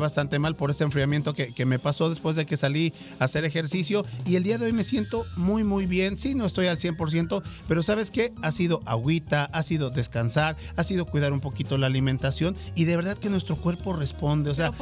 bastante 0.00 0.40
mal 0.40 0.56
por 0.56 0.72
este 0.72 0.82
enfriamiento 0.82 1.34
que, 1.34 1.54
que, 1.54 1.64
me 1.66 1.78
pasó 1.78 2.10
después 2.10 2.34
de 2.34 2.46
que 2.46 2.56
salí 2.56 2.92
a 3.20 3.26
hacer 3.26 3.44
ejercicio 3.44 4.04
y 4.26 4.34
el 4.34 4.42
día 4.42 4.58
de 4.58 4.66
hoy 4.66 4.72
me 4.72 4.82
siento 4.82 5.24
muy 5.36 5.62
muy 5.62 5.86
bien, 5.86 6.18
sí 6.18 6.34
no 6.34 6.46
estoy 6.46 6.66
al 6.66 6.78
100%, 6.78 7.44
pero 7.68 7.80
sabes 7.80 8.10
qué, 8.10 8.32
ha 8.42 8.50
sido 8.50 8.82
agüita, 8.86 9.44
ha 9.52 9.62
sido 9.62 9.90
descansar, 9.90 10.56
ha 10.74 10.82
sido 10.82 11.06
cuidar 11.06 11.32
un 11.32 11.38
poquito 11.38 11.78
la 11.78 11.86
alimentación 11.86 12.56
y 12.74 12.86
de 12.86 12.96
verdad 12.96 13.16
que 13.16 13.30
nuestro 13.30 13.54
cuerpo 13.54 13.92
responde, 13.92 14.50
o 14.50 14.54
sea, 14.56 14.72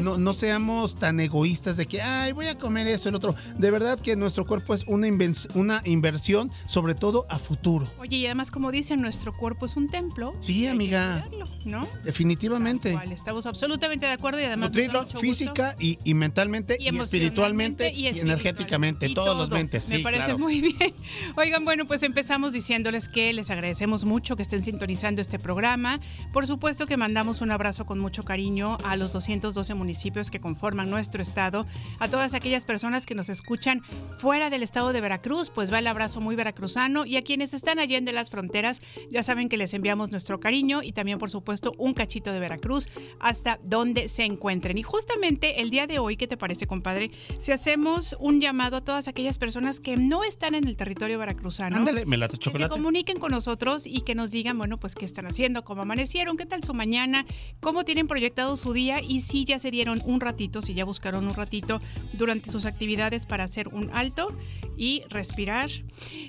no, 0.00 0.16
no, 0.16 0.32
seamos 0.32 0.96
tan 0.96 1.20
egoístas 1.20 1.76
de 1.76 1.84
que, 1.84 2.00
ay, 2.00 2.32
voy 2.32 2.46
a 2.46 2.56
comer 2.56 2.86
eso, 2.86 3.10
el 3.10 3.14
otro, 3.14 3.34
de 3.58 3.70
verdad 3.70 4.00
que 4.00 4.16
nuestro 4.16 4.46
cuerpo 4.46 4.72
es 4.72 4.84
una, 4.86 5.06
una 5.52 5.82
inversión 5.84 6.50
sobre 6.64 6.94
todo 6.94 7.26
a 7.28 7.38
futuro. 7.38 7.86
Oye, 7.98 8.16
y 8.16 8.24
además 8.24 8.50
como 8.50 8.72
dicen, 8.72 9.02
nuestro 9.02 9.34
cuerpo 9.34 9.66
es 9.66 9.76
un 9.76 9.90
templo. 9.90 10.32
Sí, 10.40 10.66
amiga. 10.66 11.28
¿no? 11.66 11.86
Definitivamente. 12.04 12.98
estamos 13.12 13.44
absolutamente 13.44 14.06
de 14.06 14.12
acuerdo 14.12 14.40
y 14.40 14.44
además 14.44 14.61
nutrirlo 14.62 15.06
física 15.06 15.76
y, 15.78 15.98
y, 16.04 16.14
mentalmente 16.14 16.76
y, 16.78 16.88
espiritualmente 16.88 17.92
y, 17.92 18.06
energéticamente, 18.06 19.08
todos 19.14 19.36
los 19.36 19.50
mentes. 19.50 19.88
Me 19.88 20.00
parece 20.00 20.34
muy 20.34 20.60
bien. 20.78 20.94
Oigan, 21.36 21.64
bueno, 21.64 21.86
pues 21.86 22.02
empezamos 22.02 22.52
diciéndoles 22.52 23.08
que 23.08 23.32
les 23.32 23.50
agradecemos 23.50 24.04
mucho 24.04 24.36
que 24.36 24.42
estén 24.42 24.64
sintonizando 24.64 25.20
este 25.20 25.38
programa. 25.38 26.00
Por 26.32 26.46
supuesto 26.46 26.86
que 26.86 26.96
mandamos 26.96 27.40
un 27.40 27.50
abrazo 27.50 27.86
con 27.86 27.98
mucho 27.98 28.22
cariño 28.22 28.78
a 28.84 28.96
los 28.96 29.12
212 29.12 29.74
municipios 29.74 30.30
que 30.30 30.40
conforman 30.40 30.90
nuestro 30.90 31.22
estado, 31.22 31.66
a 31.98 32.08
todas 32.08 32.34
aquellas 32.34 32.64
personas 32.64 33.06
que 33.06 33.14
nos 33.14 33.28
escuchan 33.28 33.82
fuera 34.18 34.50
del 34.50 34.62
estado 34.62 34.92
de 34.92 35.00
Veracruz, 35.00 35.50
pues 35.50 35.72
va 35.72 35.78
el 35.78 35.86
abrazo 35.86 36.20
muy 36.20 36.36
veracruzano 36.36 37.04
y 37.06 37.16
a 37.16 37.22
quienes 37.22 37.54
están 37.54 37.78
allá 37.78 37.98
en 37.98 38.04
de 38.04 38.12
las 38.12 38.30
fronteras, 38.30 38.80
ya 39.10 39.22
saben 39.22 39.48
que 39.48 39.56
les 39.56 39.74
enviamos 39.74 40.10
nuestro 40.10 40.40
cariño 40.40 40.82
y 40.82 40.92
también 40.92 41.18
por 41.18 41.30
supuesto 41.30 41.72
un 41.78 41.94
cachito 41.94 42.32
de 42.32 42.40
Veracruz 42.40 42.88
hasta 43.20 43.58
donde 43.62 44.08
se 44.08 44.24
encuentra 44.52 44.78
y 44.78 44.82
justamente 44.82 45.60
el 45.60 45.70
día 45.70 45.86
de 45.86 45.98
hoy, 45.98 46.16
¿qué 46.16 46.26
te 46.26 46.36
parece, 46.36 46.66
compadre? 46.66 47.10
Si 47.38 47.52
hacemos 47.52 48.16
un 48.20 48.40
llamado 48.40 48.76
a 48.76 48.80
todas 48.80 49.08
aquellas 49.08 49.38
personas 49.38 49.80
que 49.80 49.96
no 49.96 50.24
están 50.24 50.54
en 50.54 50.66
el 50.66 50.76
territorio 50.76 51.18
veracruzano. 51.18 51.76
Ándale, 51.76 52.06
me 52.06 52.16
late 52.16 52.36
chocolate. 52.38 52.64
Que 52.64 52.68
se 52.68 52.70
comuniquen 52.70 53.18
con 53.18 53.32
nosotros 53.32 53.86
y 53.86 54.02
que 54.02 54.14
nos 54.14 54.30
digan, 54.30 54.58
bueno, 54.58 54.78
pues 54.78 54.94
qué 54.94 55.04
están 55.04 55.26
haciendo, 55.26 55.64
cómo 55.64 55.82
amanecieron, 55.82 56.36
qué 56.36 56.46
tal 56.46 56.62
su 56.62 56.74
mañana, 56.74 57.26
cómo 57.60 57.84
tienen 57.84 58.06
proyectado 58.06 58.56
su 58.56 58.72
día 58.72 59.00
y 59.00 59.22
si 59.22 59.44
ya 59.44 59.58
se 59.58 59.70
dieron 59.70 60.02
un 60.04 60.20
ratito, 60.20 60.62
si 60.62 60.74
ya 60.74 60.84
buscaron 60.84 61.26
un 61.26 61.34
ratito 61.34 61.80
durante 62.12 62.50
sus 62.50 62.64
actividades 62.64 63.26
para 63.26 63.44
hacer 63.44 63.68
un 63.68 63.90
alto 63.92 64.36
y 64.76 65.02
respirar 65.10 65.70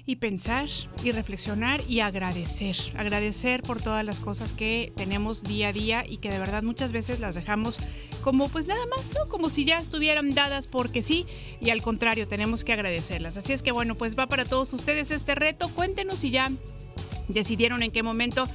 y 0.06 0.18
pensar 0.18 0.70
y 1.04 1.12
reflexionar 1.12 1.82
y 1.88 2.00
agradecer. 2.00 2.76
Agradecer 2.96 3.64
por 3.64 3.82
todas 3.82 4.06
las 4.06 4.20
cosas 4.20 4.54
que 4.54 4.92
tenemos 4.96 5.44
día 5.44 5.70
a 5.70 5.74
día 5.74 6.04
y 6.08 6.18
que 6.18 6.30
de 6.30 6.40
verdad 6.40 6.64
muchas 6.64 6.92
veces 6.92 7.20
las 7.20 7.36
dejamos 7.36 7.80
como 8.24 8.50
pues 8.50 8.66
nada 8.66 8.86
más, 8.88 9.12
¿no? 9.14 9.28
Como 9.28 9.50
si 9.50 9.66
ya 9.66 9.80
estuvieran 9.80 10.34
dadas 10.34 10.68
porque 10.68 11.04
sí 11.04 11.26
y 11.60 11.70
al 11.70 11.82
contrario, 11.82 12.28
tenemos 12.28 12.64
que 12.64 12.74
agradecerlas. 12.74 13.38
Así 13.38 13.54
es 13.54 13.62
que 13.62 13.72
bueno, 13.72 13.96
pues 13.96 14.18
va 14.18 14.28
para 14.28 14.46
todos 14.46 14.74
ustedes 14.74 15.12
este 15.12 15.36
reto. 15.36 15.70
Cuéntenos 15.70 16.20
si 16.20 16.32
ya 16.32 16.52
decidieron 17.28 17.84
en 17.84 17.92
qué 17.92 18.04
momento 18.04 18.48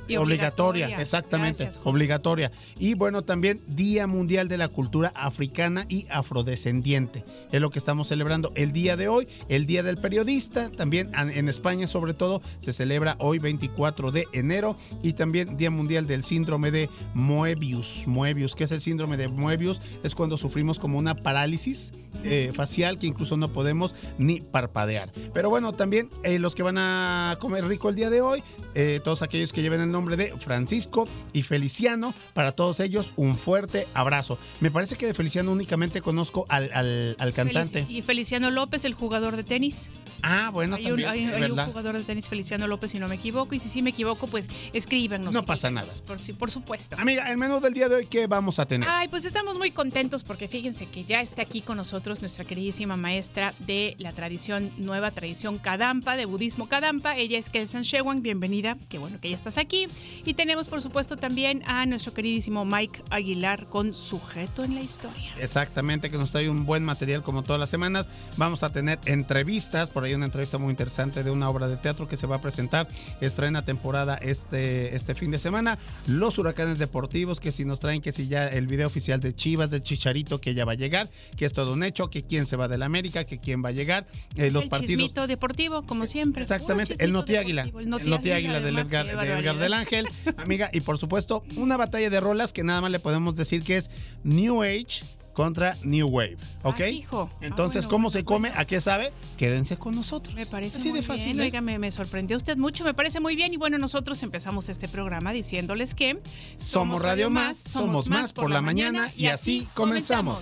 y, 0.08 0.16
obligatoria, 0.16 1.00
exactamente, 1.02 1.70
obligatoria. 1.84 2.52
Y 2.78 2.96
bueno, 2.96 3.22
también 3.22 3.62
Día 3.68 4.08
Mundial 4.08 4.48
de 4.48 4.58
la 4.58 4.68
Cultura 4.68 5.12
Africana 5.16 5.86
y 5.90 6.06
Afrodescendiente. 6.10 7.24
Es 7.52 7.62
lo 7.62 7.70
que 7.70 7.80
estamos 7.80 8.08
celebrando 8.08 8.52
el 8.56 8.72
día 8.72 8.98
de 8.98 9.08
hoy, 9.08 9.28
el 9.50 9.66
Día 9.66 9.84
del 9.84 9.98
Periodista, 9.98 10.70
también 10.70 11.12
en 11.16 11.48
España 11.48 11.88
sobre 11.88 12.14
todo 12.14 12.42
se 12.60 12.74
celebra 12.74 13.16
hoy 13.20 13.40
24 13.40 14.12
de 14.12 14.28
enero 14.34 14.76
y 15.02 15.14
también 15.14 15.58
Día 15.58 15.72
Mundial 15.72 16.08
del 16.08 16.24
Síndrome 16.24 16.72
de 16.72 16.90
Moebius. 17.14 18.06
Moebius, 18.08 18.56
¿qué 18.56 18.66
es 18.66 18.72
el 18.72 18.82
síndrome 18.82 19.01
de 19.10 19.28
Moebius? 19.28 19.80
Es 20.04 20.16
cuando 20.16 20.38
sufrimos 20.38 20.80
como 20.80 20.98
una 20.98 21.16
parálisis 21.16 21.94
eh, 22.24 22.52
facial 22.54 23.00
que 23.00 23.08
incluso 23.08 23.38
no 23.38 23.52
podemos 23.52 23.96
ni 24.18 24.42
parpadear. 24.42 25.12
Pero 25.34 25.50
bueno, 25.50 25.74
también 25.74 26.10
eh, 26.24 26.40
los 26.40 26.56
que 26.56 26.64
van 26.64 26.78
a 26.78 27.38
comer 27.40 27.66
rico 27.66 27.90
el 27.90 27.96
día 27.96 28.10
de 28.10 28.22
hoy, 28.22 28.44
eh, 28.76 29.00
todos 29.04 29.22
aquellos 29.22 29.54
que 29.54 29.62
lleven 29.62 29.82
el 29.82 29.92
nombre 29.92 30.18
de 30.18 30.38
Francisco 30.38 31.08
y 31.34 31.42
Feliciano, 31.42 32.14
para 32.34 32.52
todos 32.52 32.80
ellos 32.80 33.12
un 33.16 33.36
fuerte 33.36 33.88
abrazo. 33.94 34.38
Me 34.60 34.72
parece 34.72 34.96
que 34.96 35.08
de 35.08 35.14
Feliciano 35.14 35.52
únicamente 35.52 36.02
conozco 36.02 36.46
al, 36.50 36.72
al, 37.18 37.34
cantante. 37.34 37.86
y 37.90 38.02
Feliciano 38.02 38.52
López, 38.52 38.86
el 38.86 38.94
jugador 38.94 39.36
de 39.36 39.44
tenis. 39.44 39.90
Ah, 40.24 40.52
bueno, 40.54 40.76
hay 40.76 40.84
también. 40.84 41.10
Un, 41.10 41.14
hay, 41.14 41.52
un 41.52 41.58
jugador 41.58 41.98
de 41.98 42.04
tenis, 42.04 42.28
Feliciano 42.28 42.68
López, 42.68 42.92
si 42.92 43.00
no 43.00 43.08
me 43.08 43.16
equivoco. 43.16 43.56
Y 43.56 43.60
si 43.60 43.70
sí 43.70 43.82
me 43.82 43.90
equivoco, 43.90 44.28
pues 44.28 44.48
escríbanos. 44.74 45.34
No 45.34 45.44
pasa 45.44 45.72
nada. 45.72 45.92
Por, 46.06 46.20
por 46.38 46.52
supuesto. 46.52 46.96
Amiga, 47.00 47.32
el 47.32 47.38
menú 47.38 47.60
del 47.60 47.74
día 47.74 47.90
de 47.90 47.96
hoy, 47.96 48.06
¿qué 48.06 48.28
vamos 48.28 48.60
a 48.60 48.66
tener? 48.66 48.88
Ay, 48.94 49.08
pues 49.08 49.24
estamos 49.26 49.58
muy 49.58 49.72
contentos 49.72 50.22
porque 50.22 50.50
fíjense 50.50 50.86
que 50.86 51.06
ya 51.06 51.22
está 51.22 51.42
aquí 51.44 51.62
con 51.62 51.78
nosotros 51.78 52.20
nuestra 52.20 52.44
queridísima 52.44 52.98
maestra 52.98 53.54
de 53.60 53.96
la 54.00 54.12
tradición, 54.12 54.70
nueva 54.78 55.12
tradición 55.12 55.60
Kadampa, 55.60 56.18
de 56.18 56.26
budismo 56.26 56.68
Kadampa. 56.68 57.16
Ella 57.16 57.40
es 57.40 57.50
Kelsan 57.50 57.84
Shewan, 57.84 58.22
bienvenida. 58.22 58.78
Qué 58.90 59.00
bueno 59.00 59.18
que 59.20 59.30
ya 59.30 59.36
estás 59.38 59.58
aquí. 59.58 59.88
Y 60.26 60.34
tenemos, 60.34 60.68
por 60.68 60.82
supuesto, 60.82 61.16
también 61.16 61.64
a 61.66 61.86
nuestro 61.86 62.14
queridísimo 62.14 62.66
Mike 62.66 63.02
Aguilar 63.10 63.68
con 63.68 63.94
Sujeto 63.94 64.64
en 64.64 64.76
la 64.76 64.82
Historia. 64.82 65.32
Exactamente, 65.40 66.12
que 66.12 66.18
nos 66.18 66.32
trae 66.32 66.50
un 66.50 66.66
buen 66.66 66.84
material 66.84 67.24
como 67.24 67.44
todas 67.44 67.62
las 67.62 67.70
semanas. 67.70 68.10
Vamos 68.36 68.62
a 68.62 68.72
tener 68.74 69.00
entrevistas, 69.06 69.90
por 69.90 70.04
ahí 70.04 70.14
una 70.14 70.26
entrevista 70.26 70.58
muy 70.58 70.70
interesante 70.70 71.24
de 71.24 71.32
una 71.32 71.50
obra 71.50 71.70
de 71.70 71.78
teatro 71.78 72.10
que 72.10 72.18
se 72.18 72.28
va 72.28 72.36
a 72.36 72.42
presentar, 72.42 72.90
estrena 73.22 73.64
temporada 73.64 74.18
este, 74.18 74.96
este 74.96 75.16
fin 75.16 75.32
de 75.32 75.40
semana. 75.40 75.80
Los 76.08 76.38
huracanes 76.38 76.78
deportivos, 76.78 77.40
que 77.40 77.54
si 77.54 77.64
nos 77.64 77.80
traen, 77.80 78.02
que 78.02 78.12
si 78.12 78.28
ya 78.28 78.48
el 78.48 78.68
video 78.68 78.81
oficial 78.86 79.20
de 79.20 79.34
Chivas, 79.34 79.70
de 79.70 79.82
Chicharito, 79.82 80.40
que 80.40 80.54
ya 80.54 80.66
va 80.66 80.74
a 80.74 80.76
llegar, 80.76 81.10
que 81.36 81.46
es 81.46 81.54
todo 81.54 81.74
un 81.74 81.84
hecho, 81.84 82.10
que 82.10 82.24
quién 82.24 82.46
se 82.46 82.56
va 82.56 82.68
de 82.68 82.78
la 82.78 82.86
América, 82.86 83.26
que 83.26 83.40
quién 83.40 83.64
va 83.64 83.70
a 83.70 83.72
llegar. 83.72 84.08
Eh, 84.36 84.52
los 84.52 84.66
el 84.66 84.70
partidos. 84.70 85.28
deportivo, 85.28 85.84
como 85.84 86.06
siempre. 86.06 86.42
Exactamente, 86.42 86.96
el 87.00 87.12
Noti 87.12 87.36
Águila. 87.36 87.64
El 87.64 87.90
Noti 87.90 88.32
Águila 88.32 88.60
del 88.60 88.78
Edgar, 88.78 89.06
de 89.06 89.32
Edgar 89.32 89.58
del 89.58 89.74
Ángel, 89.74 90.08
amiga, 90.38 90.70
y 90.74 90.82
por 90.82 90.98
supuesto, 90.98 91.44
una 91.56 91.78
batalla 91.78 92.10
de 92.10 92.20
rolas 92.20 92.54
que 92.54 92.64
nada 92.64 92.82
más 92.82 92.92
le 92.92 93.00
podemos 93.00 93.36
decir 93.36 93.64
que 93.64 93.78
es 93.78 93.90
New 94.24 94.64
Age 94.64 95.04
contra 95.34 95.76
New 95.84 96.08
Wave, 96.08 96.38
¿ok? 96.64 96.80
hijo. 96.92 97.30
Ah, 97.34 97.38
Entonces, 97.42 97.88
¿cómo 97.88 98.10
se 98.10 98.24
come? 98.24 98.52
¿A 98.56 98.66
qué 98.66 98.82
sabe? 98.82 99.12
Quédense 99.38 99.78
con 99.78 99.96
nosotros. 99.96 100.36
Me 100.36 100.46
parece 100.46 100.78
Así 100.78 100.92
de 100.92 101.02
fácil. 101.02 101.38
Bien. 101.38 101.56
¿eh? 101.56 101.80
me, 101.80 101.92
sorprendió 101.92 102.38
usted 102.38 102.58
mucho, 102.58 102.84
me 102.84 102.94
parece 102.94 103.20
muy 103.20 103.36
bien. 103.36 103.54
Y 103.54 103.58
bueno, 103.58 103.78
nosotros 103.78 104.22
empezamos 104.24 104.70
este 104.70 104.88
programa 104.88 105.32
diciéndoles 105.32 105.94
que 105.94 106.20
somos 106.58 107.02
Radio 107.02 107.30
Más, 107.30 107.58
somos 107.58 108.10
más 108.10 108.34
por 108.34 108.50
la 108.50 108.62
mañana 108.62 109.12
y 109.16 109.28
así 109.28 109.68
comenzamos. 109.74 110.42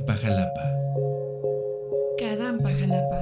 Kadampa 0.00 0.16
Jalapa. 0.16 0.66
Kadampa 2.16 2.70
Jalapa. 2.72 3.20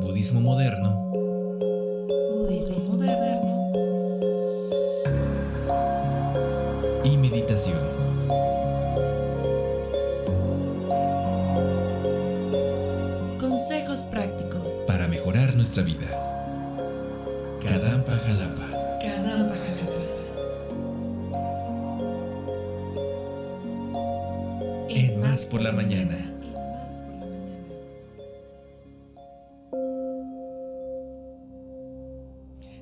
Budismo 0.00 0.40
moderno. 0.40 1.12
Budismo 2.32 2.96
moderno. 2.96 3.52
Y 7.04 7.16
meditación. 7.18 7.76
Consejos 13.38 14.06
prácticos. 14.06 14.82
Para 14.86 15.08
mejorar 15.08 15.54
nuestra 15.56 15.82
vida. 15.82 16.08
Kadampa 17.60 18.12
Jalapa. 18.12 18.75
Por 25.44 25.60
la 25.60 25.72
mañana. 25.72 26.32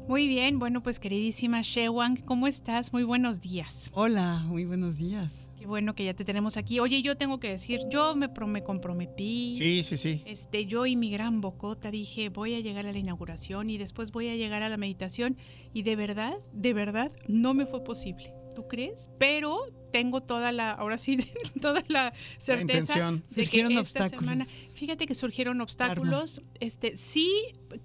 Muy 0.07 0.29
bien, 0.29 0.61
bueno, 0.61 0.83
pues 0.83 1.01
queridísima 1.01 1.63
Shewang, 1.63 2.19
¿cómo 2.19 2.47
estás? 2.47 2.93
Muy 2.93 3.03
buenos 3.03 3.41
días. 3.41 3.91
Hola, 3.95 4.45
muy 4.47 4.65
buenos 4.65 4.99
días. 4.99 5.49
Qué 5.59 5.67
bueno 5.67 5.95
que 5.97 6.05
ya 6.05 6.15
te 6.15 6.25
tenemos 6.25 6.57
aquí. 6.57 6.79
Oye, 6.79 7.03
yo 7.03 7.17
tengo 7.17 7.41
que 7.41 7.49
decir, 7.49 7.81
yo 7.91 8.15
me, 8.15 8.29
me 8.47 8.63
comprometí. 8.63 9.57
Sí, 9.57 9.83
sí, 9.83 9.97
sí. 9.97 10.23
Este, 10.27 10.67
yo 10.67 10.87
y 10.87 10.95
mi 10.95 11.11
gran 11.11 11.41
bocota 11.41 11.91
dije, 11.91 12.29
voy 12.29 12.55
a 12.55 12.61
llegar 12.61 12.87
a 12.87 12.93
la 12.93 12.99
inauguración 12.99 13.71
y 13.71 13.79
después 13.79 14.13
voy 14.13 14.29
a 14.29 14.37
llegar 14.37 14.63
a 14.63 14.69
la 14.69 14.77
meditación 14.77 15.37
y 15.73 15.83
de 15.83 15.97
verdad, 15.97 16.37
de 16.53 16.75
verdad, 16.75 17.11
no 17.27 17.55
me 17.55 17.67
fue 17.67 17.83
posible. 17.83 18.35
¿Tú 18.55 18.67
crees? 18.69 19.11
Pero 19.19 19.67
tengo 19.95 20.23
toda 20.23 20.51
la, 20.51 20.73
ahora 20.73 20.99
sí, 20.99 21.19
toda 21.61 21.83
la 21.87 22.13
certeza 22.39 23.13
de 23.13 23.47
que 23.47 23.61
esta 23.79 24.09
semana, 24.09 24.45
fíjate 24.75 25.07
que 25.07 25.15
surgieron 25.15 25.61
obstáculos, 25.61 26.41
este, 26.59 26.97
sí, 26.97 27.31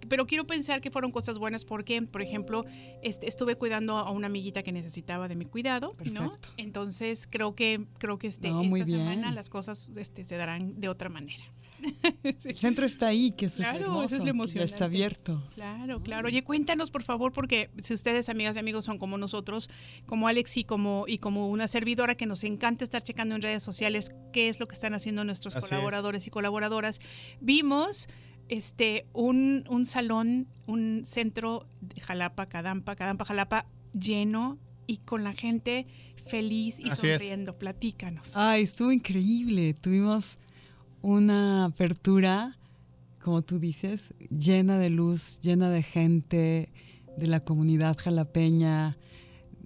pero 0.08 0.26
quiero 0.26 0.48
pensar 0.48 0.82
que 0.82 0.90
fueron 0.90 1.12
cosas 1.12 1.38
buenas 1.38 1.66
porque, 1.66 2.02
por 2.02 2.24
ejemplo, 2.24 2.66
este, 3.04 3.28
estuve 3.28 3.56
cuidando 3.56 3.98
a 3.98 4.10
una 4.10 4.26
amiguita 4.26 4.64
que 4.64 4.72
necesitaba 4.72 5.28
de 5.28 5.36
mi 5.36 5.46
cuidado, 5.46 5.96
¿no? 6.12 6.32
Entonces 6.58 7.28
creo 7.30 7.54
que, 7.54 7.86
creo 8.00 8.18
que 8.18 8.28
este, 8.28 8.48
esta 8.50 8.86
semana 8.86 9.32
las 9.32 9.50
cosas 9.50 9.92
este, 9.96 10.24
se 10.24 10.36
darán 10.36 10.80
de 10.80 10.90
otra 10.90 11.10
manera. 11.10 11.44
El 12.24 12.56
centro 12.56 12.86
está 12.86 13.08
ahí, 13.08 13.32
que 13.32 13.46
es 13.46 13.56
claro, 13.56 14.04
eso 14.04 14.16
es 14.24 14.54
Ya 14.54 14.64
está 14.64 14.86
abierto. 14.86 15.44
Claro, 15.56 16.02
claro. 16.02 16.28
Oye, 16.28 16.44
cuéntanos, 16.44 16.92
por 16.92 17.04
favor, 17.04 17.32
porque 17.32 17.70
si 17.82 17.94
ustedes, 17.94 18.30
amigas 18.30 18.56
y 18.56 18.60
amigos, 18.60 18.86
son 18.86 18.98
como 18.98 19.18
nosotros, 19.18 19.70
como 20.06 20.28
Alex 20.28 20.58
y 20.58 20.64
como, 20.64 21.06
y 21.08 21.20
como 21.20 21.50
una 21.50 21.68
servidora 21.68 22.16
que 22.16 22.26
nos 22.26 22.44
encanta 22.44 22.84
estar 22.84 23.04
checando 23.04 23.36
en 23.36 23.42
redes 23.42 23.64
sociales 23.64 24.12
qué 24.34 24.50
es 24.50 24.60
lo 24.60 24.68
que 24.68 24.76
están 24.76 24.94
haciendo 24.94 25.24
nuestros 25.24 25.56
colaboradores 25.56 26.28
y 26.28 26.30
colaboradoras, 26.30 27.00
vimos 27.40 28.08
este 28.50 29.06
un, 29.14 29.64
un 29.70 29.86
salón, 29.86 30.48
un 30.66 31.06
centro 31.06 31.68
de 31.82 32.02
Jalapa, 32.02 32.48
Cadampa, 32.48 32.96
Cadampa, 32.96 33.26
Jalapa 33.26 33.68
lleno 33.94 34.58
y 34.88 34.98
con 34.98 35.24
la 35.24 35.34
gente 35.34 35.88
feliz 36.26 36.80
y 36.80 36.92
sonriendo. 36.92 37.58
Platícanos. 37.58 38.36
Ay, 38.36 38.64
estuvo 38.64 38.92
increíble. 38.92 39.74
Tuvimos 39.74 40.40
una 41.02 41.66
apertura, 41.66 42.58
como 43.22 43.42
tú 43.42 43.60
dices, 43.60 44.14
llena 44.30 44.78
de 44.78 44.90
luz, 44.90 45.40
llena 45.42 45.70
de 45.70 45.84
gente 45.84 46.72
de 47.18 47.28
la 47.28 47.44
comunidad 47.44 47.98
jalapeña, 47.98 48.98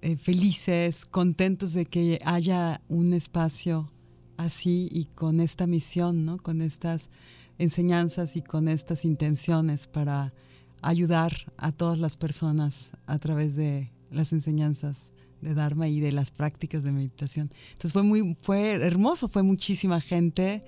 eh, 0.01 0.17
felices, 0.17 1.05
contentos 1.05 1.73
de 1.73 1.85
que 1.85 2.19
haya 2.25 2.81
un 2.89 3.13
espacio 3.13 3.91
así 4.37 4.89
y 4.91 5.05
con 5.05 5.39
esta 5.39 5.67
misión, 5.67 6.25
¿no? 6.25 6.37
con 6.37 6.61
estas 6.61 7.09
enseñanzas 7.57 8.35
y 8.35 8.41
con 8.41 8.67
estas 8.67 9.05
intenciones 9.05 9.87
para 9.87 10.33
ayudar 10.81 11.33
a 11.57 11.71
todas 11.71 11.99
las 11.99 12.17
personas 12.17 12.91
a 13.05 13.19
través 13.19 13.55
de 13.55 13.91
las 14.11 14.33
enseñanzas 14.33 15.11
de 15.41 15.53
Dharma 15.53 15.87
y 15.87 15.99
de 15.99 16.11
las 16.11 16.31
prácticas 16.31 16.83
de 16.83 16.91
meditación. 16.91 17.51
Entonces 17.69 17.93
fue 17.93 18.03
muy, 18.03 18.37
fue 18.41 18.73
hermoso, 18.73 19.27
fue 19.27 19.43
muchísima 19.43 20.01
gente 20.01 20.63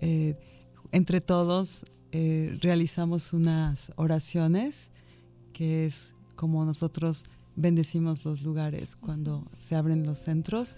eh, 0.00 0.36
entre 0.92 1.20
todos 1.20 1.84
eh, 2.10 2.56
realizamos 2.60 3.32
unas 3.32 3.92
oraciones, 3.96 4.92
que 5.52 5.86
es 5.86 6.14
como 6.36 6.64
nosotros 6.64 7.24
bendecimos 7.56 8.24
los 8.24 8.42
lugares 8.42 8.96
cuando 8.96 9.44
se 9.56 9.74
abren 9.74 10.06
los 10.06 10.18
centros. 10.20 10.76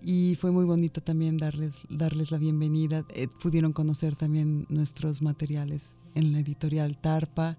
Y 0.00 0.36
fue 0.36 0.50
muy 0.50 0.64
bonito 0.64 1.02
también 1.02 1.38
darles, 1.38 1.76
darles 1.88 2.30
la 2.30 2.38
bienvenida. 2.38 3.04
Eh, 3.14 3.28
pudieron 3.28 3.72
conocer 3.72 4.16
también 4.16 4.66
nuestros 4.68 5.22
materiales 5.22 5.96
en 6.14 6.32
la 6.32 6.40
editorial 6.40 6.98
Tarpa. 6.98 7.56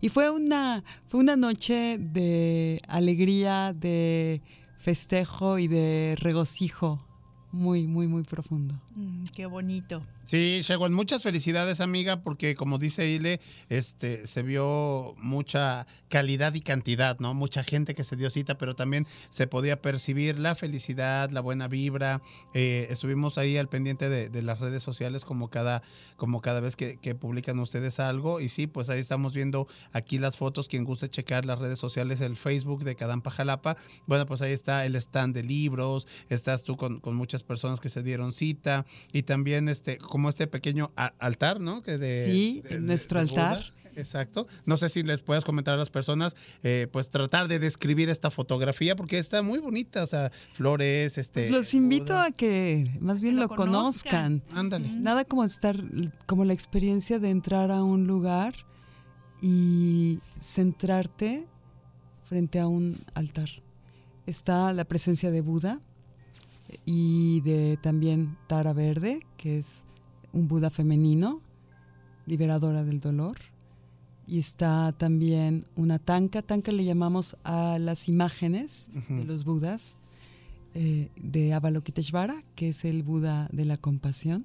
Y 0.00 0.10
fue 0.10 0.30
una, 0.30 0.84
fue 1.08 1.20
una 1.20 1.36
noche 1.36 1.98
de 1.98 2.80
alegría, 2.86 3.74
de 3.74 4.42
festejo 4.78 5.58
y 5.58 5.68
de 5.68 6.14
regocijo 6.18 7.04
muy, 7.50 7.86
muy, 7.86 8.06
muy 8.06 8.22
profundo. 8.22 8.80
Mm, 8.96 9.26
qué 9.34 9.44
bonito. 9.44 10.02
Sí, 10.24 10.60
Shewan, 10.62 10.92
muchas 10.92 11.22
felicidades, 11.22 11.80
amiga, 11.80 12.22
porque 12.22 12.56
como 12.56 12.78
dice 12.78 13.08
Ile, 13.08 13.40
este, 13.68 14.26
se 14.26 14.42
vio 14.42 15.14
mucha 15.18 15.86
calidad 16.08 16.54
y 16.54 16.62
cantidad, 16.62 17.18
¿no? 17.20 17.32
Mucha 17.34 17.62
gente 17.62 17.94
que 17.94 18.02
se 18.02 18.16
dio 18.16 18.30
cita, 18.30 18.56
pero 18.58 18.74
también 18.74 19.06
se 19.28 19.46
podía 19.46 19.80
percibir 19.80 20.38
la 20.38 20.54
felicidad, 20.54 21.30
la 21.30 21.42
buena 21.42 21.68
vibra. 21.68 22.22
Eh, 22.54 22.88
estuvimos 22.90 23.38
ahí 23.38 23.56
al 23.58 23.68
pendiente 23.68 24.08
de, 24.08 24.42
las 24.42 24.60
redes 24.60 24.82
sociales 24.82 25.24
como 25.24 25.48
cada, 25.48 25.82
como 26.16 26.40
cada 26.40 26.60
vez 26.60 26.74
que, 26.74 26.96
publican 27.14 27.60
ustedes 27.60 28.00
algo. 28.00 28.40
Y 28.40 28.48
sí, 28.48 28.66
pues 28.66 28.88
ahí 28.88 28.98
estamos 28.98 29.34
viendo 29.34 29.68
aquí 29.92 30.18
las 30.18 30.36
fotos. 30.36 30.68
Quien 30.68 30.84
guste 30.84 31.10
checar 31.10 31.44
las 31.44 31.58
redes 31.58 31.78
sociales, 31.78 32.20
el 32.20 32.36
Facebook 32.36 32.82
de 32.82 32.96
Cadampa 32.96 33.30
Jalapa. 33.30 33.76
Bueno, 34.06 34.26
pues 34.26 34.42
ahí 34.42 34.52
está 34.52 34.86
el 34.86 34.96
stand 34.96 35.34
de 35.34 35.44
libros, 35.44 36.08
estás 36.30 36.64
tú 36.64 36.76
con, 36.76 36.98
con 36.98 37.14
muchas 37.14 37.42
personas 37.42 37.78
que 37.78 37.90
se 37.90 38.02
dieron 38.02 38.32
cita 38.32 38.85
y 39.12 39.22
también 39.22 39.68
este 39.68 39.98
como 39.98 40.28
este 40.28 40.46
pequeño 40.46 40.92
altar, 40.96 41.60
¿no? 41.60 41.82
Que 41.82 41.98
de, 41.98 42.26
sí, 42.26 42.62
nuestro 42.80 43.20
altar. 43.20 43.72
Exacto. 43.96 44.46
No 44.66 44.76
sé 44.76 44.88
si 44.88 45.02
les 45.02 45.22
puedes 45.22 45.44
comentar 45.44 45.74
a 45.74 45.76
las 45.78 45.90
personas, 45.90 46.36
eh, 46.62 46.86
pues 46.92 47.08
tratar 47.10 47.48
de 47.48 47.58
describir 47.58 48.10
esta 48.10 48.30
fotografía 48.30 48.94
porque 48.94 49.18
está 49.18 49.42
muy 49.42 49.58
bonita, 49.58 50.04
o 50.04 50.06
sea, 50.06 50.30
flores, 50.52 51.18
este. 51.18 51.48
Pues 51.48 51.50
los 51.50 51.74
invito 51.74 52.16
a 52.16 52.30
que 52.30 52.94
más 53.00 53.22
bien 53.22 53.36
lo, 53.36 53.48
conozcan. 53.48 54.42
Ándale. 54.52 54.90
Nada 54.90 55.24
como 55.24 55.44
estar, 55.44 55.82
como 56.26 56.44
la 56.44 56.52
experiencia 56.52 57.18
de 57.18 57.30
entrar 57.30 57.70
a 57.70 57.82
un 57.82 58.06
lugar 58.06 58.54
y 59.40 60.20
centrarte 60.38 61.46
frente 62.24 62.60
a 62.60 62.66
un 62.66 62.98
altar. 63.14 63.48
Está 64.26 64.72
la 64.72 64.84
presencia 64.84 65.30
de 65.30 65.40
Buda 65.40 65.80
y 66.84 67.40
de 67.42 67.76
también 67.76 68.36
Tara 68.46 68.72
Verde, 68.72 69.26
que 69.36 69.58
es 69.58 69.84
un 70.32 70.48
Buda 70.48 70.70
femenino, 70.70 71.40
liberadora 72.26 72.84
del 72.84 73.00
dolor. 73.00 73.36
Y 74.26 74.38
está 74.38 74.92
también 74.92 75.66
una 75.76 75.98
tanka, 75.98 76.42
tanka 76.42 76.72
le 76.72 76.84
llamamos 76.84 77.36
a 77.44 77.78
las 77.78 78.08
imágenes 78.08 78.88
de 79.08 79.24
los 79.24 79.44
Budas, 79.44 79.98
eh, 80.74 81.10
de 81.16 81.54
Avalokiteshvara, 81.54 82.42
que 82.56 82.70
es 82.70 82.84
el 82.84 83.02
Buda 83.04 83.48
de 83.52 83.64
la 83.64 83.76
compasión. 83.76 84.44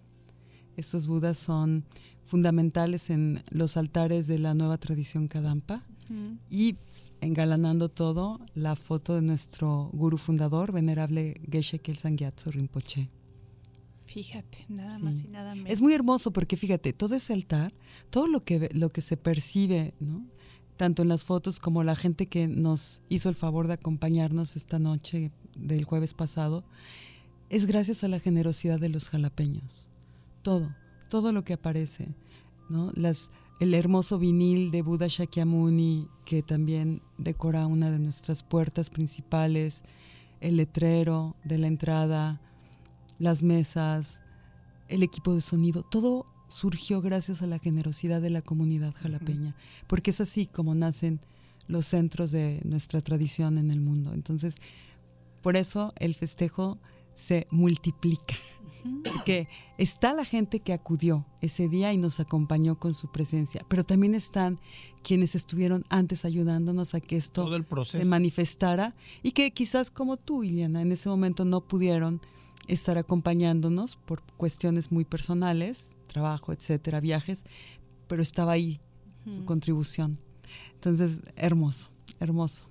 Estos 0.77 1.07
Budas 1.07 1.37
son 1.37 1.83
fundamentales 2.25 3.09
en 3.09 3.43
los 3.49 3.75
altares 3.75 4.27
de 4.27 4.39
la 4.39 4.53
nueva 4.53 4.77
tradición 4.77 5.27
Kadampa. 5.27 5.83
Y 6.49 6.75
engalanando 7.21 7.89
todo 7.89 8.39
la 8.55 8.75
foto 8.75 9.15
de 9.15 9.21
nuestro 9.21 9.89
gurú 9.93 10.17
fundador, 10.17 10.71
venerable 10.71 11.39
Geshe 11.49 11.79
Kelsang 11.79 12.17
Gyatso 12.17 12.51
Rinpoche. 12.51 13.09
Fíjate, 14.05 14.65
nada 14.67 14.99
más 14.99 15.21
y 15.21 15.27
nada 15.29 15.55
menos. 15.55 15.71
Es 15.71 15.81
muy 15.81 15.93
hermoso 15.93 16.31
porque 16.31 16.57
fíjate, 16.57 16.91
todo 16.91 17.15
ese 17.15 17.31
altar, 17.31 17.73
todo 18.09 18.27
lo 18.27 18.41
que, 18.41 18.69
lo 18.73 18.91
que 18.91 18.99
se 19.01 19.15
percibe, 19.15 19.93
¿no? 20.01 20.25
tanto 20.81 21.03
en 21.03 21.09
las 21.09 21.23
fotos 21.25 21.59
como 21.59 21.83
la 21.83 21.95
gente 21.95 22.25
que 22.25 22.47
nos 22.47 23.01
hizo 23.07 23.29
el 23.29 23.35
favor 23.35 23.67
de 23.67 23.73
acompañarnos 23.73 24.55
esta 24.55 24.79
noche 24.79 25.31
del 25.55 25.83
jueves 25.83 26.15
pasado, 26.15 26.63
es 27.51 27.67
gracias 27.67 28.03
a 28.03 28.07
la 28.07 28.19
generosidad 28.19 28.79
de 28.79 28.89
los 28.89 29.09
jalapeños. 29.09 29.89
Todo, 30.41 30.75
todo 31.07 31.33
lo 31.33 31.43
que 31.43 31.53
aparece, 31.53 32.07
¿no? 32.67 32.91
Las, 32.95 33.29
el 33.61 33.75
hermoso 33.75 34.17
vinil 34.17 34.71
de 34.71 34.81
Buda 34.81 35.05
Shakyamuni 35.07 36.07
que 36.25 36.41
también 36.41 37.03
decora 37.19 37.67
una 37.67 37.91
de 37.91 37.99
nuestras 37.99 38.41
puertas 38.41 38.89
principales, 38.89 39.83
el 40.39 40.57
letrero 40.57 41.35
de 41.43 41.59
la 41.59 41.67
entrada, 41.67 42.41
las 43.19 43.43
mesas, 43.43 44.19
el 44.87 45.03
equipo 45.03 45.35
de 45.35 45.41
sonido, 45.41 45.83
todo 45.83 46.25
surgió 46.47 47.01
gracias 47.01 47.43
a 47.43 47.47
la 47.47 47.59
generosidad 47.59 48.19
de 48.19 48.31
la 48.31 48.41
comunidad 48.41 48.95
jalapeña, 48.95 49.55
porque 49.85 50.09
es 50.09 50.21
así 50.21 50.47
como 50.47 50.73
nacen 50.73 51.19
los 51.67 51.85
centros 51.85 52.31
de 52.31 52.61
nuestra 52.65 52.99
tradición 53.01 53.59
en 53.59 53.69
el 53.69 53.79
mundo. 53.79 54.15
Entonces, 54.15 54.55
por 55.43 55.55
eso 55.55 55.93
el 55.99 56.15
festejo 56.15 56.79
se 57.13 57.45
multiplica. 57.51 58.33
Porque 59.03 59.47
está 59.77 60.13
la 60.13 60.25
gente 60.25 60.59
que 60.59 60.73
acudió 60.73 61.25
ese 61.41 61.69
día 61.69 61.93
y 61.93 61.97
nos 61.97 62.19
acompañó 62.19 62.79
con 62.79 62.93
su 62.93 63.11
presencia, 63.11 63.65
pero 63.67 63.83
también 63.83 64.15
están 64.15 64.59
quienes 65.03 65.35
estuvieron 65.35 65.85
antes 65.89 66.25
ayudándonos 66.25 66.93
a 66.93 66.99
que 66.99 67.17
esto 67.17 67.47
se 67.85 68.05
manifestara 68.05 68.95
y 69.23 69.31
que 69.31 69.51
quizás 69.51 69.91
como 69.91 70.17
tú, 70.17 70.43
Iliana, 70.43 70.81
en 70.81 70.91
ese 70.91 71.09
momento 71.09 71.45
no 71.45 71.61
pudieron 71.61 72.21
estar 72.67 72.97
acompañándonos 72.97 73.95
por 73.95 74.21
cuestiones 74.37 74.91
muy 74.91 75.05
personales, 75.05 75.91
trabajo, 76.07 76.53
etcétera, 76.53 76.99
viajes, 76.99 77.43
pero 78.07 78.21
estaba 78.21 78.53
ahí 78.53 78.79
su 79.31 79.45
contribución. 79.45 80.19
Entonces, 80.73 81.21
hermoso, 81.35 81.89
hermoso 82.19 82.70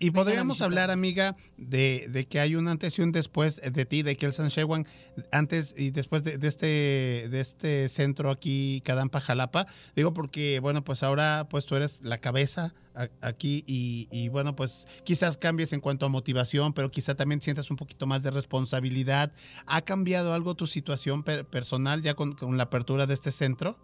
y 0.00 0.10
podríamos 0.10 0.60
hablar, 0.60 0.90
amiga, 0.90 1.36
de, 1.56 2.26
que 2.28 2.40
hay 2.40 2.56
un 2.56 2.68
antes 2.68 2.98
y 2.98 3.02
un 3.02 3.12
después 3.12 3.60
de 3.60 3.84
ti, 3.84 4.02
de 4.02 4.16
Kelsan 4.16 4.48
Shewan, 4.48 4.86
antes 5.30 5.74
y 5.76 5.90
después 5.90 6.24
de, 6.24 6.38
este, 6.46 7.28
de 7.30 7.40
este 7.40 7.88
centro 7.88 8.30
aquí, 8.30 8.82
Cadampa, 8.84 9.20
Jalapa. 9.20 9.66
Digo 9.94 10.12
porque, 10.12 10.58
bueno, 10.60 10.82
pues 10.82 11.02
ahora 11.02 11.46
pues 11.48 11.66
tú 11.66 11.76
eres 11.76 12.00
la 12.02 12.18
cabeza 12.18 12.74
aquí 13.20 13.64
y, 13.66 14.28
bueno, 14.28 14.56
pues 14.56 14.88
quizás 15.04 15.38
cambies 15.38 15.72
en 15.72 15.80
cuanto 15.80 16.06
a 16.06 16.08
motivación, 16.08 16.72
pero 16.72 16.90
quizá 16.90 17.14
también 17.14 17.40
sientas 17.40 17.70
un 17.70 17.76
poquito 17.76 18.06
más 18.06 18.22
de 18.22 18.30
responsabilidad. 18.30 19.32
¿Ha 19.66 19.82
cambiado 19.82 20.34
algo 20.34 20.56
tu 20.56 20.66
situación 20.66 21.22
personal 21.22 22.02
ya 22.02 22.14
con, 22.14 22.34
la 22.56 22.64
apertura 22.64 23.06
de 23.06 23.14
este 23.14 23.30
centro? 23.30 23.78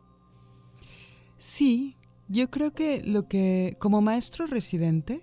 Sí, 1.38 1.96
yo 2.28 2.50
creo 2.50 2.72
que 2.72 3.02
lo 3.04 3.28
que 3.28 3.76
como 3.78 4.00
maestro 4.00 4.46
residente, 4.46 5.22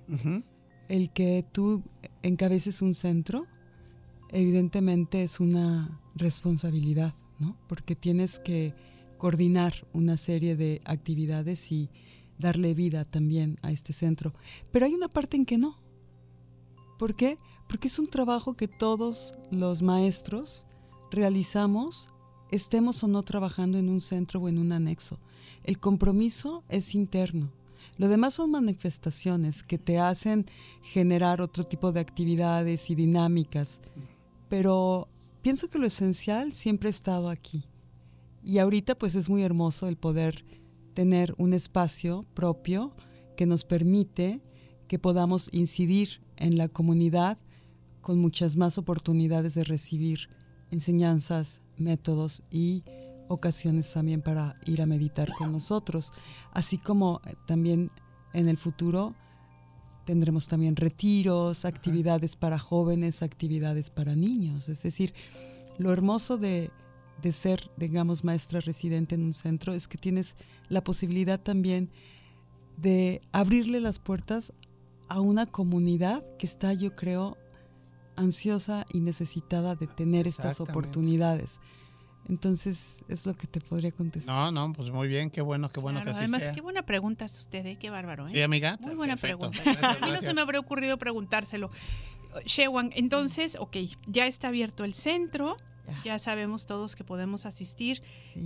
el 0.92 1.10
que 1.10 1.46
tú 1.50 1.84
encabeces 2.22 2.82
un 2.82 2.94
centro, 2.94 3.48
evidentemente 4.28 5.24
es 5.24 5.40
una 5.40 6.02
responsabilidad, 6.16 7.16
¿no? 7.40 7.56
Porque 7.70 7.96
tienes 7.96 8.40
que 8.40 8.74
coordinar 9.18 9.88
una 9.94 10.18
serie 10.18 10.58
de 10.58 10.82
actividades 10.84 11.72
y 11.72 11.90
darle 12.40 12.74
vida 12.74 13.06
también 13.06 13.58
a 13.62 13.72
este 13.72 13.94
centro. 13.94 14.34
Pero 14.74 14.86
hay 14.86 14.94
una 14.94 15.08
parte 15.08 15.38
en 15.38 15.46
que 15.46 15.58
no. 15.58 15.78
¿Por 17.00 17.16
qué? 17.16 17.38
Porque 17.70 17.88
es 17.88 17.98
un 17.98 18.10
trabajo 18.10 18.58
que 18.58 18.68
todos 18.68 19.34
los 19.50 19.82
maestros 19.82 20.68
realizamos, 21.10 22.10
estemos 22.52 23.02
o 23.06 23.08
no 23.08 23.24
trabajando 23.24 23.78
en 23.78 23.88
un 23.88 24.02
centro 24.02 24.42
o 24.42 24.50
en 24.50 24.58
un 24.58 24.74
anexo. 24.74 25.20
El 25.64 25.80
compromiso 25.80 26.66
es 26.68 26.96
interno. 26.96 27.50
Lo 28.02 28.08
demás 28.08 28.34
son 28.34 28.50
manifestaciones 28.50 29.62
que 29.62 29.78
te 29.78 30.00
hacen 30.00 30.48
generar 30.82 31.40
otro 31.40 31.66
tipo 31.66 31.92
de 31.92 32.00
actividades 32.00 32.90
y 32.90 32.96
dinámicas, 32.96 33.80
pero 34.50 35.08
pienso 35.44 35.70
que 35.70 35.78
lo 35.78 35.86
esencial 35.86 36.52
siempre 36.52 36.88
ha 36.88 36.90
estado 36.90 37.30
aquí. 37.30 37.64
Y 38.44 38.58
ahorita 38.58 38.96
pues 38.98 39.14
es 39.14 39.30
muy 39.30 39.44
hermoso 39.44 39.88
el 39.88 39.98
poder 39.98 40.44
tener 40.96 41.36
un 41.38 41.54
espacio 41.54 42.26
propio 42.34 42.96
que 43.38 43.46
nos 43.46 43.66
permite 43.66 44.42
que 44.88 44.98
podamos 44.98 45.50
incidir 45.52 46.24
en 46.38 46.58
la 46.58 46.70
comunidad 46.70 47.38
con 48.02 48.18
muchas 48.18 48.58
más 48.58 48.80
oportunidades 48.80 49.54
de 49.54 49.64
recibir 49.64 50.28
enseñanzas, 50.72 51.62
métodos 51.78 52.42
y 52.50 52.84
ocasiones 53.32 53.92
también 53.94 54.22
para 54.22 54.56
ir 54.66 54.82
a 54.82 54.86
meditar 54.86 55.32
con 55.38 55.52
nosotros, 55.52 56.12
así 56.52 56.78
como 56.78 57.22
eh, 57.26 57.36
también 57.48 57.92
en 58.34 58.48
el 58.48 58.58
futuro 58.58 59.16
tendremos 60.06 60.48
también 60.48 60.76
retiros, 60.76 61.64
actividades 61.64 62.36
para 62.36 62.60
jóvenes, 62.60 63.22
actividades 63.22 63.90
para 63.90 64.16
niños. 64.16 64.68
Es 64.68 64.84
decir, 64.84 65.14
lo 65.78 65.94
hermoso 65.94 66.38
de, 66.38 66.72
de, 67.22 67.32
ser, 67.32 67.72
digamos, 67.78 68.24
maestra 68.24 68.60
residente 68.60 69.16
en 69.16 69.24
un 69.24 69.34
centro 69.34 69.74
es 69.74 69.88
que 69.88 69.98
tienes 69.98 70.36
la 70.70 70.84
posibilidad 70.84 71.40
también 71.40 71.90
de 72.78 73.22
abrirle 73.32 73.80
las 73.80 74.00
puertas 74.00 74.54
a 75.08 75.22
una 75.22 75.46
comunidad 75.46 76.26
que 76.38 76.46
está, 76.46 76.74
yo 76.74 76.94
creo, 76.94 77.38
ansiosa 78.16 78.86
y 78.92 79.02
necesitada 79.02 79.76
de 79.76 79.88
tener 79.88 80.28
estas 80.28 80.60
oportunidades. 80.60 81.60
Entonces, 82.30 83.04
es 83.08 83.26
lo 83.26 83.36
que 83.36 83.48
te 83.48 83.60
podría 83.60 83.92
contestar. 83.92 84.34
No, 84.34 84.52
no, 84.52 84.74
pues 84.74 84.92
muy 84.92 85.08
bien, 85.08 85.30
qué 85.30 85.42
bueno, 85.42 85.70
qué 85.70 85.80
bueno 85.80 86.04
que 86.04 86.12
así 86.12 86.20
Además, 86.20 86.50
qué 86.50 86.62
buena 86.62 86.84
pregunta 86.84 87.26
es 87.26 87.40
usted, 87.40 87.66
¿eh? 87.66 87.78
qué 87.78 87.90
bárbaro. 87.90 88.28
¿eh? 88.28 88.32
Sí, 88.32 88.42
amiga. 88.42 88.78
Muy 88.80 88.96
buena 88.96 89.18
pregunta. 89.18 89.62
a 89.66 90.06
mí 90.06 90.12
no 90.12 90.22
se 90.22 90.34
me 90.34 90.42
habría 90.42 90.60
ocurrido 90.60 90.98
preguntárselo. 90.98 91.72
Shewan, 92.46 92.92
entonces, 92.96 93.58
ok, 93.60 93.78
ya 94.08 94.28
está 94.28 94.48
abierto 94.50 94.86
el 94.86 94.94
centro, 94.94 95.58
ya 96.04 96.20
sabemos 96.20 96.66
todos 96.66 96.96
que 96.96 97.04
podemos 97.04 97.46
asistir. 97.46 98.02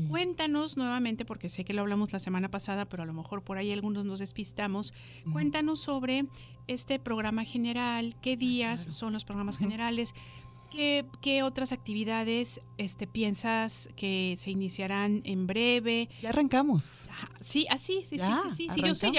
Cuéntanos 0.10 0.78
nuevamente, 0.78 1.26
porque 1.26 1.50
sé 1.50 1.64
que 1.64 1.74
lo 1.74 1.82
hablamos 1.82 2.12
la 2.12 2.20
semana 2.20 2.50
pasada, 2.50 2.86
pero 2.86 3.04
a 3.04 3.06
lo 3.06 3.14
mejor 3.14 3.44
por 3.44 3.58
ahí 3.58 3.72
algunos 3.72 4.06
nos 4.06 4.20
despistamos. 4.20 4.94
Cuéntanos 5.32 5.80
sobre 5.80 6.26
este 6.68 7.00
programa 7.00 7.44
general, 7.44 8.16
qué 8.22 8.38
días 8.38 8.82
son 8.90 9.14
los 9.14 9.26
programas 9.26 9.58
generales, 9.58 10.16
¿Qué, 10.76 11.44
otras 11.44 11.72
actividades 11.72 12.60
este, 12.78 13.08
piensas 13.08 13.88
que 13.96 14.36
se 14.40 14.52
iniciarán 14.52 15.22
en 15.24 15.48
breve? 15.48 16.10
Ya 16.22 16.30
arrancamos. 16.30 17.10
sí, 17.40 17.66
así, 17.70 18.04
sí, 18.06 18.18
sí, 18.18 18.26
sí, 18.56 18.70
sí, 18.74 18.82
yo 18.82 18.96
sé, 18.96 19.12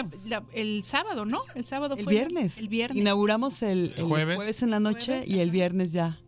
el 0.52 0.84
sábado, 0.84 1.24
¿no? 1.24 1.42
El 1.54 1.64
sábado 1.64 1.96
el 1.96 2.04
fue. 2.04 2.12
Viernes. 2.12 2.58
El 2.58 2.68
viernes. 2.68 2.98
Inauguramos 2.98 3.62
el, 3.62 3.94
jueves? 4.00 4.62
en 4.62 4.70
la 4.70 4.80
noche 4.80 5.24
y 5.26 5.38
el 5.38 5.50
viernes 5.50 5.92
ya 5.92 6.20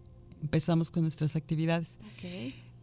empezamos 0.42 0.90
con 0.90 1.02
nuestras 1.02 1.36
actividades. 1.36 1.98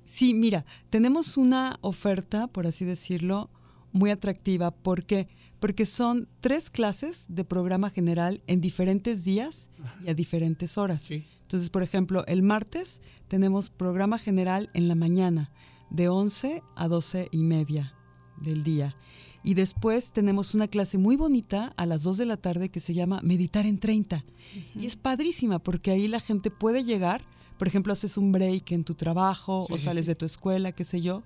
Sí, 0.04 0.34
mira, 0.34 0.66
tenemos 0.92 1.38
una 1.38 1.80
oferta, 1.82 2.48
por 2.48 2.68
así 2.68 2.86
decirlo, 2.86 3.50
muy 3.92 4.12
atractiva. 4.12 4.72
¿Por 4.72 5.06
qué? 5.06 5.28
Porque 5.60 5.88
son 5.88 6.28
tres 6.42 6.70
clases 6.70 7.26
de 7.30 7.44
programa 7.44 7.90
general 7.90 8.44
en 8.46 8.62
diferentes 8.62 9.24
días 9.24 9.70
y 10.06 10.10
a 10.10 10.14
diferentes 10.14 10.78
horas. 10.78 11.02
Sí. 11.02 11.26
Entonces, 11.46 11.70
por 11.70 11.84
ejemplo, 11.84 12.26
el 12.26 12.42
martes 12.42 13.02
tenemos 13.28 13.70
programa 13.70 14.18
general 14.18 14.72
en 14.74 14.88
la 14.88 14.96
mañana, 14.96 15.52
de 15.92 16.10
11 16.10 16.64
a 16.76 16.88
12 16.88 17.30
y 17.32 17.44
media 17.44 17.94
del 18.42 18.64
día. 18.64 18.96
Y 19.44 19.54
después 19.54 20.12
tenemos 20.12 20.56
una 20.56 20.68
clase 20.68 20.98
muy 20.98 21.16
bonita 21.16 21.72
a 21.78 21.86
las 21.86 22.02
2 22.02 22.18
de 22.18 22.26
la 22.26 22.38
tarde 22.38 22.70
que 22.70 22.80
se 22.80 22.96
llama 22.96 23.22
Meditar 23.22 23.68
en 23.68 23.78
30. 23.78 24.26
Y 24.76 24.88
es 24.88 24.96
padrísima 24.96 25.60
porque 25.60 25.92
ahí 25.92 26.08
la 26.08 26.20
gente 26.20 26.50
puede 26.50 26.84
llegar, 26.84 27.22
por 27.60 27.68
ejemplo, 27.68 27.94
haces 27.94 28.18
un 28.18 28.32
break 28.32 28.72
en 28.72 28.84
tu 28.84 28.96
trabajo 28.96 29.68
o 29.70 29.78
sales 29.78 30.08
de 30.08 30.16
tu 30.16 30.26
escuela, 30.26 30.72
qué 30.72 30.84
sé 30.84 31.00
yo, 31.00 31.22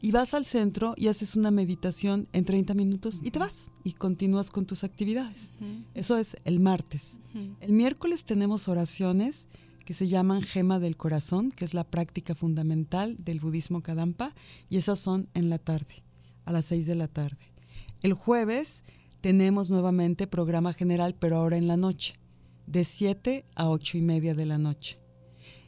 y 0.00 0.12
vas 0.12 0.34
al 0.34 0.44
centro 0.44 0.94
y 0.96 1.08
haces 1.08 1.36
una 1.36 1.50
meditación 1.50 2.28
en 2.32 2.44
30 2.44 2.74
minutos 2.74 3.20
y 3.22 3.30
te 3.30 3.38
vas 3.38 3.70
y 3.84 3.92
continúas 3.92 4.50
con 4.50 4.66
tus 4.66 4.84
actividades. 4.84 5.50
Eso 5.94 6.16
es 6.16 6.36
el 6.44 6.60
martes. 6.60 7.20
El 7.60 7.72
miércoles 7.72 8.24
tenemos 8.24 8.68
oraciones 8.68 9.48
que 9.84 9.94
se 9.94 10.06
llaman 10.06 10.42
Gema 10.42 10.78
del 10.78 10.96
Corazón, 10.96 11.50
que 11.50 11.64
es 11.64 11.72
la 11.72 11.84
práctica 11.84 12.34
fundamental 12.34 13.16
del 13.18 13.40
budismo 13.40 13.80
Kadampa, 13.80 14.34
y 14.68 14.76
esas 14.76 14.98
son 14.98 15.30
en 15.32 15.48
la 15.48 15.58
tarde, 15.58 16.02
a 16.44 16.52
las 16.52 16.66
6 16.66 16.86
de 16.86 16.94
la 16.94 17.08
tarde. 17.08 17.54
El 18.02 18.12
jueves 18.12 18.84
tenemos 19.22 19.70
nuevamente 19.70 20.26
programa 20.26 20.74
general, 20.74 21.14
pero 21.18 21.36
ahora 21.36 21.56
en 21.56 21.66
la 21.66 21.78
noche, 21.78 22.20
de 22.66 22.84
7 22.84 23.46
a 23.54 23.70
8 23.70 23.96
y 23.96 24.02
media 24.02 24.34
de 24.34 24.44
la 24.44 24.58
noche. 24.58 24.98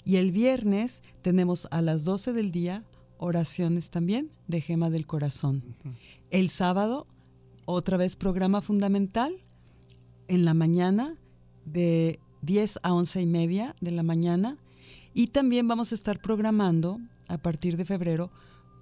Y 0.05 0.17
el 0.17 0.33
viernes 0.33 1.03
tenemos 1.23 1.67
a 1.71 1.81
las 1.83 2.05
12 2.05 2.33
del 2.33 2.51
día 2.51 2.85
oraciones 3.21 3.91
también 3.91 4.33
de 4.49 4.61
Gema 4.63 4.91
del 4.91 5.07
Corazón. 5.07 5.63
El 6.31 6.49
sábado, 6.49 7.07
otra 7.67 7.97
vez 7.97 8.17
programa 8.17 8.63
fundamental, 8.63 9.33
en 10.27 10.45
la 10.45 10.55
mañana 10.55 11.17
de 11.67 12.19
10 12.43 12.81
a 12.83 12.95
11 12.95 13.21
y 13.21 13.27
media 13.27 13.75
de 13.81 13.91
la 13.91 14.03
mañana 14.03 14.57
y 15.13 15.29
también 15.29 15.69
vamos 15.69 15.93
a 15.93 15.97
estar 15.97 16.21
programando 16.21 16.99
a 17.29 17.39
partir 17.39 17.77
de 17.77 17.85
febrero 17.85 18.31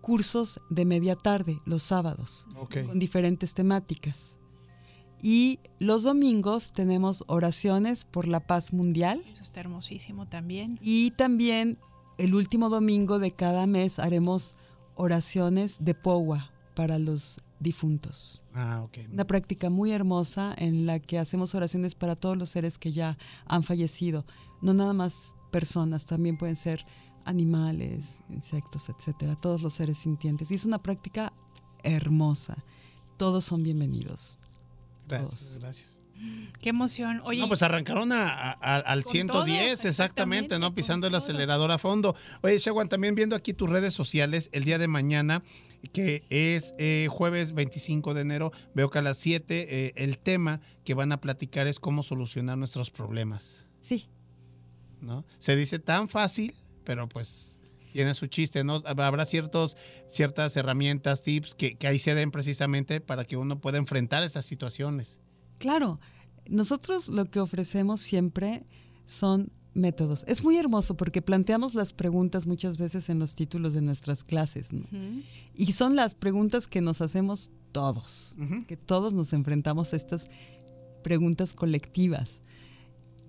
cursos 0.00 0.60
de 0.70 0.84
media 0.84 1.16
tarde 1.16 1.60
los 1.64 1.82
sábados 1.82 2.46
con 2.86 2.98
diferentes 2.98 3.54
temáticas. 3.54 4.38
Y 5.20 5.58
los 5.80 6.04
domingos 6.04 6.72
tenemos 6.72 7.24
oraciones 7.26 8.04
por 8.04 8.28
la 8.28 8.38
paz 8.46 8.72
mundial 8.72 9.20
Eso 9.32 9.42
está 9.42 9.58
hermosísimo 9.60 10.28
también. 10.28 10.78
y 10.80 11.10
también 11.12 11.78
el 12.18 12.34
último 12.34 12.68
domingo 12.68 13.18
de 13.18 13.32
cada 13.32 13.66
mes 13.66 13.98
haremos 13.98 14.56
oraciones 14.94 15.84
de 15.84 15.94
Powa 15.94 16.50
para 16.74 16.98
los 16.98 17.40
difuntos. 17.60 18.44
Ah, 18.54 18.82
ok. 18.84 18.98
Una 19.12 19.26
práctica 19.26 19.70
muy 19.70 19.92
hermosa 19.92 20.54
en 20.58 20.86
la 20.86 20.98
que 21.00 21.18
hacemos 21.18 21.54
oraciones 21.54 21.94
para 21.94 22.16
todos 22.16 22.36
los 22.36 22.50
seres 22.50 22.78
que 22.78 22.92
ya 22.92 23.16
han 23.46 23.62
fallecido. 23.62 24.24
No 24.60 24.74
nada 24.74 24.92
más 24.92 25.34
personas, 25.50 26.06
también 26.06 26.36
pueden 26.36 26.56
ser 26.56 26.84
animales, 27.24 28.22
insectos, 28.28 28.88
etcétera, 28.88 29.36
todos 29.36 29.62
los 29.62 29.74
seres 29.74 29.98
sintientes. 29.98 30.50
Y 30.50 30.54
es 30.54 30.64
una 30.64 30.78
práctica 30.78 31.32
hermosa. 31.82 32.64
Todos 33.16 33.44
son 33.44 33.62
bienvenidos. 33.62 34.38
Gracias, 35.08 35.30
todos. 35.30 35.58
gracias. 35.60 35.97
Qué 36.60 36.70
emoción. 36.70 37.20
Oye, 37.24 37.40
no, 37.40 37.48
pues 37.48 37.62
arrancaron 37.62 38.10
a- 38.12 38.28
a- 38.28 38.50
a- 38.60 38.76
al 38.78 39.04
Con 39.04 39.12
110, 39.12 39.32
todo, 39.32 39.42
exactamente, 39.52 39.88
exactamente, 39.88 40.58
¿no? 40.58 40.74
Pisando 40.74 41.06
el 41.06 41.12
todo. 41.12 41.18
acelerador 41.18 41.70
a 41.70 41.78
fondo. 41.78 42.16
Oye, 42.42 42.58
Shawan, 42.58 42.88
también 42.88 43.14
viendo 43.14 43.36
aquí 43.36 43.52
tus 43.54 43.68
redes 43.70 43.94
sociales, 43.94 44.48
el 44.52 44.64
día 44.64 44.78
de 44.78 44.88
mañana, 44.88 45.42
que 45.92 46.24
es 46.30 46.72
eh, 46.78 47.06
jueves 47.10 47.52
25 47.54 48.12
de 48.14 48.22
enero, 48.22 48.52
veo 48.74 48.90
que 48.90 48.98
a 48.98 49.02
las 49.02 49.18
7 49.18 49.66
eh, 49.86 49.92
el 49.96 50.18
tema 50.18 50.60
que 50.84 50.94
van 50.94 51.12
a 51.12 51.20
platicar 51.20 51.68
es 51.68 51.78
cómo 51.78 52.02
solucionar 52.02 52.58
nuestros 52.58 52.90
problemas, 52.90 53.68
Sí, 53.80 54.08
¿no? 55.00 55.24
Se 55.38 55.54
dice 55.54 55.78
tan 55.78 56.08
fácil, 56.08 56.54
pero 56.82 57.08
pues 57.08 57.60
tiene 57.92 58.14
su 58.14 58.26
chiste, 58.26 58.64
¿no? 58.64 58.82
Habrá 58.84 59.24
ciertos, 59.24 59.76
ciertas 60.08 60.56
herramientas, 60.56 61.22
tips 61.22 61.54
que, 61.54 61.76
que 61.76 61.86
ahí 61.86 61.98
se 62.00 62.14
den 62.16 62.32
precisamente 62.32 63.00
para 63.00 63.24
que 63.24 63.36
uno 63.36 63.60
pueda 63.60 63.78
enfrentar 63.78 64.24
esas 64.24 64.44
situaciones. 64.44 65.20
Claro, 65.58 66.00
nosotros 66.48 67.08
lo 67.08 67.26
que 67.26 67.40
ofrecemos 67.40 68.00
siempre 68.00 68.64
son 69.06 69.52
métodos. 69.74 70.24
Es 70.26 70.42
muy 70.42 70.56
hermoso 70.56 70.96
porque 70.96 71.22
planteamos 71.22 71.74
las 71.74 71.92
preguntas 71.92 72.46
muchas 72.46 72.76
veces 72.76 73.08
en 73.08 73.18
los 73.18 73.34
títulos 73.34 73.74
de 73.74 73.82
nuestras 73.82 74.24
clases, 74.24 74.72
¿no? 74.72 74.84
Y 75.54 75.72
son 75.72 75.96
las 75.96 76.14
preguntas 76.14 76.66
que 76.66 76.80
nos 76.80 77.00
hacemos 77.00 77.50
todos, 77.72 78.36
que 78.66 78.76
todos 78.76 79.14
nos 79.14 79.32
enfrentamos 79.32 79.92
a 79.92 79.96
estas 79.96 80.28
preguntas 81.02 81.54
colectivas. 81.54 82.42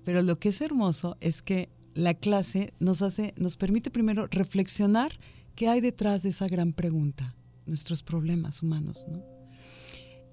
Pero 0.03 0.21
lo 0.21 0.39
que 0.39 0.49
es 0.49 0.61
hermoso 0.61 1.17
es 1.19 1.41
que 1.41 1.69
la 1.93 2.13
clase 2.13 2.73
nos 2.79 3.01
hace, 3.01 3.33
nos 3.37 3.57
permite 3.57 3.91
primero 3.91 4.27
reflexionar 4.27 5.19
qué 5.55 5.67
hay 5.67 5.81
detrás 5.81 6.23
de 6.23 6.29
esa 6.29 6.47
gran 6.47 6.73
pregunta, 6.73 7.35
nuestros 7.65 8.01
problemas 8.01 8.63
humanos, 8.63 9.05
¿no? 9.09 9.23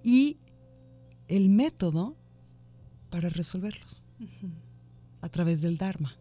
Y 0.03 0.39
el 1.29 1.49
método 1.49 2.17
para 3.11 3.29
resolverlos 3.29 4.03
a 5.21 5.29
través 5.29 5.61
del 5.61 5.79
Dharma. 5.79 6.17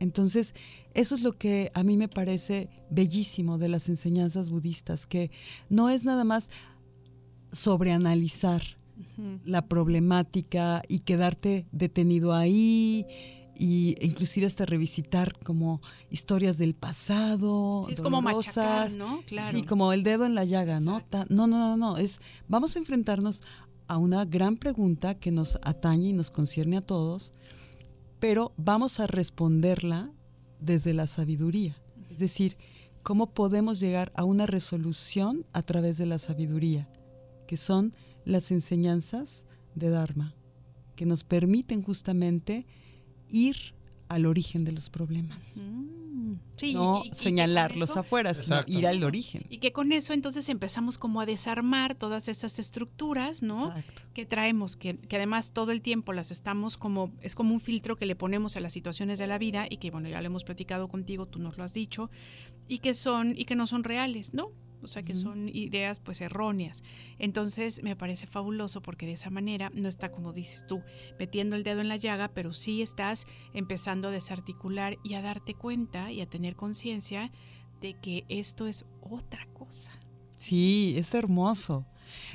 Entonces, 0.00 0.54
eso 0.94 1.14
es 1.14 1.22
lo 1.22 1.32
que 1.32 1.70
a 1.74 1.84
mí 1.84 1.96
me 1.96 2.08
parece 2.08 2.68
bellísimo 2.90 3.58
de 3.58 3.68
las 3.68 3.88
enseñanzas 3.88 4.50
budistas, 4.50 5.06
que 5.06 5.30
no 5.68 5.88
es 5.88 6.04
nada 6.04 6.24
más 6.24 6.50
sobreanalizar 7.52 8.62
la 9.44 9.68
problemática 9.68 10.82
y 10.88 11.00
quedarte 11.00 11.66
detenido 11.70 12.34
ahí 12.34 13.06
y 13.58 13.96
e 13.98 14.06
inclusive 14.06 14.46
hasta 14.46 14.64
revisitar 14.66 15.36
como 15.40 15.80
historias 16.10 16.58
del 16.58 16.74
pasado, 16.74 17.84
Sí, 17.86 17.94
es 17.94 18.00
como 18.00 18.22
machacar. 18.22 18.92
¿no? 18.92 19.22
Claro. 19.26 19.56
Sí, 19.56 19.64
como 19.64 19.92
el 19.92 20.04
dedo 20.04 20.26
en 20.26 20.34
la 20.34 20.44
llaga, 20.44 20.80
¿no? 20.80 20.98
Exacto. 20.98 21.34
No, 21.34 21.46
no, 21.46 21.58
no, 21.58 21.76
no, 21.76 21.96
es 21.96 22.20
vamos 22.46 22.76
a 22.76 22.78
enfrentarnos 22.78 23.42
a 23.88 23.98
una 23.98 24.24
gran 24.24 24.56
pregunta 24.56 25.18
que 25.18 25.30
nos 25.30 25.58
atañe 25.62 26.10
y 26.10 26.12
nos 26.12 26.30
concierne 26.30 26.76
a 26.76 26.86
todos, 26.86 27.32
pero 28.20 28.52
vamos 28.56 29.00
a 29.00 29.06
responderla 29.06 30.12
desde 30.60 30.94
la 30.94 31.06
sabiduría. 31.06 31.76
Es 32.10 32.18
decir, 32.18 32.56
cómo 33.02 33.32
podemos 33.32 33.80
llegar 33.80 34.12
a 34.14 34.24
una 34.24 34.46
resolución 34.46 35.46
a 35.52 35.62
través 35.62 35.98
de 35.98 36.06
la 36.06 36.18
sabiduría, 36.18 36.88
que 37.46 37.56
son 37.56 37.94
las 38.24 38.50
enseñanzas 38.50 39.46
de 39.74 39.88
Dharma, 39.88 40.34
que 40.96 41.06
nos 41.06 41.24
permiten 41.24 41.82
justamente 41.82 42.66
ir 43.28 43.56
al 44.08 44.26
origen 44.26 44.64
de 44.64 44.72
los 44.72 44.90
problemas. 44.90 45.64
Mm, 45.64 46.07
sí, 46.56 46.74
no 46.74 47.02
y- 47.04 47.08
y- 47.08 47.14
señalarlos 47.14 47.90
eso- 47.90 48.00
afuera, 48.00 48.34
sino 48.34 48.56
Exacto. 48.56 48.72
ir 48.72 48.86
al 48.86 49.02
origen. 49.04 49.44
Y 49.48 49.58
que 49.58 49.72
con 49.72 49.92
eso 49.92 50.12
entonces 50.12 50.48
empezamos 50.48 50.98
como 50.98 51.20
a 51.20 51.26
desarmar 51.26 51.94
todas 51.94 52.28
estas 52.28 52.58
estructuras, 52.58 53.42
¿no? 53.42 53.68
Exacto. 53.68 54.02
que 54.14 54.26
traemos, 54.26 54.76
que, 54.76 54.96
que 54.98 55.14
además 55.16 55.52
todo 55.52 55.70
el 55.70 55.80
tiempo 55.80 56.12
las 56.12 56.30
estamos 56.32 56.76
como, 56.76 57.12
es 57.22 57.34
como 57.36 57.54
un 57.54 57.60
filtro 57.60 57.96
que 57.96 58.04
le 58.06 58.16
ponemos 58.16 58.56
a 58.56 58.60
las 58.60 58.72
situaciones 58.72 59.18
de 59.20 59.26
la 59.28 59.38
vida 59.38 59.66
y 59.70 59.76
que 59.76 59.90
bueno, 59.92 60.08
ya 60.08 60.20
lo 60.20 60.26
hemos 60.26 60.42
platicado 60.44 60.88
contigo, 60.88 61.26
tú 61.26 61.38
nos 61.38 61.56
lo 61.56 61.62
has 61.64 61.72
dicho, 61.72 62.10
y 62.66 62.78
que 62.78 62.94
son, 62.94 63.34
y 63.38 63.44
que 63.44 63.54
no 63.54 63.66
son 63.68 63.84
reales, 63.84 64.34
¿no? 64.34 64.50
O 64.82 64.86
sea, 64.86 65.02
que 65.02 65.14
son 65.14 65.48
ideas 65.48 65.98
pues 65.98 66.20
erróneas. 66.20 66.82
Entonces 67.18 67.82
me 67.82 67.96
parece 67.96 68.26
fabuloso 68.26 68.80
porque 68.80 69.06
de 69.06 69.12
esa 69.12 69.30
manera 69.30 69.70
no 69.74 69.88
está 69.88 70.10
como 70.10 70.32
dices 70.32 70.66
tú, 70.66 70.82
metiendo 71.18 71.56
el 71.56 71.64
dedo 71.64 71.80
en 71.80 71.88
la 71.88 71.96
llaga, 71.96 72.28
pero 72.28 72.52
sí 72.52 72.82
estás 72.82 73.26
empezando 73.54 74.08
a 74.08 74.12
desarticular 74.12 74.98
y 75.02 75.14
a 75.14 75.22
darte 75.22 75.54
cuenta 75.54 76.12
y 76.12 76.20
a 76.20 76.26
tener 76.26 76.56
conciencia 76.56 77.32
de 77.80 77.94
que 77.94 78.24
esto 78.28 78.66
es 78.66 78.84
otra 79.00 79.46
cosa. 79.52 79.92
Sí, 80.36 80.94
es 80.96 81.14
hermoso. 81.14 81.84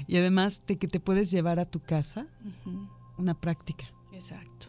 Y 0.07 0.17
además 0.17 0.61
de 0.67 0.77
que 0.77 0.87
te 0.87 0.99
puedes 0.99 1.31
llevar 1.31 1.59
a 1.59 1.65
tu 1.65 1.79
casa 1.79 2.27
una 3.17 3.39
práctica 3.39 3.85
Exacto. 4.11 4.67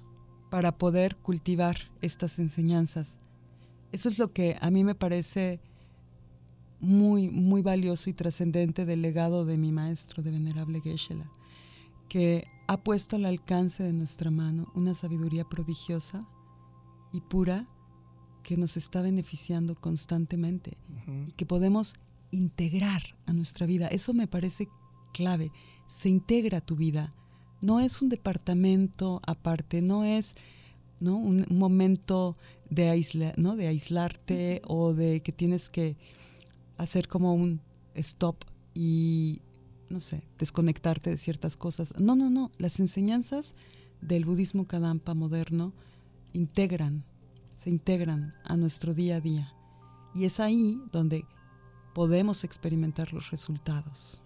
para 0.51 0.79
poder 0.79 1.17
cultivar 1.17 1.77
estas 2.01 2.39
enseñanzas. 2.39 3.19
Eso 3.93 4.09
es 4.09 4.19
lo 4.19 4.33
que 4.33 4.57
a 4.61 4.71
mí 4.71 4.83
me 4.83 4.95
parece 4.95 5.61
muy, 6.81 7.29
muy 7.29 7.63
valioso 7.63 8.11
y 8.11 8.13
trascendente 8.13 8.85
del 8.85 9.03
legado 9.03 9.45
de 9.45 9.57
mi 9.57 9.73
maestro, 9.73 10.23
de 10.23 10.31
Venerable 10.31 10.81
Geshe-la, 10.81 11.31
que 12.09 12.47
ha 12.67 12.77
puesto 12.79 13.17
al 13.17 13.25
alcance 13.25 13.83
de 13.83 13.93
nuestra 13.93 14.31
mano 14.31 14.71
una 14.75 14.95
sabiduría 14.95 15.45
prodigiosa 15.45 16.27
y 17.13 17.21
pura 17.21 17.67
que 18.43 18.57
nos 18.57 18.77
está 18.77 19.03
beneficiando 19.03 19.75
constantemente 19.75 20.77
y 21.27 21.33
que 21.33 21.47
podemos 21.47 21.95
integrar 22.31 23.03
a 23.27 23.33
nuestra 23.33 23.67
vida. 23.67 23.87
Eso 23.89 24.13
me 24.13 24.27
parece 24.27 24.69
clave. 25.13 25.51
Se 25.87 26.09
integra 26.09 26.59
a 26.59 26.61
tu 26.61 26.77
vida. 26.77 27.15
No 27.63 27.81
es 27.81 28.03
un 28.03 28.11
departamento 28.11 29.23
aparte, 29.27 29.81
no 29.81 30.05
es 30.05 30.35
¿no? 31.01 31.17
un, 31.17 31.47
un 31.49 31.59
momento 31.59 32.37
de, 32.69 32.91
aisla, 32.91 33.33
¿no? 33.37 33.57
de 33.57 33.69
aislarte 33.69 34.61
o 34.67 34.93
de 34.93 35.21
que 35.21 35.33
tienes 35.33 35.71
que 35.71 35.97
hacer 36.77 37.09
como 37.09 37.35
un 37.35 37.61
stop 37.95 38.45
y, 38.75 39.43
no 39.89 40.01
sé, 40.01 40.23
desconectarte 40.39 41.11
de 41.11 41.17
ciertas 41.17 41.57
cosas. 41.57 41.95
No, 41.99 42.17
no, 42.17 42.31
no. 42.31 42.51
Las 42.59 42.81
enseñanzas 42.81 43.55
del 44.01 44.25
budismo 44.25 44.67
Kadampa 44.67 45.15
moderno 45.15 45.73
integran, 46.33 47.05
se 47.57 47.71
integran 47.71 48.35
a 48.45 48.57
nuestro 48.57 48.95
día 48.95 49.17
a 49.17 49.21
día. 49.21 49.53
Y 50.15 50.25
es 50.25 50.41
ahí 50.41 50.81
donde 50.93 51.25
podemos 51.95 52.45
experimentar 52.45 53.13
los 53.13 53.31
resultados. 53.31 54.21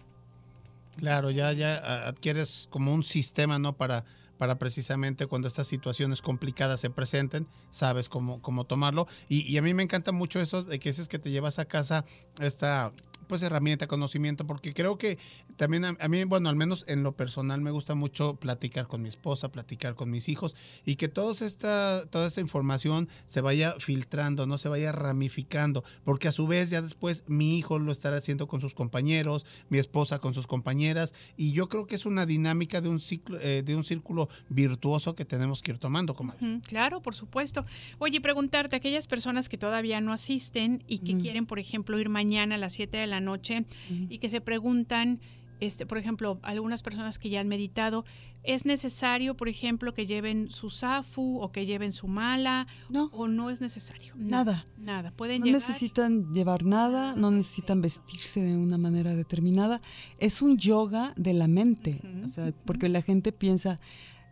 Claro, 0.97 1.31
ya, 1.31 1.53
ya 1.53 2.07
adquieres 2.07 2.67
como 2.69 2.93
un 2.93 3.03
sistema, 3.03 3.57
¿no? 3.57 3.77
Para, 3.77 4.03
para 4.39 4.57
precisamente 4.57 5.27
cuando 5.27 5.49
estas 5.49 5.67
situaciones 5.67 6.21
complicadas 6.23 6.79
se 6.79 6.89
presenten, 6.89 7.45
sabes 7.69 8.07
cómo, 8.07 8.41
cómo 8.41 8.63
tomarlo. 8.63 9.05
Y, 9.27 9.41
y 9.41 9.57
a 9.57 9.61
mí 9.61 9.73
me 9.73 9.83
encanta 9.83 10.13
mucho 10.13 10.39
eso 10.39 10.63
de 10.63 10.79
que 10.79 10.89
dices 10.89 11.09
que 11.09 11.19
te 11.19 11.29
llevas 11.29 11.59
a 11.59 11.65
casa 11.65 12.05
esta 12.39 12.93
pues 13.29 13.43
herramienta, 13.43 13.85
conocimiento, 13.87 14.45
porque 14.47 14.73
creo 14.73 14.97
que 14.97 15.19
también 15.55 15.85
a, 15.85 15.95
a 15.99 16.07
mí, 16.09 16.23
bueno, 16.23 16.49
al 16.49 16.55
menos 16.55 16.83
en 16.87 17.03
lo 17.03 17.13
personal 17.15 17.61
me 17.61 17.69
gusta 17.69 17.93
mucho 17.93 18.35
platicar 18.37 18.87
con 18.87 19.03
mi 19.03 19.07
esposa, 19.07 19.51
platicar 19.51 19.93
con 19.93 20.09
mis 20.09 20.27
hijos 20.29 20.55
y 20.83 20.95
que 20.95 21.07
todos 21.07 21.43
esta, 21.43 22.05
toda 22.09 22.25
esta 22.27 22.41
información 22.41 23.07
se 23.25 23.41
vaya 23.41 23.75
filtrando, 23.77 24.47
no 24.47 24.57
se 24.57 24.67
vaya 24.67 24.91
ramificando, 24.91 25.83
porque 26.03 26.27
a 26.27 26.31
su 26.31 26.47
vez 26.47 26.71
ya 26.71 26.81
después 26.81 27.23
mi 27.27 27.57
hijo 27.59 27.77
lo 27.77 27.91
estará 27.91 28.17
haciendo 28.17 28.47
con 28.47 28.61
sus 28.61 28.73
compañeros, 28.73 29.45
mi 29.69 29.77
esposa 29.77 30.17
con 30.17 30.33
sus 30.33 30.47
compañeras 30.47 31.13
y 31.37 31.51
yo 31.51 31.69
creo 31.69 31.85
que 31.85 31.93
es 31.95 32.07
una 32.07 32.25
dinámica 32.25 32.81
de 32.81 32.89
un 32.89 32.99
ciclo, 32.99 33.39
eh, 33.41 33.61
de 33.63 33.75
un 33.75 33.83
círculo 33.83 34.27
virtuoso 34.49 35.13
que 35.13 35.23
tenemos 35.23 35.61
que 35.61 35.71
ir 35.73 35.77
tomando, 35.77 36.15
comadre. 36.15 36.61
Claro, 36.67 37.01
por 37.01 37.13
supuesto. 37.13 37.63
Oye, 37.99 38.21
preguntarte, 38.21 38.75
aquellas 38.75 39.05
personas 39.05 39.49
que 39.49 39.57
todavía 39.59 40.01
no 40.01 40.13
asisten 40.13 40.83
y 40.87 40.99
que 40.99 41.13
Mm. 41.13 41.21
quieren, 41.21 41.45
por 41.45 41.59
ejemplo, 41.59 41.99
ir 41.99 42.09
mañana 42.09 42.55
a 42.55 42.57
las 42.57 42.73
7 42.73 42.97
de 42.97 43.05
la 43.07 43.18
noche 43.19 43.65
y 44.09 44.19
que 44.19 44.29
se 44.29 44.41
preguntan, 44.41 45.19
este, 45.59 45.85
por 45.85 45.97
ejemplo, 45.97 46.39
algunas 46.43 46.81
personas 46.83 47.19
que 47.19 47.29
ya 47.29 47.41
han 47.41 47.49
meditado, 47.49 48.05
¿es 48.43 48.65
necesario, 48.65 49.35
por 49.35 49.49
ejemplo, 49.49 49.93
que 49.93 50.05
lleven 50.05 50.49
su 50.51 50.69
zafu 50.69 51.41
o 51.41 51.51
que 51.51 51.65
lleven 51.65 51.91
su 51.91 52.07
mala? 52.07 52.65
No. 52.89 53.09
¿O 53.11 53.27
no 53.27 53.49
es 53.49 53.59
necesario? 53.59 54.13
No, 54.15 54.29
Nada. 54.29 54.65
Nada. 54.77 55.11
Pueden 55.11 55.41
No 55.41 55.47
llegar. 55.47 55.61
necesitan 55.61 56.31
llevar 56.33 56.63
nada, 56.63 57.13
no 57.17 57.29
necesitan 57.31 57.81
vestirse 57.81 58.41
de 58.41 58.55
una 58.55 58.77
manera 58.77 59.13
determinada. 59.15 59.81
Es 60.17 60.41
un 60.41 60.57
yoga 60.57 61.13
de 61.17 61.33
la 61.33 61.47
mente, 61.49 61.99
Ujú, 62.03 62.25
o 62.27 62.29
sea, 62.29 62.53
porque 62.65 62.87
la 62.87 63.01
gente 63.01 63.33
piensa, 63.33 63.81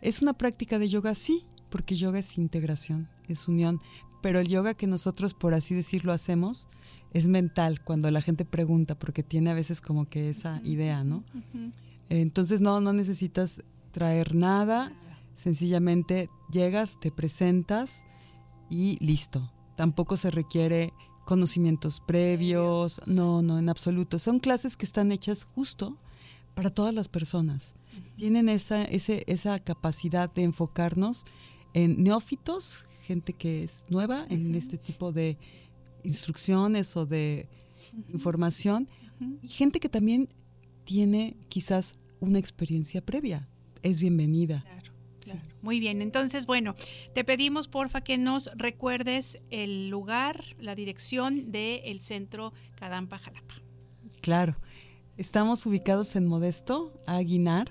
es 0.01 0.21
una 0.21 0.31
práctica 0.33 0.79
de 0.79 0.87
yoga, 0.87 1.13
sí, 1.13 1.43
porque 1.69 1.97
yoga 1.97 2.19
es 2.19 2.37
integración, 2.37 3.09
es 3.27 3.49
unión, 3.49 3.81
pero 4.21 4.39
el 4.39 4.47
yoga 4.47 4.73
que 4.75 4.87
nosotros, 4.87 5.33
por 5.33 5.53
así 5.53 5.75
decirlo, 5.75 6.13
hacemos 6.13 6.67
es 7.13 7.27
mental, 7.27 7.81
cuando 7.83 8.09
la 8.11 8.21
gente 8.21 8.45
pregunta, 8.45 8.95
porque 8.95 9.23
tiene 9.23 9.49
a 9.49 9.53
veces 9.53 9.81
como 9.81 10.09
que 10.09 10.29
esa 10.29 10.61
idea, 10.63 11.03
¿no? 11.03 11.23
Entonces 12.09 12.61
no, 12.61 12.79
no 12.81 12.93
necesitas 12.93 13.61
traer 13.91 14.35
nada, 14.35 14.93
sencillamente 15.35 16.29
llegas, 16.51 16.99
te 16.99 17.11
presentas 17.11 18.05
y 18.69 19.03
listo. 19.03 19.51
Tampoco 19.75 20.17
se 20.17 20.31
requiere 20.31 20.93
conocimientos 21.25 21.99
previos, 21.99 23.01
no, 23.05 23.41
no, 23.41 23.59
en 23.59 23.69
absoluto. 23.69 24.19
Son 24.19 24.39
clases 24.39 24.77
que 24.77 24.85
están 24.85 25.11
hechas 25.11 25.45
justo 25.55 25.97
para 26.55 26.69
todas 26.69 26.93
las 26.93 27.07
personas. 27.07 27.75
Tienen 28.15 28.49
esa, 28.49 28.83
ese, 28.83 29.23
esa 29.27 29.59
capacidad 29.59 30.33
de 30.33 30.43
enfocarnos 30.43 31.25
en 31.73 32.03
neófitos, 32.03 32.85
gente 33.03 33.33
que 33.33 33.63
es 33.63 33.85
nueva 33.89 34.25
en 34.29 34.55
este 34.55 34.77
tipo 34.77 35.11
de 35.11 35.37
instrucciones 36.07 36.95
o 36.95 37.05
de 37.05 37.49
información, 38.09 38.87
y 39.41 39.49
gente 39.49 39.79
que 39.79 39.89
también 39.89 40.29
tiene 40.85 41.37
quizás 41.49 41.95
una 42.19 42.39
experiencia 42.39 43.01
previa. 43.01 43.49
Es 43.81 43.99
bienvenida. 43.99 44.61
Claro, 44.63 44.91
claro. 45.19 45.41
Muy 45.61 45.79
bien, 45.79 46.01
entonces, 46.01 46.45
bueno, 46.45 46.75
te 47.13 47.23
pedimos 47.23 47.67
porfa 47.67 48.01
que 48.01 48.17
nos 48.17 48.49
recuerdes 48.55 49.39
el 49.49 49.89
lugar, 49.89 50.55
la 50.59 50.75
dirección 50.75 51.51
del 51.51 51.99
centro 51.99 52.53
Cadampa 52.75 53.17
Jalapa. 53.17 53.55
Claro. 54.21 54.55
Estamos 55.17 55.65
ubicados 55.65 56.15
en 56.15 56.27
Modesto, 56.27 56.93
Aguinar, 57.07 57.69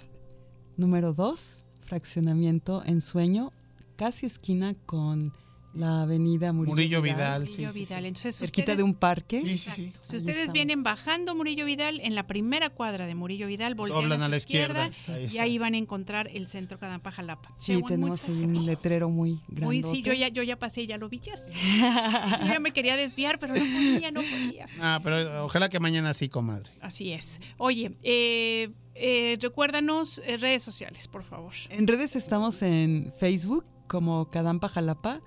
número 0.77 1.13
2, 1.13 1.65
fraccionamiento 1.83 2.83
en 2.85 3.01
sueño, 3.01 3.53
casi 3.95 4.27
esquina 4.27 4.75
con 4.85 5.33
la 5.75 6.03
avenida 6.03 6.53
Murillo, 6.53 6.75
Murillo 6.75 7.03
Vidal, 7.03 7.41
Murillo 7.43 7.71
sí, 7.71 7.73
sí, 7.73 7.79
Vidal. 7.81 8.03
sí. 8.03 8.09
Entonces, 8.09 8.39
Cerquita 8.39 8.63
ustedes- 8.63 8.77
de 8.79 8.83
un 8.83 8.95
parque. 8.95 9.41
Sí, 9.43 9.59
sí, 9.59 9.71
sí. 9.71 9.93
Si 10.03 10.17
ustedes 10.17 10.53
vienen 10.53 10.83
bajando 10.83 11.35
Murillo 11.35 11.65
Vidal, 11.67 12.01
en 12.01 12.15
la 12.15 12.27
primera 12.27 12.71
cuadra 12.71 13.07
de 13.07 13.15
Murillo 13.15 13.47
Vidal, 13.47 13.75
voltean 13.75 14.01
Doblan 14.03 14.23
a, 14.23 14.29
la 14.29 14.37
izquierda. 14.39 14.87
izquierda, 14.89 15.21
Ahí 15.21 15.29
y 15.35 15.39
ahí 15.39 15.59
van 15.59 15.75
a 15.75 15.79
encontrar 15.79 16.29
el 16.33 16.49
centro 16.49 16.79
Cadampa 16.79 17.11
Jalapa. 17.11 17.51
Sí, 17.59 17.73
Chewan, 17.75 17.85
tenemos 17.87 18.25
ahí 18.29 18.43
un 18.45 18.65
letrero 18.65 19.11
muy 19.11 19.41
grande. 19.49 19.65
Muy, 19.67 19.83
sí, 19.83 20.03
yo 20.03 20.13
ya, 20.15 20.29
yo 20.29 20.43
ya 20.43 20.59
pasé, 20.59 20.87
ya 20.87 20.97
lo 20.97 21.09
vi. 21.09 21.21
ya 21.21 21.37
sé. 21.37 21.53
Yo 22.41 22.47
ya 22.53 22.61
me 22.61 22.73
quería 22.73 22.97
desviar, 22.97 23.39
pero 23.39 23.55
no 23.55 23.61
podía, 23.61 24.11
no 24.11 24.21
podía. 24.23 24.67
Ah, 24.81 25.01
pero 25.03 25.45
ojalá 25.45 25.69
que 25.69 25.79
mañana 25.81 26.15
sí, 26.15 26.29
comadre. 26.29 26.71
Así 26.81 27.13
es. 27.13 27.41
Oye, 27.59 27.97
eh, 28.03 28.71
eh, 28.95 29.37
recuérdanos 29.41 30.21
eh, 30.25 30.37
redes 30.37 30.63
sociales, 30.63 31.09
por 31.09 31.23
favor. 31.23 31.53
En 31.69 31.87
redes 31.87 32.17
estamos 32.17 32.63
en 32.63 33.13
Facebook 33.19 33.65
como 33.87 34.31
Cadampa 34.31 34.69
Jalapa 34.69 35.21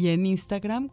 y 0.00 0.08
en 0.08 0.24
Instagram 0.24 0.88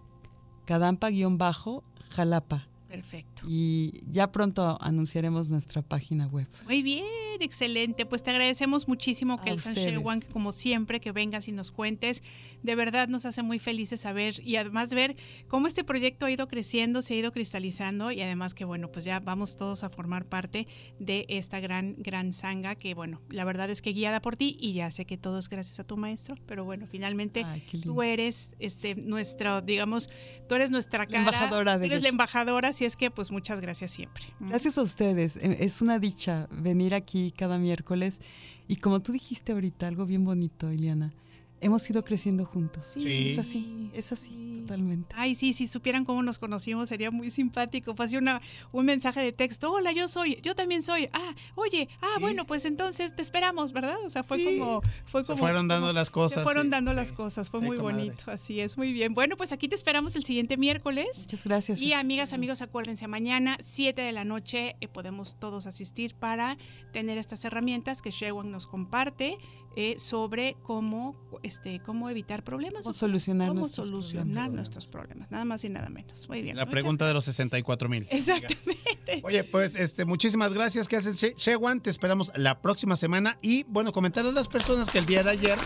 Cadampa-Jalapa. 0.65 2.67
Perfecto. 2.89 3.36
Y 3.47 4.01
ya 4.09 4.31
pronto 4.31 4.77
anunciaremos 4.81 5.49
nuestra 5.49 5.81
página 5.81 6.27
web. 6.27 6.47
Muy 6.65 6.81
bien, 6.81 7.05
excelente. 7.39 8.05
Pues 8.05 8.23
te 8.23 8.31
agradecemos 8.31 8.87
muchísimo, 8.87 9.39
Kelsan 9.41 9.73
que 9.73 9.97
como 10.31 10.51
siempre, 10.51 10.99
que 10.99 11.11
vengas 11.11 11.47
y 11.47 11.51
nos 11.51 11.71
cuentes. 11.71 12.23
De 12.63 12.75
verdad 12.75 13.07
nos 13.07 13.25
hace 13.25 13.43
muy 13.43 13.59
felices 13.59 14.01
saber 14.01 14.41
y 14.43 14.57
además 14.57 14.93
ver 14.93 15.15
cómo 15.47 15.67
este 15.67 15.83
proyecto 15.83 16.25
ha 16.25 16.31
ido 16.31 16.47
creciendo, 16.47 17.01
se 17.01 17.13
ha 17.13 17.17
ido 17.17 17.31
cristalizando 17.31 18.11
y 18.11 18.21
además 18.21 18.53
que, 18.53 18.65
bueno, 18.65 18.91
pues 18.91 19.05
ya 19.05 19.19
vamos 19.19 19.57
todos 19.57 19.83
a 19.83 19.89
formar 19.89 20.25
parte 20.25 20.67
de 20.99 21.25
esta 21.29 21.59
gran, 21.59 21.95
gran 21.97 22.33
sanga 22.33 22.75
que, 22.75 22.93
bueno, 22.93 23.21
la 23.29 23.45
verdad 23.45 23.69
es 23.69 23.81
que 23.81 23.93
guiada 23.93 24.21
por 24.21 24.35
ti 24.35 24.57
y 24.59 24.73
ya 24.73 24.91
sé 24.91 25.05
que 25.05 25.17
todo 25.17 25.39
es 25.39 25.49
gracias 25.49 25.79
a 25.79 25.83
tu 25.83 25.97
maestro, 25.97 26.35
pero 26.45 26.65
bueno, 26.65 26.87
finalmente 26.87 27.43
Ay, 27.45 27.63
tú 27.83 28.01
eres 28.01 28.55
este 28.59 28.95
nuestra, 28.95 29.61
digamos, 29.61 30.09
tú 30.49 30.55
eres 30.55 30.71
nuestra 30.71 31.05
cara, 31.05 31.19
embajadora 31.19 31.77
de 31.77 31.85
eres 31.85 32.03
la 32.03 32.09
embajadora, 32.09 32.69
así 32.69 32.85
es 32.85 32.95
que 32.95 33.11
pues 33.11 33.31
muchas 33.37 33.61
gracias 33.61 33.91
siempre. 33.91 34.23
Gracias 34.39 34.77
a 34.79 34.81
ustedes. 34.81 35.37
Eh, 35.37 35.57
Es 35.59 35.81
una 35.83 35.99
dicha 35.99 36.47
venir 36.51 36.95
aquí 36.95 37.31
cada 37.31 37.59
miércoles. 37.59 38.19
Y 38.67 38.77
como 38.77 38.99
tú 39.01 39.11
dijiste 39.11 39.51
ahorita, 39.51 39.87
algo 39.87 40.05
bien 40.07 40.25
bonito, 40.25 40.69
Eliana. 40.69 41.13
Hemos 41.59 41.89
ido 41.89 42.03
creciendo 42.03 42.45
juntos. 42.45 42.85
Sí. 42.93 43.31
Es 43.31 43.39
así, 43.39 43.89
es 43.93 44.11
así, 44.11 44.59
totalmente. 44.61 45.15
Ay, 45.17 45.33
sí, 45.33 45.53
si 45.53 45.65
supieran 45.65 46.05
cómo 46.05 46.21
nos 46.21 46.37
conocimos 46.37 46.89
sería 46.89 47.09
muy 47.09 47.31
simpático. 47.31 47.95
Fue 47.95 48.05
así 48.05 48.15
una, 48.17 48.41
un 48.71 48.85
mensaje 48.85 49.21
de 49.21 49.31
texto. 49.31 49.71
Hola, 49.73 49.91
yo 49.91 50.07
soy, 50.07 50.39
yo 50.43 50.53
también 50.55 50.83
soy. 50.83 51.09
Ah, 51.13 51.33
oye, 51.55 51.89
ah, 52.01 52.07
Sí. 52.15 52.21
bueno, 52.21 52.45
pues 52.45 52.65
entonces 52.65 53.15
te 53.15 53.23
esperamos, 53.23 53.73
¿verdad? 53.73 53.97
O 54.05 54.09
sea, 54.11 54.23
fue 54.23 54.37
Sí. 54.37 54.45
como, 54.45 54.81
fue 55.05 55.23
Se 55.23 55.27
como. 55.27 55.39
fueron 55.39 55.67
dando 55.67 55.87
como- 55.87 55.93
las 55.93 56.11
cosas. 56.11 56.35
Se 56.35 56.43
fueron 56.43 56.65
sí, 56.67 56.69
dando 56.69 56.91
sí. 56.91 56.95
las 56.97 57.11
cosas, 57.11 57.49
fue 57.49 57.59
Sí, 57.61 57.65
muy 57.65 57.77
comadre. 57.77 58.05
bonito, 58.05 58.29
así 58.31 58.59
es, 58.59 58.77
muy 58.77 58.93
bien. 58.93 59.15
Bueno, 59.15 59.35
pues 59.35 59.51
aquí 59.51 59.67
te 59.67 59.73
esperamos 59.75 60.15
el 60.15 60.23
siguiente 60.25 60.57
miércoles. 60.57 61.07
Muchas 61.17 61.43
gracias. 61.43 61.81
Y 61.81 61.93
amigas, 61.93 62.33
amigos, 62.33 62.61
acuérdense, 62.61 63.07
mañana 63.07 63.57
7 63.61 64.01
de 64.03 64.11
la 64.11 64.25
noche 64.25 64.75
eh, 64.79 64.87
podemos 64.87 65.37
todos 65.39 65.65
asistir 65.65 66.13
para 66.13 66.57
tener 66.93 67.17
estas 67.17 67.43
herramientas 67.45 68.01
que 68.03 68.11
Shewan 68.11 68.51
nos 68.51 68.67
comparte 68.67 69.37
eh, 69.79 69.99
sobre 69.99 70.57
cómo, 70.63 71.15
este, 71.43 71.79
cómo 71.85 72.09
evitar 72.09 72.43
problemas. 72.43 72.81
Cómo 72.81 72.89
o 72.89 72.93
solucionar 72.95 73.49
cómo 73.49 73.59
nuestros 73.59 73.85
solucionar 73.85 74.25
problemas. 74.25 74.53
nuestros 74.55 74.87
problemas, 74.87 75.29
nada 75.29 75.45
más 75.45 75.63
y 75.63 75.69
nada 75.69 75.87
menos. 75.89 76.27
Muy 76.27 76.41
bien. 76.41 76.55
La 76.55 76.63
muchas- 76.65 76.71
pregunta 76.71 77.07
de 77.07 77.13
los 77.13 77.25
64 77.25 77.87
mil. 77.87 78.07
Exactamente. 78.09 79.21
Oye, 79.23 79.43
pues 79.43 79.75
este, 79.75 80.03
muchísimas 80.03 80.51
gracias, 80.51 80.87
que 80.87 80.97
haces 80.97 81.21
Shewan. 81.37 81.79
Te 81.79 81.91
esperamos 81.91 82.31
la 82.35 82.59
próxima 82.59 82.95
semana. 82.95 83.37
Y 83.43 83.65
bueno, 83.65 83.91
comentar 83.91 84.25
a 84.25 84.31
las 84.31 84.47
personas 84.47 84.89
que 84.89 84.97
el 84.97 85.05
día 85.05 85.21
de 85.21 85.29
ayer 85.29 85.59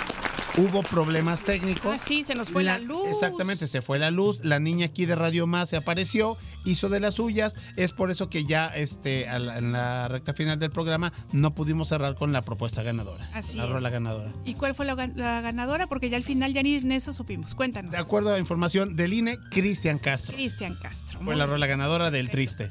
hubo 0.58 0.84
problemas 0.84 1.46
técnicos. 1.46 1.96
Ah, 1.96 1.98
sí, 1.98 2.26
se 2.26 2.36
nos 2.36 2.50
fue 2.50 2.64
la, 2.64 2.80
luz. 2.80 3.08
Exactamente, 3.08 3.66
se 3.68 3.82
fue 3.82 3.98
la 3.98 4.12
luz. 4.12 4.44
La 4.44 4.60
niña 4.60 4.88
aquí 4.88 5.06
de 5.06 5.16
Radio 5.16 5.48
Más 5.48 5.70
se 5.70 5.78
apareció, 5.78 6.36
hizo 6.66 6.90
de 6.90 7.00
las 7.00 7.16
suyas. 7.16 7.56
Es 7.76 7.92
por 7.92 8.12
eso 8.12 8.30
que 8.30 8.46
ya 8.46 8.68
este, 8.68 9.26
la- 9.40 9.58
en 9.58 9.72
la 9.72 10.08
recta 10.08 10.34
final 10.34 10.60
del 10.60 10.70
programa 10.72 11.12
no 11.32 11.52
pudimos 11.52 11.90
cerrar 11.90 12.16
con 12.16 12.32
la 12.34 12.42
propuesta 12.44 12.84
ganadora. 12.84 13.30
Así 13.34 13.58
la 13.58 13.66
es. 13.66 13.70
rola 13.70 13.90
ganadora. 13.90 14.32
¿Y 14.46 14.54
cuál 14.56 14.76
fue 14.76 14.86
la, 14.86 14.96
gan- 14.96 15.16
la 15.16 15.42
ganadora? 15.42 15.88
Porque 15.88 16.10
ya 16.10 16.18
al 16.18 16.24
final 16.24 16.54
ya 16.54 16.64
ni 16.64 16.76
en 16.76 16.92
eso 16.92 17.14
supimos. 17.14 17.56
Cuéntanos. 17.56 17.92
De 17.92 17.98
acuerdo 17.98 18.34
a 18.34 18.40
información 18.40 18.96
del 18.96 19.14
INE, 19.14 19.38
Cristian 19.52 19.98
Castro. 20.00 20.36
Cristian 20.36 20.76
Castro. 20.82 21.20
Fue 21.24 21.36
la 21.36 21.46
rola 21.46 21.68
ganadora 21.68 22.12
del 22.12 22.30
Triste. 22.30 22.70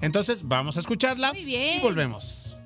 Entonces, 0.00 0.42
vamos 0.48 0.76
a 0.78 0.80
escucharla 0.80 1.32
Muy 1.32 1.44
bien. 1.44 1.78
y 1.78 1.82
volvemos. 1.82 2.56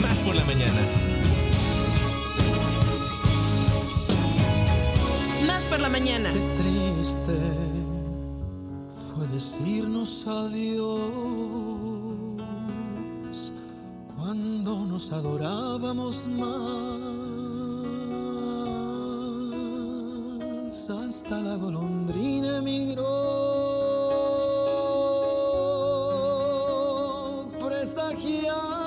Más 0.00 0.22
por 0.22 0.34
la 0.34 0.44
mañana. 0.44 0.80
Más 5.46 5.66
por 5.66 5.80
la 5.80 5.88
mañana. 5.88 6.32
Qué 6.32 6.40
triste 6.56 7.36
fue 8.88 9.26
decirnos 9.28 10.26
adiós 10.26 11.02
cuando 14.16 14.86
nos 14.86 15.12
adorábamos 15.12 16.28
más. 16.28 17.14
Hasta 20.90 21.40
la 21.40 21.56
golondrina 21.56 22.58
emigró, 22.58 23.04
presagiando 27.58 28.83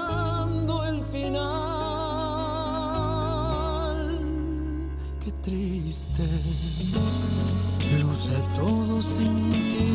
triste 5.48 6.28
luce 8.02 8.34
todo 8.54 9.02
sin 9.02 9.70
ti. 9.70 9.94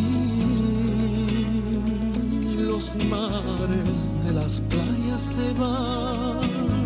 Los 2.57 2.97
mares 2.97 4.15
de 4.25 4.33
las 4.33 4.61
playas 4.71 5.21
se 5.21 5.53
van, 5.53 6.82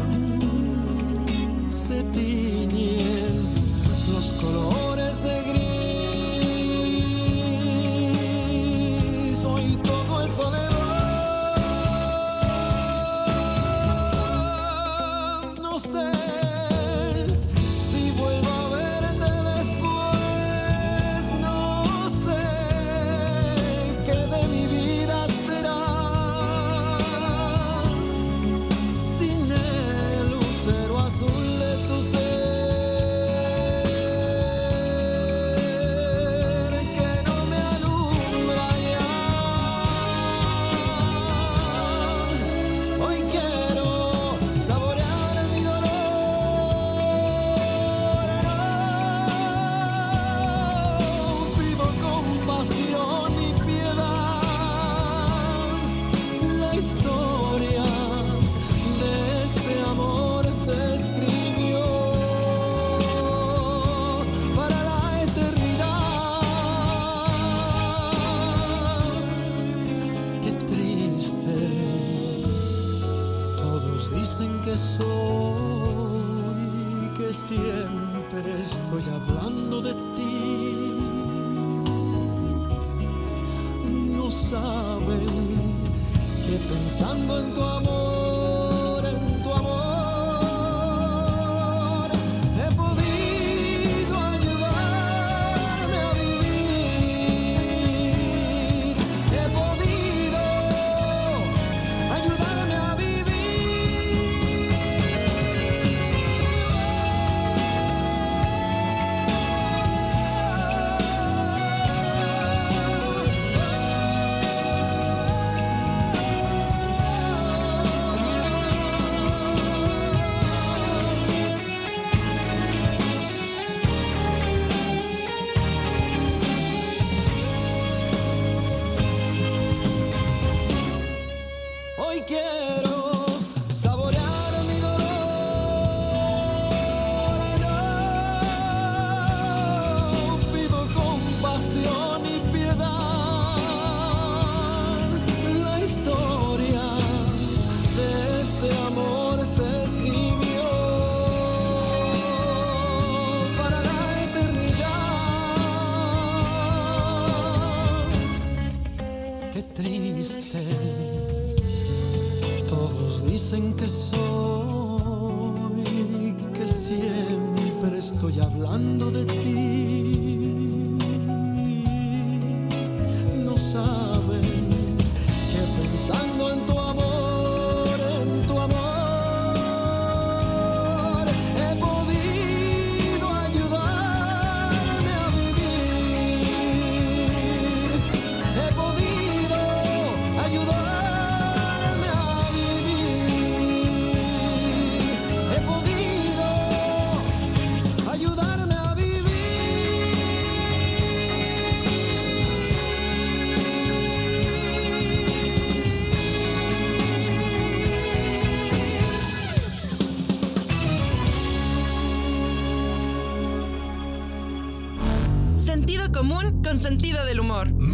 estoy 168.06 168.38
hablando 168.38 169.10
de 169.10 169.24
ti. 169.24 170.05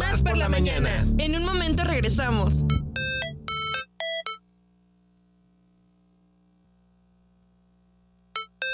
Más, 0.09 0.21
por, 0.21 0.37
la, 0.37 0.49
mañana. 0.49 0.89
En 1.17 1.35
un 1.35 1.45
momento 1.45 1.83
regresamos. 1.83 2.63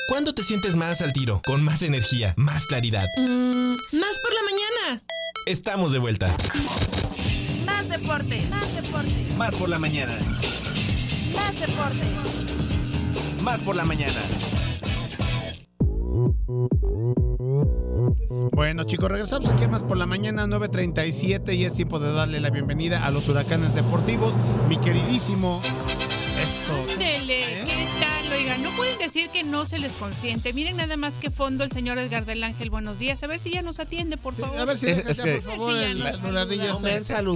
¿Cuándo 0.10 0.34
te 0.34 0.44
sientes 0.44 0.76
más 0.76 1.02
al 1.02 1.14
tiro? 1.14 1.42
Con 1.46 1.64
más 1.64 1.82
energía, 1.82 2.34
más 2.36 2.66
claridad. 2.66 3.06
Mm, 3.18 3.74
más 3.74 4.20
por 4.20 4.34
la 4.34 4.42
mañana. 4.44 5.04
Estamos 5.46 5.92
de 5.92 6.00
vuelta. 6.00 6.36
Más 7.66 7.88
deporte. 7.88 8.42
Más 8.50 8.76
deporte. 8.76 9.28
Más 9.38 9.56
por 9.56 9.70
la 9.70 9.80
mañana. 9.80 10.18
Más 11.34 11.60
deporte. 11.60 13.44
Más 13.44 13.62
por 13.62 13.76
la 13.76 13.86
mañana. 13.86 14.20
Chicos, 18.90 19.12
regresamos 19.12 19.48
aquí 19.50 19.66
a 19.66 19.68
más 19.68 19.84
por 19.84 19.98
la 19.98 20.08
mañana, 20.08 20.48
9.37, 20.48 21.56
y 21.56 21.64
es 21.64 21.76
tiempo 21.76 22.00
de 22.00 22.12
darle 22.12 22.40
la 22.40 22.50
bienvenida 22.50 23.06
a 23.06 23.12
los 23.12 23.30
huracanes 23.30 23.76
deportivos. 23.76 24.34
Mi 24.68 24.78
queridísimo. 24.78 25.62
Eso. 26.42 26.74
Ándele, 26.90 27.62
¿Eh? 27.62 27.66
¿qué 27.68 27.88
tal? 28.00 28.19
Oigan, 28.32 28.62
no 28.64 28.70
pueden 28.72 28.98
decir 29.00 29.30
que 29.30 29.44
no 29.44 29.66
se 29.66 29.80
les 29.80 29.94
consiente. 29.94 30.54
Miren 30.54 30.78
nada 30.78 30.96
más 30.98 31.16
que 31.18 31.30
fondo 31.32 31.64
el 31.64 31.72
señor 31.72 31.98
Edgar 31.98 32.26
del 32.26 32.44
Ángel. 32.44 32.70
Buenos 32.70 33.00
días. 33.00 33.22
A 33.24 33.28
ver 33.28 33.40
si 33.40 33.50
ya 33.52 33.62
nos 33.62 33.80
atiende, 33.80 34.18
por 34.18 34.34
favor. 34.36 34.58
A 34.58 34.66
ver 34.66 34.78
si 34.78 34.88
Es- 34.88 35.00
es 35.06 35.22
que- 35.22 35.36
por 35.42 35.44
favor, 35.58 35.72
Sí, 35.74 35.78
el. 35.84 36.00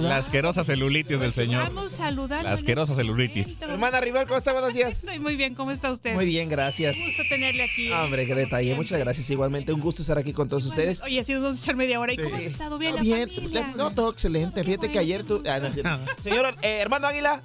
La 0.08 0.16
asquerosa 0.16 0.64
celulitis 0.64 1.18
del 1.20 1.32
señor. 1.32 1.64
Vamos 1.64 1.92
a 1.94 1.96
saludar. 1.96 2.44
La 2.44 2.52
asquerosa 2.52 2.94
celulitis. 2.94 3.60
Hermana 3.60 4.00
Rival, 4.00 4.26
¿cómo 4.26 4.38
está? 4.38 4.52
Buenos 4.52 4.72
días. 4.74 4.98
Estoy 5.00 5.18
muy 5.18 5.36
bien, 5.36 5.54
¿cómo 5.54 5.70
está 5.72 5.90
usted? 5.90 6.14
Muy 6.14 6.26
bien, 6.26 6.48
gracias. 6.48 6.96
Un 6.96 7.06
gusto 7.06 7.22
tenerle 7.28 7.64
aquí. 7.64 7.90
Ah, 7.92 8.04
Hombre, 8.04 8.26
qué 8.26 8.34
detalle. 8.34 8.74
Muchas 8.74 8.98
gracias. 8.98 9.28
Igualmente, 9.30 9.72
un 9.72 9.80
gusto 9.80 10.02
estar 10.02 10.16
aquí 10.18 10.32
con 10.32 10.48
todos 10.48 10.64
ustedes. 10.64 11.02
Oye, 11.02 11.20
así 11.20 11.32
nos 11.32 11.42
vamos 11.42 11.58
a 11.58 11.62
echar 11.62 11.76
media 11.76 11.98
hora. 12.00 12.12
¿Y 12.12 12.16
cómo 12.16 12.34
has 12.36 12.40
Sí. 12.42 12.46
estado? 12.46 12.78
¿Bien 12.78 12.92
Ah, 12.92 12.96
la 12.96 13.02
bien, 13.02 13.30
familia? 13.30 13.72
no, 13.76 13.90
todo 13.92 14.10
excelente. 14.12 14.60
Qué 14.60 14.64
Fíjate 14.66 14.92
que 14.92 14.98
ayer 14.98 15.24
tú. 15.24 15.42
ah, 15.48 15.58
no. 15.58 15.72
Señor 16.22 16.54
eh, 16.62 16.78
hermano 16.80 17.08
Águila. 17.08 17.42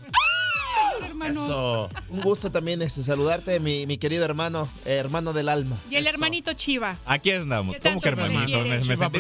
Hermano. 1.10 1.32
Eso. 1.46 1.90
Un 2.10 2.22
gusto 2.22 2.52
también 2.52 2.82
este, 2.82 3.04
saludarte, 3.04 3.60
mi, 3.60 3.86
mi 3.86 3.98
querido 3.98 4.26
hermano, 4.26 4.68
eh, 4.86 4.94
hermano 4.96 5.34
del 5.34 5.50
alma. 5.50 5.76
Y 5.90 5.96
el 5.96 6.06
Eso. 6.08 6.16
hermanito 6.16 6.54
Chiva. 6.54 6.98
Aquí 7.06 7.32
andamos. 7.32 7.76
¿Qué 7.78 7.90
¿Cómo 7.90 8.02
que 8.02 8.10
hermanito? 8.10 8.60
Me, 8.62 8.80
me 8.80 8.98
sentí 8.98 9.20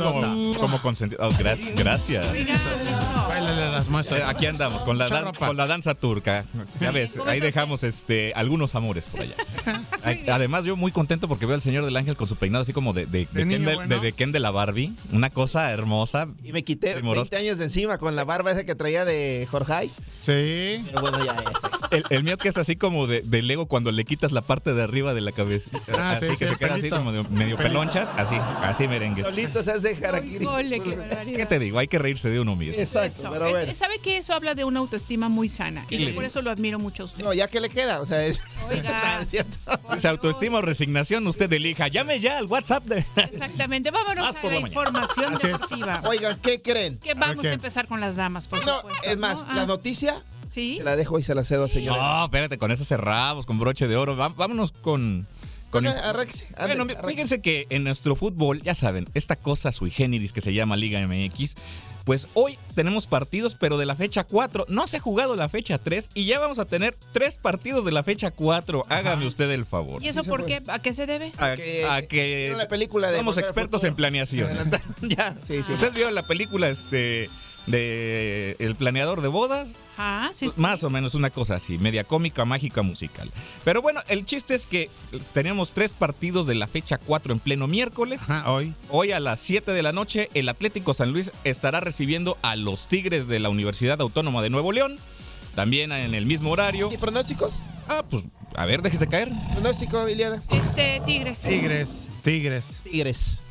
como, 0.59 0.81
consentido. 0.81 1.27
Oh, 1.27 1.31
gracias. 1.37 1.75
gracias. 1.75 2.27
Las 2.27 3.87
Eh, 3.87 3.89
muestras. 3.89 4.29
Aquí 4.29 4.45
andamos 4.45 4.83
con 4.83 4.97
la, 4.97 5.07
dan- 5.07 5.33
con 5.33 5.55
la 5.57 5.65
danza 5.67 5.93
turca. 5.95 6.45
Ya 6.79 6.91
ves, 6.91 7.13
¿Cómo 7.17 7.29
ahí 7.29 7.39
dejamos 7.39 7.83
este 7.83 8.33
algunos 8.35 8.75
amores 8.75 9.07
por 9.07 9.21
allá. 9.21 9.35
Además, 10.33 10.65
yo 10.65 10.75
muy 10.75 10.91
contento 10.91 11.27
porque 11.27 11.45
veo 11.45 11.55
al 11.55 11.61
señor 11.61 11.85
del 11.85 11.95
ángel 11.97 12.15
con 12.15 12.27
su 12.27 12.35
peinado 12.35 12.61
así 12.63 12.73
como 12.73 12.93
de, 12.93 13.05
de, 13.05 13.27
de 13.31 13.47
Ken, 13.47 13.65
de, 13.65 13.75
bueno. 13.75 13.95
de- 13.95 14.01
de 14.01 14.11
Ken 14.13 14.31
de 14.31 14.39
la 14.39 14.51
Barbie. 14.51 14.93
Una 15.11 15.29
cosa 15.29 15.71
hermosa. 15.71 16.27
Y 16.43 16.51
me 16.51 16.63
quité 16.63 16.93
Primoroso. 16.93 17.29
20 17.31 17.37
años 17.47 17.57
de 17.57 17.65
encima 17.65 17.97
con 17.97 18.15
la 18.15 18.23
barba 18.23 18.51
esa 18.51 18.63
que 18.63 18.75
traía 18.75 19.05
de 19.05 19.47
Jorgeis. 19.49 19.97
Sí. 20.19 20.83
Pero 20.85 21.01
bueno, 21.01 21.19
ya, 21.25 21.35
ya. 21.35 21.78
El, 21.91 22.03
el 22.09 22.23
mío 22.23 22.37
que 22.37 22.49
es 22.49 22.57
así 22.57 22.75
como 22.75 23.07
de, 23.07 23.21
de 23.21 23.41
Lego 23.41 23.65
cuando 23.67 23.91
le 23.91 24.05
quitas 24.05 24.31
la 24.31 24.41
parte 24.41 24.73
de 24.73 24.83
arriba 24.83 25.13
de 25.13 25.21
la 25.21 25.31
cabeza. 25.31 25.69
Ah, 25.97 26.11
así 26.11 26.25
sí, 26.25 26.31
que 26.31 26.37
sí, 26.37 26.47
se 26.47 26.55
queda 26.57 26.75
así 26.75 26.89
como 26.89 27.11
de 27.11 27.23
medio 27.29 27.57
pelonchas. 27.57 28.09
Así, 28.17 28.35
así 28.63 28.87
merengues. 28.87 29.25
Solito 29.25 29.63
se 29.63 29.71
hace 29.71 30.05
harakiri. 30.05 30.45
Ole, 30.45 30.79
qué 30.81 30.95
barbaridad. 30.95 31.35
¿Qué 31.37 31.45
te 31.45 31.59
digo? 31.59 31.79
Hay 31.79 31.87
que 31.87 31.97
reírse 31.99 32.29
de 32.29 32.39
uno 32.39 32.55
mismo. 32.55 32.81
Exacto, 32.81 33.19
Eso. 33.19 33.31
pero 33.31 33.45
Es- 33.47 33.51
bueno. 33.51 33.75
¿Sabe 33.75 33.99
que 33.99 34.17
eso 34.17 34.33
habla 34.33 34.55
de 34.55 34.63
una 34.63 34.79
autoestima 34.79 35.29
muy 35.29 35.49
sana? 35.49 35.85
Y 35.89 35.97
le 35.97 36.13
por 36.13 36.23
eso 36.25 36.41
lo 36.41 36.51
admiro 36.51 36.79
mucho 36.79 37.03
a 37.03 37.05
usted. 37.07 37.23
No, 37.23 37.33
ya 37.33 37.47
que 37.47 37.59
le 37.59 37.69
queda, 37.69 38.01
o 38.01 38.05
sea, 38.05 38.25
es. 38.25 38.39
Oiga. 38.69 39.19
Es 39.21 39.29
cierto. 39.29 39.57
¿Se 39.97 40.07
autoestima 40.07 40.59
o 40.59 40.61
resignación? 40.61 41.25
Usted 41.27 41.51
elija. 41.51 41.87
Llame 41.87 42.19
ya 42.19 42.37
al 42.37 42.45
WhatsApp 42.45 42.85
de. 42.85 43.05
Exactamente. 43.15 43.91
Vámonos 43.91 44.23
Más 44.23 44.35
a 44.35 44.41
por 44.41 44.51
la 44.53 44.59
la 44.59 44.67
información 44.67 45.33
deportiva. 45.41 46.01
Oigan, 46.05 46.39
¿qué 46.41 46.61
creen? 46.61 46.97
Que 46.99 47.13
vamos 47.13 47.45
a 47.45 47.53
empezar 47.53 47.87
con 47.87 47.99
las 47.99 48.15
damas, 48.15 48.47
por 48.47 48.65
No, 48.65 48.77
supuesto. 48.81 49.03
es 49.03 49.17
más, 49.17 49.45
¿no? 49.47 49.53
la 49.55 49.61
Ah, 49.63 49.65
noticia 49.65 50.15
¿Sí? 50.59 50.75
se 50.77 50.83
la 50.83 50.95
dejo 50.95 51.17
y 51.19 51.23
se 51.23 51.35
la 51.35 51.43
cedo 51.43 51.63
al 51.63 51.69
señor. 51.69 51.97
No, 51.97 52.25
espérate, 52.25 52.57
con 52.57 52.71
eso 52.71 52.83
cerramos, 52.85 53.45
con 53.45 53.59
broche 53.59 53.87
de 53.87 53.95
oro. 53.95 54.15
Vámonos 54.15 54.71
con. 54.71 55.27
con 55.69 55.83
Bueno, 55.83 55.99
ande, 56.57 56.75
Bueno, 56.75 57.07
fíjense 57.07 57.41
que 57.41 57.65
en 57.69 57.83
nuestro 57.83 58.15
fútbol, 58.15 58.61
ya 58.61 58.75
saben, 58.75 59.07
esta 59.13 59.35
cosa 59.35 59.71
sui 59.71 59.91
generis 59.91 60.33
que 60.33 60.41
se 60.41 60.53
llama 60.53 60.75
Liga 60.75 60.99
MX, 61.07 61.55
pues 62.05 62.27
hoy 62.33 62.57
tenemos 62.73 63.05
partidos, 63.05 63.53
pero 63.53 63.77
de 63.77 63.85
la 63.85 63.95
fecha 63.95 64.23
4. 64.23 64.65
No 64.67 64.87
se 64.87 64.97
ha 64.97 64.99
jugado 64.99 65.35
la 65.35 65.47
fecha 65.47 65.77
3 65.77 66.09
y 66.15 66.25
ya 66.25 66.39
vamos 66.39 66.57
a 66.57 66.65
tener 66.65 66.97
tres 67.13 67.37
partidos 67.37 67.85
de 67.85 67.91
la 67.91 68.01
fecha 68.01 68.31
4. 68.31 68.85
Hágame 68.89 69.27
usted 69.27 69.49
el 69.51 69.65
favor. 69.65 70.01
¿Y 70.03 70.07
eso 70.07 70.23
por 70.23 70.45
qué? 70.45 70.61
¿A 70.67 70.79
qué 70.79 70.93
se 70.93 71.05
debe? 71.05 71.31
A, 71.37 71.53
que- 71.55 71.85
a 71.85 72.01
que 72.01 72.25
¿Vieron 72.45 72.57
la 72.57 72.67
película 72.67 73.11
de 73.11 73.17
somos 73.17 73.37
expertos 73.37 73.83
en 73.83 73.95
planeación. 73.95 74.49
ya, 75.01 75.35
sí, 75.43 75.61
sí. 75.61 75.73
Usted 75.73 75.93
vio 75.93 76.09
la 76.09 76.23
película, 76.23 76.67
este. 76.69 77.29
De 77.69 78.55
El 78.59 78.75
planeador 78.75 79.21
de 79.21 79.27
bodas. 79.27 79.75
Ah, 79.97 80.31
sí, 80.33 80.49
sí. 80.49 80.61
Más 80.61 80.83
o 80.83 80.89
menos 80.89 81.13
una 81.13 81.29
cosa 81.29 81.55
así, 81.55 81.77
media 81.77 82.03
cómica, 82.03 82.45
mágica, 82.45 82.81
musical. 82.81 83.31
Pero 83.63 83.81
bueno, 83.81 84.01
el 84.07 84.25
chiste 84.25 84.55
es 84.55 84.65
que 84.65 84.89
tenemos 85.33 85.71
tres 85.71 85.93
partidos 85.93 86.47
de 86.47 86.55
la 86.55 86.67
fecha 86.67 86.97
4 86.97 87.33
en 87.33 87.39
pleno 87.39 87.67
miércoles. 87.67 88.21
Ajá, 88.21 88.51
hoy. 88.51 88.73
Hoy 88.89 89.11
a 89.11 89.19
las 89.19 89.39
7 89.41 89.71
de 89.71 89.83
la 89.83 89.91
noche, 89.91 90.29
el 90.33 90.49
Atlético 90.49 90.93
San 90.93 91.11
Luis 91.11 91.31
estará 91.43 91.79
recibiendo 91.79 92.37
a 92.41 92.55
los 92.55 92.87
Tigres 92.87 93.27
de 93.27 93.39
la 93.39 93.49
Universidad 93.49 94.01
Autónoma 94.01 94.41
de 94.41 94.49
Nuevo 94.49 94.71
León. 94.71 94.97
También 95.55 95.91
en 95.91 96.15
el 96.15 96.25
mismo 96.25 96.51
horario. 96.51 96.89
¿Y 96.91 96.97
pronósticos? 96.97 97.59
Ah, 97.87 98.03
pues, 98.09 98.23
a 98.55 98.65
ver, 98.65 98.81
déjese 98.81 99.07
caer. 99.07 99.29
Pronóstico, 99.53 100.07
Iliada. 100.07 100.41
Este, 100.49 101.01
Tigres. 101.05 101.41
Tigres, 101.41 102.07
Tigres. 102.23 102.79
Tigres. 102.83 103.43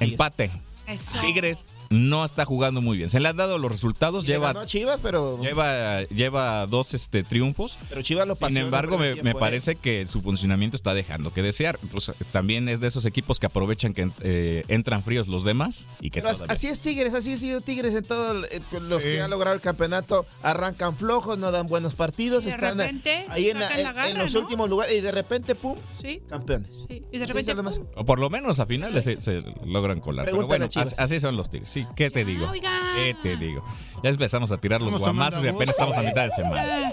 Empate. 0.00 0.50
Eso. 0.88 1.20
Tigres 1.20 1.64
no 1.92 2.24
está 2.24 2.44
jugando 2.44 2.80
muy 2.80 2.96
bien. 2.98 3.10
Se 3.10 3.20
le 3.20 3.28
han 3.28 3.36
dado 3.36 3.58
los 3.58 3.70
resultados. 3.70 4.26
Le 4.26 4.34
Lleva, 4.34 4.48
ganó 4.48 4.60
a 4.60 4.66
Chivas, 4.66 4.98
pero, 5.02 5.40
lleva, 5.40 6.02
lleva 6.04 6.66
dos 6.66 6.94
este, 6.94 7.22
triunfos. 7.22 7.78
pero 7.88 8.02
Chivas 8.02 8.26
lo 8.26 8.34
pasó. 8.36 8.54
Sin 8.54 8.64
embargo, 8.64 8.98
me, 8.98 9.10
¿eh? 9.12 9.34
parece 9.38 9.76
que 9.76 10.06
su 10.06 10.22
funcionamiento 10.22 10.76
está 10.76 10.94
dejando 10.94 11.32
que 11.32 11.42
desear. 11.42 11.78
Pues, 11.90 12.10
también 12.32 12.68
es 12.68 12.80
de 12.80 12.88
esos 12.88 13.04
equipos 13.04 13.38
que 13.38 13.46
aprovechan 13.46 13.92
que 13.92 14.10
eh, 14.20 14.64
entran 14.68 15.02
fríos 15.02 15.28
los 15.28 15.44
demás 15.44 15.86
y 16.00 16.10
que 16.10 16.20
Pero 16.22 16.34
así 16.48 16.66
es 16.68 16.80
Tigres, 16.80 17.14
así 17.14 17.32
ha 17.32 17.36
sido 17.36 17.60
Tigres 17.60 17.94
en 17.94 18.04
todos 18.04 18.46
los 18.88 19.02
Sí. 19.02 19.10
que 19.10 19.20
han 19.22 19.30
logrado 19.30 19.54
el 19.54 19.60
campeonato. 19.62 20.26
Arrancan 20.42 20.96
flojos, 20.96 21.38
no 21.38 21.50
dan 21.52 21.66
buenos 21.66 21.94
partidos, 21.94 22.44
Y 22.44 22.48
de 22.48 22.54
están 22.54 22.80
eh, 22.80 22.84
repente 22.84 23.26
ahí 23.28 23.50
en, 23.50 23.58
la- 23.60 23.76
en- 23.76 23.84
garra, 23.84 24.08
en 24.08 24.18
los 24.18 24.34
¿no? 24.34 24.40
últimos 24.40 24.68
lugares 24.70 24.94
y 24.94 25.00
de 25.00 25.12
repente, 25.12 25.54
¡pum! 25.54 25.76
Sí, 26.00 26.20
Campeones. 26.28 26.84
sí. 26.88 27.02
Y 27.12 27.18
de 27.18 27.26
repente. 27.26 27.54
los. 27.54 27.82
O 27.96 28.04
por 28.04 28.18
lo 28.18 28.30
menos 28.30 28.58
a 28.60 28.66
finales 28.66 29.04
se, 29.04 29.20
se 29.20 29.42
logran 29.64 30.00
colar. 30.00 30.24
Pero 30.26 30.46
bueno, 30.46 30.68
así 30.98 31.20
son 31.20 31.36
los 31.36 31.50
tigres. 31.50 31.68
Sí, 31.68 31.81
¿qué 31.96 32.10
te 32.10 32.24
digo? 32.24 32.48
oiga. 32.50 32.70
¿Qué 32.94 33.14
te 33.22 33.36
digo? 33.36 33.64
Ya 34.02 34.10
empezamos 34.10 34.50
a 34.52 34.58
tirar 34.58 34.82
los 34.82 34.98
guamazos 34.98 35.44
y 35.44 35.48
apenas 35.48 35.70
estamos 35.70 35.96
a 35.96 36.02
mitad 36.02 36.24
de 36.24 36.30
semana. 36.32 36.92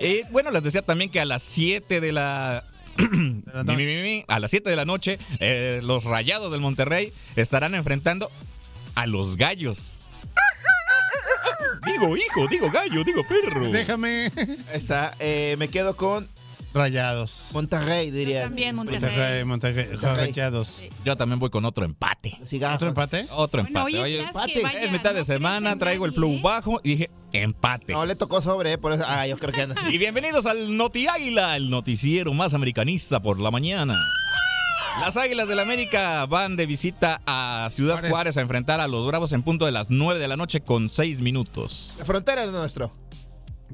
Y 0.00 0.22
bueno, 0.30 0.50
les 0.50 0.62
decía 0.62 0.82
también 0.82 1.10
que 1.10 1.20
a 1.20 1.24
las 1.24 1.42
7 1.42 2.00
de 2.00 2.12
la... 2.12 2.64
la 2.96 3.64
mi, 3.64 3.76
mi, 3.76 3.84
mi, 3.86 4.02
mi, 4.02 4.24
a 4.28 4.38
las 4.38 4.50
7 4.50 4.68
de 4.68 4.76
la 4.76 4.84
noche, 4.84 5.18
eh, 5.40 5.80
los 5.82 6.04
Rayados 6.04 6.52
del 6.52 6.60
Monterrey 6.60 7.12
estarán 7.36 7.74
enfrentando 7.74 8.30
a 8.94 9.06
los 9.06 9.36
Gallos. 9.36 9.98
Digo 11.84 12.16
hijo, 12.16 12.48
digo 12.48 12.70
gallo, 12.70 13.04
digo 13.04 13.22
perro. 13.28 13.70
Déjame. 13.70 14.30
Ahí 14.36 14.58
Está, 14.72 15.14
eh, 15.18 15.56
me 15.58 15.68
quedo 15.68 15.96
con 15.96 16.26
Rayados. 16.74 17.50
Monterrey, 17.52 18.10
yo 18.10 18.16
diría. 18.16 18.42
también, 18.42 18.74
Monterrey, 18.74 19.00
Monterrey. 19.00 19.44
Monterrey. 19.44 19.86
Monterrey. 19.92 20.26
Rayados. 20.26 20.84
Yo 21.04 21.16
también 21.16 21.38
voy 21.38 21.48
con 21.48 21.64
otro 21.64 21.84
empate. 21.84 22.36
¿Otro 22.74 22.88
empate? 22.88 23.26
Otro 23.30 23.60
empate. 23.60 23.98
Oye, 24.00 24.20
empate. 24.20 24.60
vaya, 24.60 24.82
es 24.82 24.90
mitad 24.90 25.14
de 25.14 25.24
semana, 25.24 25.78
traigo 25.78 26.04
el 26.04 26.12
flow 26.12 26.32
¿eh? 26.32 26.40
bajo 26.42 26.80
y 26.82 26.90
dije 26.90 27.10
empate. 27.32 27.92
No, 27.92 28.04
le 28.04 28.16
tocó 28.16 28.40
sobre, 28.40 28.72
eh, 28.72 28.78
por 28.78 28.92
eso. 28.92 29.04
Ah, 29.06 29.24
yo 29.26 29.38
creo 29.38 29.52
que 29.52 29.62
anda 29.62 29.76
así. 29.78 29.86
Y 29.94 29.98
bienvenidos 29.98 30.46
al 30.46 30.76
Noti 30.76 31.06
Águila, 31.06 31.54
el 31.54 31.70
noticiero 31.70 32.34
más 32.34 32.54
americanista 32.54 33.22
por 33.22 33.38
la 33.38 33.52
mañana. 33.52 33.96
Las 35.00 35.16
Águilas 35.16 35.48
del 35.48 35.58
América 35.58 36.26
van 36.26 36.56
de 36.56 36.66
visita 36.66 37.20
a 37.26 37.68
Ciudad 37.70 37.94
Juárez. 37.94 38.10
Juárez. 38.10 38.36
a 38.36 38.40
enfrentar 38.40 38.80
a 38.80 38.88
los 38.88 39.06
Bravos 39.06 39.32
en 39.32 39.42
punto 39.42 39.64
de 39.66 39.72
las 39.72 39.90
9 39.90 40.18
de 40.18 40.28
la 40.28 40.36
noche 40.36 40.60
con 40.60 40.88
6 40.88 41.20
minutos. 41.20 41.96
La 41.98 42.04
frontera 42.04 42.44
es 42.44 42.50
nuestro. 42.50 42.92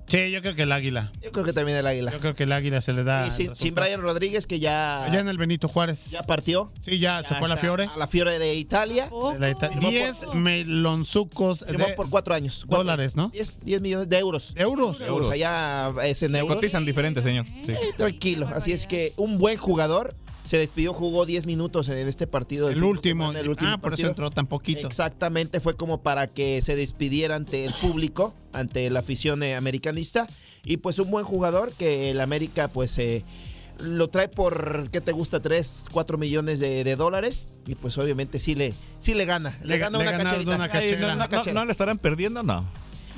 Sí, 0.07 0.31
yo 0.33 0.41
creo 0.43 0.57
que 0.57 0.63
el 0.63 0.73
águila. 0.73 1.13
Yo 1.23 1.31
creo 1.31 1.45
que 1.45 1.53
también 1.53 1.79
el 1.79 1.87
águila. 1.87 2.11
Yo 2.11 2.19
creo 2.19 2.35
que 2.35 2.43
el 2.43 2.51
águila 2.53 2.81
se 2.81 2.93
le 2.93 3.05
da. 3.05 3.29
Y 3.29 3.31
sin. 3.31 3.75
Brian 3.75 4.01
Rodríguez, 4.01 4.47
que 4.47 4.59
ya, 4.59 5.05
Allá 5.05 5.21
en 5.21 5.29
el 5.29 5.39
Benito 5.39 5.69
Juárez. 5.69 6.11
ya 6.11 6.25
partió. 6.25 6.73
Sí, 6.81 6.99
ya, 6.99 7.23
se 7.23 7.31
Ya 7.35 7.39
fue 7.39 7.47
a 7.47 7.51
la 7.51 7.57
Fiore. 7.57 7.85
A 7.85 7.97
la 7.97 8.07
Fiore 8.09 8.39
de 8.41 8.55
Italia. 8.57 9.07
Oh, 9.13 9.33
De 9.33 9.39
la 9.39 9.51
Ita- 9.51 9.69
Firmó 9.69 9.83
por- 9.83 9.91
10 9.91 10.25
melonzucos 10.35 11.65
Firmó 11.67 11.87
de 11.87 11.93
por 11.95 12.11
cuatro 12.11 12.35
años. 12.35 12.65
Cuatro- 12.67 12.79
dólares, 12.79 13.15
¿no? 13.17 13.29
10, 13.31 13.59
10 13.63 13.81
millones 13.81 14.09
de 14.09 14.19
euros. 14.19 14.53
Euros. 14.57 15.01
Euros. 15.01 15.31
Allá 15.31 15.93
es 16.05 16.23
en 16.23 16.35
euros. 16.35 16.57
Cotizan 16.57 16.85
diferente, 16.85 17.23
señor. 17.23 17.47
Sí. 17.61 17.73
Eh, 17.73 17.79
tranquilo. 17.97 18.49
Así 18.55 18.73
es 18.73 18.87
que 18.87 19.13
un 19.17 19.39
buen 19.39 19.57
jugador 19.59 20.17
se 20.51 20.59
despidió, 20.59 20.93
jugó 20.93 21.27
10 21.27 21.47
minutos 21.47 21.89
en 21.91 22.09
este 22.09 22.27
partido. 22.27 22.67
del 22.67 22.79
El 22.79 22.83
último. 22.83 23.23
semana, 23.27 23.39
el 23.39 23.49
último 23.51 23.71
ah, 23.73 23.79
por 23.79 23.95
eso 23.95 24.09
entró 24.09 24.33
tan 24.33 24.49
poquito. 24.49 24.85
Exactamente, 24.89 25.61
fue 25.61 25.77
como 25.77 26.03
para 26.03 26.27
que 26.27 26.61
se 26.61 26.75
despidiera 26.75 27.37
ante 27.37 27.65
el 27.65 27.73
público, 27.75 28.35
ante 28.53 28.91
la 28.91 28.99
afición 28.99 29.45
eh, 29.45 29.55
americanista. 29.55 30.27
Y 30.65 30.79
pues 30.79 30.99
un 30.99 31.09
buen 31.09 31.25
jugador 31.25 31.71
que 31.73 32.11
el 32.11 32.21
América 32.21 32.67
pues 32.67 32.99
eh, 32.99 33.25
lo 33.79 34.09
trae 34.11 34.27
por, 34.29 34.91
¿qué 34.91 35.01
te 35.01 35.13
gusta? 35.13 35.39
3, 35.41 35.87
4 35.93 36.19
millones 36.19 36.59
de, 36.59 36.83
de 36.83 36.97
dólares. 36.97 37.47
Y 37.69 37.77
pues 37.77 37.97
obviamente 37.97 38.41
sí 38.41 38.57
le, 38.57 38.75
sí 38.99 39.15
le 39.15 39.27
gana. 39.27 39.57
Le, 39.63 39.75
Le- 39.75 39.79
gana 39.79 39.99
le 39.99 40.09
una 40.09 40.17
cacherita. 40.19 40.55
una 40.57 40.65
Ay, 40.65 40.71
cachera. 40.71 41.01
no, 41.01 41.07
no, 41.07 41.15
Una 41.15 41.25
no, 41.27 41.31
cachera. 41.31 41.55
no 41.55 41.65
le 41.65 41.71
estarán 41.71 41.99
perdiendo? 41.99 42.43
No. 42.43 42.69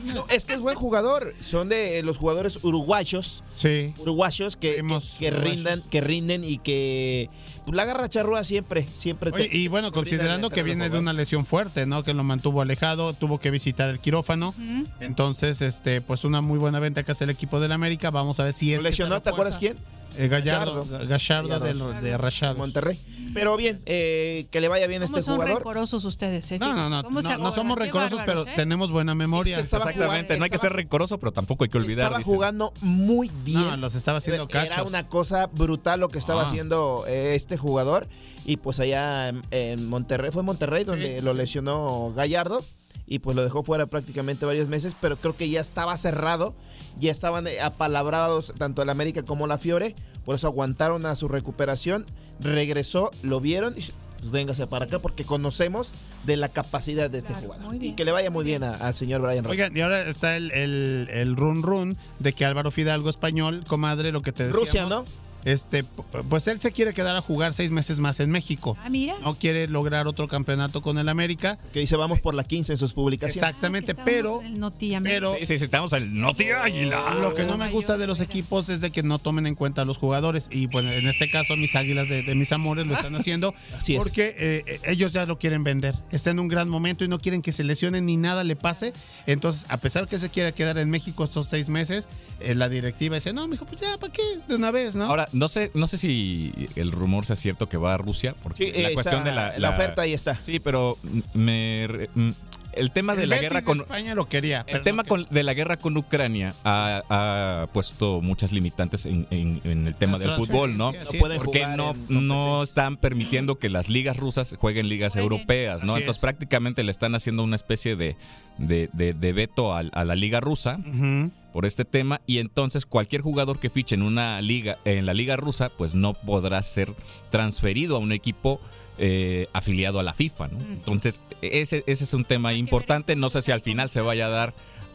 No, 0.04 0.26
es 0.28 0.44
que 0.44 0.54
es 0.54 0.60
buen 0.60 0.74
jugador. 0.76 1.34
Son 1.42 1.68
de 1.68 2.02
los 2.02 2.16
jugadores 2.16 2.58
uruguayos. 2.62 3.42
Sí. 3.56 3.94
Uruguayos 3.98 4.56
que, 4.56 4.70
que, 4.76 4.82
Vimos 4.82 5.16
que 5.18 5.28
uruguayos. 5.28 5.54
rindan, 5.56 5.82
que 5.82 6.00
rinden 6.00 6.44
y 6.44 6.58
que 6.58 7.28
pues, 7.64 7.76
la 7.76 7.84
garra 7.84 8.08
charrúa 8.08 8.44
siempre, 8.44 8.86
siempre. 8.92 9.30
Oye, 9.32 9.48
te- 9.48 9.56
y 9.56 9.68
bueno, 9.68 9.90
te 9.90 9.94
considerando 9.94 10.50
que 10.50 10.62
viene 10.62 10.88
de 10.90 10.98
una 10.98 11.12
lesión 11.12 11.46
fuerte, 11.46 11.86
¿no? 11.86 12.02
Que 12.02 12.14
lo 12.14 12.24
mantuvo 12.24 12.60
alejado, 12.62 13.12
tuvo 13.12 13.38
que 13.38 13.50
visitar 13.50 13.88
el 13.90 14.00
quirófano. 14.00 14.54
Entonces, 15.00 15.62
este, 15.62 16.00
pues 16.00 16.24
una 16.24 16.40
muy 16.40 16.58
buena 16.58 16.78
venta 16.80 17.02
que 17.02 17.12
hace 17.12 17.24
el 17.24 17.30
equipo 17.30 17.60
del 17.60 17.72
América. 17.72 18.10
Vamos 18.10 18.40
a 18.40 18.44
ver 18.44 18.52
si 18.52 18.72
es. 18.72 18.78
¿Lo 18.78 18.84
que 18.84 18.90
lesionó? 18.90 19.20
¿Te 19.22 19.30
acuerdas 19.30 19.58
quién? 19.58 19.76
Eh, 20.16 20.28
Gallardo. 20.28 20.84
Gallardo. 20.84 21.08
Gallardo, 21.08 21.48
Gallardo. 21.60 21.88
del- 21.92 22.02
de 22.02 22.16
Rayados. 22.18 22.58
Monterrey. 22.58 22.98
Pero 23.34 23.56
bien, 23.56 23.80
eh, 23.86 24.46
que 24.50 24.60
le 24.60 24.68
vaya 24.68 24.86
bien 24.86 25.02
a 25.02 25.06
¿Cómo 25.06 25.16
este 25.18 25.24
son 25.24 25.36
jugador. 25.36 25.56
rencorosos 25.58 26.04
ustedes? 26.04 26.52
eh? 26.52 26.58
No, 26.58 26.74
no, 26.74 26.90
no. 26.90 27.02
¿Cómo 27.02 27.22
se 27.22 27.38
No, 27.38 27.50
somos 27.52 27.78
rencorosos, 27.78 28.20
pero 28.26 28.46
¿eh? 28.46 28.52
tenemos 28.54 28.90
buena 28.90 29.14
memoria. 29.14 29.52
Es 29.52 29.56
que 29.56 29.62
estaba 29.62 29.90
Exactamente, 29.90 30.36
no 30.36 30.44
hay 30.44 30.50
que 30.50 30.58
ser 30.58 30.72
rencoroso, 30.74 31.18
pero 31.18 31.32
tampoco 31.32 31.64
hay 31.64 31.70
que 31.70 31.78
olvidar. 31.78 32.06
Estaba 32.06 32.18
dicen. 32.18 32.34
jugando 32.34 32.74
muy 32.82 33.30
bien. 33.42 33.60
No, 33.62 33.76
los 33.78 33.94
estaba 33.94 34.18
haciendo 34.18 34.46
Era 34.50 34.68
cachos. 34.68 34.86
una 34.86 35.08
cosa 35.08 35.46
brutal 35.46 36.00
lo 36.00 36.08
que 36.10 36.18
estaba 36.18 36.42
Ah. 36.42 36.44
haciendo 36.44 37.04
eh, 37.08 37.34
este 37.34 37.56
jugador. 37.56 38.06
Y 38.44 38.58
pues 38.58 38.80
allá 38.80 39.28
en, 39.30 39.42
en 39.50 39.88
Monterrey, 39.88 40.30
fue 40.30 40.42
Monterrey 40.42 40.84
donde 40.84 41.22
lo 41.22 41.32
lesionó 41.32 42.12
Gallardo. 42.14 42.62
Y 43.06 43.18
pues 43.18 43.36
lo 43.36 43.42
dejó 43.42 43.62
fuera 43.62 43.86
prácticamente 43.86 44.46
varios 44.46 44.68
meses. 44.68 44.96
Pero 45.00 45.18
creo 45.18 45.34
que 45.34 45.48
ya 45.50 45.60
estaba 45.60 45.96
cerrado. 45.96 46.54
Ya 46.98 47.10
estaban 47.10 47.46
apalabrados 47.62 48.54
tanto 48.58 48.82
el 48.82 48.90
América 48.90 49.22
como 49.22 49.46
la 49.46 49.58
Fiore. 49.58 49.94
Por 50.24 50.34
eso 50.36 50.46
aguantaron 50.46 51.04
a 51.06 51.16
su 51.16 51.28
recuperación. 51.28 52.06
Regresó, 52.40 53.10
lo 53.22 53.40
vieron. 53.40 53.72
Y 53.72 53.76
dice, 53.76 53.92
pues 54.18 54.30
véngase 54.30 54.66
para 54.68 54.84
acá 54.84 55.00
porque 55.00 55.24
conocemos 55.24 55.92
de 56.24 56.36
la 56.36 56.48
capacidad 56.48 57.10
de 57.10 57.18
este 57.18 57.32
Claro, 57.32 57.48
jugador. 57.54 57.74
Y 57.82 57.92
que 57.94 58.04
le 58.04 58.12
vaya 58.12 58.30
muy 58.30 58.44
bien 58.44 58.62
a- 58.62 58.74
al 58.76 58.94
señor 58.94 59.20
Brian 59.20 59.44
Rodríguez. 59.44 59.66
Oigan, 59.68 59.76
y 59.76 59.80
ahora 59.80 60.08
está 60.08 60.36
el, 60.36 60.52
el, 60.52 61.08
el 61.12 61.36
run 61.36 61.62
run 61.62 61.96
de 62.20 62.32
que 62.32 62.44
Álvaro 62.44 62.70
Fidalgo 62.70 63.10
español, 63.10 63.64
comadre, 63.66 64.12
lo 64.12 64.22
que 64.22 64.30
te 64.32 64.44
decíamos. 64.46 64.66
Rusia, 64.68 64.86
¿no? 64.86 65.04
Este, 65.44 65.84
pues 66.28 66.46
él 66.48 66.60
se 66.60 66.72
quiere 66.72 66.94
quedar 66.94 67.16
a 67.16 67.20
jugar 67.20 67.52
seis 67.54 67.70
meses 67.70 67.98
más 67.98 68.20
en 68.20 68.30
México. 68.30 68.76
Ah, 68.82 68.88
mira. 68.90 69.16
No 69.22 69.34
quiere 69.34 69.66
lograr 69.68 70.06
otro 70.06 70.28
campeonato 70.28 70.82
con 70.82 70.98
el 70.98 71.08
América. 71.08 71.58
Que 71.72 71.80
dice 71.80 71.96
vamos 71.96 72.20
por 72.20 72.34
la 72.34 72.44
15 72.44 72.72
en 72.72 72.78
sus 72.78 72.92
publicaciones. 72.92 73.36
Exactamente, 73.48 73.92
Ah, 73.98 74.02
pero, 74.04 74.40
Noti 74.50 74.96
pero 75.02 75.34
Sí, 75.40 75.46
sí, 75.58 75.64
estamos 75.64 75.92
al 75.92 76.12
Noti 76.18 76.50
Águila. 76.50 77.14
lo 77.20 77.34
que 77.34 77.44
no 77.44 77.56
me 77.56 77.70
gusta 77.70 77.96
de 77.98 78.06
los 78.06 78.20
equipos 78.20 78.68
es 78.68 78.80
de 78.80 78.90
que 78.90 79.02
no 79.02 79.18
tomen 79.18 79.46
en 79.46 79.54
cuenta 79.54 79.82
a 79.82 79.84
los 79.84 79.96
jugadores. 79.98 80.48
Y 80.50 80.66
bueno, 80.66 80.90
en 80.92 81.06
este 81.08 81.28
caso, 81.30 81.56
mis 81.56 81.74
águilas 81.76 82.08
de, 82.08 82.22
de 82.22 82.34
mis 82.34 82.52
amores 82.52 82.86
lo 82.86 82.94
están 82.94 83.14
haciendo 83.16 83.54
Así 83.76 83.94
es. 83.94 83.98
porque 84.02 84.34
eh, 84.38 84.80
ellos 84.84 85.12
ya 85.12 85.26
lo 85.26 85.38
quieren 85.38 85.64
vender. 85.64 85.94
Está 86.12 86.30
en 86.30 86.38
un 86.38 86.48
gran 86.48 86.68
momento 86.68 87.04
y 87.04 87.08
no 87.08 87.18
quieren 87.18 87.42
que 87.42 87.52
se 87.52 87.64
lesione 87.64 88.00
ni 88.00 88.16
nada 88.16 88.44
le 88.44 88.56
pase. 88.56 88.92
Entonces, 89.26 89.66
a 89.68 89.78
pesar 89.78 90.06
que 90.08 90.18
se 90.18 90.28
quiera 90.30 90.52
quedar 90.52 90.78
en 90.78 90.88
México 90.90 91.24
estos 91.24 91.46
seis 91.48 91.68
meses, 91.68 92.08
eh, 92.08 92.31
la 92.54 92.68
directiva 92.68 93.14
dice: 93.16 93.32
No, 93.32 93.46
mijo, 93.48 93.64
pues 93.66 93.80
ya, 93.80 93.98
¿para 93.98 94.12
qué? 94.12 94.22
De 94.48 94.54
una 94.56 94.70
vez, 94.70 94.94
¿no? 94.96 95.04
Ahora, 95.04 95.28
no 95.32 95.48
sé, 95.48 95.70
no 95.74 95.86
sé 95.86 95.98
si 95.98 96.52
el 96.76 96.92
rumor 96.92 97.24
sea 97.24 97.36
cierto 97.36 97.68
que 97.68 97.76
va 97.76 97.94
a 97.94 97.96
Rusia, 97.96 98.34
porque 98.42 98.64
Sí, 98.72 98.72
la 98.82 98.88
esa- 98.88 98.94
cuestión 98.94 99.24
de 99.24 99.32
la, 99.32 99.58
la 99.58 99.70
oferta 99.70 100.02
ahí 100.02 100.12
está. 100.12 100.34
Sí, 100.34 100.58
pero 100.60 100.98
me 101.34 102.08
mm, 102.14 102.30
el 102.74 102.90
tema 102.90 103.14
de 103.14 103.26
la 103.26 103.36
Betis 103.36 103.50
guerra 103.50 103.62
con 103.62 103.78
España 103.80 104.14
lo 104.14 104.28
quería. 104.30 104.64
el 104.66 104.82
tema 104.82 105.02
no 105.02 105.08
con- 105.10 105.26
de 105.28 105.42
la 105.42 105.52
guerra 105.52 105.76
con 105.76 105.94
Ucrania 105.98 106.54
ha, 106.64 107.02
ha 107.10 107.66
puesto 107.72 108.22
muchas 108.22 108.50
limitantes 108.50 109.04
en, 109.04 109.26
en- 109.30 109.60
en 109.64 109.86
el 109.86 109.94
tema 109.94 110.12
Las 110.12 110.20
del 110.20 110.36
fútbol, 110.36 110.78
¿no? 110.78 110.92
No 110.92 111.18
pueden 111.18 111.36
Porque 111.36 111.66
no, 111.66 111.94
no 112.08 112.62
están 112.62 112.96
permitiendo 112.96 113.58
que 113.58 113.68
las 113.68 113.90
ligas 113.90 114.16
rusas 114.16 114.56
jueguen 114.58 114.88
ligas 114.88 115.12
Jueguen. 115.12 115.32
europeas, 115.32 115.84
¿no? 115.84 115.92
Así 115.92 116.00
Entonces 116.00 116.18
es. 116.18 116.22
prácticamente 116.22 116.82
le 116.82 116.92
están 116.92 117.14
haciendo 117.14 117.42
una 117.44 117.56
especie 117.56 117.94
de, 117.94 118.16
de, 118.56 118.88
de- 118.94 119.12
de 119.12 119.32
veto 119.34 119.74
al- 119.74 119.90
a, 119.92 120.04
la 120.04 120.14
liga 120.14 120.40
rusa 120.40 120.78
Ujú. 120.80 121.30
Por 121.52 121.66
este 121.66 121.84
tema 121.84 122.20
y 122.26 122.38
entonces 122.38 122.86
cualquier 122.86 123.20
jugador 123.22 123.58
que 123.58 123.70
fiche 123.70 123.94
en 123.94 124.02
una 124.02 124.40
liga 124.40 124.78
en 124.84 125.06
la 125.06 125.14
liga 125.14 125.36
rusa 125.36 125.68
pues 125.68 125.94
no 125.94 126.14
podrá 126.14 126.62
ser 126.62 126.94
transferido 127.30 127.96
a 127.96 127.98
un 127.98 128.12
equipo 128.12 128.60
eh, 128.98 129.48
afiliado 129.52 130.00
a 130.00 130.02
la 130.02 130.14
FIFA 130.14 130.48
¿no? 130.48 130.58
entonces 130.60 131.20
ese, 131.42 131.84
ese 131.86 132.04
es 132.04 132.14
un 132.14 132.24
tema 132.24 132.52
importante 132.54 133.16
no 133.16 133.30
sé 133.30 133.42
si 133.42 133.50
al 133.52 133.60
final 133.62 133.88
se 133.88 134.00
vaya 134.00 134.26
a 134.26 134.30
dar 134.30 134.54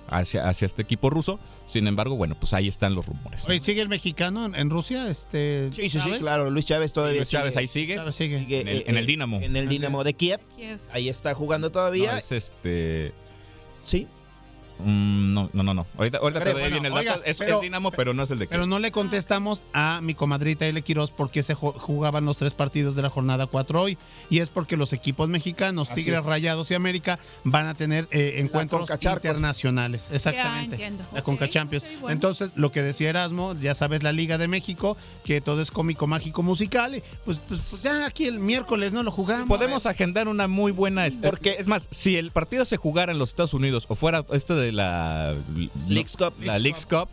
hacia, 0.09 0.47
hacia 0.47 0.65
este 0.65 0.81
equipo 0.83 1.09
ruso 1.09 1.39
sin 1.65 1.85
embargo 1.87 2.15
bueno 2.15 2.35
pues 2.39 2.53
ahí 2.53 2.67
están 2.67 2.95
los 2.95 3.05
rumores 3.07 3.43
¿no? 3.45 3.49
Oye, 3.51 3.59
¿sigue 3.59 3.81
el 3.81 3.89
mexicano 3.89 4.45
en, 4.45 4.55
en 4.55 4.69
Rusia? 4.69 5.09
Este, 5.09 5.69
Sí, 5.73 5.89
sí, 5.89 5.99
sí, 5.99 6.11
claro. 6.19 6.49
Luis 6.49 6.65
Chávez 6.65 6.93
todavía 6.93 7.17
Luis 7.17 7.29
Chávez 7.29 7.53
sigue- 7.55 7.59
ahí 7.61 7.67
sigue 7.67 7.95
Chávez 7.95 8.15
sigue. 8.15 8.39
sigue, 8.39 8.61
en 8.61 8.67
el- 8.69 8.77
eh, 8.77 8.83
en 8.87 8.97
el 8.97 9.03
eh, 9.03 9.07
Dinamo. 9.07 9.39
En 9.41 9.55
el 9.57 9.67
Dinamo 9.67 10.03
de 10.05 10.13
Kiev. 10.13 10.39
Kiev. 10.55 10.79
Ahí 10.93 11.09
está 11.09 11.33
jugando 11.33 11.67
No, 11.67 11.71
todavía. 11.73 12.17
es 12.17 12.31
este 12.31 13.11
Sí. 13.81 14.07
Mm, 14.79 15.33
no, 15.33 15.49
no, 15.53 15.63
no, 15.63 15.73
no. 15.73 15.87
Ahorita, 15.97 16.19
ahorita 16.19 16.39
te 16.39 16.45
Pero, 16.45 16.59
doy 16.59 16.69
bueno, 16.69 16.81
bien 16.81 16.85
el 16.85 16.97
oiga, 16.97 17.11
dato. 17.13 17.23
Es, 17.25 17.37
pero- 17.37 17.55
es 17.57 17.61
Dinamo, 17.61 17.91
pero 17.91 18.13
no 18.13 18.23
es 18.23 18.31
el 18.31 18.39
de 18.39 18.47
Pero 18.47 18.65
no 18.65 18.79
le 18.79 18.91
contestamos 18.91 19.65
a 19.73 19.99
mi 20.01 20.13
comadrita 20.13 20.65
L. 20.65 20.81
Quiroz 20.81 21.11
por 21.11 21.31
qué 21.31 21.43
se 21.43 21.55
ju- 21.55 21.73
jugaban 21.77 22.25
los 22.25 22.37
tres 22.37 22.53
partidos 22.53 22.95
de 22.95 23.01
la 23.01 23.09
jornada 23.09 23.47
4 23.47 23.81
hoy. 23.81 23.97
Y 24.29 24.39
es 24.39 24.49
porque 24.49 24.77
los 24.77 24.93
equipos 24.93 25.29
mexicanos, 25.29 25.89
Así 25.91 26.03
Tigres, 26.03 26.21
es. 26.21 26.25
Rayados 26.25 26.69
y 26.71 26.73
América, 26.75 27.19
van 27.43 27.67
a 27.67 27.73
tener 27.73 28.07
eh, 28.11 28.35
encuentros 28.37 28.89
internacionales. 29.31 30.09
Exactamente. 30.11 30.75
entiendo. 30.75 31.03
La 31.13 31.19
Ok, 31.19 31.25
Conca 31.25 31.49
Champions. 31.49 31.85
bueno. 31.99 32.09
Entonces, 32.13 32.51
lo 32.55 32.71
que 32.71 32.81
decía 32.81 33.09
Erasmo, 33.09 33.55
ya 33.59 33.73
sabes, 33.73 34.03
la 34.03 34.11
Liga 34.11 34.37
de 34.37 34.47
México, 34.47 34.97
que 35.23 35.41
todo 35.41 35.61
es 35.61 35.71
cómico, 35.71 36.07
mágico, 36.07 36.43
musical. 36.43 36.95
y 36.95 37.03
pues, 37.25 37.37
pues, 37.47 37.61
pues 37.69 37.81
ya 37.81 38.05
aquí 38.05 38.25
el 38.25 38.39
miércoles 38.39 38.91
no 38.93 39.03
lo 39.03 39.11
jugamos. 39.11 39.47
Podemos 39.47 39.85
agendar 39.85 40.27
una 40.27 40.47
muy 40.47 40.71
buena. 40.71 41.05
este, 41.07 41.27
Porque- 41.27 41.55
es 41.59 41.67
más, 41.67 41.87
si 41.91 42.15
el 42.15 42.31
partido 42.31 42.65
se 42.65 42.77
jugara 42.77 43.11
en 43.11 43.19
los 43.19 43.29
Estados 43.29 43.53
Unidos 43.53 43.85
o 43.89 43.95
fuera 43.95 44.25
esto 44.31 44.55
de 44.55 44.66
la 44.71 45.35
Leagues 45.87 46.15
Cup. 46.17 46.33
la 46.43 46.57
Leagues 46.59 46.85
Cup, 46.85 47.07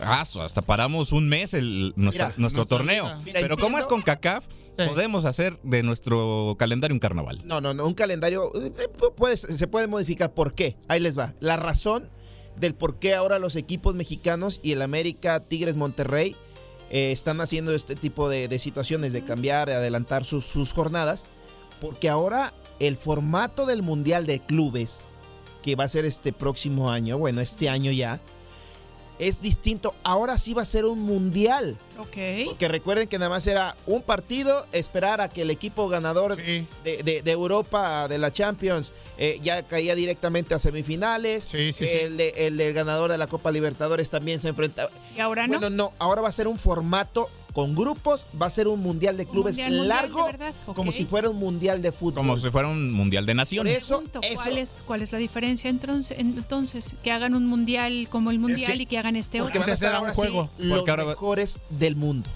ah, 0.00 0.24
hasta 0.40 0.62
paramos 0.62 1.12
un 1.12 1.28
mes 1.28 1.54
el, 1.54 1.92
nuestra- 1.96 2.26
Mira, 2.28 2.34
nuestro 2.38 2.66
torneo. 2.66 3.04
Mira, 3.24 3.40
Pero 3.40 3.56
como 3.56 3.78
es 3.78 3.86
con 3.86 4.02
CACAF, 4.02 4.46
Sí. 4.78 4.84
podemos 4.88 5.26
hacer 5.26 5.58
de 5.62 5.82
nuestro 5.82 6.56
calendario 6.58 6.94
un 6.94 6.98
carnaval. 7.00 7.42
No, 7.44 7.60
no, 7.60 7.74
no, 7.74 7.86
un 7.86 7.92
calendario 7.92 8.50
eh, 8.56 8.72
puede- 9.16 9.36
se 9.36 9.66
puede 9.66 9.86
modificar. 9.86 10.32
¿Por 10.32 10.54
qué? 10.54 10.76
Ahí 10.88 10.98
les 10.98 11.18
va. 11.18 11.34
La 11.40 11.56
razón 11.58 12.08
del 12.56 12.74
por 12.74 12.98
qué 12.98 13.14
ahora 13.14 13.38
los 13.38 13.56
equipos 13.56 13.94
mexicanos 13.94 14.60
y 14.62 14.72
el 14.72 14.80
América, 14.82 15.40
Tigres, 15.40 15.76
Monterrey 15.76 16.36
eh, 16.90 17.12
están 17.12 17.40
haciendo 17.42 17.74
este 17.74 17.94
tipo 17.96 18.28
de, 18.30 18.48
de 18.48 18.58
situaciones 18.58 19.12
de 19.12 19.22
cambiar, 19.24 19.68
de 19.68 19.74
adelantar 19.74 20.24
sus, 20.24 20.44
sus 20.46 20.72
jornadas, 20.72 21.24
porque 21.80 22.08
ahora 22.08 22.52
el 22.80 22.96
formato 22.96 23.66
del 23.66 23.82
Mundial 23.82 24.24
de 24.26 24.40
Clubes, 24.40 25.06
que 25.62 25.76
va 25.76 25.84
a 25.84 25.88
ser 25.88 26.04
este 26.04 26.32
próximo 26.32 26.90
año, 26.90 27.16
bueno, 27.18 27.40
este 27.40 27.68
año 27.68 27.90
ya, 27.92 28.20
es 29.18 29.40
distinto. 29.40 29.94
Ahora 30.02 30.36
sí 30.36 30.52
va 30.52 30.62
a 30.62 30.64
ser 30.64 30.84
un 30.84 30.98
Mundial. 31.00 31.76
Ok. 31.98 32.16
Porque 32.46 32.66
recuerden 32.66 33.06
que 33.06 33.18
nada 33.18 33.28
más 33.28 33.46
era 33.46 33.76
un 33.86 34.02
partido, 34.02 34.66
esperar 34.72 35.20
a 35.20 35.28
que 35.28 35.42
el 35.42 35.50
equipo 35.50 35.88
ganador 35.88 36.34
Sí. 36.36 36.66
de, 36.82 37.02
de- 37.04 37.22
de 37.22 37.30
Europa, 37.30 38.08
de 38.08 38.18
la 38.18 38.32
Champions, 38.32 38.90
eh, 39.18 39.38
ya 39.42 39.62
caía 39.62 39.94
directamente 39.94 40.54
a 40.54 40.58
semifinales. 40.58 41.44
Sí, 41.44 41.72
sí, 41.72 41.86
sí. 41.86 41.92
el, 41.92 42.16
de- 42.16 42.30
el 42.48 42.56
del 42.56 42.72
ganador 42.72 43.12
de 43.12 43.18
la 43.18 43.28
Copa 43.28 43.52
Libertadores 43.52 44.10
también 44.10 44.40
se 44.40 44.48
enfrenta. 44.48 44.88
Y 45.16 45.20
ahora 45.20 45.46
no. 45.46 45.58
Bueno, 45.60 45.70
no, 45.70 45.92
ahora 46.00 46.22
va 46.22 46.28
a 46.28 46.32
ser 46.32 46.48
un 46.48 46.58
formato 46.58 47.30
con 47.52 47.74
grupos, 47.74 48.26
va 48.40 48.46
a 48.46 48.50
ser 48.50 48.68
un 48.68 48.80
mundial 48.80 49.16
de 49.16 49.26
clubes 49.26 49.56
mundial, 49.58 49.70
mundial, 49.72 49.88
largo, 49.88 50.26
de 50.26 50.52
como 50.74 50.90
si 50.92 51.04
fuera 51.04 51.28
un 51.30 51.36
mundial 51.38 51.82
de 51.82 51.92
fútbol. 51.92 52.14
Como 52.14 52.36
si 52.36 52.50
fuera 52.50 52.68
un 52.68 52.92
mundial 52.92 53.26
de 53.26 53.34
naciones. 53.34 53.78
eso, 53.78 54.00
Punto. 54.00 54.20
eso. 54.22 54.42
¿Cuál, 54.42 54.58
es, 54.58 54.74
¿Cuál 54.86 55.02
es 55.02 55.12
la 55.12 55.18
diferencia 55.18 55.68
entonces, 55.70 56.18
entonces? 56.18 56.94
Que 57.02 57.12
hagan 57.12 57.34
un 57.34 57.46
mundial 57.46 58.08
como 58.10 58.30
el 58.30 58.38
mundial 58.38 58.72
que- 58.76 58.82
y 58.82 58.86
que 58.86 58.98
hagan 58.98 59.16
este 59.16 59.38
Porque 59.40 59.58
otro. 59.58 59.60
van 59.62 59.70
a 59.70 59.74
estar 59.74 59.88
era 59.90 59.98
un 60.00 60.04
ahora 60.06 60.14
sí 60.14 60.20
juego. 60.20 60.50
los 60.58 60.78
Porque 60.78 60.90
ahora 60.90 61.04
mejores 61.04 61.58
del 61.70 61.96
mundo. 61.96 62.28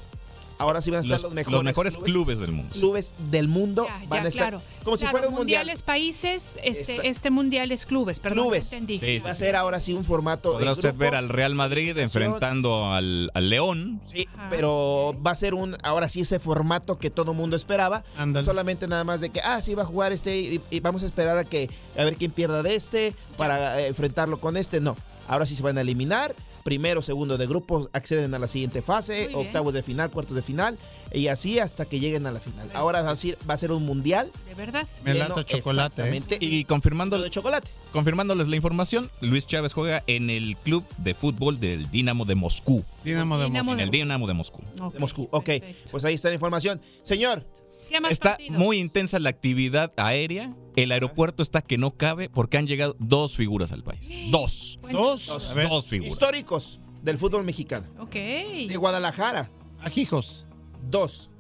Ahora 0.59 0.81
sí 0.81 0.91
van 0.91 0.99
a 0.99 1.01
estar 1.03 1.13
Los, 1.13 1.23
los, 1.23 1.35
los 1.35 1.65
mejores, 1.65 1.65
mejores, 1.65 1.97
clubes, 1.99 2.39
del 2.39 2.53
mundo. 2.53 2.73
clubes 2.73 3.15
del 3.31 3.49
mundo 3.49 3.85
Ya, 3.87 3.99
van 4.09 4.21
ya, 4.21 4.25
a 4.25 4.29
estar 4.29 4.49
claro. 4.49 4.63
como 4.85 4.97
si 4.97 5.03
Claro, 5.03 5.13
fuera 5.19 5.29
un 5.29 5.35
mundial. 5.35 5.61
Mundiales 5.67 5.83
países, 5.83 6.55
este, 6.63 7.07
este 7.09 7.31
mundial 7.31 7.73
es 7.73 7.85
clubes, 7.85 8.21
perdón. 8.21 8.45
Clubes. 8.45 8.73
Entendí. 8.73 8.99
Sí, 8.99 9.19
Va 9.19 9.31
a 9.31 9.35
ser 9.35 9.55
ahora 9.57 9.81
sí 9.81 9.93
un 9.93 10.05
formato. 10.05 10.53
Podrá 10.53 10.67
de 10.67 10.73
usted 10.73 10.95
ver 10.95 11.11
grupos. 11.11 11.19
al 11.19 11.29
Real 11.29 11.55
Madrid 11.55 11.97
enfrentando 11.99 12.93
al, 12.93 13.31
al 13.35 13.51
León. 13.51 14.01
Sí, 14.13 14.27
Ah, 14.39 14.47
pero 14.51 15.09
ok. 15.09 15.27
va 15.27 15.31
a 15.33 15.35
ser 15.35 15.55
un, 15.55 15.77
ahora 15.83 16.09
sí 16.09 16.21
ese 16.23 16.39
formato 16.39 16.99
que 16.99 17.11
todo 17.11 17.35
mundo 17.35 17.57
esperaba. 17.57 18.03
Ándale. 18.17 18.45
Solamente 18.47 18.87
nada 18.89 19.05
más 19.05 19.21
de 19.21 19.31
que, 19.31 19.41
ah, 19.41 19.61
sí 19.61 19.75
va 19.75 19.83
a 19.83 19.87
jugar 19.87 20.13
este 20.13 20.39
y, 20.39 20.61
y 20.71 20.81
vamos 20.81 21.03
a 21.03 21.07
esperar 21.07 21.37
a 21.39 21.45
que, 21.45 21.69
a 21.99 22.05
ver 22.05 22.17
quién 22.17 22.31
pierda 22.31 22.63
de 22.63 22.75
este 22.75 23.15
para 23.37 23.81
eh, 23.81 23.89
enfrentarlo 23.89 24.39
con 24.41 24.57
este. 24.57 24.81
No, 24.81 24.97
ahora 25.29 25.45
sí 25.47 25.55
se 25.55 25.63
van 25.63 25.77
a 25.79 25.83
eliminar. 25.83 26.35
Primero, 26.67 27.01
segundo 27.01 27.39
de 27.39 27.47
grupos 27.47 27.89
acceden 27.93 28.35
a 28.35 28.41
la 28.41 28.49
siguiente 28.49 28.83
fase, 28.83 29.27
Muy 29.27 29.35
bien. 29.35 29.47
octavos 29.47 29.73
de 29.73 29.85
final, 29.85 30.11
cuartos 30.11 30.35
de 30.35 30.43
final 30.43 30.77
y 31.13 31.29
así 31.29 31.61
hasta 31.61 31.85
que 31.85 32.01
lleguen 32.01 32.27
a 32.27 32.33
la 32.33 32.41
final. 32.41 32.69
Ahora 32.75 33.03
va 33.03 33.13
a 33.13 33.15
ser, 33.15 33.39
va 33.49 33.55
a 33.55 33.57
ser 33.57 33.71
un 33.71 33.85
mundial. 33.87 34.33
De 34.49 34.55
verdad. 34.55 34.85
Me 35.05 35.13
lleno 35.13 35.29
lata 35.29 35.45
chocolate. 35.45 36.11
¿eh? 36.11 36.23
Y 36.41 36.65
confirmando, 36.65 37.21
de 37.21 37.31
chocolate. 37.31 37.71
confirmándoles 37.93 38.49
la 38.49 38.57
información, 38.57 39.13
Luis 39.21 39.47
Chávez 39.47 39.75
juega 39.75 40.03
en 40.09 40.29
el 40.29 40.57
club 40.57 40.85
de 40.99 41.15
fútbol 41.15 41.61
del 41.61 41.89
Dinamo 41.89 42.25
de 42.25 42.35
Moscú. 42.35 42.85
Dinamo 43.05 43.39
de 43.39 43.47
Moscú. 43.47 43.73
En 43.73 43.79
el 43.79 43.91
Dinamo 43.91 44.27
de 44.27 44.35
Moscú. 44.35 44.63
De 44.93 44.99
Moscú. 44.99 45.29
Ok, 45.31 45.45
perfecto. 45.45 45.91
pues 45.93 46.05
ahí 46.05 46.15
está 46.15 46.31
la 46.31 46.35
información. 46.35 46.81
Señor, 47.05 47.45
¿Qué 47.45 47.51
más 47.53 47.66
Está 48.11 48.31
partidos? 48.31 48.59
muy 48.59 48.79
intensa 48.79 49.19
la 49.19 49.31
actividad 49.31 49.93
aérea. 49.97 50.55
El 50.77 50.93
aeropuerto 50.93 51.43
está 51.43 51.63
que 51.63 51.79
no 51.79 51.93
cabe 51.97 52.29
porque 52.29 52.59
han 52.59 52.67
llegado 52.67 52.97
dos 52.99 53.35
figuras 53.37 53.73
al 53.73 53.83
país. 53.83 54.11
Dos. 54.31 54.79
Dos. 54.93 55.27
Dos. 55.27 55.51
A 55.51 55.55
ver, 55.55 55.69
Dos 55.69 55.87
figuras. 55.87 56.13
históricos 56.13 56.81
del 57.03 57.17
fútbol 57.19 57.45
mexicano. 57.45 57.87
Ok. 57.99 58.13
De 58.15 58.77
Guadalajara, 58.77 59.51
Ajijos. 59.81 60.47
dos. 60.91 61.31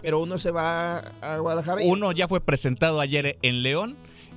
Pero 0.00 0.20
uno 0.22 0.38
se 0.38 0.50
va 0.52 0.98
a 1.20 1.38
Guadalajara. 1.38 1.82
y- 1.82 1.88
Uno 1.90 2.12
ya 2.12 2.28
fue 2.28 2.40
presentado 2.40 3.00
ayer 3.00 3.36
en 3.42 3.62
León 3.62 3.96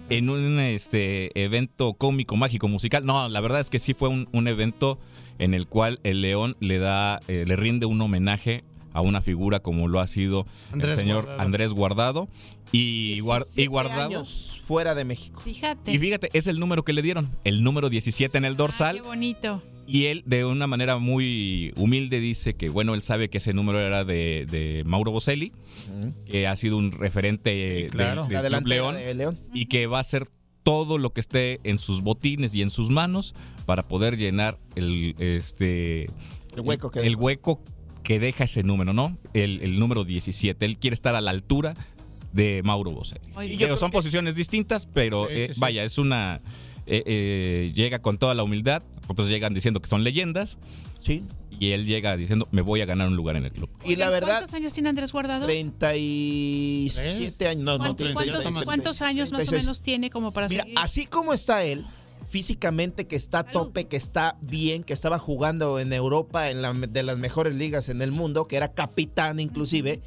en 0.09 0.29
un 0.29 0.59
este 0.59 1.31
evento 1.41 1.93
cómico, 1.93 2.35
mágico, 2.35 2.67
musical. 2.67 3.05
No, 3.05 3.29
la 3.29 3.39
verdad 3.41 3.59
es 3.61 3.69
que 3.69 3.77
sí 3.79 3.93
fue 3.93 4.09
un, 4.09 4.27
un 4.33 4.47
evento 4.47 4.99
en 5.39 5.53
el 5.53 5.67
cual 5.67 5.99
el 6.03 6.21
León 6.21 6.57
le 6.59 6.79
da, 6.79 7.19
eh, 7.27 7.45
le 7.47 7.55
rinde 7.55 7.85
un 7.85 8.01
homenaje 8.01 8.63
a 8.93 9.01
una 9.01 9.21
figura 9.21 9.59
como 9.61 9.87
lo 9.87 9.99
ha 9.99 10.07
sido 10.07 10.45
Andrés 10.71 10.95
el 10.95 10.99
señor 11.01 11.23
Guardado. 11.23 11.41
Andrés 11.41 11.73
Guardado. 11.73 12.29
Y, 12.73 13.19
Guar- 13.19 13.41
y 13.41 13.67
17 13.67 13.67
Guardado. 13.67 14.05
años 14.07 14.61
fuera 14.63 14.95
de 14.95 15.03
México. 15.03 15.41
Fíjate. 15.41 15.91
Y 15.91 15.97
fíjate, 15.99 16.29
es 16.31 16.47
el 16.47 16.57
número 16.57 16.83
que 16.85 16.93
le 16.93 17.01
dieron, 17.01 17.29
el 17.43 17.63
número 17.63 17.89
17 17.89 18.37
en 18.37 18.45
el 18.45 18.53
Ah, 18.53 18.57
dorsal. 18.57 18.95
qué 18.95 19.01
bonito. 19.01 19.61
Y 19.87 20.05
él, 20.05 20.23
de 20.25 20.45
una 20.45 20.67
manera 20.67 20.97
muy 20.97 21.73
humilde, 21.75 22.21
dice 22.21 22.53
que, 22.53 22.69
bueno, 22.69 22.93
él 22.93 23.01
sabe 23.01 23.29
que 23.29 23.39
ese 23.39 23.53
número 23.53 23.81
era 23.81 24.05
de, 24.05 24.47
de 24.49 24.83
Mauro 24.85 25.11
Boselli, 25.11 25.51
que 26.25 26.47
ha 26.47 26.55
sido 26.55 26.77
un 26.77 26.93
referente 26.93 27.85
Sí, 27.85 27.89
claro. 27.89 28.21
del- 28.23 28.29
del 28.29 28.33
La 28.35 28.39
Club 28.39 28.43
delantera 28.69 28.75
León, 28.75 28.95
de 28.95 29.13
León. 29.15 29.37
y 29.53 29.65
que 29.65 29.87
va 29.87 29.97
a 29.97 30.01
hacer 30.01 30.27
todo 30.63 30.97
lo 30.97 31.11
que 31.11 31.19
esté 31.19 31.59
en 31.65 31.77
sus 31.77 32.01
botines 32.01 32.55
y 32.55 32.61
en 32.61 32.69
sus 32.69 32.89
manos 32.89 33.35
para 33.65 33.87
poder 33.89 34.15
llenar 34.15 34.57
el, 34.75 35.15
este, 35.19 36.03
El 36.55 36.61
hueco 36.61 36.89
que 36.91 36.99
el 37.01 37.15
hueco 37.17 37.61
que 38.11 38.19
deja 38.19 38.43
ese 38.43 38.61
número, 38.63 38.91
¿no? 38.93 39.17
El, 39.33 39.61
el 39.61 39.79
número 39.79 40.03
17. 40.03 40.65
Él 40.65 40.77
quiere 40.77 40.93
estar 40.95 41.15
a 41.15 41.21
la 41.21 41.31
altura 41.31 41.73
de 42.33 42.61
Mauro 42.63 42.91
Boselli. 42.91 43.21
Y 43.47 43.55
yo 43.57 43.75
son 43.77 43.89
que- 43.89 43.95
posiciones 43.97 44.35
distintas, 44.35 44.85
pero 44.85 45.27
Sí, 45.27 45.33
eh, 45.35 45.51
sí, 45.53 45.59
vaya, 45.59 45.83
es 45.85 45.97
una... 45.97 46.41
eh, 46.87 47.03
eh, 47.05 47.71
llega 47.73 47.99
con 48.01 48.17
toda 48.17 48.35
la 48.35 48.43
humildad, 48.43 48.83
otros 49.07 49.29
llegan 49.29 49.53
diciendo 49.53 49.81
que 49.81 49.87
son 49.87 50.03
leyendas, 50.03 50.57
Sí. 50.99 51.23
y 51.57 51.71
él 51.71 51.85
llega 51.85 52.17
diciendo, 52.17 52.49
me 52.51 52.61
voy 52.61 52.81
a 52.81 52.85
ganar 52.85 53.07
un 53.07 53.15
lugar 53.15 53.37
en 53.37 53.45
el 53.45 53.51
club. 53.53 53.69
Y 53.85 53.95
la 53.95 54.09
verdad, 54.09 54.39
¿Cuántos 54.39 54.55
años 54.55 54.73
tiene 54.73 54.89
Andrés 54.89 55.13
Guardado? 55.13 55.45
37 55.45 57.47
años. 57.47 57.63
No, 57.63 57.73
no, 57.73 57.77
¿Cuántos, 57.79 58.07
32, 58.07 58.43
cuántos- 58.43 58.43
36, 58.43 58.65
cuántos 58.65 59.01
años 59.01 59.31
más 59.31 59.41
o 59.41 59.45
36. 59.45 59.63
menos 59.65 59.81
tiene 59.81 60.09
como 60.09 60.31
para 60.31 60.47
Mira, 60.49 60.63
seguir? 60.63 60.77
así 60.79 61.05
como 61.05 61.33
está 61.33 61.63
él, 61.63 61.85
físicamente 62.31 63.07
que 63.07 63.17
está 63.17 63.39
a 63.39 63.43
tope, 63.43 63.87
que 63.87 63.97
está 63.97 64.37
bien, 64.39 64.83
que 64.85 64.93
estaba 64.93 65.19
jugando 65.19 65.79
en 65.79 65.91
Europa, 65.91 66.49
en 66.49 66.61
la 66.61 66.71
de 66.71 67.03
las 67.03 67.19
mejores 67.19 67.55
ligas 67.55 67.89
en 67.89 68.01
el 68.01 68.13
mundo, 68.13 68.47
que 68.47 68.55
era 68.55 68.71
capitán 68.71 69.41
inclusive, 69.41 70.01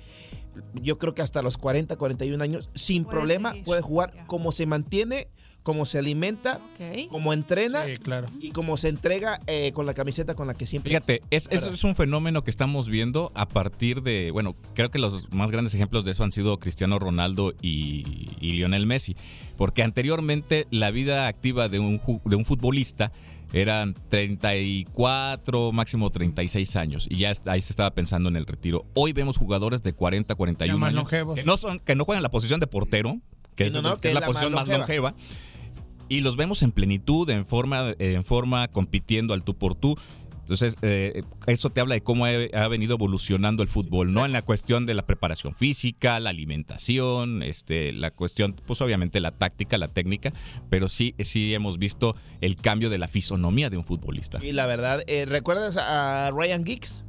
yo 0.83 0.99
creo 0.99 1.15
que 1.15 1.23
hasta 1.23 1.43
los 1.43 1.57
40, 1.59 1.97
41 1.97 2.43
años, 2.43 2.71
sin 2.75 3.05
Puede 3.05 3.17
problema 3.17 3.51
seguir. 3.51 3.65
puede 3.65 3.83
jugar 3.83 4.25
como 4.27 4.53
se 4.53 4.67
mantiene, 4.67 5.29
como 5.63 5.87
se 5.87 5.99
alimenta, 5.99 6.61
Ok. 6.75 7.09
como 7.11 7.33
entrena 7.33 7.85
Sí, 7.87 7.97
claro. 7.97 8.27
y 8.39 8.51
como 8.51 8.77
se 8.77 8.89
entrega 8.89 9.41
eh, 9.47 9.73
con 9.73 9.87
la 9.87 9.95
camiseta 9.95 10.35
con 10.35 10.47
la 10.47 10.53
que 10.55 10.67
siempre... 10.67 10.91
Fíjate, 10.91 11.23
es, 11.31 11.49
eso 11.51 11.71
es 11.71 11.85
un 11.85 11.95
fenómeno 11.95 12.45
que 12.45 12.51
estamos 12.51 12.89
viendo 12.91 13.33
a 13.35 13.49
partir 13.49 14.03
de, 14.03 14.31
bueno, 14.31 14.57
creo 14.75 14.91
que 14.91 14.99
los 14.99 15.33
más 15.33 15.51
grandes 15.51 15.73
ejemplos 15.75 16.05
de 16.05 16.11
eso 16.11 16.23
han 16.23 16.33
sido 16.33 16.59
Cristiano 16.61 16.99
Ronaldo 16.99 17.55
y, 17.63 18.29
y 18.41 18.53
Lionel 18.53 18.85
Messi, 18.87 19.17
porque 19.57 19.83
anteriormente 19.83 20.67
la 20.71 20.91
vida 20.91 21.29
activa 21.29 21.69
de 21.71 21.79
un, 21.79 22.01
de 22.27 22.37
un 22.37 22.45
futbolista 22.45 23.11
eran 23.55 23.95
34, 24.09 25.71
máximo 25.73 26.11
36 26.11 26.75
años, 26.77 27.07
y 27.09 27.19
ya 27.19 27.33
ahí 27.47 27.63
se 27.63 27.73
estaba 27.73 27.93
pensando 27.95 28.29
en 28.29 28.37
el 28.37 28.47
retiro. 28.47 28.85
Hoy 28.95 29.13
vemos 29.13 29.39
jugadores 29.39 29.83
de 29.83 29.93
40, 29.93 30.35
41 30.35 30.75
Ya 30.77 30.81
más 30.81 30.89
años 30.89 30.97
longevos. 30.97 31.37
que 31.37 31.45
no, 31.45 31.57
son, 31.57 31.79
que 31.79 31.95
no 31.95 32.05
juegan 32.05 32.23
la 32.25 32.31
posición 32.31 32.59
de 32.59 32.67
portero, 32.67 33.21
que 33.55 33.67
es, 33.67 33.73
no, 33.75 33.83
no, 33.83 33.95
que 33.95 34.01
que 34.01 34.09
es 34.09 34.11
es 34.11 34.15
la, 34.15 34.21
la 34.21 34.27
posición 34.27 34.53
más 34.53 34.67
más 34.69 34.79
longeva. 34.79 35.15
Y 36.09 36.21
los 36.21 36.37
vemos 36.37 36.63
en 36.63 36.73
plenitud, 36.73 37.31
en 37.31 37.47
forma, 37.47 37.95
en 37.99 38.25
forma 38.25 38.69
compitiendo 38.69 39.33
al 39.35 39.43
tú 39.43 39.57
por 39.57 39.75
tú. 39.75 39.97
Entonces, 40.45 40.77
eh, 40.83 41.23
eso 41.47 41.71
te 41.71 41.81
habla 41.81 41.95
de 41.95 42.03
cómo 42.03 42.27
ha, 42.27 42.69
venido 42.69 42.97
evolucionando 42.97 43.63
el 43.63 43.69
fútbol, 43.71 44.13
¿no? 44.13 44.27
En 44.27 44.33
la 44.33 44.43
cuestión 44.43 44.85
de 44.85 44.93
la 44.93 45.07
preparación 45.07 45.55
física, 45.55 46.21
la 46.21 46.29
alimentación, 46.29 47.43
este, 47.43 47.93
la 47.93 48.11
cuestión, 48.11 48.55
pues 48.67 48.83
obviamente 48.83 49.21
la 49.21 49.31
táctica, 49.31 49.79
la 49.79 49.89
técnica, 49.89 50.35
pero 50.69 50.89
sí, 50.89 51.15
sí 51.21 51.55
hemos 51.55 51.79
visto 51.79 52.15
el 52.43 52.57
cambio 52.57 52.91
de 52.91 52.99
la 52.99 53.09
fisonomía 53.09 53.71
de 53.71 53.79
un 53.79 53.87
futbolista. 53.87 54.39
Y 54.45 54.53
la 54.53 54.67
verdad, 54.67 55.03
eh, 55.07 55.25
¿recuerdas 55.25 55.79
a 55.79 56.31
Ryan 56.31 56.67
Giggs? 56.67 57.07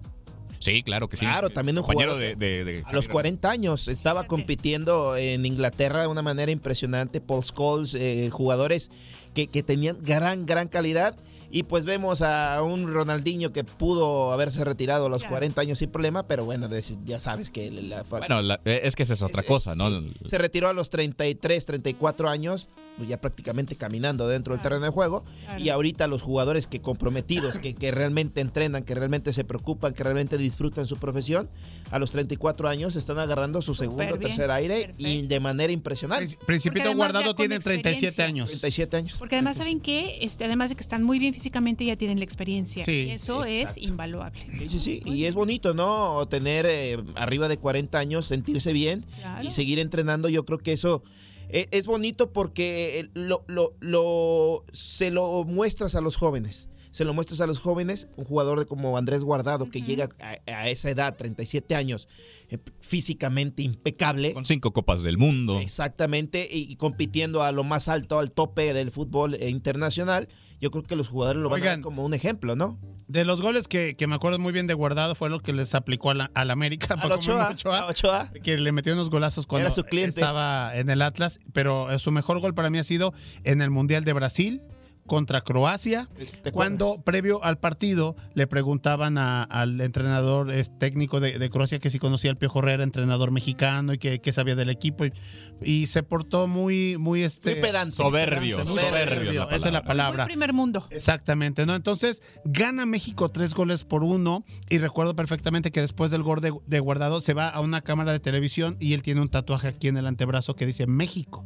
Sí, 0.60 0.82
claro 0.82 1.10
que 1.10 1.18
sí. 1.18 1.26
Claro, 1.26 1.50
también 1.50 1.78
un 1.78 1.84
jugador 1.84 2.18
de, 2.18 2.36
de- 2.38 2.64
de 2.64 2.84
A 2.86 2.94
los 2.94 3.10
40 3.10 3.52
años 3.52 3.90
estaba 3.90 4.28
compitiendo 4.28 5.18
en 5.18 5.46
Inglaterra 5.46 6.02
de 6.02 6.08
una 6.08 6.22
manera 6.22 6.52
impresionante. 6.52 7.20
Paul 7.20 7.44
Scholes, 7.44 7.96
eh, 7.96 8.30
jugadores 8.32 8.90
que, 9.34 9.48
que 9.48 9.62
tenían 9.62 9.98
gran, 10.02 10.46
gran 10.46 10.70
calidad. 10.70 11.18
Y 11.56 11.64
pues 11.64 11.86
vemos 11.86 12.22
a 12.22 12.62
un 12.64 12.94
Ronaldinho 12.94 13.54
que 13.54 13.64
pudo 13.64 14.34
haberse 14.34 14.66
retirado 14.66 15.06
a 15.06 15.10
los 15.10 15.20
Claro. 15.22 15.36
40 15.36 15.62
años 15.62 15.80
sin 15.80 15.90
problema, 15.90 16.28
pero 16.28 16.44
bueno, 16.44 16.68
ya 17.06 17.18
sabes 17.18 17.50
que 17.50 17.72
la, 17.72 18.04
Bueno, 18.04 18.42
la- 18.42 18.60
es 18.66 18.94
que 18.98 19.04
esa 19.04 19.14
es 19.14 19.22
otra 19.22 19.42
Eh, 19.42 19.46
cosa, 19.46 19.74
¿no? 19.74 19.90
sí. 19.90 20.12
Se 20.26 20.38
retiró 20.38 20.68
a 20.68 20.74
los 20.74 20.90
33, 20.90 21.66
34 21.66 22.28
años, 22.30 22.68
pues 22.98 23.08
ya 23.08 23.22
prácticamente 23.22 23.78
caminando 23.78 24.28
dentro 24.28 24.54
del 24.54 24.62
terreno 24.62 24.84
de 24.84 24.90
juego. 24.92 25.24
Claro. 25.46 25.64
Y 25.64 25.70
ahorita 25.70 26.08
los 26.08 26.22
jugadores 26.24 26.68
que 26.68 26.82
comprometidos, 26.82 27.58
que, 27.58 27.74
que 27.74 27.90
realmente 27.90 28.42
entrenan, 28.42 28.84
que 28.84 28.94
realmente 28.94 29.32
se 29.32 29.46
preocupan, 29.46 29.94
que 29.94 30.04
realmente 30.04 30.38
disfrutan 30.38 30.86
su 30.86 30.98
profesión, 30.98 31.50
a 31.90 32.00
los 32.00 32.12
34 32.12 32.68
años 32.68 32.98
están 32.98 33.18
agarrando 33.18 33.62
su 33.62 33.76
segundo 33.76 34.16
o 34.16 34.20
tercer 34.20 34.52
aire 34.52 34.94
y 34.98 35.26
de 35.28 35.40
manera 35.40 35.72
impresionante. 35.72 36.26
Princi- 36.38 36.46
Principito 36.46 36.94
Guardado 36.96 37.34
tiene 37.34 37.60
37 37.60 37.90
experiencia. 37.90 38.26
años. 38.26 38.48
37 38.50 38.98
años. 38.98 39.16
Porque 39.20 39.36
además, 39.36 39.56
¿saben 39.56 39.80
qué? 39.80 40.18
Este, 40.20 40.44
además 40.44 40.70
de 40.72 40.76
que 40.76 40.82
están 40.82 41.02
muy 41.04 41.18
bien 41.18 41.32
físicamente, 41.34 41.45
ya 41.86 41.96
tienen 41.96 42.20
la 42.20 42.26
experiencia. 42.26 42.86
Sí, 42.86 43.06
y 43.08 43.12
eso 43.12 43.46
exacto. 43.46 43.80
es 43.82 43.88
invaluable. 43.88 44.40
Sí, 44.60 44.70
sí, 44.70 44.80
sí. 44.80 45.02
Y 45.06 45.26
es 45.26 45.34
bonito, 45.34 45.74
¿no? 45.74 46.28
Tener 46.28 46.66
eh, 46.68 46.98
arriba 47.16 47.48
de 47.48 47.58
40 47.58 47.98
años, 47.98 48.26
sentirse 48.26 48.74
bien 48.74 49.06
Claro. 49.20 49.48
y 49.48 49.52
seguir 49.52 49.80
entrenando. 49.80 50.30
Yo 50.30 50.46
creo 50.46 50.60
que 50.60 50.72
eso 50.74 51.04
eh, 51.50 51.68
es 51.72 51.86
bonito 51.88 52.32
porque 52.34 53.00
eh, 53.00 53.10
lo, 53.14 53.44
lo- 53.48 53.74
lo- 53.80 54.66
se 54.72 55.12
lo 55.12 55.44
muestras 55.46 55.96
a 55.96 56.02
los 56.02 56.16
jóvenes. 56.18 56.70
Se 56.96 57.04
lo 57.04 57.14
muestras 57.14 57.42
a 57.42 57.46
los 57.46 57.60
jóvenes, 57.60 58.08
un 58.16 58.24
jugador 58.24 58.58
de 58.58 58.66
como 58.66 58.98
Andrés 58.98 59.22
Guardado 59.22 59.70
que 59.70 59.82
llega 59.82 60.08
a, 60.22 60.38
a 60.50 60.70
esa 60.70 60.90
edad, 60.90 61.18
37 61.18 61.76
años, 61.76 62.08
eh, 62.50 62.58
físicamente 62.80 63.64
impecable. 63.64 64.32
Con 64.32 64.46
cinco 64.46 64.72
copas 64.72 65.04
del 65.04 65.18
mundo. 65.18 65.60
Exactamente, 65.60 66.48
y, 66.50 66.72
y 66.72 66.78
compitiendo 66.78 67.44
a 67.44 67.52
lo 67.52 67.66
más 67.66 67.90
alto, 67.90 68.18
al 68.18 68.32
tope 68.32 68.74
del 68.74 68.92
fútbol 68.92 69.34
eh, 69.34 69.50
internacional. 69.50 70.30
Yo 70.62 70.72
creo 70.72 70.84
que 70.84 70.96
los 70.96 71.10
jugadores 71.10 71.42
lo 71.42 71.50
van 71.50 71.62
a 71.64 71.66
ver 71.66 71.82
como 71.82 72.06
un 72.06 72.14
ejemplo, 72.14 72.56
¿no? 72.56 72.80
De 73.10 73.26
los 73.26 73.42
goles 73.42 73.68
que, 73.68 73.98
que 73.98 74.08
me 74.08 74.16
acuerdo 74.16 74.40
muy 74.40 74.54
bien 74.54 74.66
de 74.66 74.74
Guardado 74.74 75.16
fue 75.16 75.30
lo 75.30 75.42
que 75.42 75.52
les 75.52 75.76
aplicó 75.76 76.12
a 76.12 76.14
la, 76.14 76.32
al 76.34 76.50
América. 76.50 76.94
A 76.94 76.96
Paco 77.02 77.16
Ochoa, 77.16 77.50
Ochoa, 77.50 77.80
a 77.80 77.86
Ochoa. 77.88 78.32
que 78.42 78.58
le 78.58 78.72
metió 78.72 78.94
unos 78.94 79.10
golazos 79.10 79.48
cuando 79.48 79.68
Era 79.68 79.76
su 79.76 79.84
cliente. 79.84 80.22
estaba 80.22 80.74
en 80.78 80.90
el 80.90 81.02
Atlas, 81.02 81.42
pero 81.52 81.92
eh, 81.92 82.00
su 82.00 82.12
mejor 82.12 82.40
gol 82.40 82.54
para 82.54 82.70
mí 82.70 82.78
ha 82.78 82.86
sido 82.86 83.14
en 83.44 83.62
el 83.62 83.70
Mundial 83.70 84.06
de 84.06 84.14
Brasil 84.14 84.62
contra 85.08 85.42
Croacia, 85.42 86.08
¿Te 86.44 86.52
cuando 86.52 87.02
previo 87.04 87.44
al 87.44 87.58
partido 87.60 88.16
le 88.34 88.48
preguntaban 88.48 89.18
a- 89.18 89.44
al 89.44 89.80
entrenador 89.82 90.52
es, 90.52 90.72
técnico 90.80 91.20
de, 91.20 91.38
de 91.38 91.50
Croacia 91.50 91.80
que 91.80 91.90
si 91.90 92.00
conocía 92.00 92.32
al 92.32 92.38
Piojo 92.38 92.60
Herrera, 92.60 92.84
entrenador 92.84 93.32
mexicano 93.32 93.94
y 93.94 93.98
que, 94.00 94.20
que 94.20 94.32
sabía 94.32 94.56
del 94.56 94.70
equipo 94.70 95.06
y, 95.06 95.14
y 95.62 95.88
se 95.88 96.02
portó 96.04 96.48
muy 96.48 96.98
muy 96.98 97.24
este 97.24 97.52
Muy 97.54 97.62
pedante. 97.62 97.96
Soberbio, 97.96 98.58
muy 98.66 98.80
soberbio 98.80 99.30
es 99.32 99.36
la 99.50 99.56
esa 99.56 99.68
es 99.68 99.74
la 99.74 99.82
Muy 99.82 99.88
palabra. 99.88 100.26
primer 100.26 100.54
mundo. 100.54 100.88
Exactamente, 100.90 101.66
¿no? 101.66 101.76
Entonces 101.76 102.24
gana 102.44 102.86
México 102.86 103.30
tres 103.30 103.54
goles 103.54 103.84
por 103.84 104.04
uno 104.04 104.44
y 104.70 104.80
recuerdo 104.80 105.16
perfectamente 105.16 105.72
que 105.72 105.82
después 105.82 106.10
del 106.12 106.24
gol 106.24 106.42
de, 106.42 106.52
de 106.66 106.80
Guardado 106.80 107.22
se 107.22 107.34
va 107.34 107.50
a 107.50 107.62
una 107.62 107.82
cámara 107.82 108.12
de 108.12 108.20
televisión 108.20 108.76
y 108.80 108.94
él 108.94 109.04
tiene 109.04 109.22
un 109.22 109.30
tatuaje 109.30 109.68
aquí 109.68 109.88
en 109.88 109.98
el 109.98 110.08
antebrazo 110.08 110.56
que 110.56 110.66
dice 110.66 110.88
México. 110.88 111.46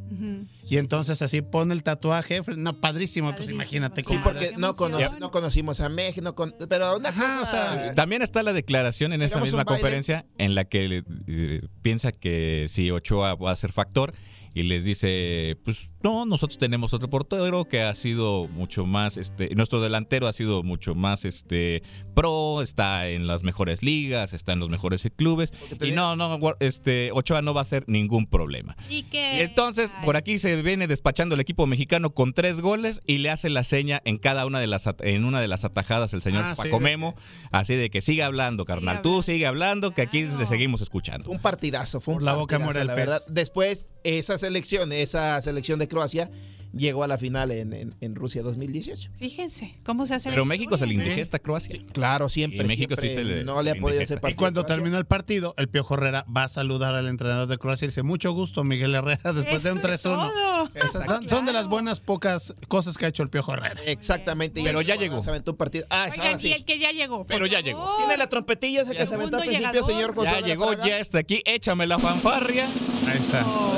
Y 0.66 0.76
entonces 0.78 1.20
así 1.22 1.42
pone 1.42 1.74
el 1.74 1.82
tatuaje, 1.82 2.40
no, 2.56 2.80
padrísimo, 2.80 3.28
pues 3.28 3.49
Padrísimo, 3.49 3.49
imagínate 3.50 4.02
sí, 4.02 4.06
cómo. 4.06 4.18
Sí, 4.18 4.24
porque 4.24 4.52
no, 4.56 4.74
cono- 4.76 4.98
no 5.18 5.30
conocimos 5.30 5.80
a 5.80 5.88
México, 5.88 6.22
no 6.22 6.34
con- 6.34 6.54
pero 6.68 6.96
una 6.96 7.08
Ajá, 7.10 7.40
cosa, 7.40 7.42
o 7.42 7.76
sea, 7.84 7.94
También 7.94 8.22
está 8.22 8.42
la 8.42 8.52
declaración 8.52 9.12
en 9.12 9.22
esa 9.22 9.40
misma 9.40 9.64
conferencia 9.64 10.26
en 10.38 10.54
la 10.54 10.64
que 10.64 11.02
eh, 11.26 11.60
piensa 11.82 12.12
que 12.12 12.66
si 12.68 12.90
Ochoa 12.90 13.34
va 13.34 13.50
a 13.52 13.56
ser 13.56 13.72
factor 13.72 14.14
y 14.52 14.64
les 14.64 14.84
dice, 14.84 15.58
pues 15.64 15.90
no, 16.02 16.24
nosotros 16.26 16.58
tenemos 16.58 16.94
otro 16.94 17.10
portero 17.10 17.66
que 17.66 17.82
ha 17.82 17.94
sido 17.94 18.48
mucho 18.48 18.86
más, 18.86 19.16
este, 19.16 19.54
nuestro 19.54 19.80
delantero 19.80 20.26
ha 20.28 20.32
sido 20.32 20.62
mucho 20.62 20.94
más, 20.94 21.24
este, 21.24 21.82
pro, 22.14 22.62
está 22.62 23.08
en 23.08 23.26
las 23.26 23.42
mejores 23.42 23.82
ligas, 23.82 24.32
está 24.32 24.52
en 24.52 24.60
los 24.60 24.68
mejores 24.70 25.06
clubes 25.16 25.52
y 25.70 25.74
digo- 25.76 25.96
no, 25.96 26.16
no, 26.16 26.38
este, 26.60 27.10
Ochoa 27.12 27.42
no 27.42 27.54
va 27.54 27.60
a 27.62 27.64
ser 27.64 27.84
ningún 27.86 28.26
problema. 28.26 28.76
Y 28.88 29.02
que. 29.04 29.36
Y 29.38 29.40
entonces, 29.40 29.90
Ay, 29.94 30.04
por 30.06 30.16
aquí 30.16 30.38
se 30.38 30.60
viene 30.62 30.86
despachando 30.86 31.34
el 31.34 31.40
equipo 31.40 31.66
mexicano 31.66 32.10
con 32.14 32.32
tres 32.32 32.60
goles 32.60 33.00
y 33.06 33.18
le 33.18 33.30
hace 33.30 33.50
la 33.50 33.64
seña 33.64 34.00
en 34.04 34.18
cada 34.18 34.46
una 34.46 34.58
de 34.60 34.66
las 34.66 34.88
en 35.00 35.24
una 35.24 35.40
de 35.40 35.48
las 35.48 35.64
atajadas 35.64 36.14
el 36.14 36.22
señor 36.22 36.42
Ah, 36.44 36.54
sí, 36.54 36.62
Paco 36.62 36.78
de- 36.78 36.84
Memo, 36.84 37.14
así 37.52 37.74
de 37.76 37.90
que 37.90 38.00
siga 38.00 38.26
hablando, 38.26 38.64
carnal, 38.64 39.02
tú 39.02 39.08
hablando. 39.10 39.22
sigue 39.22 39.46
hablando, 39.46 39.94
que 39.94 40.02
aquí 40.02 40.24
Claro. 40.24 40.38
le 40.40 40.46
seguimos 40.46 40.80
escuchando. 40.82 41.30
un 41.30 41.40
partidazo, 41.40 42.00
fue 42.00 42.14
un 42.14 42.18
Por 42.20 42.24
la 42.24 42.32
boca 42.34 42.58
partidazo, 42.58 42.64
muere 42.64 42.80
el 42.80 42.86
la 42.86 42.94
pez. 42.94 43.06
verdad. 43.06 43.22
Después, 43.28 43.88
esa 44.04 44.38
selección, 44.38 44.92
esa 44.92 45.40
selección 45.42 45.78
de 45.78 45.88
Croacia 45.90 46.30
llegó 46.72 47.02
a 47.02 47.08
la 47.08 47.18
final 47.18 47.50
en, 47.50 47.72
en- 47.72 47.96
en 48.00 48.14
Rusia 48.14 48.42
2018. 48.42 49.10
Fíjense 49.18 49.74
cómo 49.84 50.06
se 50.06 50.14
hace 50.14 50.30
Pero 50.30 50.44
México 50.44 50.76
se 50.78 50.86
le 50.86 50.94
indigesta 50.94 51.38
a 51.38 51.40
Croacia. 51.40 51.80
Claro, 51.92 52.28
siempre. 52.28 52.60
Y 52.62 52.68
México 52.68 52.94
sí 52.94 53.10
se 53.10 53.24
le- 53.24 53.42
no 53.42 53.56
se 53.58 53.64
le 53.64 53.70
ha 53.72 53.74
podido 53.74 54.00
hacer 54.00 54.18
Y 54.18 54.20
partido. 54.20 54.38
cuando 54.38 54.60
Croacia. 54.62 54.76
terminó 54.76 54.96
el 54.98 55.04
partido, 55.04 55.52
el 55.58 55.68
Piojo 55.68 55.94
Herrera 55.94 56.24
va 56.34 56.44
a 56.44 56.48
saludar 56.48 56.94
al 56.94 57.08
entrenador 57.08 57.48
de 57.48 57.58
Croacia 57.58 57.86
y 57.86 57.88
dice, 57.88 58.04
mucho 58.04 58.30
gusto, 58.32 58.62
Miguel 58.62 58.94
Herrera, 58.94 59.32
después 59.32 59.64
de 59.64 59.72
un 59.72 59.78
Eso 59.80 59.88
es 59.92 60.04
3-1. 60.04 60.04
todo. 60.04 60.70
Esas 60.74 61.28
son, 61.28 61.44
de 61.44 61.52
las 61.52 61.66
buenas 61.66 61.98
pocas 61.98 62.54
cosas 62.68 62.96
que 62.96 63.06
ha 63.06 63.08
hecho 63.08 63.24
el 63.24 63.30
Piojo 63.30 63.52
Herrera. 63.52 63.80
Exactamente. 63.86 64.60
y 64.60 64.64
Pero 64.64 64.80
ya 64.80 64.94
llegó. 64.94 65.20
Se 65.24 65.30
aventó 65.30 65.50
un 65.50 65.56
partido. 65.56 65.86
Ah, 65.90 66.06
Oigan, 66.08 66.24
ahora 66.26 66.38
sí. 66.38 66.50
y 66.50 66.52
el 66.52 66.64
que 66.64 66.78
ya 66.78 66.92
llegó. 66.92 67.26
Pero 67.26 67.46
ya 67.46 67.60
llegó. 67.62 67.96
Tiene 67.96 68.16
la 68.16 68.28
trompetilla 68.28 68.82
ese 68.82 68.94
que 68.94 69.06
se 69.06 69.14
aventó 69.16 69.38
al 69.38 69.42
principio, 69.42 69.68
llegador. 69.72 69.84
señor 69.92 70.14
José. 70.14 70.30
Ya 70.40 70.46
llegó, 70.46 70.72
ya 70.84 71.00
está 71.00 71.18
aquí, 71.18 71.42
échame 71.46 71.88
la 71.88 71.98
fanfarria. 71.98 72.68
Ahí 73.08 73.16
está. 73.18 73.44
Oh, 73.44 73.76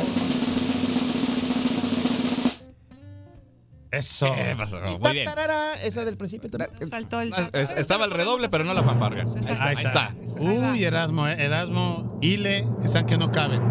Eso. 3.93 4.35
¿Qué 4.35 4.55
pasó? 4.57 4.81
Muy 4.99 5.13
bien. 5.13 5.29
esa 5.85 6.05
del 6.05 6.17
principio. 6.17 6.49
también. 6.51 6.91
faltó 6.91 7.21
el. 7.21 7.33
Ah, 7.35 7.49
es- 7.53 7.71
Estaba 7.71 8.07
el 8.07 8.11
redoble, 8.11 8.49
pero 8.49 8.65
no 8.65 8.73
la 8.73 8.83
fanfarria. 8.83 9.25
Ahí 9.25 9.41
está. 9.53 9.65
Ahí 9.69 9.75
está. 10.25 10.41
Uy, 10.41 10.83
Erasmo, 10.83 11.29
eh, 11.29 11.37
Erasmo, 11.45 12.19
Ile, 12.23 12.67
están 12.83 13.05
que 13.07 13.19
no 13.19 13.31
caben. 13.31 13.63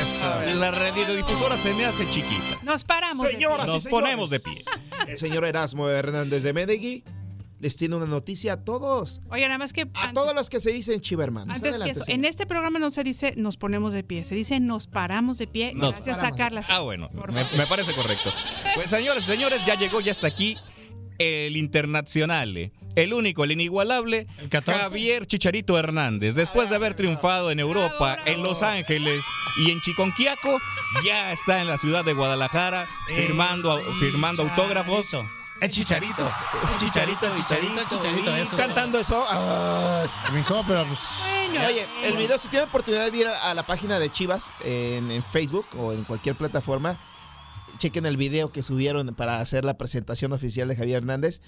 Eso. 0.00 0.54
La 0.56 0.70
radiodifusora 0.70 1.56
se 1.56 1.74
me 1.74 1.84
hace 1.86 2.08
chiquita. 2.10 2.58
Nos 2.62 2.84
paramos. 2.84 3.24
de 3.26 3.32
Señoras 3.32 3.64
pie. 3.66 3.70
y 3.72 3.74
Nos 3.74 3.86
ponemos 3.88 4.30
de 4.30 4.40
pie. 4.40 4.54
El 5.08 5.18
señor 5.18 5.44
Erasmo 5.44 5.88
Hernández 5.88 6.42
de 6.42 6.52
Medellín 6.52 7.04
les 7.60 7.76
tiene 7.76 7.96
una 7.96 8.06
noticia 8.06 8.54
a 8.54 8.64
todos. 8.64 9.20
Oye, 9.30 9.46
nada 9.46 9.58
más 9.58 9.72
que. 9.72 9.82
A 9.82 9.84
antes- 10.08 10.14
todos 10.14 10.34
los 10.34 10.50
que 10.50 10.60
se 10.60 10.72
dicen 10.72 11.00
chivermanos. 11.00 11.54
Antes 11.56 11.78
que 11.78 11.90
eso, 11.90 12.04
en 12.08 12.24
este 12.24 12.46
programa 12.46 12.78
no 12.78 12.90
se 12.90 13.04
dice 13.04 13.34
nos 13.36 13.56
ponemos 13.56 13.92
de 13.92 14.02
pie, 14.02 14.24
se 14.24 14.34
dice 14.34 14.58
nos 14.60 14.86
paramos 14.86 15.38
de 15.38 15.46
pie. 15.46 15.72
Nos 15.74 15.94
gracias 15.94 16.18
a 16.18 16.20
paramos 16.22 16.38
Carla. 16.38 16.64
Ah, 16.68 16.80
bueno, 16.80 17.08
me, 17.12 17.66
parece 17.66 17.94
correcto. 17.94 18.32
Pues 18.74 18.88
señores, 18.88 19.24
señores, 19.24 19.64
ya 19.66 19.74
llegó, 19.74 20.00
ya 20.00 20.12
está 20.12 20.26
aquí 20.26 20.56
el 21.18 21.58
internacional, 21.58 22.72
el 22.96 23.12
único, 23.12 23.44
el 23.44 23.52
inigualable, 23.52 24.26
El 24.38 24.48
14. 24.48 24.80
Javier 24.84 25.26
Chicharito 25.26 25.78
Hernández. 25.78 26.34
Después 26.34 26.70
de 26.70 26.76
haber 26.76 26.94
triunfado 26.94 27.50
en 27.50 27.60
Europa, 27.60 28.14
Bravo, 28.14 28.22
en 28.24 28.42
Los 28.42 28.62
Ángeles 28.62 29.22
y 29.58 29.70
en 29.70 29.82
Chiconquiaco, 29.82 30.58
ya 31.04 31.30
está 31.32 31.60
en 31.60 31.66
la 31.66 31.76
ciudad 31.76 32.06
de 32.06 32.14
Guadalajara 32.14 32.88
firmando, 33.06 33.82
firmando 34.00 34.44
autógrafos. 34.44 35.14
El 35.60 35.70
chicharito. 35.70 36.22
El 36.72 36.76
chicharito, 36.78 37.26
el 37.26 37.32
chicharito, 37.32 37.80
el 37.80 37.86
chicharito. 37.86 38.36
Y 38.36 38.40
Eso. 38.40 38.56
cantando 38.56 38.98
eso. 38.98 39.24
ah, 39.28 40.06
Mijo, 40.32 40.62
pero 40.66 40.84
pues, 40.86 41.00
Bueno, 41.52 41.66
Oye, 41.66 41.86
el 42.04 42.16
video, 42.16 42.38
si 42.38 42.48
tienen 42.48 42.68
oportunidad 42.68 43.10
de 43.10 43.18
ir 43.18 43.26
a, 43.26 43.52
la 43.54 43.62
página 43.64 43.98
de 43.98 44.10
Chivas 44.10 44.50
en, 44.64 45.10
en 45.10 45.22
Facebook 45.22 45.66
o 45.78 45.92
en 45.92 46.04
cualquier 46.04 46.34
plataforma, 46.36 46.98
chequen 47.76 48.04
el 48.06 48.16
video 48.16 48.52
que 48.52 48.62
subieron 48.62 49.14
para 49.14 49.40
hacer 49.40 49.64
la 49.64 49.76
presentación 49.78 50.32
oficial 50.32 50.68
de 50.68 50.76
Javier 50.76 50.98
Hernández. 50.98 51.40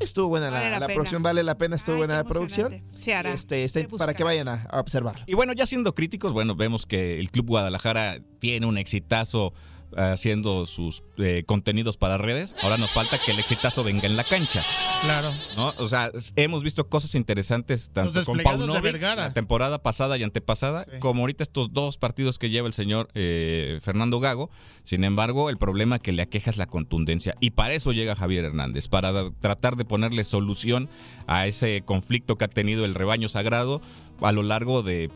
Estuvo 0.00 0.28
buena 0.28 0.50
Vale 0.50 0.64
la, 0.66 0.70
la 0.72 0.80
la 0.80 0.86
pena. 0.86 0.94
producción, 0.96 1.22
vale 1.22 1.42
la 1.42 1.56
pena, 1.58 1.76
estuvo 1.76 1.94
Ay, 1.94 1.98
buena 2.00 2.16
la 2.16 2.24
producción. 2.24 2.82
Se 2.92 3.14
hará. 3.14 3.32
Este, 3.32 3.64
este, 3.64 3.82
Se 3.82 3.88
para 3.96 4.14
que 4.14 4.22
vayan 4.24 4.48
a, 4.48 4.66
a 4.70 4.80
observarlo. 4.80 5.24
Y 5.26 5.34
bueno, 5.34 5.52
ya 5.54 5.66
siendo 5.66 5.94
críticos, 5.94 6.32
bueno, 6.32 6.54
vemos 6.54 6.86
que 6.86 7.18
el 7.18 7.30
Club 7.30 7.46
Guadalajara 7.46 8.18
tiene 8.38 8.66
un 8.66 8.76
exitazo 8.78 9.52
haciendo 9.96 10.66
sus 10.66 11.02
eh, 11.16 11.44
contenidos 11.46 11.96
para 11.96 12.18
redes. 12.18 12.54
Ahora 12.62 12.76
nos 12.76 12.90
falta 12.90 13.18
que 13.24 13.32
el 13.32 13.38
exitazo 13.38 13.84
venga 13.84 14.06
en 14.06 14.16
la 14.16 14.24
cancha. 14.24 14.62
claro. 15.02 15.32
¿no? 15.56 15.72
O 15.78 15.88
sea, 15.88 16.10
hemos 16.36 16.62
visto 16.62 16.88
cosas 16.88 17.14
interesantes 17.14 17.90
tanto 17.92 18.24
con 18.24 18.38
Paunovic, 18.38 19.00
la 19.00 19.32
temporada 19.32 19.82
pasada 19.82 20.16
y 20.16 20.22
antepasada, 20.22 20.84
Sí. 20.84 20.98
como 21.00 21.22
ahorita 21.22 21.42
estos 21.42 21.72
dos 21.72 21.96
partidos 21.98 22.38
que 22.38 22.50
lleva 22.50 22.66
el 22.66 22.72
señor 22.72 23.08
eh, 23.14 23.78
Fernando 23.82 24.20
Gago. 24.20 24.50
Sin 24.82 25.04
embargo, 25.04 25.50
el 25.50 25.58
problema 25.58 25.98
que 25.98 26.12
le 26.12 26.22
aqueja 26.22 26.50
es 26.50 26.56
la 26.56 26.66
contundencia. 26.66 27.34
Y 27.40 27.50
para 27.50 27.74
eso 27.74 27.92
llega 27.92 28.16
Javier 28.16 28.44
Hernández, 28.44 28.88
para 28.88 29.12
tratar 29.40 29.76
de 29.76 29.84
ponerle 29.84 30.24
solución 30.24 30.88
a 31.26 31.46
ese 31.46 31.82
conflicto 31.84 32.36
que 32.36 32.44
ha 32.44 32.48
tenido 32.48 32.84
el 32.84 32.94
rebaño 32.94 33.28
sagrado 33.28 33.80
a 34.20 34.32
lo 34.32 34.42
largo 34.42 34.82
de 34.82 35.10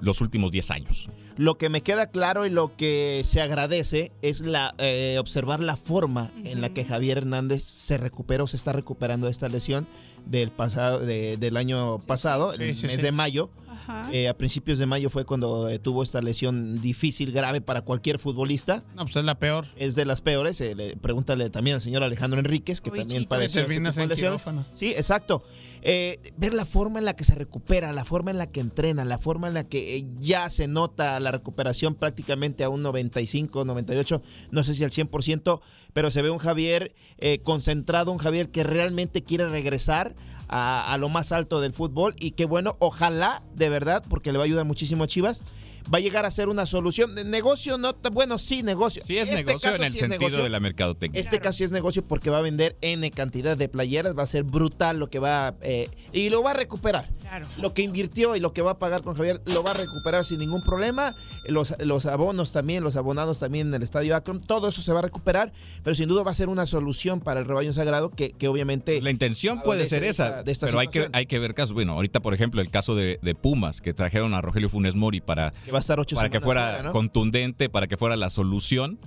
los 0.00 0.20
últimos 0.20 0.50
10 0.50 0.70
años. 0.70 1.08
Lo 1.36 1.56
que 1.58 1.68
me 1.68 1.82
queda 1.82 2.10
claro 2.10 2.46
y 2.46 2.50
lo 2.50 2.76
que 2.76 3.22
se 3.24 3.40
agradece 3.40 4.12
es 4.22 4.40
la 4.40 4.74
eh, 4.78 5.16
observar 5.20 5.60
la 5.60 5.76
forma 5.76 6.30
en 6.44 6.60
la 6.60 6.70
que 6.74 6.84
Javier 6.84 7.18
Hernández 7.18 7.62
se 7.64 7.96
recuperó, 7.98 8.46
se 8.46 8.56
está 8.56 8.72
recuperando 8.72 9.26
de 9.26 9.32
esta 9.32 9.48
lesión 9.48 9.86
del 10.26 10.50
pasado, 10.50 10.98
de- 11.00 11.36
del 11.36 11.56
año 11.56 11.98
pasado, 12.00 12.52
Sí, 12.54 12.62
el 12.62 12.74
sí, 12.76 12.86
mes 12.86 12.96
sí. 12.96 13.02
de 13.02 13.12
mayo. 13.12 13.50
Eh, 14.12 14.28
a 14.28 14.34
principios 14.36 14.78
de 14.78 14.86
mayo 14.86 15.10
fue 15.10 15.24
cuando 15.24 15.68
eh, 15.68 15.78
tuvo 15.78 16.02
esta 16.02 16.20
lesión 16.20 16.80
difícil, 16.80 17.32
grave 17.32 17.60
para 17.60 17.82
cualquier 17.82 18.18
futbolista. 18.18 18.82
No, 18.96 19.04
pues 19.04 19.16
es 19.16 19.24
la 19.24 19.38
peor. 19.38 19.66
Es 19.76 19.94
de 19.94 20.04
las 20.04 20.20
peores. 20.20 20.60
eh, 20.60 20.74
le- 20.74 20.96
pregúntale 20.96 21.50
también 21.50 21.74
al 21.76 21.80
señor 21.80 22.02
Alejandro 22.02 22.38
Enríquez, 22.40 22.80
que 22.80 22.90
Uy, 22.90 22.98
también 23.00 23.22
chico. 23.22 23.30
padeció 23.30 23.66
quirófano. 23.66 24.64
Sí, 24.74 24.88
exacto. 24.92 25.42
Eh, 25.82 26.18
ver 26.36 26.54
la 26.54 26.64
forma 26.64 26.98
en 26.98 27.04
la 27.04 27.14
que 27.14 27.24
se 27.24 27.34
recupera, 27.34 27.92
la 27.92 28.04
forma 28.04 28.30
en 28.30 28.38
la 28.38 28.48
que 28.50 28.60
entrena, 28.60 29.04
la 29.04 29.18
forma 29.18 29.48
en 29.48 29.54
la 29.54 29.64
que 29.64 29.96
eh, 29.98 30.06
ya 30.18 30.48
se 30.50 30.66
nota 30.68 31.18
la 31.20 31.30
recuperación 31.30 31.94
prácticamente 31.94 32.64
a 32.64 32.68
un 32.68 32.82
95, 32.82 33.64
98, 33.64 34.20
no 34.50 34.64
sé 34.64 34.74
si 34.74 34.84
al 34.84 34.90
100%, 34.90 35.60
pero 35.92 36.10
se 36.10 36.22
ve 36.22 36.30
un 36.30 36.38
Javier 36.38 36.94
eh, 37.18 37.38
concentrado, 37.42 38.10
un 38.12 38.18
Javier 38.18 38.50
que 38.50 38.64
realmente 38.64 39.22
quiere 39.22 39.48
regresar 39.48 40.14
a, 40.48 40.92
a 40.92 40.98
lo 40.98 41.08
más 41.08 41.30
alto 41.32 41.60
del 41.60 41.72
fútbol 41.72 42.14
y 42.18 42.32
que 42.32 42.44
bueno, 42.46 42.76
ojalá 42.80 43.42
de 43.54 43.67
verdad, 43.68 44.04
porque 44.08 44.32
le 44.32 44.38
va 44.38 44.44
a 44.44 44.46
ayudar 44.46 44.64
muchísimo 44.64 45.04
a 45.04 45.06
Chivas, 45.06 45.42
va 45.92 45.98
a 45.98 46.00
llegar 46.00 46.24
a 46.26 46.30
ser 46.30 46.48
una 46.48 46.66
solución. 46.66 47.14
De 47.14 47.24
negocio, 47.24 47.78
no, 47.78 47.94
bueno, 48.12 48.38
sí, 48.38 48.62
negocio. 48.62 49.02
Sí, 49.04 49.16
es 49.18 49.28
Este 49.28 49.36
negocio 49.44 49.70
caso 49.70 49.76
en 49.76 49.84
el 49.84 49.92
sí 49.92 49.98
sentido 50.00 50.18
negocio. 50.20 50.42
de 50.42 50.50
la 50.50 50.60
mercadotecnia. 50.60 51.20
Este 51.20 51.38
caso 51.40 51.58
sí 51.58 51.64
es 51.64 51.72
negocio 51.72 52.04
porque 52.06 52.30
va 52.30 52.38
a 52.38 52.42
vender 52.42 52.76
N 52.80 53.10
cantidad 53.10 53.56
de 53.56 53.68
playeras, 53.68 54.16
va 54.16 54.22
a 54.22 54.26
ser 54.26 54.44
brutal 54.44 54.98
lo 54.98 55.08
que 55.10 55.18
va 55.18 55.54
eh, 55.62 55.88
y 56.12 56.30
lo 56.30 56.42
va 56.42 56.50
a 56.50 56.54
recuperar. 56.54 57.08
Claro. 57.20 57.46
Lo 57.58 57.74
que 57.74 57.82
invirtió 57.82 58.36
y 58.36 58.40
lo 58.40 58.52
que 58.52 58.62
va 58.62 58.72
a 58.72 58.78
pagar 58.78 59.02
con 59.02 59.14
Javier 59.14 59.42
lo 59.46 59.62
va 59.62 59.72
a 59.72 59.74
recuperar 59.74 60.24
sin 60.24 60.38
ningún 60.38 60.62
problema. 60.62 61.14
Los, 61.46 61.74
los 61.78 62.06
abonos 62.06 62.52
también, 62.52 62.82
los 62.84 62.96
abonados 62.96 63.38
también 63.40 63.68
en 63.68 63.74
el 63.74 63.82
Estadio 63.82 64.16
Akron, 64.16 64.40
todo 64.40 64.68
eso 64.68 64.82
se 64.82 64.92
va 64.92 65.00
a 65.00 65.02
recuperar, 65.02 65.52
pero 65.82 65.94
sin 65.94 66.08
duda 66.08 66.22
va 66.22 66.30
a 66.30 66.34
ser 66.34 66.48
una 66.48 66.66
solución 66.66 67.20
para 67.20 67.40
el 67.40 67.46
rebaño 67.46 67.72
sagrado 67.72 68.10
que, 68.10 68.30
que 68.32 68.48
obviamente... 68.48 69.00
La 69.02 69.10
intención 69.10 69.62
puede 69.62 69.86
ser 69.86 70.02
de 70.02 70.08
esa, 70.08 70.26
esta- 70.28 70.42
de 70.42 70.52
esta 70.52 70.66
pero 70.66 70.78
hay 70.78 70.88
que, 70.88 71.08
hay 71.12 71.26
que 71.26 71.38
ver 71.38 71.54
casos. 71.54 71.74
Bueno, 71.74 71.92
ahorita, 71.94 72.20
por 72.20 72.34
ejemplo, 72.34 72.60
el 72.60 72.70
caso 72.70 72.94
de, 72.94 73.18
de 73.22 73.34
Pumas, 73.34 73.80
que 73.80 73.92
trajeron 73.94 74.34
a 74.34 74.40
Rogelio 74.40 74.68
Funes 74.70 74.94
Mori 74.94 75.20
para, 75.20 75.52
que 75.64 75.70
va 75.78 75.80
a 75.80 75.86
estar 75.86 76.00
ocho 76.00 76.16
para 76.16 76.28
que 76.28 76.40
fuera 76.40 76.68
fuera, 76.68 76.82
¿no? 76.82 76.92
contundente, 76.92 77.68
para 77.68 77.86
que 77.86 77.96
fuera 77.96 78.16
la 78.16 78.30
solución, 78.30 78.98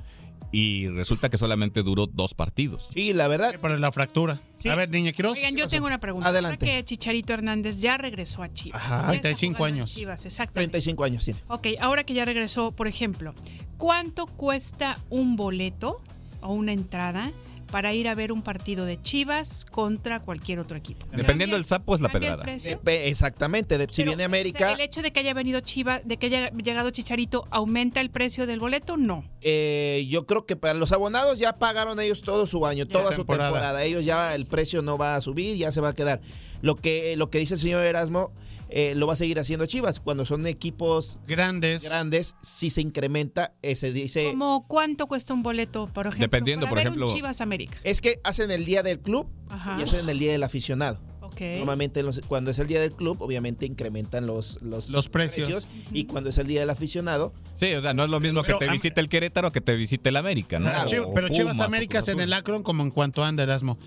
y 0.52 0.88
resulta 0.90 1.30
que 1.30 1.38
solamente 1.38 1.82
duró 1.82 2.08
dos 2.08 2.34
partidos. 2.34 2.90
Sí, 2.94 3.14
la 3.14 3.28
verdad, 3.28 3.56
Por 3.60 3.78
la 3.80 3.92
fractura. 3.92 4.40
Sí. 4.60 4.70
A 4.70 4.76
ver, 4.76 4.90
Niña 4.90 5.12
Quiroz. 5.14 5.38
Oigan, 5.38 5.56
yo 5.56 5.68
tengo 5.68 5.88
una 5.88 6.00
pregunta. 6.00 6.30
Adelante. 6.30 6.66
Que 6.66 6.84
Chicharito 6.84 7.34
Hernández 7.34 7.78
ya 7.78 7.98
regresó 7.98 8.44
a 8.44 8.54
Chivas. 8.54 8.84
Ajá. 8.84 9.08
Ya 9.08 9.14
está 9.14 9.22
35 9.22 9.58
jugando 9.58 9.76
en 9.76 9.82
años. 9.82 9.94
Chivas, 9.96 10.26
exactamente. 10.26 10.72
35 10.72 11.04
años 11.04 11.26
tiene. 11.26 11.40
Ok, 11.48 11.68
ahora 11.80 12.04
que 12.04 12.14
ya 12.14 12.26
regresó, 12.26 12.72
por 12.72 12.88
ejemplo, 12.88 13.34
¿cuánto 13.78 14.26
cuesta 14.28 15.00
un 15.10 15.36
boleto 15.36 16.02
o 16.42 16.54
una 16.54 16.74
entrada 16.74 17.32
para 17.72 17.94
ir 17.94 18.08
a 18.08 18.16
ver 18.16 18.32
un 18.32 18.42
partido 18.42 18.86
de 18.86 19.02
Chivas 19.02 19.66
contra 19.66 20.20
cualquier 20.20 20.60
otro 20.60 20.78
equipo? 20.78 21.06
Dependiendo 21.16 21.56
del 21.56 21.66
sapo, 21.66 21.96
es 21.96 22.02
la 22.02 22.10
¿Cambia 22.10 22.34
el 22.34 22.38
pedrada. 22.40 22.92
Exactamente, 23.06 23.78
de- 23.78 23.86
si 23.88 24.02
Pero, 24.04 24.12
viene 24.12 24.16
o 24.16 24.18
sea, 24.18 24.26
América, 24.26 24.72
¿El 24.74 24.82
hecho 24.82 25.02
de 25.02 25.12
que 25.12 25.20
haya 25.22 25.34
venido 25.34 25.60
Chivas, 25.62 26.02
de 26.06 26.18
que 26.18 26.28
haya 26.28 26.50
llegado 26.52 26.92
Chicharito, 26.92 27.46
aumenta 27.52 28.02
el 28.02 28.10
precio 28.10 28.46
del 28.46 28.60
boleto? 28.60 28.98
No. 28.98 29.24
Eh, 29.42 30.06
yo 30.10 30.26
creo 30.26 30.46
que 30.46 30.56
para 30.56 30.74
los 30.74 30.92
abonados 30.92 31.40
ya 31.40 31.58
pagaron 31.58 32.00
ellos 32.00 32.22
todo 32.22 32.46
su 32.46 32.66
año, 32.66 32.86
Ya. 32.86 32.92
toda 32.92 33.12
su 33.12 33.18
Temporada. 33.18 33.50
temporada. 33.50 33.84
Ellos 33.84 34.06
ya 34.06 34.36
el 34.36 34.46
precio 34.46 34.82
no 34.82 34.98
va 34.98 35.16
a 35.16 35.22
subir, 35.22 35.56
ya 35.58 35.72
se 35.72 35.82
va 35.82 35.90
a 35.90 35.94
quedar. 35.94 36.22
Lo 36.62 36.76
que, 36.76 37.16
lo 37.18 37.30
que 37.30 37.40
dice 37.40 37.56
el 37.56 37.60
señor 37.60 37.84
Erasmo, 37.84 38.32
eh, 38.72 38.94
lo 38.96 39.06
va 39.08 39.14
a 39.14 39.16
seguir 39.16 39.40
haciendo 39.40 39.66
Chivas. 39.66 40.00
Cuando 40.00 40.26
son 40.26 40.48
equipos 40.48 41.20
Grandes. 41.28 41.84
grandes, 41.84 42.36
si 42.42 42.70
se 42.70 42.82
incrementa, 42.82 43.54
eh, 43.62 43.76
se 43.76 43.92
dice. 43.94 44.30
¿Cómo 44.32 44.66
cuánto 44.68 45.08
cuesta 45.08 45.34
un 45.34 45.44
boleto, 45.44 45.88
por 45.88 46.08
ejemplo? 46.08 46.26
Dependiendo, 46.26 46.66
para 46.66 46.70
por 46.72 46.78
ver 46.78 46.88
ejemplo- 46.88 47.08
un 47.08 47.14
Chivas 47.16 47.42
América. 47.42 47.78
Es 47.84 48.02
que 48.02 48.20
hacen 48.24 48.50
el 48.52 48.66
día 48.66 48.82
del 48.84 49.00
club 49.00 49.28
Ajá. 49.50 49.78
y 49.80 49.84
hacen 49.84 50.08
el 50.10 50.18
día 50.20 50.32
del 50.32 50.44
aficionado. 50.44 51.00
Normalmente 51.40 52.04
los- 52.04 52.22
cuando 52.28 52.52
es 52.52 52.60
el 52.60 52.68
día 52.68 52.80
del 52.80 52.92
club, 52.92 53.18
obviamente 53.22 53.66
incrementan 53.66 54.28
los, 54.28 54.62
los, 54.62 54.90
Los 54.92 55.10
precios. 55.10 55.68
Y 55.92 56.06
cuando 56.06 56.30
es 56.30 56.38
el 56.38 56.48
día 56.48 56.60
del 56.62 56.70
aficionado, 56.70 57.34
Sí, 57.54 57.74
o 57.74 57.82
sea, 57.82 57.94
no 57.94 58.04
es 58.04 58.10
lo 58.10 58.20
mismo 58.20 58.42
Pero 58.44 58.58
que 58.60 58.66
te 58.66 58.72
visite 58.72 59.00
el 59.02 59.10
Querétaro 59.10 59.52
que 59.52 59.62
te 59.62 59.76
visite 59.76 60.10
el 60.10 60.16
América, 60.16 60.58
¿no? 60.60 60.66
Claro. 60.70 60.88
Chiv- 60.90 61.12
pero 61.14 61.28
Chivas 61.30 61.54
Pumas, 61.54 61.60
o 61.60 61.64
Américas 61.64 62.08
en 62.08 62.20
el. 62.22 62.34
Akron 62.34 62.64
como 62.64 62.82
en 62.84 62.90
cuanto 62.92 63.24
anda 63.24 63.44
Erasmo. 63.44 63.78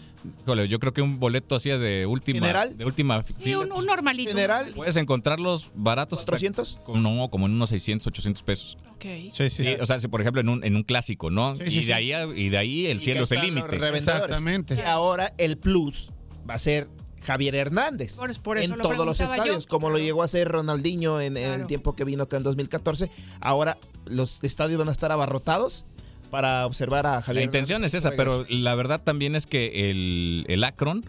Híjole, 0.42 0.68
yo 0.68 0.78
creo 0.78 0.92
que 0.92 1.03
un 1.03 1.18
boleto 1.18 1.57
así 1.57 1.70
de 1.70 2.07
última, 2.07 2.40
¿General? 2.40 2.76
de 2.76 2.84
última 2.84 3.22
Sí, 3.22 3.34
fila, 3.34 3.61
un, 3.61 3.72
un 3.72 3.86
normalito. 3.86 4.30
General, 4.30 4.72
puedes 4.76 4.97
encontrarlos 4.97 5.70
baratos. 5.74 6.20
hasta- 6.20 6.32
400. 6.32 6.78
como- 6.84 7.01
no, 7.01 7.30
como 7.30 7.47
en 7.47 7.53
unos 7.53 7.70
600, 7.70 8.07
800 8.07 8.42
pesos. 8.42 8.76
Ok. 8.95 9.05
Sí, 9.32 9.51
sí. 9.51 9.64
Sí, 9.64 9.76
o 9.80 9.86
sea, 9.86 9.99
si 9.99 10.09
por 10.09 10.20
ejemplo 10.20 10.40
en 10.40 10.49
un, 10.51 10.62
en 10.64 10.76
un 10.76 10.82
clásico, 10.84 11.30
¿no? 11.30 11.57
Sí, 11.57 11.64
y, 11.66 11.70
sí, 11.70 11.76
de 11.78 11.82
sí. 11.84 11.92
Ahí, 11.92 12.12
a- 12.12 12.26
y 12.26 12.49
de 12.51 12.59
ahí 12.59 12.86
el 12.86 12.99
Y 12.99 13.01
cielo 13.01 13.24
es 13.24 13.32
el 13.32 13.40
límite. 13.40 13.76
Exactamente. 13.97 14.74
Y 14.76 14.80
ahora 14.82 15.32
el 15.38 15.57
plus 15.59 16.12
va 16.49 16.55
a 16.55 16.59
ser 16.59 16.88
Javier 17.25 17.55
Hernández 17.55 18.16
Por- 18.16 18.39
por 18.41 18.59
eso 18.59 18.72
en 18.72 18.79
lo 18.79 18.83
todos 18.85 19.05
los 19.07 19.18
yo. 19.18 19.25
estadios, 19.25 19.66
como 19.66 19.91
lo 19.91 19.99
llegó 19.99 20.22
a 20.22 20.27
hacer 20.27 20.49
Ronaldinho 20.49 21.20
en, 21.20 21.37
en 21.37 21.61
el 21.61 21.66
tiempo 21.66 21.95
que 21.97 22.05
vino 22.05 22.25
acá 22.25 22.37
en 22.37 22.43
2014. 22.43 23.11
Ahora 23.41 23.79
los 24.07 24.45
estadios 24.45 24.79
van 24.79 24.89
a 24.89 24.93
estar 24.93 25.11
abarrotados 25.12 25.85
para 26.31 26.66
observar 26.66 27.07
a 27.07 27.22
Javier. 27.22 27.43
La 27.43 27.45
intención 27.45 27.85
es 27.85 27.95
esa, 27.95 28.11
pero 28.12 28.45
la 28.49 28.75
verdad 28.75 29.01
también 29.03 29.37
es 29.37 29.47
que 29.47 29.91
el, 29.91 30.45
el 30.49 30.64
Akron 30.64 31.05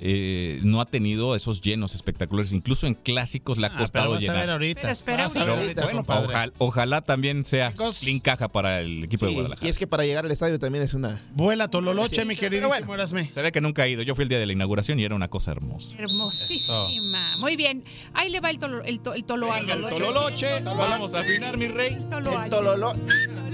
eh, 0.00 0.60
no 0.62 0.80
ha 0.80 0.86
tenido 0.86 1.34
esos 1.36 1.60
llenos 1.60 1.94
espectaculares. 1.94 2.52
Incluso 2.52 2.86
en 2.86 2.94
clásicos 2.94 3.58
le 3.58 3.66
ha 3.66 3.70
Ah, 3.70 3.72
pero 3.72 3.82
costado 3.84 4.10
vas 4.10 4.16
a 4.16 4.20
ver 4.20 4.30
llenar. 4.30 4.50
ahorita. 4.50 4.80
Pero 4.82 4.92
espera 4.92 5.24
Vas 5.24 5.36
a 5.36 5.44
ver 5.44 5.58
ahorita. 5.58 5.82
Bueno, 5.84 6.04
ojalá, 6.06 6.52
ojalá 6.58 7.00
también 7.02 7.44
sea 7.44 7.72
clean 8.00 8.20
caja 8.20 8.48
para 8.48 8.80
el 8.80 9.04
equipo 9.04 9.26
de 9.26 9.32
Guadalajara. 9.32 9.66
y 9.66 9.70
es 9.70 9.78
que 9.78 9.86
para 9.86 10.04
llegar 10.04 10.24
al 10.24 10.30
estadio 10.30 10.58
también 10.58 10.84
es 10.84 10.94
una. 10.94 11.20
Vuela 11.34 11.68
Tololoche, 11.68 12.22
Sí. 12.22 12.24
mi 12.24 12.36
queridísimo 12.36 12.68
bueno. 12.86 13.06
Se 13.06 13.42
ve 13.42 13.52
que 13.52 13.60
nunca 13.60 13.82
ha 13.84 13.88
ido. 13.88 14.02
Yo 14.02 14.14
fui 14.14 14.22
el 14.24 14.28
día 14.28 14.38
de 14.38 14.46
la 14.46 14.52
inauguración 14.52 14.98
y 15.00 15.04
era 15.04 15.14
una 15.14 15.28
cosa 15.28 15.52
hermosa. 15.52 15.96
Hermosísima. 15.98 17.36
Muy 17.38 17.56
bien. 17.56 17.84
Ahí 18.14 18.30
le 18.30 18.40
va 18.40 18.50
el, 18.50 18.58
tolo, 18.58 18.82
el, 18.84 19.00
to- 19.00 19.14
el 19.14 19.24
Tololoche. 19.24 20.60
Vamos 20.62 21.14
a 21.14 21.20
afinar, 21.20 21.56
mi 21.56 21.68
rey. 21.68 21.94
El 21.94 22.08
toloache. 22.50 22.96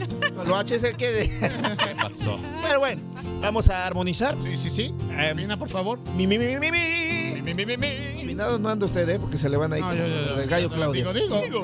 Solo. 0.09 0.45
Solo 0.45 0.57
H 0.57 0.75
es 0.77 0.85
el 0.85 0.97
que. 0.97 1.11
De... 1.11 1.29
¿Qué 1.29 1.95
pasó? 2.01 2.39
Pero 2.63 2.81
bueno, 2.81 3.03
vamos 3.41 3.69
a 3.69 3.87
armonizar. 3.87 4.37
Sí, 4.43 4.57
sí, 4.57 4.71
sí. 4.71 4.95
Em, 5.11 5.37
Mina, 5.37 5.57
por 5.59 5.69
favor. 5.69 5.99
Mi, 6.17 6.27
mi, 6.27 6.39
mi, 6.39 6.47
mi, 6.47 6.71
mi. 6.71 7.43
Mi, 7.43 7.55
mi, 7.55 7.67
mi, 7.67 7.77
mi, 7.77 8.25
mi. 8.25 8.35
No 8.35 8.69
anda 8.69 8.87
usted, 8.87 9.09
¿eh? 9.09 9.19
Porque 9.19 9.39
se 9.39 9.49
le 9.49 9.57
van 9.57 9.73
a 9.73 9.79
ir 9.79 9.85
no, 9.85 9.95
yo, 9.95 10.07
yo, 10.07 10.41
el 10.41 10.49
gallo 10.49 10.71
Claudio. 10.71 11.13
Digo, 11.13 11.41
digo. 11.41 11.41
digo. 11.43 11.63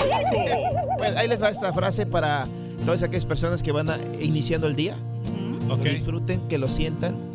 bueno, 0.99 1.19
ahí 1.19 1.29
les 1.29 1.41
va 1.41 1.51
esta 1.51 1.73
frase 1.73 2.05
para 2.05 2.47
todas 2.85 3.03
aquellas 3.03 3.27
personas 3.27 3.63
que 3.63 3.73
van 3.73 3.91
a, 3.91 3.99
iniciando 4.21 4.67
el 4.67 4.77
día. 4.77 4.97
Mm 4.97 5.69
-hmm. 5.69 5.73
okay. 5.73 5.93
Disfruten, 5.93 6.49
que 6.49 6.59
lo 6.59 6.69
sientan 6.69 7.29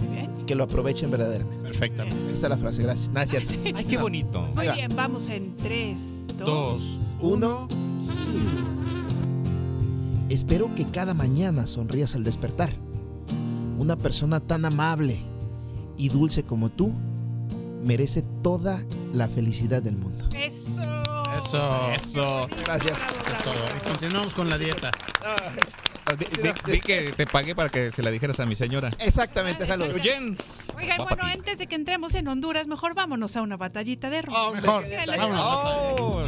que 0.45 0.55
lo 0.55 0.63
aprovechen 0.63 1.09
verdaderamente. 1.11 1.63
Perfectamente. 1.63 2.19
Bien. 2.19 2.33
Esa 2.33 2.47
es 2.47 2.49
la 2.49 2.57
frase, 2.57 2.83
gracias. 2.83 3.09
Nada. 3.11 3.77
Ay, 3.77 3.85
qué 3.85 3.97
bonito. 3.97 4.41
Muy 4.55 4.67
bien, 4.69 4.91
vamos 4.95 5.29
en 5.29 5.55
3, 5.57 5.99
2, 6.37 6.99
1. 7.19 7.67
Espero 10.33 10.73
que 10.73 10.85
cada 10.89 11.13
mañana 11.13 11.67
sonrías 11.67 12.15
al 12.15 12.23
despertar. 12.23 12.71
Una 13.77 13.95
persona 13.95 14.39
tan 14.39 14.65
amable 14.65 15.17
y 15.95 16.09
dulce 16.09 16.43
como 16.43 16.69
tú 16.69 16.91
merece 17.83 18.23
toda 18.41 18.81
la 19.13 19.27
felicidad 19.27 19.83
del 19.83 19.95
mundo. 19.95 20.25
Eso. 20.35 20.81
Eso. 21.37 21.91
Eso. 21.93 22.47
Gracias. 22.65 22.99
Eso. 22.99 23.51
Y 23.77 23.89
continuamos 23.89 24.33
con 24.33 24.49
la 24.49 24.57
dieta. 24.57 24.89
Di, 26.17 26.25
di- 26.25 26.71
di 26.73 26.79
que 26.79 27.13
te 27.15 27.25
pagué 27.25 27.55
para 27.55 27.69
que 27.69 27.89
se 27.91 28.01
la 28.03 28.09
dijeras 28.11 28.39
a 28.39 28.45
mi 28.45 28.55
señora. 28.55 28.89
Exactamente, 28.99 29.65
saludos. 29.65 29.97
Jens. 30.01 30.67
Oigan, 30.75 30.99
Va 30.99 31.05
bueno, 31.05 31.23
antes 31.25 31.57
de 31.59 31.67
que 31.67 31.75
entremos 31.75 32.13
en 32.15 32.27
Honduras, 32.27 32.67
mejor 32.67 32.93
vámonos 32.93 33.35
a 33.35 33.41
una 33.41 33.57
batallita 33.57 34.09
de 34.09 34.21
rock. 34.23 34.35
Hombre, 34.35 34.61
Mejor. 34.61 34.83
Vámonos. 35.17 35.41
Oh, 35.99 36.27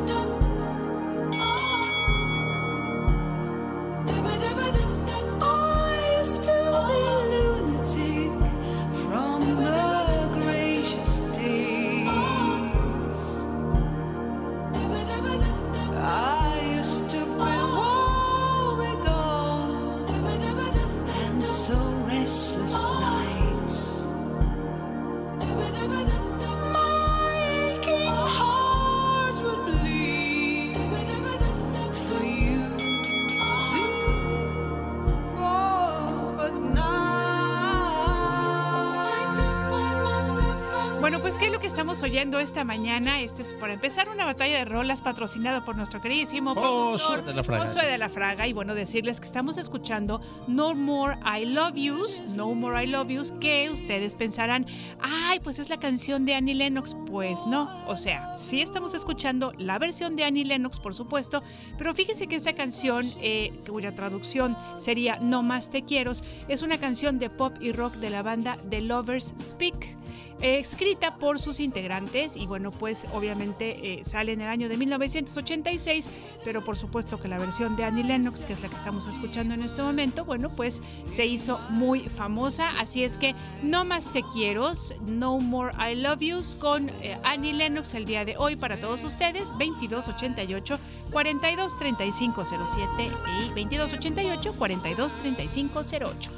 Esta 42.41 42.63
mañana, 42.63 43.21
este 43.21 43.43
es 43.43 43.53
para 43.53 43.73
empezar 43.73 44.09
una 44.09 44.25
batalla 44.25 44.57
de 44.57 44.65
rolas 44.65 45.01
patrocinada 45.01 45.63
por 45.63 45.75
nuestro 45.75 46.01
queridísimo 46.01 46.55
Josué 46.55 47.21
productor, 47.21 47.25
de 47.25 47.33
la 47.35 47.43
Fraga. 47.43 47.65
Josué 47.65 47.85
de 47.85 47.97
la 47.97 48.09
Fraga. 48.09 48.47
Y 48.47 48.53
bueno, 48.53 48.73
decirles 48.73 49.19
que 49.19 49.27
estamos 49.27 49.57
escuchando 49.57 50.21
No 50.47 50.73
More 50.73 51.17
I 51.23 51.45
Love 51.45 51.75
Yous, 51.75 52.35
No 52.35 52.53
More 52.53 52.83
I 52.83 52.87
Love 52.87 53.09
Yous, 53.09 53.31
que 53.33 53.69
ustedes 53.71 54.15
pensarán, 54.15 54.65
ay, 55.01 55.39
pues 55.39 55.59
es 55.59 55.69
la 55.69 55.77
canción 55.77 56.25
de 56.25 56.35
Annie 56.35 56.55
Lennox. 56.55 56.95
Pues 57.07 57.45
no, 57.45 57.69
o 57.87 57.95
sea, 57.95 58.35
sí 58.37 58.61
estamos 58.61 58.93
escuchando 58.93 59.53
la 59.57 59.77
versión 59.77 60.15
de 60.15 60.23
Annie 60.23 60.45
Lennox, 60.45 60.79
por 60.79 60.95
supuesto, 60.95 61.43
pero 61.77 61.93
fíjense 61.93 62.27
que 62.27 62.35
esta 62.35 62.53
canción, 62.53 63.05
eh, 63.21 63.53
cuya 63.69 63.91
traducción 63.91 64.57
sería 64.77 65.19
No 65.19 65.43
Más 65.43 65.69
Te 65.69 65.83
Quiero, 65.83 66.11
es 66.47 66.61
una 66.61 66.79
canción 66.79 67.19
de 67.19 67.29
pop 67.29 67.53
y 67.59 67.71
rock 67.71 67.93
de 67.95 68.09
la 68.09 68.23
banda 68.23 68.57
The 68.69 68.81
Lovers 68.81 69.35
Speak. 69.39 70.00
Escrita 70.41 71.15
por 71.15 71.39
sus 71.39 71.59
integrantes 71.59 72.35
y 72.35 72.47
bueno 72.47 72.71
pues 72.71 73.05
obviamente 73.13 73.93
eh, 73.93 74.03
sale 74.05 74.33
en 74.33 74.41
el 74.41 74.47
año 74.47 74.69
de 74.69 74.77
1986 74.77 76.09
pero 76.43 76.63
por 76.63 76.75
supuesto 76.77 77.19
que 77.19 77.27
la 77.27 77.37
versión 77.37 77.75
de 77.75 77.83
Annie 77.83 78.03
Lennox 78.03 78.45
que 78.45 78.53
es 78.53 78.61
la 78.61 78.69
que 78.69 78.75
estamos 78.75 79.07
escuchando 79.07 79.53
en 79.53 79.63
este 79.63 79.81
momento 79.81 80.25
bueno 80.25 80.49
pues 80.49 80.81
se 81.05 81.25
hizo 81.25 81.59
muy 81.69 82.01
famosa. 82.09 82.71
Así 82.79 83.03
es 83.03 83.17
que 83.17 83.35
no 83.63 83.83
más 83.85 84.11
te 84.11 84.23
quiero 84.33 84.71
no 85.05 85.39
more 85.39 85.73
I 85.77 85.95
love 85.95 86.19
yous 86.19 86.55
con 86.55 86.89
eh, 86.89 87.17
Annie 87.23 87.53
Lennox 87.53 87.93
el 87.93 88.05
día 88.05 88.25
de 88.25 88.37
hoy 88.37 88.55
para 88.55 88.77
todos 88.77 89.03
ustedes 89.03 89.49
2288 89.51 90.79
423507 91.11 93.03
y 93.03 93.49
2288 93.55 94.53
423508 94.57 96.31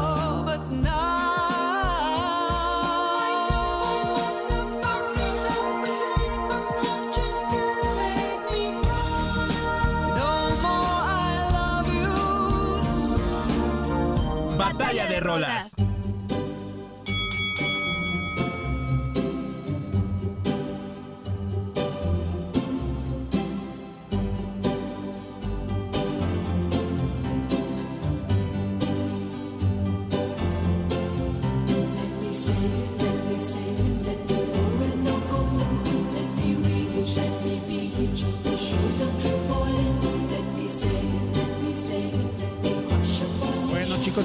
Oh, 0.00 0.44
rolas. 15.28 15.67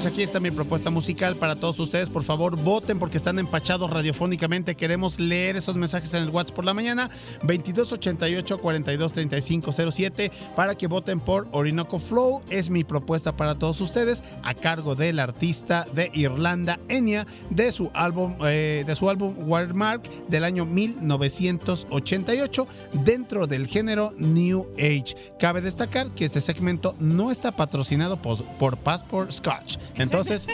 Chicos, 0.04 0.12
aquí 0.12 0.22
está 0.22 0.40
mi 0.40 0.50
propuesta 0.50 0.90
musical 0.90 1.36
para 1.36 1.56
todos 1.56 1.78
ustedes. 1.78 2.10
Por 2.10 2.24
favor, 2.24 2.56
voten 2.56 2.98
porque 2.98 3.16
están 3.16 3.38
empachados 3.38 3.90
radiofónicamente. 3.90 4.74
Queremos 4.74 5.18
leer 5.18 5.56
esos 5.56 5.76
mensajes 5.76 6.12
en 6.14 6.24
el 6.24 6.30
WhatsApp 6.30 6.56
por 6.56 6.64
la 6.64 6.74
mañana. 6.74 7.10
2288 7.42 8.58
423507 8.58 10.30
para 10.54 10.74
que 10.74 10.88
voten 10.88 11.20
por 11.20 11.48
Orinoco 11.52 11.98
Flow. 11.98 12.42
Es 12.50 12.70
mi 12.70 12.84
propuesta 12.84 13.36
para 13.36 13.58
todos 13.58 13.80
ustedes 13.80 14.22
a 14.42 14.54
cargo 14.54 14.94
del 14.94 15.20
artista 15.20 15.86
de 15.94 16.10
Irlanda, 16.12 16.78
Enya, 16.88 17.26
de 17.50 17.72
su 17.72 17.90
álbum, 17.94 18.34
eh, 18.44 18.84
de 18.86 18.94
su 18.94 19.08
álbum 19.08 19.48
Watermark 19.48 20.02
del 20.28 20.44
año 20.44 20.66
1988 20.66 22.66
dentro 23.04 23.46
del 23.46 23.66
género 23.66 24.12
New 24.18 24.68
Age. 24.76 25.14
Cabe 25.38 25.60
destacar 25.60 26.10
que 26.10 26.26
este 26.26 26.40
segmento 26.40 26.94
no 26.98 27.30
está 27.30 27.52
patrocinado 27.52 28.20
por, 28.20 28.44
por 28.58 28.76
Passport 28.76 29.30
Scotch. 29.30 29.78
Entonces, 29.96 30.46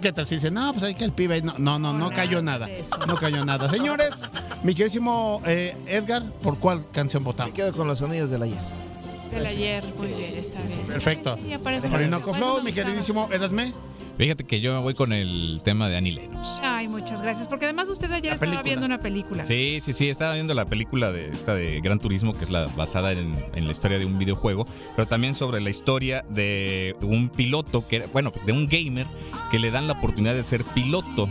que 0.00 0.12
tal 0.12 0.26
si 0.26 0.36
dice, 0.36 0.50
no, 0.50 0.72
pues 0.72 0.84
hay 0.84 0.94
que 0.94 1.04
el 1.04 1.12
pibe. 1.12 1.42
No, 1.42 1.54
no, 1.58 1.78
no, 1.78 1.92
no 1.92 2.10
cayó 2.10 2.42
nada. 2.42 2.68
No 3.06 3.16
cayó 3.16 3.44
nada. 3.44 3.68
Señores, 3.68 4.30
mi 4.62 4.74
queridísimo 4.74 5.42
eh, 5.44 5.76
Edgar, 5.86 6.22
¿por 6.42 6.58
cuál 6.58 6.84
canción 6.92 7.22
Me 7.22 7.26
votamos? 7.26 7.52
quedo 7.54 7.72
con 7.72 7.86
los 7.86 7.98
sonidos 7.98 8.30
del 8.30 8.42
ayer. 8.42 8.58
del 9.30 9.46
ayer 9.46 9.84
muy 9.96 10.08
bien 10.08 10.36
está 10.36 10.62
bien 10.62 10.86
Perfecto. 10.86 11.38
Orinoco 11.92 12.32
Flow, 12.32 12.62
mi 12.62 12.72
queridísimo 12.72 13.28
Erasme. 13.32 13.72
Fíjate 14.18 14.44
que 14.44 14.60
yo 14.60 14.72
me 14.72 14.80
voy 14.80 14.94
con 14.94 15.12
el 15.12 15.60
tema 15.62 15.88
de 15.90 15.96
Annie 15.98 16.12
Lennox. 16.12 16.58
Ay, 16.62 16.88
muchas 16.88 17.20
gracias. 17.20 17.48
Porque 17.48 17.66
además 17.66 17.88
usted 17.90 18.10
ayer 18.12 18.30
La 18.30 18.34
estaba 18.34 18.38
película. 18.52 18.62
viendo 18.62 18.86
una 18.86 18.98
película. 18.98 19.42
Sí, 19.44 19.78
sí, 19.82 19.92
sí, 19.92 20.08
estaba 20.08 20.32
viendo 20.32 20.54
la 20.54 20.64
película 20.64 21.12
de 21.12 21.28
esta 21.28 21.54
de 21.54 21.80
Gran 21.82 21.98
Turismo, 21.98 22.32
que 22.32 22.44
es 22.44 22.50
la 22.50 22.66
basada 22.76 23.12
en, 23.12 23.34
en 23.54 23.64
la 23.66 23.70
historia 23.72 23.98
de 23.98 24.06
un 24.06 24.18
videojuego, 24.18 24.66
pero 24.96 25.06
también 25.06 25.34
sobre 25.34 25.60
la 25.60 25.68
historia 25.68 26.24
de 26.30 26.96
un 27.02 27.28
piloto, 27.28 27.86
que 27.86 27.96
era- 27.96 28.06
bueno, 28.12 28.32
de 28.46 28.52
un 28.52 28.66
gamer 28.66 29.06
que 29.50 29.58
le 29.58 29.70
dan 29.70 29.86
la 29.86 29.92
oportunidad 29.92 30.34
de 30.34 30.42
ser 30.44 30.64
piloto. 30.64 31.28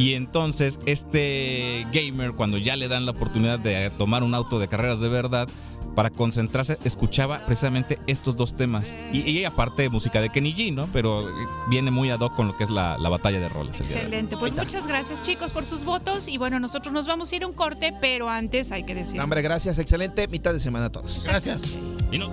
Y 0.00 0.14
entonces 0.14 0.78
este 0.86 1.86
gamer, 1.92 2.32
cuando 2.32 2.56
ya 2.56 2.74
le 2.76 2.88
dan 2.88 3.04
la 3.04 3.10
oportunidad 3.10 3.58
de 3.58 3.90
tomar 3.90 4.22
un 4.22 4.34
auto 4.34 4.58
de 4.58 4.66
carreras 4.66 4.98
de 5.00 5.08
verdad, 5.08 5.46
para 5.94 6.08
concentrarse, 6.08 6.78
escuchaba 6.84 7.40
precisamente 7.44 7.98
estos 8.06 8.34
dos 8.36 8.54
temas. 8.54 8.94
Y, 9.12 9.18
y 9.28 9.44
aparte 9.44 9.88
música 9.90 10.20
de 10.22 10.30
Kenny 10.30 10.54
G, 10.54 10.72
¿no? 10.72 10.86
Pero 10.92 11.28
eh, 11.28 11.32
viene 11.68 11.90
muy 11.90 12.08
ad 12.10 12.20
hoc 12.20 12.34
con 12.34 12.46
lo 12.46 12.56
que 12.56 12.64
es 12.64 12.70
la, 12.70 12.96
la 12.96 13.08
batalla 13.10 13.40
de 13.40 13.48
roles. 13.50 13.80
el 13.80 13.86
día 13.88 13.96
de 13.96 14.00
hoy. 14.00 14.06
Excelente. 14.06 14.36
Pues 14.38 14.54
muchas 14.54 14.86
gracias, 14.86 15.20
chicos, 15.22 15.52
por 15.52 15.66
sus 15.66 15.84
votos. 15.84 16.28
Y 16.28 16.38
bueno, 16.38 16.60
nosotros 16.60 16.94
nos 16.94 17.06
vamos 17.06 17.30
a 17.32 17.36
ir 17.36 17.42
a 17.42 17.46
un 17.48 17.52
corte, 17.52 17.92
pero 18.00 18.30
antes 18.30 18.72
hay 18.72 18.84
que 18.84 18.94
decir. 18.94 19.16
No, 19.16 19.24
hombre, 19.24 19.42
gracias, 19.42 19.78
excelente 19.78 20.26
mitad 20.28 20.52
de 20.54 20.60
semana 20.60 20.86
a 20.86 20.90
todos. 20.92 21.24
Gracias. 21.26 21.78
Y 22.10 22.18
nos- 22.18 22.30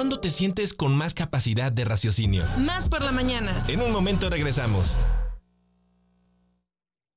¿Cuándo 0.00 0.18
te 0.18 0.30
sientes 0.30 0.72
con 0.72 0.96
más 0.96 1.12
capacidad 1.12 1.70
de 1.70 1.84
raciocinio? 1.84 2.42
Más 2.56 2.88
por 2.88 3.04
la 3.04 3.12
mañana. 3.12 3.62
En 3.68 3.82
un 3.82 3.92
momento 3.92 4.30
regresamos. 4.30 4.96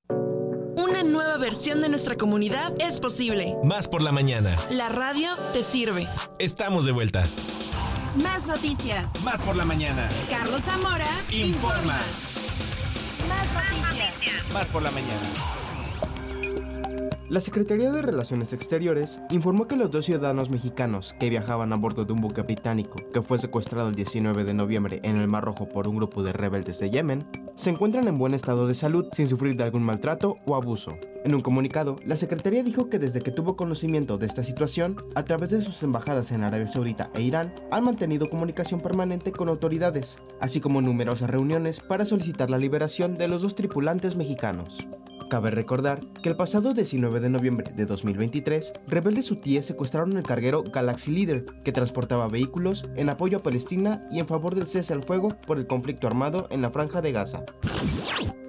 Una 0.09 1.01
nueva 1.01 1.37
versión 1.37 1.79
de 1.79 1.87
nuestra 1.87 2.17
comunidad 2.17 2.73
es 2.81 2.99
posible. 2.99 3.55
Más 3.63 3.87
por 3.87 4.01
la 4.01 4.11
mañana. 4.11 4.57
La 4.69 4.89
radio 4.89 5.29
te 5.53 5.63
sirve. 5.63 6.09
Estamos 6.39 6.83
de 6.83 6.91
vuelta. 6.91 7.25
Más 8.21 8.47
noticias. 8.47 9.05
Más 9.23 9.41
por 9.41 9.55
la 9.55 9.63
mañana. 9.63 10.09
Carlos 10.29 10.63
Zamora 10.63 11.07
Informa. 11.31 12.01
Más 13.29 13.47
noticias. 13.53 14.53
Más 14.53 14.67
por 14.67 14.81
la 14.81 14.91
mañana. 14.91 15.62
La 17.33 17.41
Secretaría 17.41 17.91
de 17.91 18.03
Relaciones 18.03 18.53
Exteriores 18.53 19.19
informó 19.31 19.67
que 19.67 19.75
los 19.75 19.89
dos 19.89 20.05
ciudadanos 20.05 20.51
mexicanos 20.51 21.15
que 21.19 21.31
viajaban 21.31 21.73
a 21.73 21.77
bordo 21.77 22.05
de 22.05 22.13
un 22.13 22.21
buque 22.21 22.43
británico 22.43 22.99
que 23.11 23.23
fue 23.23 23.39
secuestrado 23.39 23.89
el 23.89 23.95
19 23.95 24.43
de 24.43 24.53
noviembre 24.53 24.99
en 25.01 25.17
el 25.17 25.27
Mar 25.27 25.43
Rojo 25.43 25.67
por 25.67 25.87
un 25.87 25.95
grupo 25.95 26.21
de 26.21 26.31
rebeldes 26.31 26.77
de 26.77 26.91
Yemen 26.91 27.25
se 27.55 27.71
encuentran 27.71 28.07
en 28.07 28.19
buen 28.19 28.35
estado 28.35 28.67
de 28.67 28.75
salud 28.75 29.07
sin 29.13 29.27
sufrir 29.27 29.57
de 29.57 29.63
algún 29.63 29.81
maltrato 29.81 30.35
o 30.45 30.55
abuso. 30.55 30.91
En 31.25 31.33
un 31.33 31.41
comunicado, 31.41 31.95
la 32.05 32.17
Secretaría 32.17 32.61
dijo 32.61 32.87
que 32.87 32.99
desde 32.99 33.21
que 33.21 33.31
tuvo 33.31 33.55
conocimiento 33.55 34.19
de 34.19 34.27
esta 34.27 34.43
situación, 34.43 34.97
a 35.15 35.23
través 35.23 35.49
de 35.49 35.61
sus 35.61 35.81
embajadas 35.81 36.31
en 36.31 36.43
Arabia 36.43 36.69
Saudita 36.69 37.09
e 37.15 37.23
Irán, 37.23 37.51
han 37.71 37.83
mantenido 37.83 38.29
comunicación 38.29 38.79
permanente 38.79 39.31
con 39.31 39.49
autoridades, 39.49 40.19
así 40.39 40.61
como 40.61 40.83
numerosas 40.83 41.31
reuniones 41.31 41.79
para 41.79 42.05
solicitar 42.05 42.51
la 42.51 42.59
liberación 42.59 43.15
de 43.15 43.27
los 43.27 43.41
dos 43.41 43.55
tripulantes 43.55 44.15
mexicanos. 44.15 44.87
Cabe 45.33 45.49
recordar 45.49 45.99
que 46.21 46.29
el 46.29 46.35
pasado 46.35 46.75
19 46.75 47.19
de 47.19 47.27
noviembre 47.27 47.71
de 47.75 47.87
2023, 47.87 48.71
rebeldes 48.87 49.31
hutíes 49.31 49.65
secuestraron 49.65 50.15
el 50.15 50.21
carguero 50.21 50.61
Galaxy 50.61 51.09
Leader, 51.09 51.43
que 51.63 51.71
transportaba 51.71 52.27
vehículos 52.27 52.87
en 52.95 53.09
apoyo 53.09 53.39
a 53.39 53.41
Palestina 53.41 54.07
y 54.11 54.19
en 54.19 54.27
favor 54.27 54.53
del 54.53 54.67
cese 54.67 54.93
al 54.93 55.01
fuego 55.01 55.35
por 55.47 55.57
el 55.57 55.65
conflicto 55.65 56.05
armado 56.05 56.47
en 56.51 56.61
la 56.61 56.69
franja 56.69 57.01
de 57.01 57.13
Gaza. 57.13 57.43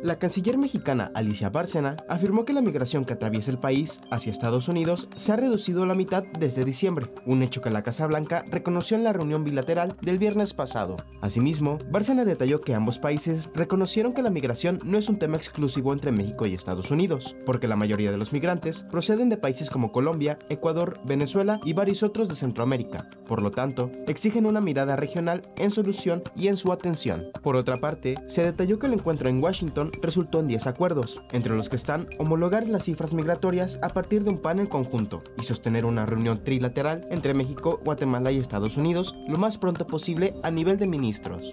La 0.04 0.16
canciller 0.16 0.58
mexicana 0.58 1.10
Alicia 1.14 1.48
Bárcena 1.48 1.96
afirmó 2.10 2.44
que 2.44 2.52
la 2.52 2.60
migración 2.60 3.06
que 3.06 3.14
atraviesa 3.14 3.50
el 3.50 3.56
país 3.56 4.02
hacia 4.10 4.30
Estados 4.30 4.68
Unidos 4.68 5.08
se 5.16 5.32
ha 5.32 5.36
reducido 5.36 5.82
a 5.82 5.86
la 5.86 5.94
mitad 5.94 6.24
desde 6.38 6.62
diciembre, 6.62 7.06
un 7.24 7.42
hecho 7.42 7.62
que 7.62 7.70
la 7.70 7.82
Casa 7.82 8.06
Blanca 8.06 8.44
reconoció 8.50 8.98
en 8.98 9.04
la 9.04 9.14
reunión 9.14 9.44
bilateral 9.44 9.96
del 10.02 10.18
viernes 10.18 10.52
pasado. 10.52 10.96
Asimismo, 11.22 11.78
Bárcena 11.90 12.26
detalló 12.26 12.60
que 12.60 12.74
ambos 12.74 12.98
países 12.98 13.48
reconocieron 13.54 14.12
que 14.12 14.20
la 14.20 14.28
migración 14.28 14.78
no 14.84 14.98
es 14.98 15.08
un 15.08 15.18
tema 15.18 15.38
exclusivo 15.38 15.94
entre 15.94 16.12
México 16.12 16.44
y 16.44 16.52
Estados 16.52 16.90
Unidos, 16.90 17.34
porque 17.46 17.66
la 17.66 17.76
mayoría 17.76 18.10
de 18.10 18.18
los 18.18 18.30
migrantes 18.30 18.82
proceden 18.82 19.30
de 19.30 19.38
países 19.38 19.70
como 19.70 19.90
Colombia, 19.90 20.38
Ecuador, 20.50 20.98
Venezuela 21.06 21.62
y 21.64 21.72
varios 21.72 22.02
otros 22.02 22.28
de 22.28 22.34
Centroamérica. 22.34 23.08
Por 23.26 23.40
lo 23.40 23.50
tanto, 23.50 23.90
exigen 24.06 24.44
una 24.44 24.60
mirada 24.60 24.96
regional 24.96 25.44
en 25.56 25.70
solución 25.70 26.22
y 26.36 26.48
en 26.48 26.58
su 26.58 26.72
atención. 26.72 27.22
Por 27.42 27.56
otra 27.56 27.78
parte, 27.78 28.16
se 28.26 28.42
detalló 28.42 28.78
que 28.78 28.88
el 28.88 28.92
encuentro 28.92 29.30
en 29.30 29.42
Washington 29.42 29.92
resultó 30.02 30.40
en 30.40 30.48
10 30.48 30.66
acuerdos, 30.66 31.22
entre 31.32 31.54
los 31.54 31.68
que 31.68 31.76
están 31.76 32.08
homologar 32.18 32.68
las 32.68 32.84
cifras 32.84 33.12
migratorias 33.12 33.78
a 33.82 33.88
partir 33.88 34.24
de 34.24 34.30
un 34.30 34.38
panel 34.38 34.68
conjunto 34.68 35.22
y 35.38 35.44
sostener 35.44 35.84
una 35.84 36.06
reunión 36.06 36.42
trilateral 36.44 37.04
entre 37.10 37.34
México, 37.34 37.80
Guatemala 37.84 38.32
y 38.32 38.38
Estados 38.38 38.76
Unidos 38.76 39.16
lo 39.28 39.38
más 39.38 39.58
pronto 39.58 39.86
posible 39.86 40.34
a 40.42 40.50
nivel 40.50 40.78
de 40.78 40.86
ministros. 40.86 41.50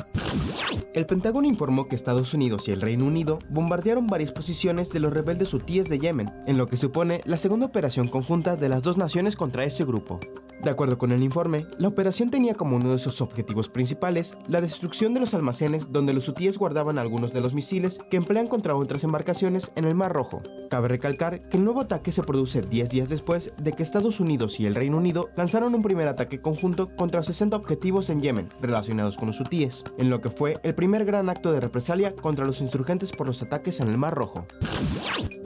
El 0.94 1.06
Pentágono 1.06 1.48
informó 1.48 1.88
que 1.88 1.96
Estados 1.96 2.34
Unidos 2.34 2.68
y 2.68 2.72
el 2.72 2.82
Reino 2.82 3.06
Unido 3.06 3.40
bombardearon 3.50 4.08
varias 4.08 4.32
posiciones 4.32 4.92
de 4.92 5.00
los 5.00 5.14
rebeldes 5.14 5.54
hutíes 5.54 5.90
de 5.90 6.00
Yemen, 6.00 6.32
en 6.46 6.58
lo 6.58 6.68
que 6.68 6.78
supone 6.78 7.22
la 7.26 7.38
segunda 7.38 7.66
operación 7.66 8.08
conjunta 8.08 8.56
de 8.56 8.70
las 8.70 8.84
dos 8.84 8.98
naciones 8.98 9.36
contra 9.36 9.64
ese 9.64 9.86
grupo. 9.86 10.20
De 10.64 10.70
acuerdo 10.70 11.00
con 11.00 11.12
el 11.12 11.24
informe, 11.24 11.66
la 11.80 11.88
operación 11.88 12.30
tenía 12.30 12.54
como 12.54 12.76
uno 12.76 12.92
de 12.92 13.00
sus 13.00 13.22
objetivos 13.22 13.68
principales 13.68 14.36
la 14.48 14.62
destrucción 14.62 15.14
de 15.14 15.20
los 15.20 15.34
almacenes 15.34 15.92
donde 15.92 16.14
los 16.14 16.28
hutíes 16.28 16.60
guardaban 16.60 17.00
algunos 17.00 17.34
de 17.34 17.42
los 17.42 17.56
misiles 17.56 18.00
que 18.10 18.18
emplean 18.32 18.48
contra 18.48 18.78
otras 18.78 19.04
embarcaciones 19.04 19.74
en 19.76 19.84
el 19.84 19.94
Mar 19.94 20.14
Rojo. 20.14 20.42
Cabe 20.70 20.88
recalcar 20.88 21.42
que 21.42 21.58
el 21.58 21.66
nuevo 21.66 21.82
ataque 21.82 22.14
se 22.14 22.24
produce 22.24 22.62
10 22.62 22.90
días 22.90 23.10
después 23.10 23.52
de 23.58 23.74
que 23.74 23.84
Estados 23.84 24.22
Unidos 24.22 24.58
y 24.62 24.66
el 24.66 24.74
Reino 24.74 24.96
Unido 24.96 25.28
lanzaron 25.36 25.76
un 25.76 25.82
primer 25.82 26.08
ataque 26.08 26.40
conjunto 26.40 26.88
contra 26.96 27.24
60 27.24 27.58
objetivos 27.58 28.10
en 28.10 28.22
Yemen 28.22 28.48
relacionados 28.62 29.18
con 29.18 29.28
los 29.28 29.42
hutíes, 29.42 29.84
en 29.98 30.10
lo 30.10 30.22
que 30.22 30.30
fue 30.30 30.58
el 30.64 30.74
primer 30.74 31.04
gran 31.04 31.28
acto 31.28 31.52
de 31.52 31.60
represalia 31.60 32.16
contra 32.16 32.46
los 32.46 32.62
insurgentes 32.62 33.12
por 33.12 33.28
los 33.28 33.44
ataques 33.44 33.82
en 33.82 33.90
el 33.90 33.98
Mar 33.98 34.14
Rojo. 34.14 34.46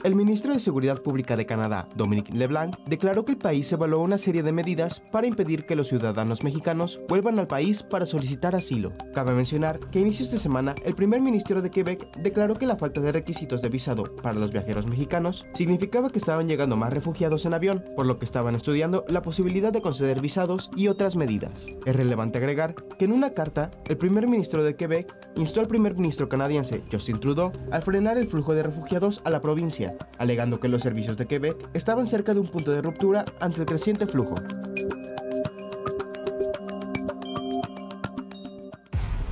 El 0.04 0.14
ministro 0.14 0.52
de 0.52 0.60
Seguridad 0.60 1.02
Pública 1.02 1.34
de 1.34 1.46
Canadá, 1.46 1.88
Dominic 1.96 2.32
LeBlanc, 2.32 2.76
declaró 2.86 3.24
que 3.24 3.32
el 3.32 3.38
país 3.38 3.72
evaluó 3.72 4.02
una 4.02 4.18
serie 4.18 4.44
de 4.44 4.52
medidas 4.52 5.00
para 5.10 5.26
impedir 5.26 5.66
que 5.66 5.74
los 5.74 5.88
ciudadanos 5.88 6.44
mexicanos 6.44 7.00
vuelvan 7.08 7.40
al 7.40 7.48
país 7.48 7.82
para 7.82 8.06
solicitar 8.06 8.54
asilo. 8.54 8.92
Cabe 9.12 9.32
mencionar 9.32 9.80
que 9.90 9.98
a 9.98 10.02
inicios 10.02 10.30
de 10.30 10.38
semana 10.38 10.76
el 10.84 10.94
primer 10.94 11.20
ministro 11.20 11.60
de 11.60 11.72
Quebec 11.72 12.14
declaró 12.18 12.54
que 12.54 12.66
la 12.66 12.75
falta 12.76 13.00
de 13.00 13.12
requisitos 13.12 13.62
de 13.62 13.68
visado 13.68 14.04
para 14.22 14.38
los 14.38 14.52
viajeros 14.52 14.86
mexicanos 14.86 15.44
significaba 15.54 16.10
que 16.10 16.18
estaban 16.18 16.48
llegando 16.48 16.76
más 16.76 16.92
refugiados 16.92 17.44
en 17.46 17.54
avión, 17.54 17.84
por 17.96 18.06
lo 18.06 18.16
que 18.16 18.24
estaban 18.24 18.54
estudiando 18.54 19.04
la 19.08 19.22
posibilidad 19.22 19.72
de 19.72 19.82
conceder 19.82 20.20
visados 20.20 20.70
y 20.76 20.88
otras 20.88 21.16
medidas. 21.16 21.66
Es 21.84 21.96
relevante 21.96 22.38
agregar 22.38 22.74
que 22.74 23.04
en 23.04 23.12
una 23.12 23.30
carta, 23.30 23.70
el 23.88 23.96
primer 23.96 24.26
ministro 24.26 24.62
de 24.62 24.76
Quebec 24.76 25.14
instó 25.36 25.60
al 25.60 25.68
primer 25.68 25.94
ministro 25.94 26.28
canadiense 26.28 26.82
Justin 26.90 27.20
Trudeau 27.20 27.52
a 27.72 27.80
frenar 27.80 28.18
el 28.18 28.26
flujo 28.26 28.54
de 28.54 28.62
refugiados 28.62 29.20
a 29.24 29.30
la 29.30 29.40
provincia, 29.40 29.96
alegando 30.18 30.60
que 30.60 30.68
los 30.68 30.82
servicios 30.82 31.16
de 31.16 31.26
Quebec 31.26 31.56
estaban 31.74 32.06
cerca 32.06 32.34
de 32.34 32.40
un 32.40 32.48
punto 32.48 32.70
de 32.70 32.82
ruptura 32.82 33.24
ante 33.40 33.60
el 33.60 33.66
creciente 33.66 34.06
flujo. 34.06 34.34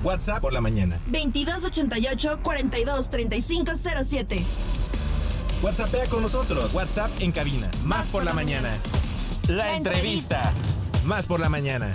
WhatsApp 0.05 0.41
por 0.41 0.53
la 0.53 0.61
mañana. 0.61 1.01
2288 1.07 2.41
42 2.43 3.11
3507. 3.11 4.45
WhatsAppea 5.63 6.07
con 6.07 6.23
nosotros. 6.23 6.75
WhatsApp 6.75 7.11
en 7.21 7.33
cabina. 7.33 7.71
Más 7.85 8.07
por 8.09 8.23
la 8.23 8.35
mañana. 8.35 8.77
La 9.49 9.77
entrevista. 9.77 10.53
Más 11.07 11.27
por 11.27 11.41
la 11.41 11.49
mañana. 11.49 11.91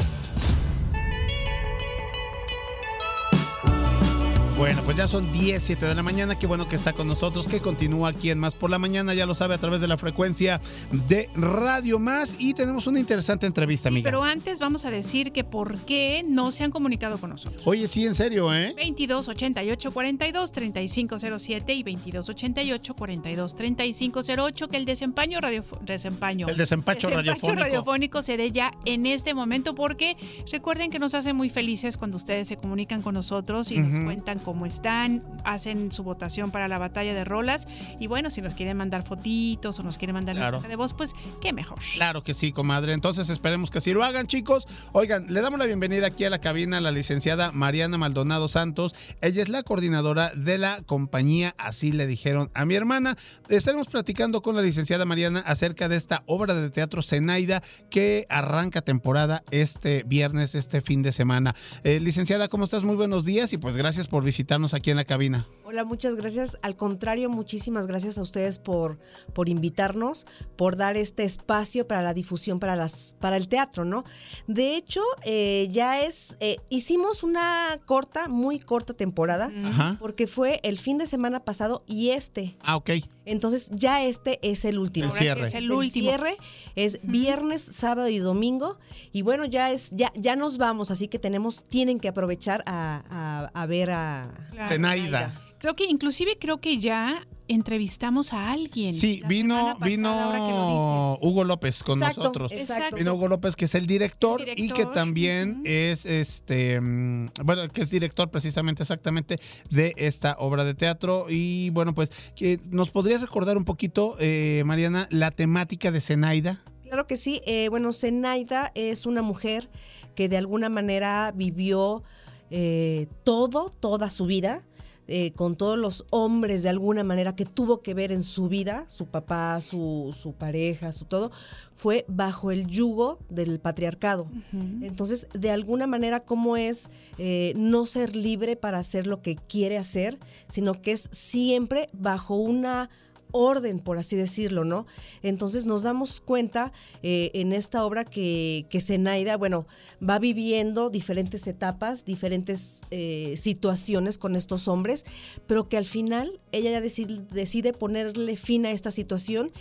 Bueno, 4.60 4.82
pues 4.84 4.98
ya 4.98 5.08
son 5.08 5.32
10, 5.32 5.64
7 5.64 5.86
de 5.86 5.96
la 5.96 6.04
mañana. 6.04 6.38
Qué 6.38 6.46
bueno 6.46 6.68
que 6.68 6.76
está 6.76 6.92
con 6.92 7.08
nosotros, 7.08 7.48
que 7.48 7.62
continúa 7.62 8.10
aquí 8.10 8.30
en 8.30 8.38
Más 8.40 8.56
por 8.56 8.70
la 8.70 8.78
Mañana. 8.78 9.14
Ya 9.14 9.26
lo 9.26 9.34
sabe 9.34 9.56
a 9.56 9.58
través 9.58 9.80
de 9.80 9.88
la 9.88 9.98
frecuencia 9.98 10.60
de 11.08 11.30
Radio 11.34 11.98
Más. 11.98 12.36
Y 12.40 12.54
tenemos 12.54 12.86
una 12.86 13.00
interesante 13.00 13.46
entrevista, 13.48 13.88
amiga. 13.88 14.04
Pero 14.04 14.22
antes 14.22 14.60
vamos 14.60 14.84
a 14.84 14.92
decir 14.92 15.32
que 15.32 15.46
por 15.46 15.78
qué 15.86 16.26
no 16.28 16.52
se 16.52 16.66
han 16.66 16.72
comunicado 16.72 17.18
con 17.20 17.30
nosotros. 17.30 17.66
Oye, 17.66 17.88
sí, 17.88 18.06
en 18.06 18.14
serio, 18.14 18.54
¿eh? 18.54 18.74
22 18.76 19.30
88 19.30 19.92
42 19.94 20.52
3507 20.52 21.74
y 21.74 21.84
22 21.84 22.28
88 22.30 22.94
42 22.96 23.56
3508 23.56 24.68
que 24.68 24.76
el 24.76 24.84
desempeño 24.84 25.40
radio 25.40 25.64
desempeño 25.86 26.50
El 26.50 26.58
desempacho 26.58 27.10
radiofónico. 27.10 27.62
radiofónico 27.64 28.22
se 28.24 28.36
dé 28.36 28.52
ya 28.52 28.74
en 28.84 29.06
este 29.06 29.34
momento 29.34 29.74
porque 29.74 30.18
recuerden 30.52 30.92
que 30.92 31.00
nos 31.00 31.14
hace 31.14 31.32
muy 31.32 31.50
felices 31.50 31.96
cuando 31.96 32.18
ustedes 32.18 32.50
se 32.50 32.58
comunican 32.58 33.02
con 33.02 33.14
nosotros 33.14 33.72
y 33.72 33.78
nos 33.78 33.94
Ujú. 33.96 34.04
cuentan 34.04 34.40
cómo 34.50 34.66
están, 34.66 35.22
hacen 35.44 35.92
su 35.92 36.02
votación 36.02 36.50
para 36.50 36.68
la 36.68 36.80
batalla 36.80 37.14
de 37.14 37.24
rolas 37.24 37.68
y 38.00 38.08
bueno, 38.08 38.32
si 38.32 38.42
nos 38.42 38.56
quieren 38.56 38.78
mandar 38.78 39.04
fotitos 39.06 39.78
o 39.78 39.84
nos 39.84 40.00
quieren 40.00 40.16
mandar 40.16 40.36
Claro. 40.36 40.54
mensaje 40.54 40.70
de 40.70 40.76
voz, 40.76 40.94
pues 40.94 41.14
qué 41.40 41.54
mejor. 41.54 41.78
Claro 41.94 42.24
que 42.24 42.34
sí, 42.34 42.52
comadre. 42.52 42.94
Entonces 42.94 43.30
esperemos 43.30 43.70
que 43.70 43.78
así 43.78 43.94
lo 43.94 44.04
hagan, 44.04 44.26
chicos. 44.26 44.68
Oigan, 44.92 45.32
le 45.32 45.42
damos 45.42 45.60
la 45.60 45.66
bienvenida 45.66 46.08
aquí 46.08 46.26
a 46.26 46.32
la 46.32 46.40
cabina 46.42 46.78
a 46.78 46.82
la 46.82 46.90
licenciada 46.90 47.52
Mariana 47.52 48.00
Maldonado 48.00 48.48
Santos. 48.48 48.96
Ella 49.22 49.44
es 49.44 49.50
la 49.50 49.62
coordinadora 49.62 50.32
de 50.36 50.58
la 50.58 50.82
compañía, 50.82 51.54
así 51.60 51.92
le 51.92 52.08
dijeron 52.08 52.50
a 52.56 52.66
mi 52.66 52.74
hermana. 52.74 53.16
Estaremos 53.50 53.86
platicando 53.86 54.42
con 54.42 54.56
la 54.56 54.64
licenciada 54.64 55.06
Mariana 55.06 55.42
acerca 55.46 55.88
de 55.88 55.96
esta 55.96 56.24
obra 56.26 56.56
de 56.56 56.72
teatro 56.72 57.04
Zenaida 57.04 57.62
que 57.92 58.26
arranca 58.30 58.82
temporada 58.82 59.44
este 59.52 60.02
viernes, 60.08 60.56
este 60.56 60.82
fin 60.82 61.04
de 61.04 61.12
semana. 61.12 61.54
Eh, 61.84 62.00
licenciada, 62.00 62.48
¿cómo 62.48 62.64
estás? 62.64 62.84
Muy 62.84 62.96
buenos 62.96 63.26
días 63.26 63.54
y 63.54 63.60
pues 63.60 63.78
gracias 63.78 64.08
por 64.08 64.24
visitarnos 64.40 64.74
aquí 64.74 64.90
en 64.90 64.96
la 64.96 65.04
cabina. 65.04 65.46
Hola, 65.72 65.84
muchas 65.84 66.16
gracias. 66.16 66.58
Al 66.64 66.76
contrario, 66.76 67.30
muchísimas 67.30 67.86
gracias 67.86 68.18
a 68.18 68.24
ustedes 68.24 68.58
por, 68.58 68.98
por 69.34 69.50
invitarnos, 69.50 70.26
por 70.56 70.76
dar 70.76 70.98
este 70.98 71.22
espacio 71.24 71.88
para 71.88 72.02
la 72.02 72.16
difusión 72.16 72.60
para, 72.60 72.76
las, 72.76 73.16
para 73.20 73.38
el 73.38 73.48
teatro, 73.48 73.86
¿no? 73.86 74.04
De 74.48 74.76
hecho, 74.76 75.00
eh, 75.26 75.68
ya 75.70 76.02
es, 76.02 76.38
eh, 76.40 76.58
hicimos 76.70 77.22
una 77.22 77.80
corta, 77.86 78.28
muy 78.30 78.60
corta 78.60 78.96
temporada, 78.96 79.52
Ajá. 79.66 79.98
porque 80.00 80.26
fue 80.26 80.60
el 80.64 80.80
fin 80.80 80.98
de 80.98 81.06
semana 81.06 81.46
pasado 81.46 81.84
y 81.86 82.10
este. 82.10 82.58
Ah, 82.64 82.76
ok. 82.76 82.90
Entonces 83.26 83.70
ya 83.72 84.04
este 84.04 84.40
es 84.42 84.66
el 84.66 84.80
último. 84.80 85.10
El 85.10 85.16
cierre. 85.16 85.48
es 85.50 85.54
el 85.54 85.72
último. 85.72 86.08
cierre 86.10 86.38
es 86.76 86.98
viernes, 87.04 87.62
sábado 87.62 88.08
y 88.10 88.18
domingo. 88.18 88.80
Y 89.12 89.22
bueno, 89.22 89.46
ya 89.46 89.70
es, 89.70 89.92
ya, 89.92 90.12
ya 90.16 90.36
nos 90.36 90.58
vamos, 90.58 90.90
así 90.90 91.08
que 91.08 91.20
tenemos, 91.20 91.64
tienen 91.70 92.00
que 92.00 92.08
aprovechar 92.08 92.64
a, 92.66 93.04
a- 93.08 93.52
a 93.54 93.66
ver 93.68 93.92
a. 93.92 94.34
Zenaida. 94.68 95.40
Creo 95.60 95.76
que 95.76 95.86
inclusive 95.86 96.38
creo 96.40 96.60
que 96.62 96.78
ya 96.78 97.28
entrevistamos 97.50 98.32
a 98.32 98.52
alguien. 98.52 98.94
Sí, 98.94 99.22
vino, 99.28 99.56
pasada, 99.56 99.86
vino 99.86 101.18
Hugo 101.22 101.44
López 101.44 101.84
con 101.84 101.98
Exacto, 102.00 102.22
nosotros. 102.22 102.52
exacto. 102.52 102.96
Vino 102.96 103.14
Hugo 103.16 103.28
López, 103.28 103.56
que 103.56 103.66
es 103.66 103.76
el 103.76 103.88
director, 103.88 104.42
y 104.56 104.70
que 104.70 104.86
también 104.86 105.62
es 105.66 106.06
este 106.06 106.80
mm, 106.80 107.32
bueno, 107.44 107.68
que 107.70 107.82
es 107.82 107.90
director 107.90 108.30
precisamente 108.30 108.84
exactamente 108.84 109.40
de 109.70 109.94
esta 109.98 110.36
obra 110.40 110.64
de 110.64 110.76
teatro. 110.76 111.26
Y 111.28 111.72
bueno, 111.72 111.94
pues, 111.94 112.12
que 112.36 112.60
¿nos 112.70 112.92
podría 112.92 113.18
recordar 113.18 113.58
un 113.58 113.66
poquito, 113.66 114.16
eh, 114.20 114.64
Mariana, 114.66 115.08
la 115.12 115.32
temática 115.32 115.92
de 115.92 116.02
Zenaida? 116.02 116.64
Claro 116.84 117.06
que 117.08 117.18
sí. 117.18 117.42
Eh, 117.46 117.68
bueno, 117.70 117.92
Zenaida 117.92 118.72
es 118.76 119.06
una 119.06 119.22
mujer 119.24 119.70
que 120.16 120.30
de 120.30 120.38
alguna 120.38 120.70
manera 120.70 121.32
vivió 121.36 122.04
eh, 122.52 123.08
todo, 123.24 123.70
toda 123.70 124.10
su 124.10 124.26
vida. 124.26 124.64
Eh, 125.10 125.32
con 125.32 125.56
todos 125.56 125.78
los 125.78 126.06
hombres 126.12 126.62
de 126.62 126.70
alguna 126.70 127.04
manera 127.04 127.36
que 127.36 127.46
tuvo 127.46 127.82
que 127.82 127.94
ver 127.94 128.12
en 128.12 128.24
su 128.24 128.48
vida, 128.48 128.86
su 128.88 129.08
papá, 129.08 129.60
su, 129.60 130.16
su 130.16 130.34
pareja, 130.34 130.92
su 130.92 131.06
todo, 131.06 131.32
fue 131.74 132.06
bajo 132.08 132.52
el 132.52 132.68
yugo 132.68 133.20
del 133.30 133.60
patriarcado. 133.60 134.28
Entonces, 134.54 135.28
de 135.34 135.50
alguna 135.50 135.88
manera, 135.88 136.20
¿cómo 136.20 136.58
es 136.58 136.90
eh, 137.18 137.54
no 137.56 137.86
ser 137.86 138.16
libre 138.16 138.56
para 138.56 138.78
hacer 138.78 139.08
lo 139.08 139.22
que 139.22 139.36
quiere 139.36 139.78
hacer, 139.78 140.20
sino 140.48 140.74
que 140.74 140.92
es 140.92 141.10
siempre 141.12 141.90
bajo 141.94 142.36
una 142.36 142.90
orden, 143.32 143.80
por 143.80 143.98
así 143.98 144.16
decirlo, 144.16 144.64
¿no? 144.64 144.86
Entonces 145.22 145.66
nos 145.66 145.84
damos 145.84 146.20
cuenta 146.20 146.72
eh, 147.04 147.32
en 147.34 147.54
esta 147.54 147.86
obra 147.86 148.06
que, 148.06 148.66
que 148.70 148.82
Zenaida, 148.82 149.38
bueno, 149.38 149.68
va 150.08 150.20
viviendo 150.20 150.90
diferentes 150.90 151.48
etapas, 151.48 152.06
diferentes 152.06 152.82
eh, 152.92 153.36
situaciones 153.38 154.18
con 154.18 154.36
estos 154.36 154.68
hombres, 154.68 155.06
pero 155.48 155.70
que 155.70 155.78
al 155.78 155.86
final 155.86 156.40
ella 156.52 156.72
ya 156.72 156.82
decide, 156.82 157.22
decide 157.32 157.74
ponerle 157.74 158.36
fin 158.38 158.66
a 158.66 158.72
esta 158.72 158.92
situación 158.92 159.52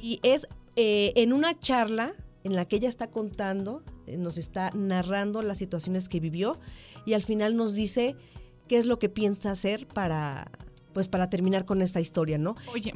y 0.00 0.20
es 0.22 0.48
eh, 0.76 1.12
en 1.16 1.32
una 1.32 1.58
charla 1.58 2.14
en 2.44 2.56
la 2.56 2.66
que 2.66 2.76
ella 2.76 2.88
está 2.88 3.08
contando, 3.08 3.82
nos 4.16 4.38
está 4.38 4.70
narrando 4.74 5.42
las 5.42 5.58
situaciones 5.58 6.08
que 6.08 6.20
vivió 6.20 6.58
y 7.06 7.12
al 7.12 7.22
final 7.22 7.56
nos 7.56 7.74
dice 7.74 8.16
qué 8.68 8.78
es 8.78 8.86
lo 8.86 8.98
que 8.98 9.08
piensa 9.08 9.50
hacer 9.50 9.86
para, 9.86 10.50
pues 10.92 11.08
para 11.08 11.28
terminar 11.30 11.64
con 11.64 11.82
esta 11.82 12.00
historia, 12.00 12.38
¿no? 12.38 12.56
Oye, 12.72 12.92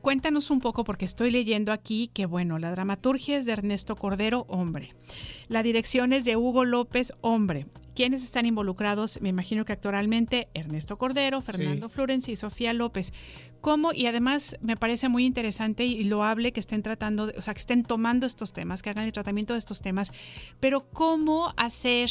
cuéntanos 0.00 0.50
un 0.50 0.60
poco 0.60 0.84
porque 0.84 1.04
estoy 1.04 1.30
leyendo 1.30 1.72
aquí 1.72 2.08
que 2.12 2.26
bueno, 2.26 2.58
la 2.58 2.70
dramaturgia 2.70 3.36
es 3.38 3.44
de 3.44 3.52
Ernesto 3.52 3.96
Cordero, 3.96 4.46
hombre. 4.48 4.94
La 5.48 5.62
dirección 5.62 6.12
es 6.12 6.24
de 6.24 6.36
Hugo 6.36 6.64
López, 6.64 7.12
hombre. 7.20 7.66
¿Quiénes 7.94 8.24
están 8.24 8.44
involucrados? 8.44 9.20
Me 9.20 9.28
imagino 9.28 9.64
que 9.64 9.72
actualmente 9.72 10.48
Ernesto 10.54 10.98
Cordero, 10.98 11.40
Fernando 11.42 11.88
Florenci 11.88 12.32
y 12.32 12.36
Sofía 12.36 12.72
López. 12.72 13.12
¿Cómo? 13.60 13.92
Y 13.92 14.06
además 14.06 14.56
me 14.60 14.76
parece 14.76 15.08
muy 15.08 15.24
interesante 15.24 15.84
y 15.86 16.04
loable 16.04 16.52
que 16.52 16.60
estén 16.60 16.82
tratando, 16.82 17.32
o 17.36 17.40
sea, 17.40 17.54
que 17.54 17.60
estén 17.60 17.84
tomando 17.84 18.26
estos 18.26 18.52
temas, 18.52 18.82
que 18.82 18.90
hagan 18.90 19.06
el 19.06 19.12
tratamiento 19.12 19.52
de 19.52 19.60
estos 19.60 19.80
temas, 19.80 20.12
pero 20.60 20.90
¿cómo 20.90 21.54
hacer 21.56 22.10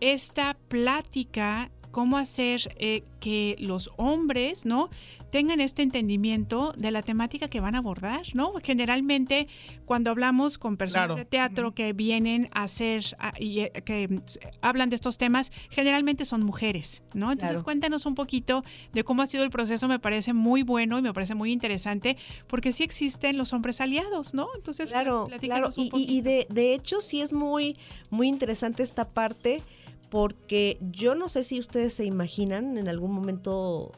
esta 0.00 0.56
plática? 0.68 1.70
¿Cómo 1.90 2.16
hacer 2.18 2.74
eh, 2.78 3.02
que 3.20 3.56
los 3.58 3.90
hombres, 3.96 4.64
¿no? 4.64 4.90
tengan 5.30 5.60
este 5.60 5.82
entendimiento 5.82 6.72
de 6.76 6.90
la 6.90 7.02
temática 7.02 7.46
que 7.46 7.60
van 7.60 7.76
a 7.76 7.78
abordar, 7.78 8.22
¿no? 8.34 8.52
Generalmente 8.64 9.46
cuando 9.84 10.10
hablamos 10.10 10.58
con 10.58 10.76
personas 10.76 11.06
Claro. 11.06 11.14
de 11.14 11.24
teatro 11.24 11.72
que 11.72 11.92
vienen 11.92 12.48
a 12.52 12.64
hacer 12.64 13.04
a- 13.20 13.32
y 13.38 13.60
eh, 13.60 13.70
que 13.84 14.20
hablan 14.60 14.90
de 14.90 14.96
estos 14.96 15.18
temas, 15.18 15.52
generalmente 15.70 16.24
son 16.24 16.42
mujeres, 16.42 17.04
¿no? 17.14 17.30
Entonces 17.30 17.50
Claro. 17.58 17.64
cuéntanos 17.64 18.06
un 18.06 18.16
poquito 18.16 18.64
de 18.92 19.04
cómo 19.04 19.22
ha 19.22 19.26
sido 19.26 19.44
el 19.44 19.50
proceso, 19.50 19.86
me 19.86 20.00
parece 20.00 20.32
muy 20.32 20.64
bueno 20.64 20.98
y 20.98 21.02
me 21.02 21.12
parece 21.14 21.36
muy 21.36 21.52
interesante 21.52 22.16
porque 22.48 22.72
sí 22.72 22.82
existen 22.82 23.38
los 23.38 23.52
hombres 23.52 23.80
aliados, 23.80 24.34
¿no? 24.34 24.48
Entonces 24.56 24.90
Claro, 24.90 25.28
claro. 25.40 25.68
un 25.76 25.84
y- 25.84 25.90
y 26.18 26.22
de, 26.22 26.48
de 26.50 26.74
hecho 26.74 27.00
sí 27.00 27.20
es 27.20 27.32
muy, 27.32 27.76
muy 28.10 28.26
interesante 28.26 28.82
esta 28.82 29.08
parte 29.08 29.62
porque 30.10 30.78
yo 30.92 31.14
no 31.14 31.28
sé 31.28 31.42
si 31.42 31.58
ustedes 31.58 31.94
se 31.94 32.04
imaginan 32.04 32.76
en 32.76 32.88
algún 32.88 33.12
momento 33.12 33.92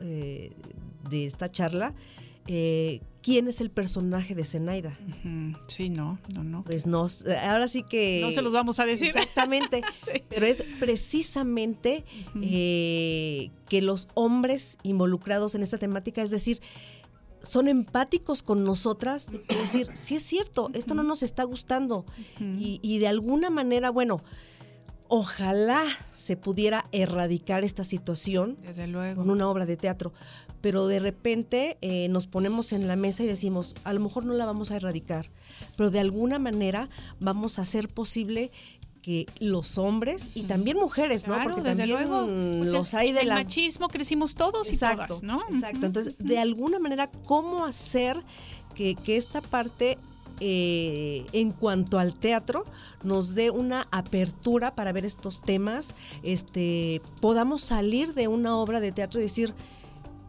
eh, 0.00 0.52
de 1.08 1.26
esta 1.26 1.50
charla 1.50 1.94
eh, 2.50 3.02
quién 3.22 3.46
es 3.46 3.60
el 3.60 3.70
personaje 3.70 4.34
de 4.34 4.42
Zenaida. 4.42 4.98
Sí, 5.66 5.90
no, 5.90 6.18
no, 6.34 6.42
no. 6.42 6.64
Pues 6.64 6.86
no, 6.86 7.06
ahora 7.42 7.68
sí 7.68 7.82
que... 7.82 8.22
No 8.22 8.30
se 8.30 8.40
los 8.40 8.54
vamos 8.54 8.80
a 8.80 8.86
decir. 8.86 9.08
Exactamente. 9.08 9.82
Sí. 10.02 10.22
Pero 10.30 10.46
es 10.46 10.64
precisamente 10.80 12.04
eh, 12.40 13.50
que 13.68 13.82
los 13.82 14.08
hombres 14.14 14.78
involucrados 14.82 15.54
en 15.54 15.62
esta 15.62 15.76
temática, 15.76 16.22
es 16.22 16.30
decir, 16.30 16.60
son 17.42 17.68
empáticos 17.68 18.42
con 18.42 18.64
nosotras, 18.64 19.32
es 19.48 19.58
decir, 19.58 19.90
sí 19.92 20.16
es 20.16 20.22
cierto, 20.22 20.70
esto 20.72 20.94
no 20.94 21.02
nos 21.02 21.22
está 21.22 21.44
gustando. 21.44 22.06
y, 22.40 22.80
y 22.82 22.98
de 22.98 23.08
alguna 23.08 23.50
manera, 23.50 23.90
bueno, 23.90 24.22
ojalá 25.08 25.84
se 26.14 26.36
pudiera 26.36 26.86
erradicar 26.92 27.64
esta 27.64 27.84
situación 27.84 28.56
Desde 28.62 28.86
luego. 28.86 29.22
con 29.22 29.30
una 29.30 29.48
obra 29.48 29.66
de 29.66 29.76
teatro, 29.76 30.12
pero 30.60 30.86
de 30.86 30.98
repente 30.98 31.78
eh, 31.80 32.08
nos 32.08 32.26
ponemos 32.26 32.72
en 32.72 32.86
la 32.88 32.96
mesa 32.96 33.22
y 33.24 33.26
decimos, 33.26 33.74
a 33.84 33.92
lo 33.92 34.00
mejor 34.00 34.24
no 34.24 34.34
la 34.34 34.44
vamos 34.46 34.70
a 34.70 34.76
erradicar, 34.76 35.30
pero 35.76 35.90
de 35.90 36.00
alguna 36.00 36.38
manera 36.38 36.88
vamos 37.20 37.58
a 37.58 37.62
hacer 37.62 37.88
posible 37.88 38.50
que 39.00 39.26
los 39.40 39.78
hombres 39.78 40.28
y 40.34 40.42
también 40.42 40.76
mujeres, 40.76 41.26
¿no? 41.26 41.34
Claro, 41.34 41.50
Porque 41.54 41.62
desde 41.70 41.86
también 41.86 42.08
luego. 42.08 42.26
Pues 42.58 42.72
los 42.72 42.92
el- 42.92 42.98
hay 42.98 43.12
de 43.12 43.20
el 43.22 43.28
las 43.28 43.44
machismo 43.44 43.88
crecimos 43.88 44.34
todos 44.34 44.68
y 44.68 44.74
Exacto, 44.74 45.06
todas, 45.06 45.22
¿no? 45.22 45.40
Exacto. 45.50 45.86
Entonces, 45.86 46.14
de 46.18 46.38
alguna 46.38 46.78
manera, 46.78 47.08
¿cómo 47.24 47.64
hacer 47.64 48.20
que, 48.74 48.96
que 48.96 49.16
esta 49.16 49.40
parte, 49.40 49.96
eh, 50.40 51.26
en 51.32 51.52
cuanto 51.52 51.98
al 51.98 52.14
teatro, 52.14 52.64
nos 53.02 53.34
dé 53.34 53.50
una 53.50 53.86
apertura 53.90 54.74
para 54.74 54.92
ver 54.92 55.04
estos 55.04 55.42
temas? 55.42 55.94
Este, 56.22 57.00
podamos 57.20 57.62
salir 57.62 58.14
de 58.14 58.28
una 58.28 58.56
obra 58.56 58.80
de 58.80 58.92
teatro 58.92 59.20
y 59.20 59.24
decir. 59.24 59.54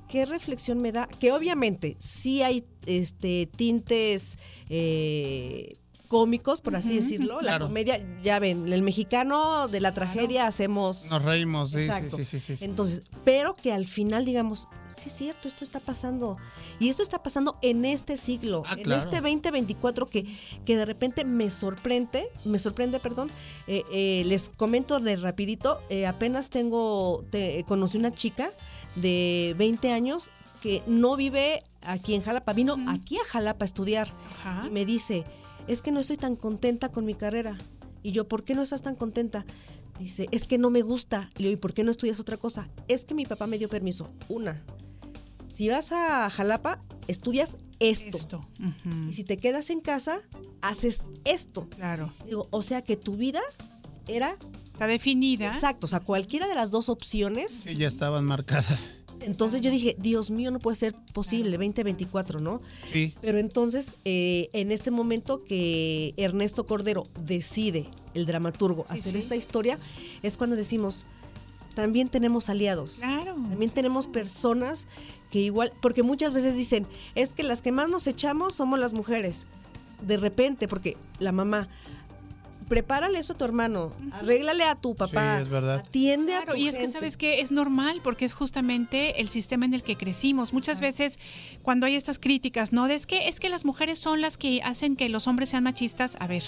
¿Qué 0.08 0.26
reflexión 0.26 0.82
me 0.82 0.92
da? 0.92 1.08
Que 1.20 1.32
obviamente 1.32 1.96
sí 2.00 2.42
hay 2.42 2.66
este, 2.88 3.48
tintes 3.56 4.40
eh, 4.68 5.76
cómicos, 6.10 6.60
por 6.60 6.76
así 6.76 6.96
decirlo. 6.96 7.36
La 7.36 7.52
claro. 7.52 7.68
comedia, 7.68 8.02
ya 8.22 8.40
ven, 8.40 8.74
el 8.74 8.82
mexicano 8.82 9.68
de 9.70 9.80
la 9.80 9.94
tragedia 9.94 10.48
hacemos... 10.48 11.06
Nos 11.10 11.24
reímos, 11.24 11.70
sí, 11.72 11.78
sí, 11.78 11.84
Exacto. 11.86 12.18
sí, 12.18 12.26
sí, 12.26 12.40
sí, 12.40 12.58
sí. 12.58 12.66
Entonces, 12.66 13.04
pero 13.24 13.54
que 13.54 13.72
al 13.72 13.86
final 13.86 14.26
digamos, 14.26 14.68
sí 14.90 15.04
es 15.08 15.14
cierto, 15.14 15.48
esto 15.48 15.64
está 15.64 15.80
pasando. 15.80 16.36
Y 16.80 16.90
esto 16.90 17.04
está 17.04 17.24
pasando 17.24 17.58
en 17.62 17.86
este 17.86 18.18
siglo, 18.18 18.64
Ah, 18.66 18.74
en 18.76 18.84
claro. 18.84 19.02
este 19.02 19.22
2024 19.22 20.06
que, 20.08 20.26
que 20.66 20.76
de 20.76 20.86
repente 20.86 21.24
me 21.24 21.50
sorprende, 21.52 22.28
me 22.44 22.60
sorprende, 22.60 23.00
perdón. 23.00 23.30
Eh, 23.68 23.84
eh, 23.94 24.24
les 24.26 24.50
comento 24.50 25.00
de 25.00 25.16
rapidito, 25.16 25.80
eh, 25.90 26.08
apenas 26.08 26.50
tengo, 26.50 27.24
te- 27.30 27.64
conocí 27.66 27.98
una 28.00 28.12
chica 28.14 28.50
de 28.96 29.54
20 29.58 29.92
años 29.92 30.32
que 30.62 30.82
no 30.88 31.16
vive 31.16 31.64
aquí 31.82 32.16
en 32.16 32.22
Jalapa, 32.24 32.52
vino 32.54 32.76
aquí 32.90 33.18
a 33.18 33.24
Jalapa 33.30 33.64
a 33.64 33.68
estudiar 33.68 34.10
Ajá. 34.44 34.68
y 34.68 34.70
me 34.72 34.86
dice, 34.86 35.24
es 35.70 35.82
que 35.82 35.92
no 35.92 36.00
estoy 36.00 36.18
tan 36.18 36.36
contenta 36.36 36.90
con 36.90 37.06
mi 37.06 37.14
carrera. 37.14 37.58
Y 38.02 38.12
yo, 38.12 38.28
¿por 38.28 38.44
qué 38.44 38.56
no 38.56 38.64
estás 38.64 38.82
tan 38.82 38.96
contenta? 38.96 39.46
Dice, 40.00 40.28
es 40.32 40.46
que 40.46 40.58
no 40.58 40.70
me 40.70 40.82
gusta. 40.82 41.30
Le 41.36 41.50
digo, 41.50 41.58
¿y 41.58 41.62
por 41.62 41.74
qué 41.74 41.84
no 41.84 41.92
estudias 41.92 42.20
otra 42.20 42.38
cosa? 42.38 42.70
Es 42.88 43.06
que 43.06 43.14
mi 43.14 43.26
papá 43.26 43.48
me 43.48 43.58
dio 43.58 43.70
permiso. 43.70 44.10
Una, 44.30 44.64
si 45.48 45.68
vas 45.68 45.92
a 45.92 46.30
Jalapa, 46.30 46.82
estudias 47.08 47.58
esto. 47.80 48.48
Y 49.08 49.14
si 49.14 49.24
te 49.24 49.38
quedas 49.38 49.70
en 49.70 49.82
casa, 49.82 50.22
haces 50.62 51.08
esto. 51.26 51.68
Claro. 51.70 52.10
Digo, 52.26 52.48
o 52.52 52.62
sea 52.62 52.84
que 52.84 52.96
tu 52.98 53.16
vida 53.18 53.42
era... 54.08 54.38
Está 54.72 54.88
definida. 54.88 55.48
Exacto, 55.48 55.88
o 55.88 55.90
sea, 55.90 56.00
cualquiera 56.00 56.48
de 56.48 56.56
las 56.56 56.72
dos 56.72 56.88
opciones. 56.88 57.52
Sí, 57.52 57.76
ya 57.76 57.88
estaban 57.88 58.26
marcadas. 58.26 58.99
Entonces 59.22 59.62
yo 59.62 59.72
dije, 59.72 59.96
Dios 60.00 60.32
mío, 60.32 60.52
no 60.52 60.60
puede 60.60 60.76
ser 60.76 60.96
posible, 61.14 61.52
2024, 61.58 62.40
¿no? 62.40 62.62
Sí. 62.92 63.14
Pero 63.22 63.38
entonces, 63.38 63.94
eh, 64.06 64.50
en 64.54 64.72
este 64.72 64.92
momento 64.92 65.44
que 65.44 66.14
Ernesto 66.18 66.66
Cordero 66.66 67.04
decide, 67.26 67.88
el 68.14 68.26
dramaturgo, 68.26 68.86
hacer 68.90 69.16
esta 69.18 69.36
historia, 69.36 69.80
es 70.24 70.38
cuando 70.38 70.56
decimos, 70.56 71.06
también 71.74 72.10
tenemos 72.10 72.50
aliados. 72.50 72.96
Claro. 73.00 73.36
También 73.36 73.72
tenemos 73.72 74.08
personas 74.08 74.88
que 75.32 75.40
igual, 75.40 75.72
porque 75.82 76.04
muchas 76.04 76.34
veces 76.34 76.56
dicen, 76.58 76.88
es 77.16 77.34
que 77.34 77.44
las 77.44 77.62
que 77.62 77.72
más 77.72 77.90
nos 77.90 78.08
echamos 78.08 78.56
somos 78.56 78.80
las 78.80 78.94
mujeres. 78.94 79.48
De 80.02 80.18
repente, 80.18 80.68
porque 80.68 80.98
la 81.20 81.32
mamá, 81.32 81.68
prepárale 82.70 83.20
eso 83.20 83.34
a 83.34 83.38
tu 83.38 83.44
hermano, 83.44 83.92
arréglale 84.14 84.64
a 84.64 84.76
tu 84.76 84.96
papá, 84.96 85.38
Sí, 85.38 85.42
es 85.44 85.50
verdad. 85.50 85.80
atiende 85.86 86.34
a 86.36 86.44
Claro, 86.44 86.52
tu 86.54 86.58
y 86.60 86.68
es 86.68 86.76
que 86.76 86.82
gente". 86.82 86.94
sabes 86.94 87.18
que 87.18 87.42
es 87.42 87.52
normal 87.52 88.00
porque 88.04 88.24
es 88.26 88.34
justamente 88.34 89.20
el 89.20 89.30
sistema 89.30 89.66
en 89.66 89.74
el 89.74 89.84
que 89.84 89.98
crecimos. 89.98 90.54
Muchas 90.54 90.80
veces 90.80 91.20
cuando 91.64 91.86
hay 91.88 91.96
estas 91.96 92.20
críticas, 92.20 92.72
¿no? 92.72 92.88
De 92.88 92.96
es 92.96 93.06
que 93.08 93.28
es 93.28 93.40
que 93.40 93.50
las 93.50 93.66
mujeres 93.66 94.00
son 94.00 94.22
las 94.22 94.38
que 94.38 94.62
hacen 94.64 94.96
que 94.96 95.10
los 95.10 95.28
hombres 95.28 95.50
sean 95.50 95.64
machistas. 95.64 96.16
A 96.20 96.28
ver, 96.28 96.44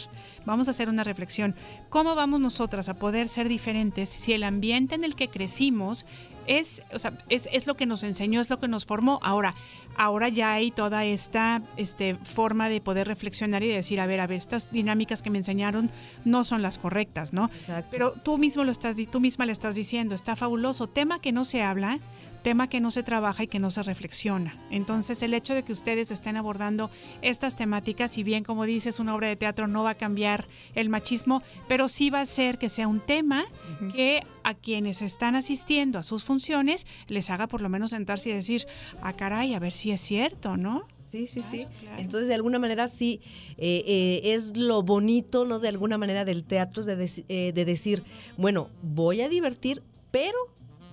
vamos 0.46 0.68
a 0.68 0.72
hacer 0.72 0.88
una 0.88 1.04
reflexión. 1.04 1.56
¿Cómo 1.90 2.16
vamos 2.16 2.40
nosotras 2.40 2.88
a 2.88 2.94
poder 2.94 3.28
ser 3.28 3.50
diferentes 3.50 4.08
si 4.10 4.34
el 4.34 4.44
ambiente 4.44 4.96
en 4.96 5.04
el 5.04 5.16
que 5.16 5.28
crecimos 5.30 6.06
es, 6.48 6.82
o 6.94 7.00
sea, 7.00 7.14
es, 7.30 7.48
es 7.52 7.68
lo 7.68 7.76
que 7.76 7.86
nos 7.86 8.04
enseñó, 8.04 8.42
es 8.42 8.50
lo 8.50 8.60
que 8.60 8.68
nos 8.68 8.86
formó? 8.86 9.20
Ahora, 9.24 9.56
ahora 9.96 10.30
ya 10.30 10.54
hay 10.54 10.72
toda 10.72 11.06
esta 11.06 11.62
este, 11.78 12.16
forma 12.16 12.70
de 12.70 12.82
poder 12.82 13.08
reflexionar 13.08 13.64
y 13.64 13.68
de 13.68 13.76
decir, 13.76 14.00
a 14.00 14.06
ver, 14.06 14.20
a 14.20 14.28
ver, 14.28 14.38
estas 14.38 14.72
dinámicas 14.72 15.22
que 15.22 15.30
me 15.30 15.38
enseñaron 15.38 15.92
no 16.26 16.44
son 16.44 16.62
las 16.62 16.78
correctas, 16.78 17.34
¿no? 17.34 17.46
Exacto. 17.56 17.90
Pero 17.92 18.12
tú 18.12 18.38
mismo 18.38 18.64
lo 18.64 18.72
estás, 18.72 18.96
tú 19.12 19.20
misma 19.20 19.46
le 19.46 19.52
estás 19.52 19.76
diciendo, 19.76 20.16
está 20.16 20.36
fabuloso. 20.36 20.88
Tema 20.88 21.20
que 21.20 21.32
no 21.32 21.46
se 21.46 21.64
habla, 21.64 22.00
tema 22.42 22.70
que 22.70 22.80
no 22.80 22.92
se 22.92 23.04
trabaja 23.04 23.44
y 23.44 23.48
que 23.48 23.60
no 23.60 23.70
se 23.70 23.84
reflexiona. 23.84 24.58
Entonces, 24.70 25.22
el 25.24 25.34
hecho 25.34 25.54
de 25.54 25.64
que 25.64 25.74
ustedes 25.74 26.12
estén 26.12 26.38
abordando 26.38 26.90
estas 27.22 27.56
temáticas, 27.56 28.12
si 28.12 28.24
bien 28.24 28.44
como 28.44 28.66
dices, 28.66 29.00
una 29.00 29.16
obra 29.16 29.28
de 29.28 29.36
teatro 29.36 29.68
no 29.68 29.84
va 29.84 29.92
a 29.92 29.96
cambiar 29.96 30.48
el 30.76 30.90
machismo, 30.90 31.44
pero 31.68 31.90
sí 31.90 32.10
va 32.10 32.20
a 32.20 32.24
hacer 32.24 32.58
que 32.58 32.70
sea 32.70 32.88
un 32.88 33.00
tema 33.00 33.46
que 33.94 34.24
a 34.44 34.54
quienes 34.54 35.02
están 35.02 35.36
asistiendo 35.36 36.00
a 36.00 36.04
sus 36.04 36.24
funciones 36.24 36.88
les 37.08 37.30
haga 37.30 37.48
por 37.48 37.62
lo 37.62 37.70
menos 37.70 37.92
sentarse 37.92 38.30
y 38.30 38.34
decir, 38.34 38.66
ah, 39.02 39.14
caray, 39.14 39.54
a 39.54 39.60
ver 39.60 39.74
si 39.74 39.92
es 39.92 40.02
cierto, 40.02 40.58
¿no? 40.58 40.88
Sí, 41.12 41.28
sí, 41.28 41.42
sí. 41.42 41.68
Entonces, 41.98 42.30
de 42.30 42.36
alguna 42.36 42.58
manera, 42.58 42.88
sí, 42.88 43.20
eh, 43.58 43.84
eh, 43.86 44.34
es 44.34 44.56
lo 44.56 44.82
bonito, 44.82 45.44
¿no? 45.44 45.60
De 45.60 45.68
alguna 45.68 45.98
manera 45.98 46.24
del 46.24 46.46
teatro, 46.46 46.80
es 46.80 46.86
de, 46.86 47.26
eh, 47.28 47.52
de 47.52 47.66
decir, 47.66 48.02
bueno, 48.38 48.70
voy 48.82 49.20
a 49.20 49.28
divertir, 49.28 49.84
pero 50.10 50.38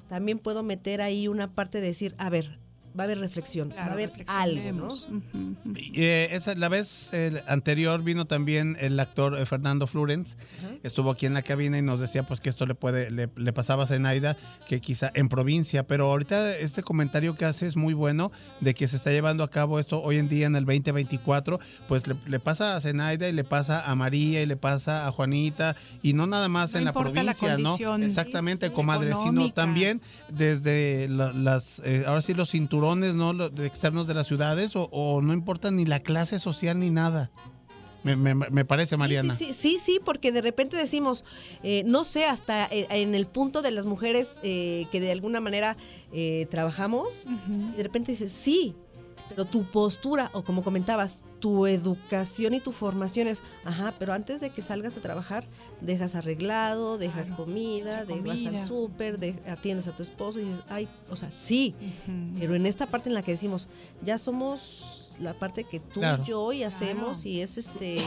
también 0.09 0.39
puedo 0.39 0.63
meter 0.63 1.01
ahí 1.01 1.29
una 1.29 1.55
parte 1.55 1.81
de 1.81 1.89
decir, 1.89 2.15
a 2.19 2.29
ver, 2.31 2.59
va 2.99 3.03
a 3.03 3.07
haber 3.07 3.19
reflexión, 3.21 3.71
va 3.71 3.83
a 3.85 3.93
haber 3.93 4.11
algo, 4.39 4.61
¿no? 4.73 5.73
Eh, 5.95 6.29
esa, 6.33 6.55
la 6.55 6.69
vez 6.69 7.11
eh, 7.13 7.43
anterior 7.47 8.03
vino 8.03 8.25
también 8.25 8.77
el 8.81 8.99
actor 8.99 9.39
eh, 9.39 9.47
Fernando 9.47 9.87
Florence, 9.87 10.37
estuvo 10.83 11.11
aquí 11.11 11.27
en 11.27 11.35
la 11.35 11.43
cabina 11.43 11.79
y 11.79 11.83
nos 11.83 12.01
decía 12.01 12.25
pues 12.25 12.41
que 12.41 12.49
esto 12.49 12.67
le 12.67 12.75
puede 12.75 13.11
le, 13.11 13.29
le 13.37 13.53
pasaba 13.53 13.85
a 13.85 13.87
Zenaida, 13.87 14.37
que 14.67 14.81
quizá 14.81 15.11
en 15.15 15.29
provincia, 15.29 15.87
pero 15.87 16.07
ahorita 16.11 16.57
este 16.57 16.83
comentario 16.83 17.37
que 17.37 17.45
hace 17.45 17.67
es 17.67 17.77
muy 17.77 17.95
bueno 17.95 18.33
de 18.61 18.75
que 18.75 18.89
se 18.89 18.97
está 18.97 19.11
llevando 19.11 19.45
a 19.45 19.51
cabo 19.51 19.79
esto 19.79 20.03
hoy 20.03 20.17
en 20.19 20.29
día 20.29 20.47
en 20.47 20.57
el 20.57 20.65
2024, 20.65 21.61
pues 21.87 22.07
le, 22.07 22.17
le 22.27 22.41
pasa 22.41 22.75
a 22.77 22.81
Zenaida 22.81 23.29
y 23.29 23.33
le 23.33 23.45
pasa 23.45 23.89
a 23.91 23.95
María 23.95 24.43
y 24.43 24.47
le 24.47 24.57
pasa 24.57 25.07
a 25.07 25.13
Juanita 25.13 25.77
y 26.03 26.13
no 26.15 26.27
nada 26.27 26.49
más 26.49 26.73
No 26.73 26.79
en 26.79 26.85
la 26.87 26.91
importa 26.91 27.23
la 27.23 27.35
provincia, 27.35 27.59
¿no? 27.59 27.77
Exactamente, 28.07 28.73
comadre, 28.73 29.11
sino 29.11 29.29
económica. 29.29 29.55
también 29.55 30.01
desde 30.33 31.09
la- 31.09 31.33
las, 31.33 31.81
eh, 31.85 32.05
ahora 32.07 32.23
sí, 32.23 32.35
los 32.35 32.51
cinturones, 32.51 32.88
¿no? 32.97 33.33
Los 33.33 33.55
de 33.55 33.67
externos 33.67 34.07
de 34.07 34.15
las 34.15 34.27
ciudades 34.27 34.77
o, 34.77 34.85
o 34.93 35.21
no 35.23 35.33
importa 35.33 35.71
ni 35.71 35.85
la 35.85 36.01
clase 36.01 36.39
social 36.39 36.79
ni 36.79 36.91
nada. 36.91 37.31
Me, 38.05 38.15
me- 38.17 38.35
me 38.35 38.65
parece, 38.65 38.97
Mariana. 38.97 39.35
Sí, 39.35 39.47
sí, 39.47 39.53
sí, 39.53 39.79
sí, 39.81 40.01
porque 40.03 40.31
de 40.31 40.41
repente 40.41 40.77
decimos, 40.77 41.25
eh, 41.65 41.83
no 41.85 42.05
sé, 42.05 42.25
hasta 42.27 42.67
eh, 42.67 42.87
en 42.91 43.15
el 43.15 43.27
punto 43.27 43.61
de 43.61 43.73
las 43.73 43.87
mujeres 43.87 44.39
eh, 44.45 44.87
que 44.93 45.01
de 45.01 45.11
alguna 45.11 45.41
manera 45.41 45.77
eh, 46.13 46.47
trabajamos, 46.49 47.27
y 47.73 47.77
de 47.77 47.83
repente 47.83 48.13
dices, 48.13 48.31
sí, 48.31 48.77
pero 49.29 49.45
tu 49.45 49.65
postura, 49.65 50.31
o 50.33 50.43
como 50.43 50.63
comentabas, 50.63 51.25
tu 51.39 51.67
educación 51.67 52.55
y 52.55 52.61
tu 52.61 52.73
formación 52.73 53.29
es, 53.29 53.43
ajá, 53.65 53.95
pero 53.99 54.13
antes 54.13 54.41
de 54.41 54.51
que 54.51 54.63
salgas 54.63 54.97
a 54.97 55.01
trabajar, 55.01 55.45
dejas 55.81 56.15
arreglado, 56.15 56.99
dejas 56.99 57.31
comida, 57.33 58.05
dejas 58.05 58.41
comida. 58.41 58.49
al 58.51 58.59
súper, 58.59 59.19
de- 59.19 59.41
atiendes 59.47 59.87
a 59.89 59.93
tu 59.93 60.03
esposo 60.03 60.41
y 60.41 60.45
dices, 60.45 60.63
ay, 60.69 60.89
o 61.11 61.17
sea, 61.17 61.31
sí, 61.31 61.75
pero 62.41 62.55
en 62.55 62.67
esta 62.67 62.87
parte 62.87 63.09
en 63.09 63.15
la 63.15 63.23
que 63.23 63.33
decimos, 63.33 63.69
ya 64.05 64.19
somos 64.19 65.15
la 65.21 65.35
parte 65.35 65.65
que 65.65 65.81
tú 65.81 66.01
Claro. 66.01 66.23
y 66.23 66.27
yo 66.29 66.53
y 66.53 66.63
hacemos 66.63 67.27
y 67.27 67.41
es 67.41 67.59
este 67.59 67.99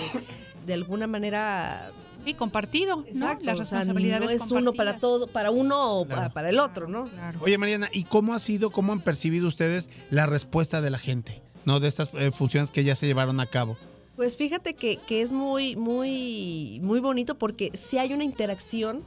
de 0.66 0.74
alguna 0.74 1.08
manera 1.08 1.92
y 2.26 2.34
compartido 2.36 3.04
exacto 3.08 3.46
Las 3.46 3.60
o 3.60 3.64
sea, 3.66 3.80
responsabilidades 3.80 4.26
no 4.26 4.46
es 4.46 4.52
uno 4.52 4.74
para 4.74 4.98
todo 4.98 5.28
para 5.28 5.52
uno 5.52 6.00
o 6.00 6.06
para, 6.08 6.30
para 6.34 6.50
el 6.50 6.60
otro 6.60 6.88
no 6.88 7.10
Oye, 7.42 7.58
Mariana, 7.58 7.90
¿y 7.92 8.04
cómo 8.04 8.34
ha 8.34 8.40
sido, 8.40 8.70
cómo 8.72 8.92
han 8.94 9.02
percibido 9.02 9.48
ustedes 9.48 9.90
la 10.10 10.26
respuesta 10.26 10.82
de 10.82 10.90
la 10.90 11.00
gente, 11.00 11.42
¿no? 11.66 11.80
De 11.80 11.88
estas 11.88 12.10
eh, 12.14 12.32
funciones 12.32 12.72
que 12.72 12.84
ya 12.84 12.96
se 12.96 13.06
llevaron 13.08 13.40
a 13.40 13.46
cabo. 13.46 13.78
pues 14.16 14.38
fíjate 14.38 14.74
que, 14.76 14.98
que 15.08 15.22
es 15.22 15.32
muy 15.34 15.76
muy 15.76 16.80
muy 16.84 17.00
bonito 17.00 17.38
porque 17.38 17.72
sí 17.74 17.98
hay 17.98 18.14
una 18.14 18.24
interacción 18.24 19.04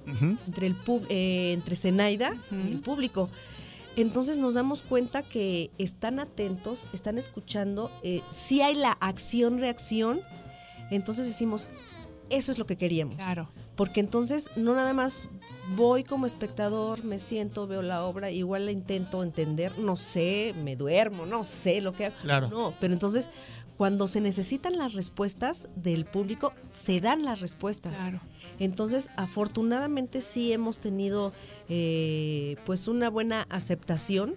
entre 0.47 0.67
el 0.67 0.75
pub- 0.77 1.07
eh, 1.09 1.53
entre 1.53 1.77
Zenaida 1.77 2.35
y 2.51 2.73
el 2.73 2.81
público. 2.81 3.31
Entonces 3.97 4.39
nos 4.39 4.55
damos 4.55 4.83
cuenta 4.83 5.23
que 5.23 5.71
están 5.79 6.19
atentos, 6.19 6.89
están 6.93 7.17
escuchando, 7.17 7.93
eh, 8.03 8.23
sí 8.29 8.61
hay 8.61 8.75
la 8.75 8.91
acción-reacción, 9.01 10.21
entonces 10.91 11.27
decimos, 11.27 11.69
eso 12.31 12.53
es 12.53 12.59
lo 12.59 12.67
que 12.67 12.77
queríamos. 12.77 13.17
Claro. 13.17 13.49
Porque 13.77 14.01
entonces 14.01 14.51
no 14.57 14.75
nada 14.75 14.95
más 14.95 15.29
voy 15.77 16.05
como 16.05 16.27
espectador, 16.27 17.05
me 17.05 17.19
siento, 17.19 17.67
veo 17.67 17.83
la 17.83 18.05
obra, 18.05 18.31
igual 18.31 18.67
la 18.67 18.73
intento 18.73 19.23
entender, 19.23 19.79
no 19.79 19.97
sé, 19.97 20.55
me 20.63 20.77
duermo, 20.77 21.27
no 21.27 21.45
sé 21.45 21.81
lo 21.81 21.93
que 21.93 22.07
hago. 22.07 22.17
Claro. 22.23 22.49
No, 22.49 22.75
pero 22.79 22.93
entonces 22.93 23.31
cuando 23.77 24.07
se 24.07 24.21
necesitan 24.21 24.79
las 24.79 24.95
respuestas 24.95 25.69
del 25.75 26.05
público, 26.05 26.53
se 26.71 27.01
dan 27.01 27.25
las 27.25 27.41
respuestas. 27.41 27.99
Claro. 27.99 28.21
Entonces, 28.61 29.11
afortunadamente 29.17 30.21
sí 30.21 30.53
hemos 30.53 30.79
tenido 30.79 31.33
eh, 31.69 32.57
pues 32.65 32.87
una 32.87 33.11
buena 33.11 33.47
aceptación, 33.51 34.37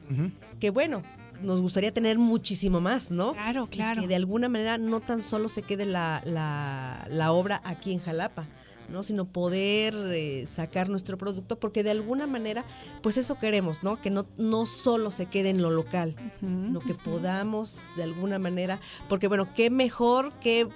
que 0.60 0.72
bueno, 0.72 1.04
nos 1.44 1.62
gustaría 1.62 1.92
tener 1.94 2.18
muchísimo 2.18 2.80
más, 2.82 3.12
¿no? 3.12 3.34
Claro, 3.34 3.68
claro. 3.70 4.02
que 4.02 4.08
de 4.08 4.16
alguna 4.16 4.50
manera 4.50 4.78
no 4.78 5.00
tan 5.02 5.22
solo 5.22 5.48
se 5.48 5.62
quede 5.62 5.86
la, 5.86 6.22
la- 6.26 7.06
la 7.10 7.32
obra 7.32 7.62
aquí 7.64 7.92
en 7.92 8.00
Jalapa, 8.00 8.46
¿no? 8.90 9.04
Sino 9.04 9.26
poder 9.26 9.94
eh, 10.14 10.46
sacar 10.46 10.90
nuestro 10.90 11.18
producto, 11.18 11.60
porque 11.60 11.84
de 11.84 11.92
alguna 11.92 12.26
manera, 12.28 12.64
pues 13.02 13.18
eso 13.18 13.38
queremos, 13.38 13.84
¿no? 13.84 14.00
Que 14.02 14.10
no, 14.10 14.26
no 14.38 14.66
solo 14.66 15.12
se 15.12 15.26
quede 15.28 15.50
en 15.50 15.62
lo 15.62 15.70
local, 15.72 16.16
sino 16.40 16.80
que 16.80 16.94
podamos 16.94 17.82
de 17.98 18.04
alguna 18.04 18.40
manera, 18.40 18.80
porque 19.10 19.28
bueno, 19.28 19.48
qué 19.56 19.70
mejor, 19.70 20.32
qué 20.42 20.68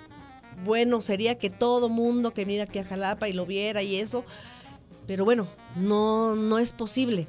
bueno 0.65 1.01
sería 1.01 1.39
que 1.39 1.49
todo 1.49 1.87
mundo 1.89 2.33
que 2.33 2.45
mira 2.45 2.65
aquí 2.65 2.79
a 2.79 2.83
Jalapa 2.85 3.29
y 3.29 3.33
lo 3.33 3.45
viera 3.45 3.81
y 3.81 3.95
eso, 3.95 4.25
pero 5.07 5.25
bueno, 5.25 5.47
no, 5.75 6.35
no 6.35 6.59
es 6.59 6.73
posible. 6.73 7.27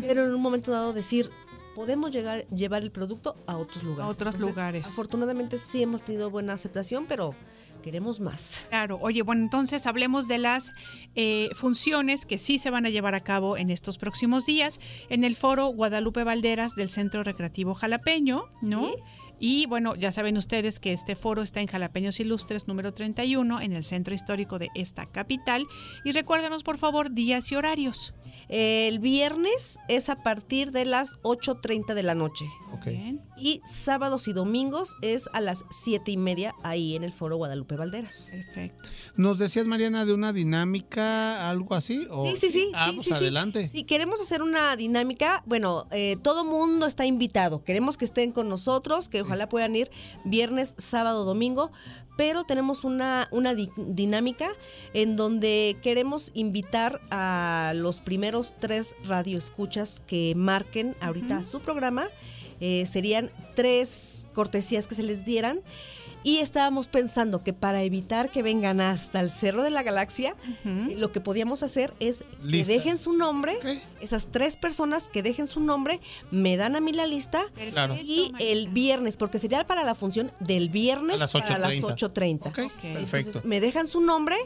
Pero 0.00 0.24
en 0.24 0.34
un 0.34 0.40
momento 0.40 0.70
dado 0.70 0.92
decir, 0.92 1.30
podemos 1.74 2.10
llegar, 2.10 2.46
llevar 2.48 2.82
el 2.82 2.90
producto 2.90 3.36
a 3.46 3.56
otros 3.56 3.82
lugares. 3.82 4.04
A 4.04 4.08
otros 4.08 4.38
lugares. 4.38 4.86
Afortunadamente 4.86 5.58
sí 5.58 5.82
hemos 5.82 6.02
tenido 6.02 6.30
buena 6.30 6.52
aceptación, 6.54 7.06
pero 7.06 7.34
queremos 7.82 8.18
más. 8.18 8.66
Claro, 8.70 8.98
oye, 9.02 9.20
bueno, 9.20 9.42
entonces 9.42 9.86
hablemos 9.86 10.26
de 10.26 10.38
las 10.38 10.72
eh, 11.16 11.50
funciones 11.54 12.24
que 12.24 12.38
sí 12.38 12.58
se 12.58 12.70
van 12.70 12.86
a 12.86 12.90
llevar 12.90 13.14
a 13.14 13.20
cabo 13.20 13.58
en 13.58 13.70
estos 13.70 13.98
próximos 13.98 14.46
días 14.46 14.80
en 15.10 15.22
el 15.22 15.36
foro 15.36 15.66
Guadalupe 15.66 16.24
Valderas 16.24 16.74
del 16.74 16.88
Centro 16.88 17.22
Recreativo 17.22 17.74
Jalapeño, 17.74 18.46
¿no? 18.62 18.90
Y 19.40 19.66
bueno, 19.66 19.94
ya 19.96 20.12
saben 20.12 20.36
ustedes 20.36 20.80
que 20.80 20.92
este 20.92 21.16
foro 21.16 21.42
está 21.42 21.60
en 21.60 21.66
Jalapeños 21.66 22.20
Ilustres 22.20 22.66
número 22.68 22.94
31 22.94 23.60
en 23.60 23.72
el 23.72 23.84
centro 23.84 24.14
histórico 24.14 24.58
de 24.58 24.68
esta 24.74 25.06
capital. 25.06 25.66
Y 26.04 26.12
recuérdanos, 26.12 26.62
por 26.62 26.78
favor, 26.78 27.12
días 27.12 27.50
y 27.52 27.56
horarios. 27.56 28.14
El 28.48 28.98
viernes 29.00 29.78
es 29.88 30.08
a 30.08 30.22
partir 30.22 30.70
de 30.70 30.84
las 30.84 31.16
8.30 31.22 31.94
de 31.94 32.02
la 32.02 32.14
noche. 32.14 32.46
Y 33.36 33.60
sábados 33.64 34.28
y 34.28 34.32
domingos 34.32 34.94
es 35.02 35.28
a 35.32 35.40
las 35.40 35.64
7 35.70 36.10
y 36.12 36.16
media 36.16 36.54
ahí 36.62 36.94
en 36.96 37.02
el 37.04 37.12
foro 37.12 37.36
Guadalupe 37.36 37.76
Valderas. 37.76 38.28
Perfecto. 38.30 38.90
¿Nos 39.16 39.38
decías, 39.38 39.66
Mariana, 39.66 40.04
de 40.04 40.12
una 40.12 40.32
dinámica, 40.32 41.48
algo 41.50 41.74
así? 41.74 42.06
¿O- 42.10 42.26
Sí, 42.26 42.36
sí, 42.36 42.50
sí. 42.50 42.70
Ah, 42.74 42.86
sí, 42.90 42.96
pues 42.96 43.06
sí, 43.08 43.12
adelante. 43.14 43.68
Si 43.68 43.84
queremos 43.84 44.20
hacer 44.20 44.42
una 44.42 44.76
dinámica, 44.76 45.42
bueno, 45.46 45.86
eh, 45.90 46.16
todo 46.22 46.44
mundo 46.44 46.86
está 46.86 47.06
invitado. 47.06 47.62
Queremos 47.64 47.96
que 47.96 48.04
estén 48.04 48.32
con 48.32 48.48
nosotros, 48.48 49.08
que 49.08 49.22
ojalá 49.22 49.33
puedan 49.48 49.74
ir 49.76 49.90
viernes, 50.24 50.74
sábado, 50.78 51.24
domingo. 51.24 51.70
Pero 52.16 52.44
tenemos 52.44 52.84
una, 52.84 53.26
una 53.32 53.54
di- 53.54 53.70
dinámica 53.76 54.48
en 54.92 55.16
donde 55.16 55.76
queremos 55.82 56.30
invitar 56.34 57.00
a 57.10 57.72
los 57.74 58.00
primeros 58.00 58.54
tres 58.60 58.94
radioescuchas 59.04 60.00
que 60.06 60.32
marquen 60.36 60.94
ahorita 61.00 61.42
su 61.42 61.58
programa. 61.60 62.06
Eh, 62.60 62.86
serían 62.86 63.30
tres 63.56 64.28
cortesías 64.32 64.86
que 64.86 64.94
se 64.94 65.02
les 65.02 65.24
dieran. 65.24 65.60
Y 66.24 66.38
estábamos 66.38 66.88
pensando 66.88 67.44
que 67.44 67.52
para 67.52 67.82
evitar 67.82 68.30
que 68.30 68.42
vengan 68.42 68.80
hasta 68.80 69.20
el 69.20 69.30
Cerro 69.30 69.62
de 69.62 69.70
la 69.70 69.82
Galaxia, 69.82 70.34
eh, 70.64 70.94
lo 70.98 71.12
que 71.12 71.20
podíamos 71.20 71.62
hacer 71.62 71.92
es 72.00 72.24
Lista. 72.42 72.66
que 72.72 72.78
dejen 72.78 72.98
su 72.98 73.12
nombre, 73.12 73.58
esas 74.00 74.28
tres 74.28 74.56
personas 74.56 75.08
que 75.10 75.22
dejen 75.22 75.46
su 75.46 75.60
nombre, 75.60 76.00
me 76.30 76.56
dan 76.56 76.76
a 76.76 76.80
mí 76.80 76.92
la 76.94 77.06
lista 77.06 77.44
Claro. 77.72 77.94
y 78.02 78.32
el 78.40 78.68
viernes, 78.68 79.16
porque 79.18 79.38
sería 79.38 79.66
para 79.66 79.84
la 79.84 79.94
función 79.94 80.32
del 80.40 80.70
viernes 80.70 81.16
A 81.16 81.18
las 81.18 81.32
para 81.32 81.58
las 81.58 81.74
8:30. 81.74 82.50
8.30. 82.50 82.52
perfecto. 82.52 83.16
Entonces 83.18 83.44
me 83.44 83.60
dejan 83.60 83.86
su 83.86 84.00
nombre, 84.00 84.36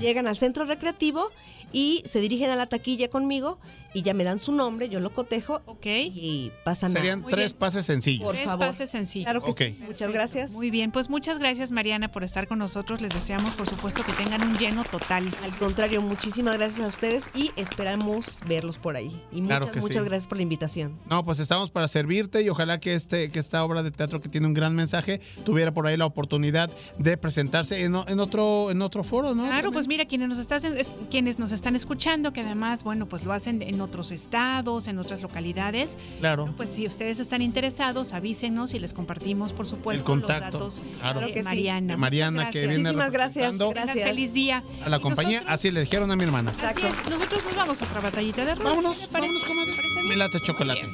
llegan 0.00 0.28
al 0.28 0.36
centro 0.36 0.64
recreativo 0.64 1.30
y 1.72 2.02
se 2.04 2.20
dirigen 2.20 2.50
a 2.50 2.56
la 2.56 2.66
taquilla 2.66 3.08
conmigo 3.08 3.58
y 3.94 4.02
ya 4.02 4.12
me 4.14 4.24
dan 4.24 4.38
su 4.38 4.52
nombre, 4.52 4.88
yo 4.88 5.00
lo 5.00 5.10
cotejo 5.10 5.62
y 5.84 6.50
pasan 6.64 6.90
a- 6.90 6.94
Serían 6.94 7.24
tres 7.24 7.52
bien. 7.52 7.58
pases 7.58 7.86
sencillos. 7.86 8.24
Por 8.24 8.34
Tres 8.34 8.46
favor. 8.46 8.66
pases 8.68 8.90
sencillos. 8.90 9.24
Claro 9.24 9.40
que 9.42 9.52
sí. 9.52 9.78
Muchas 9.86 10.10
gracias. 10.10 10.52
Muy 10.52 10.70
bien, 10.70 10.90
pues 10.92 11.08
muchas 11.08 11.38
gracias 11.38 11.70
Mariana 11.70 12.10
por 12.12 12.24
estar 12.24 12.46
con 12.48 12.58
nosotros. 12.58 13.00
Les 13.00 13.12
deseamos, 13.14 13.54
por 13.54 13.68
supuesto, 13.68 14.04
que 14.04 14.12
tengan 14.12 14.42
un 14.42 14.56
lleno 14.58 14.84
total. 14.84 15.30
Al 15.42 15.54
contrario, 15.56 16.02
muchísimas 16.02 16.56
gracias 16.58 16.80
a 16.80 16.86
ustedes 16.88 17.30
y 17.34 17.52
esperamos 17.56 18.40
verlos 18.46 18.78
por 18.78 18.96
ahí. 18.96 19.08
Y 19.32 19.40
muchas, 19.42 19.58
Claro 19.58 19.72
que 19.72 19.80
muchas 19.80 20.02
sí. 20.02 20.08
gracias 20.08 20.28
por 20.28 20.38
la 20.38 20.42
invitación. 20.42 20.98
No, 21.08 21.24
pues 21.24 21.38
estamos 21.38 21.70
para 21.70 21.88
servirte 21.88 22.42
y 22.42 22.48
ojalá 22.48 22.80
que, 22.80 22.94
este, 22.94 23.30
que 23.30 23.38
esta 23.38 23.62
obra 23.64 23.82
de 23.82 23.90
teatro 23.90 24.20
que 24.20 24.28
tiene 24.28 24.46
un 24.46 24.54
gran 24.54 24.74
mensaje 24.74 25.20
tuviera 25.44 25.72
por 25.72 25.86
ahí 25.86 25.96
la 25.96 26.06
oportunidad 26.06 26.70
de 26.98 27.16
presentarse 27.16 27.82
en, 27.84 27.94
otro, 27.94 28.70
en 28.70 28.82
otro 28.82 29.04
foro, 29.04 29.34
¿no? 29.34 29.46
Claro, 29.46 29.72
pues 29.72 29.86
mira, 29.88 30.04
quienes 30.06 30.28
nos, 30.28 30.38
estás, 30.38 30.64
es- 30.64 30.90
quienes 31.10 31.38
nos 31.38 31.52
están 31.56 31.74
escuchando, 31.74 32.32
que 32.32 32.42
además, 32.42 32.84
bueno, 32.84 33.06
pues 33.08 33.24
lo 33.24 33.32
hacen 33.32 33.62
en 33.62 33.80
otros 33.80 34.12
estados, 34.12 34.86
en 34.86 34.98
otras 34.98 35.22
localidades. 35.22 35.98
Claro. 36.20 36.48
Pues 36.56 36.70
si 36.70 36.86
ustedes 36.86 37.18
están 37.18 37.42
interesados, 37.42 38.12
avísenos 38.12 38.74
y 38.74 38.78
les 38.78 38.92
compartimos, 38.92 39.52
por 39.52 39.66
supuesto, 39.66 40.00
El 40.02 40.04
contacto, 40.20 40.58
los 40.60 40.76
datos 40.76 40.98
claro. 41.00 41.20
de 41.20 41.26
Claro 41.26 41.32
que 41.34 41.42
sí. 41.42 41.48
Mariana. 41.48 41.92
De 41.94 41.96
Mariana, 41.96 42.50
que 42.50 42.60
viene 42.60 42.78
Muchísimas 42.78 43.10
gracias, 43.10 43.58
gracias. 43.58 44.08
Feliz 44.08 44.32
día. 44.32 44.62
A 44.84 44.88
la 44.88 45.00
compañía, 45.00 45.38
nosotros- 45.38 45.54
así 45.54 45.70
le 45.70 45.80
dijeron 45.80 46.10
a 46.10 46.16
mi 46.16 46.24
hermana. 46.24 46.52
Así 46.62 46.80
es, 46.86 47.10
nosotros 47.10 47.42
nos 47.44 47.56
vamos 47.56 47.82
a 47.82 47.84
otra 47.86 48.00
batallita 48.00 48.44
de 48.44 48.54
rolas. 48.54 48.74
Vámonos, 48.76 48.98
¿Te 49.00 49.08
parece? 49.08 49.28
vámonos, 49.28 49.44
comadre. 49.48 49.70
¿Te 49.70 49.76
parece 49.76 49.94
bien? 50.00 50.08
Me 50.08 50.16
late 50.16 50.40
chocolate. 50.40 50.88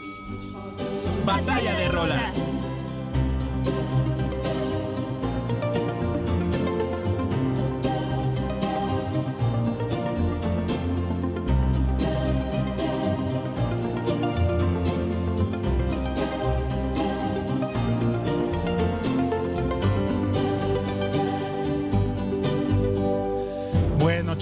Batalla 1.27 1.75
de 1.75 1.89
rolas. 1.89 2.35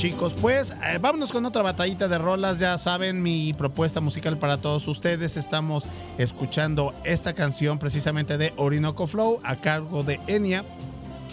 Chicos, 0.00 0.34
pues 0.40 0.70
eh, 0.70 0.96
vámonos 0.98 1.30
con 1.30 1.44
otra 1.44 1.62
batallita 1.62 2.08
de 2.08 2.16
rolas. 2.16 2.58
Ya 2.58 2.78
saben, 2.78 3.22
mi 3.22 3.52
propuesta 3.52 4.00
musical 4.00 4.38
para 4.38 4.58
todos 4.58 4.88
ustedes. 4.88 5.36
Estamos 5.36 5.86
escuchando 6.16 6.94
esta 7.04 7.34
canción 7.34 7.78
precisamente 7.78 8.38
de 8.38 8.54
Orinoco 8.56 9.06
Flow 9.06 9.40
a 9.44 9.56
cargo 9.56 10.02
de 10.02 10.18
Enya. 10.26 10.64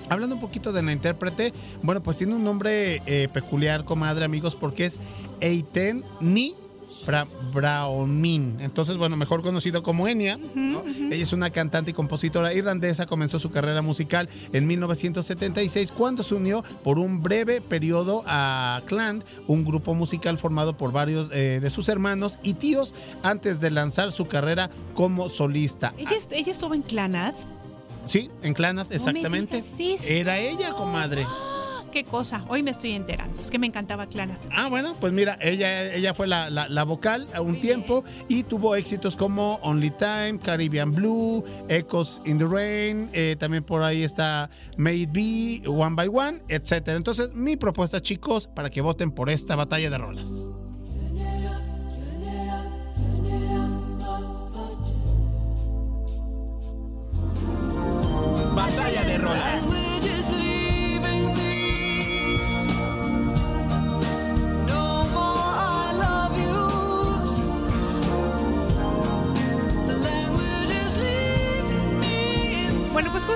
Hablando 0.09 0.35
un 0.35 0.41
poquito 0.41 0.73
de 0.73 0.83
la 0.83 0.91
intérprete, 0.91 1.53
bueno, 1.81 2.03
pues 2.03 2.17
tiene 2.17 2.35
un 2.35 2.43
nombre 2.43 3.01
eh, 3.05 3.29
peculiar, 3.31 3.85
comadre, 3.85 4.25
amigos, 4.25 4.57
porque 4.57 4.83
es 4.83 4.99
Eiten 5.39 6.03
Ni 6.19 6.53
Bra. 7.07 7.27
Entonces, 8.59 8.97
bueno, 8.97 9.15
mejor 9.17 9.41
conocido 9.41 9.81
como 9.81 10.07
Enya. 10.07 10.37
¿no? 10.55 10.83
Ella 10.85 11.23
es 11.23 11.33
una 11.33 11.49
cantante 11.49 11.91
y 11.91 11.93
compositora 11.93 12.53
irlandesa. 12.53 13.05
Comenzó 13.05 13.39
su 13.39 13.49
carrera 13.49 13.81
musical 13.81 14.29
en 14.53 14.67
1976 14.67 15.91
cuando 15.91 16.21
se 16.23 16.35
unió 16.35 16.63
por 16.83 16.99
un 16.99 17.23
breve 17.23 17.61
periodo 17.61 18.23
a 18.27 18.81
Clan, 18.85 19.23
un 19.47 19.65
grupo 19.65 19.95
musical 19.95 20.37
formado 20.37 20.77
por 20.77 20.91
varios 20.91 21.29
eh, 21.31 21.59
de 21.61 21.69
sus 21.69 21.89
hermanos 21.89 22.37
y 22.43 22.53
tíos 22.53 22.93
antes 23.23 23.59
de 23.59 23.71
lanzar 23.71 24.11
su 24.11 24.27
carrera 24.27 24.69
como 24.93 25.29
solista. 25.29 25.93
¿Ella, 25.97 26.11
est- 26.17 26.33
ella 26.33 26.51
estuvo 26.51 26.73
en 26.73 26.81
Clanad? 26.83 27.33
Sí, 28.05 28.29
en 28.41 28.53
Clanad, 28.53 28.87
exactamente. 28.91 29.63
Era 30.07 30.37
ella, 30.39 30.71
comadre. 30.73 31.25
¿Qué 31.91 32.03
cosa? 32.03 32.45
Hoy 32.47 32.61
me 32.63 32.71
estoy 32.71 32.91
enterando. 32.91 33.39
Es 33.41 33.49
que 33.49 33.57
me 33.57 33.65
encantaba 33.67 34.05
Clanad. 34.07 34.37
Ah, 34.51 34.67
bueno, 34.69 34.95
pues 34.99 35.13
mira, 35.13 35.37
ella, 35.41 35.93
ella 35.93 36.13
fue 36.13 36.27
la, 36.27 36.49
la- 36.49 36.67
la 36.67 36.83
vocal 36.83 37.27
a 37.33 37.41
un 37.41 37.59
tiempo 37.59 38.03
y 38.27 38.43
tuvo 38.43 38.75
éxitos 38.75 39.15
como 39.15 39.55
Only 39.63 39.91
Time, 39.91 40.39
Caribbean 40.43 40.91
Blue, 40.91 41.43
Echoes 41.69 42.21
in 42.25 42.37
the 42.37 42.45
Rain, 42.45 43.09
eh, 43.13 43.35
también 43.39 43.63
por 43.63 43.81
ahí 43.81 44.03
está 44.03 44.49
Made 44.77 45.07
Be, 45.11 45.61
One 45.67 45.95
by 45.95 46.07
One, 46.07 46.41
etc. 46.49 46.89
Entonces, 46.89 47.33
mi 47.33 47.55
propuesta, 47.57 47.99
chicos, 47.99 48.47
para 48.47 48.69
que 48.69 48.81
voten 48.81 49.09
por 49.11 49.29
esta 49.29 49.55
batalla 49.55 49.89
de 49.89 49.97
rolas. 49.97 50.47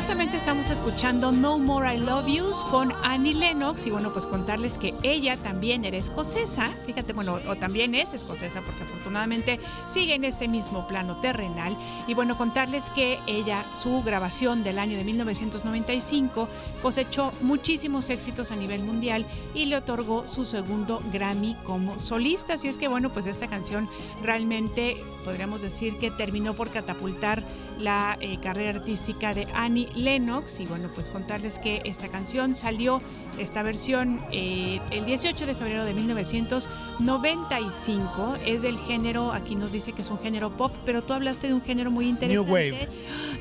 Justamente 0.01 0.35
estamos 0.35 0.71
escuchando 0.71 1.31
No 1.31 1.59
More 1.59 1.95
I 1.95 1.99
Love 1.99 2.25
Yous 2.25 2.57
con 2.71 2.91
Annie 3.03 3.35
Lennox 3.35 3.85
y 3.85 3.91
bueno, 3.91 4.09
pues 4.11 4.25
contarles 4.25 4.79
que 4.79 4.95
ella 5.03 5.37
también 5.37 5.85
era 5.85 5.95
escocesa, 5.95 6.71
fíjate, 6.87 7.13
bueno, 7.13 7.39
o 7.47 7.55
también 7.55 7.93
es 7.93 8.15
escocesa 8.15 8.61
porque 8.65 8.81
afortunadamente 8.81 9.59
sigue 9.85 10.15
en 10.15 10.23
este 10.23 10.47
mismo 10.47 10.87
plano 10.87 11.17
terrenal. 11.21 11.77
Y 12.07 12.15
bueno, 12.15 12.35
contarles 12.35 12.89
que 12.89 13.19
ella, 13.27 13.63
su 13.79 14.01
grabación 14.01 14.63
del 14.63 14.79
año 14.79 14.97
de 14.97 15.03
1995 15.03 16.49
cosechó 16.81 17.31
muchísimos 17.41 18.09
éxitos 18.09 18.51
a 18.51 18.55
nivel 18.55 18.81
mundial 18.81 19.27
y 19.53 19.65
le 19.65 19.75
otorgó 19.75 20.27
su 20.27 20.45
segundo 20.45 20.99
Grammy 21.13 21.55
como 21.63 21.99
solista, 21.99 22.55
así 22.55 22.67
es 22.67 22.77
que 22.77 22.87
bueno, 22.87 23.13
pues 23.13 23.27
esta 23.27 23.47
canción 23.47 23.87
realmente 24.23 24.97
podríamos 25.21 25.61
decir 25.61 25.95
que 25.97 26.11
terminó 26.11 26.53
por 26.53 26.69
catapultar 26.69 27.41
la 27.79 28.17
eh, 28.19 28.37
carrera 28.41 28.71
artística 28.79 29.33
de 29.33 29.47
Annie 29.53 29.87
Lennox 29.95 30.59
y 30.59 30.65
bueno 30.65 30.89
pues 30.93 31.09
contarles 31.09 31.59
que 31.59 31.81
esta 31.85 32.09
canción 32.09 32.53
salió 32.55 33.01
esta 33.39 33.63
versión 33.63 34.19
eh, 34.31 34.81
el 34.91 35.05
18 35.05 35.45
de 35.45 35.55
febrero 35.55 35.85
de 35.85 35.93
1995 35.93 38.35
es 38.45 38.61
del 38.61 38.77
género 38.79 39.31
aquí 39.31 39.55
nos 39.55 39.71
dice 39.71 39.93
que 39.93 40.01
es 40.01 40.09
un 40.09 40.19
género 40.19 40.57
pop 40.57 40.73
pero 40.85 41.01
tú 41.01 41.13
hablaste 41.13 41.47
de 41.47 41.53
un 41.53 41.61
género 41.61 41.91
muy 41.91 42.07
interesante 42.07 42.45
New 42.45 42.53
Wave. 42.53 42.89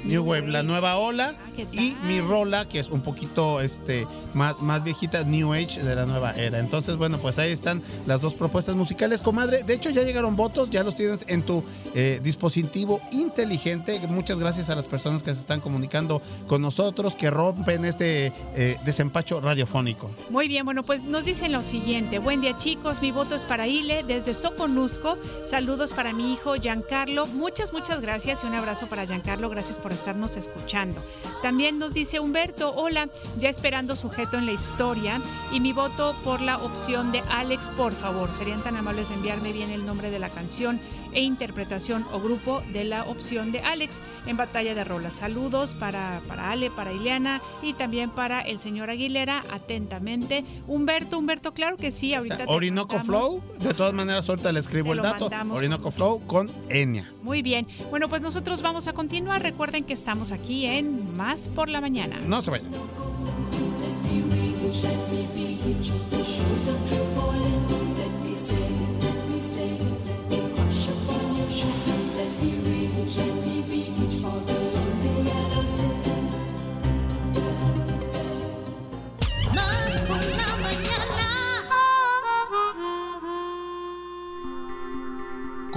New 0.05 0.25
Wave, 0.25 0.49
la 0.49 0.63
nueva 0.63 0.97
ola 0.97 1.35
y 1.73 1.97
mi 2.07 2.21
rola, 2.21 2.69
que 2.69 2.79
es 2.79 2.89
un 2.89 3.03
poquito 3.03 3.61
este, 3.61 4.07
más, 4.35 4.61
más 4.61 4.83
viejita, 4.83 5.25
New 5.25 5.53
Age 5.53 5.83
de 5.83 5.95
la 5.95 6.07
nueva 6.07 6.33
era. 6.33 6.59
Entonces, 6.59 6.97
bueno, 6.97 7.19
pues 7.19 7.39
ahí 7.39 7.53
están 7.53 7.83
las 8.07 8.21
dos 8.21 8.35
propuestas 8.35 8.75
musicales, 8.75 9.23
comadre. 9.23 9.63
De 9.63 9.75
hecho, 9.75 9.91
ya 9.91 10.03
llegaron 10.03 10.37
votos, 10.37 10.71
ya 10.71 10.83
los 10.83 10.95
tienes 10.95 11.25
en 11.29 11.43
tu 11.43 11.65
eh, 11.95 12.21
dispositivo 12.23 13.01
inteligente. 13.13 14.01
Muchas 14.09 14.39
gracias 14.39 14.71
a 14.71 14.75
las 14.75 14.85
personas 14.85 15.23
que 15.23 15.35
se 15.35 15.41
están 15.41 15.61
comunicando 15.61 16.23
con 16.47 16.63
nosotros, 16.63 17.17
que 17.17 17.31
rompen 17.31 17.85
este 17.85 18.33
eh, 18.55 18.79
desempacho 18.85 19.41
radiofónico. 19.41 20.11
Muy 20.31 20.49
bien, 20.49 20.65
bueno, 20.65 20.83
pues 20.83 21.05
nos 21.05 21.25
dicen 21.25 21.53
lo 21.53 21.63
siguiente. 21.63 22.19
Buen 22.19 22.41
día, 22.41 22.57
chicos. 22.57 23.03
Mi 23.03 23.11
voto 23.11 23.35
es 23.35 23.45
para 23.45 23.67
Ile 23.67 24.03
desde 24.05 24.35
Soconusco. 24.35 25.17
Saludos 25.45 25.93
para 25.93 26.13
mi 26.13 26.33
hijo 26.33 26.55
Giancarlo. 26.55 27.27
Muchas, 27.27 27.73
muchas 27.73 28.01
gracias 28.01 28.45
y 28.45 28.47
un 28.47 28.55
abrazo 28.55 28.87
para 28.87 29.07
Giancarlo. 29.07 29.51
Gracias 29.51 29.77
por 29.79 29.93
estarnos 29.93 30.37
escuchando. 30.37 31.01
También 31.43 31.79
nos 31.79 31.95
dice 31.95 32.21
Humberto, 32.21 32.75
hola, 32.75 33.09
ya 33.39 33.49
esperando 33.49 33.97
sujeto 33.97 34.37
en 34.37 34.47
la 34.47 34.53
historia 34.53 35.21
y 35.53 35.61
mi 35.61 35.73
voto 35.73 36.15
por 36.23 36.41
la 36.41 36.59
opción 36.59 37.13
de 37.13 37.21
Alex, 37.31 37.69
por 37.77 37.93
favor. 37.93 38.33
Serían 38.33 38.63
tan 38.63 38.77
amables 38.77 39.09
de 39.09 39.15
enviarme 39.15 39.53
bien 39.53 39.71
el 39.71 39.87
nombre 39.87 40.11
de 40.11 40.19
la 40.19 40.29
canción 40.29 40.81
e 41.13 41.23
interpretación 41.23 42.05
o 42.13 42.21
grupo 42.21 42.63
de 42.73 42.85
la 42.85 43.05
opción 43.05 43.53
de 43.53 43.61
Alex 43.61 44.01
en 44.27 44.37
Batalla 44.37 44.75
de 44.75 44.85
Rolas. 44.85 45.15
Saludos 45.15 45.75
para, 45.75 46.21
para 46.29 46.51
Ale, 46.51 46.71
para 46.71 46.93
Ileana 46.93 47.41
y 47.63 47.75
también 47.75 48.11
para 48.11 48.41
el 48.41 48.59
señor 48.61 48.91
Aguilera. 48.91 49.43
Atentamente. 49.51 50.45
Humberto, 50.67 51.19
Humberto, 51.19 51.53
claro 51.53 51.77
que 51.77 51.91
sí. 51.91 52.15
Ahorita 52.15 52.45
Orinoco. 52.47 52.99
Flow, 53.01 53.43
de 53.59 53.73
todas 53.73 53.95
maneras, 53.95 54.29
ahorita 54.29 54.53
le 54.53 54.61
escribo 54.61 54.91
Te 54.91 54.97
el 54.97 55.03
dato. 55.03 55.31
Orinoco 55.51 55.91
Flow 55.91 56.21
con 56.27 56.51
Enya. 56.69 57.11
Muy 57.23 57.43
bien. 57.43 57.67
Bueno, 57.91 58.09
pues 58.09 58.23
nosotros 58.23 58.63
vamos 58.63 58.89
a 58.89 58.93
continuar. 58.93 59.43
Recuerden 59.43 59.85
que 59.85 59.95
estamos 59.95 60.33
aquí 60.33 60.67
en 60.67 61.17
Más 61.17 61.49
por 61.49 61.69
la 61.69 61.81
Mañana. 61.81 62.21
No 62.21 62.43
se 62.43 62.51
vayan. 62.51 62.71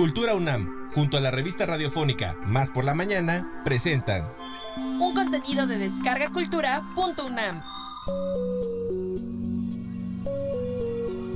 Cultura 0.04 0.36
UNAM, 0.36 0.92
junto 0.94 1.16
a 1.16 1.22
la 1.22 1.32
revista 1.32 1.66
radiofónica 1.66 2.36
Más 2.46 2.72
por 2.72 2.84
la 2.84 2.94
Mañana, 2.94 3.50
presentan 3.64 4.28
Un 5.00 5.14
contenido 5.14 5.66
de 5.66 5.78
descargacultura.unam. 5.78 7.62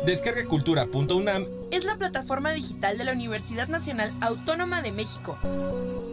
Descargacultura.unam, 0.06 1.46
Es 1.72 1.86
la 1.86 1.96
plataforma 1.96 2.52
digital 2.52 2.98
de 2.98 3.06
la 3.06 3.14
Universidad 3.14 3.70
Nacional 3.70 4.14
Autónoma 4.20 4.82
de 4.82 4.92
México. 4.92 5.38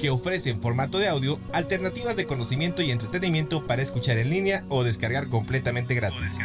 que 0.01 0.11
ofrece 0.11 0.51
en 0.51 0.61
formato 0.61 0.99
de 0.99 1.09
audio 1.09 1.41
alternativas 1.53 2.15
de 2.15 2.27
conocimiento 2.27 2.83
y 2.83 2.93
entretenimiento 2.93 3.67
para 3.67 3.83
escuchar 3.83 4.17
en 4.19 4.31
línea 4.31 4.63
o 4.69 4.85
descargar 4.85 5.27
completamente 5.27 5.97
gratis. 5.97 6.39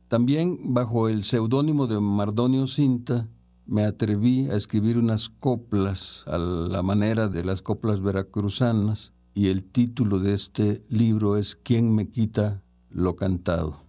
También 0.08 0.72
bajo 0.72 1.10
el 1.10 1.22
seudónimo 1.22 1.86
de 1.86 2.00
Mardonio 2.00 2.66
Cinta 2.66 3.28
me 3.66 3.84
atreví 3.84 4.48
a 4.48 4.56
escribir 4.56 4.96
unas 4.96 5.28
coplas 5.28 6.24
a 6.26 6.38
la 6.38 6.82
manera 6.82 7.28
de 7.28 7.44
las 7.44 7.60
coplas 7.60 8.00
veracruzanas 8.00 9.12
y 9.34 9.48
el 9.48 9.64
título 9.64 10.18
de 10.18 10.32
este 10.32 10.82
libro 10.88 11.36
es 11.36 11.54
¿Quién 11.54 11.94
me 11.94 12.08
quita 12.08 12.62
lo 12.88 13.16
cantado? 13.16 13.82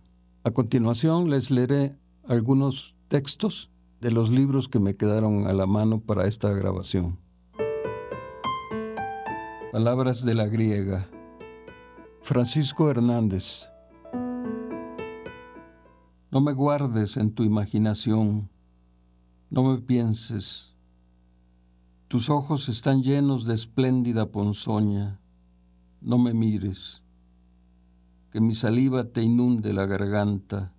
A 0.44 0.52
continuación 0.52 1.30
les 1.30 1.52
leeré 1.52 1.96
algunos 2.28 2.96
textos 3.08 3.72
de 4.02 4.12
los 4.12 4.30
libros 4.30 4.68
que 4.68 4.80
me 4.80 4.98
quedaron 4.98 5.48
a 5.48 5.54
la 5.54 5.68
mano 5.68 6.02
para 6.02 6.28
esta 6.28 6.50
grabación. 6.50 7.23
Palabras 9.74 10.24
de 10.24 10.36
la 10.36 10.46
griega. 10.46 11.10
Francisco 12.22 12.92
Hernández. 12.92 13.68
No 16.30 16.42
me 16.42 16.54
guardes 16.54 17.18
en 17.18 17.34
tu 17.34 17.42
imaginación, 17.42 18.52
no 19.50 19.64
me 19.64 19.80
pienses. 19.80 20.76
Tus 22.08 22.30
ojos 22.30 22.70
están 22.70 23.02
llenos 23.02 23.48
de 23.48 23.56
espléndida 23.56 24.30
ponzoña, 24.30 25.20
no 26.02 26.20
me 26.20 26.36
mires. 26.36 27.02
Que 28.30 28.42
mi 28.42 28.54
saliva 28.54 29.06
te 29.06 29.24
inunde 29.24 29.74
la 29.74 29.88
garganta, 29.88 30.72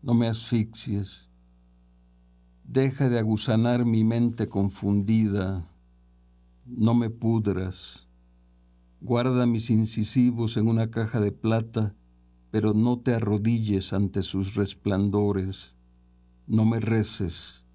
no 0.00 0.14
me 0.14 0.28
asfixies. 0.28 1.28
Deja 2.62 3.08
de 3.08 3.18
aguzanar 3.18 3.84
mi 3.84 4.04
mente 4.04 4.48
confundida, 4.48 5.68
no 6.64 6.94
me 6.94 7.10
pudras. 7.10 8.11
Guarda 9.04 9.46
mis 9.46 9.68
incisivos 9.70 10.56
en 10.56 10.68
una 10.68 10.92
caja 10.92 11.18
de 11.18 11.32
plata, 11.32 11.96
pero 12.52 12.72
no 12.72 13.00
te 13.00 13.12
arrodilles 13.12 13.92
ante 13.92 14.22
sus 14.22 14.54
resplandores. 14.54 15.74
No 16.46 16.64
me 16.64 16.78
reces. 16.78 17.66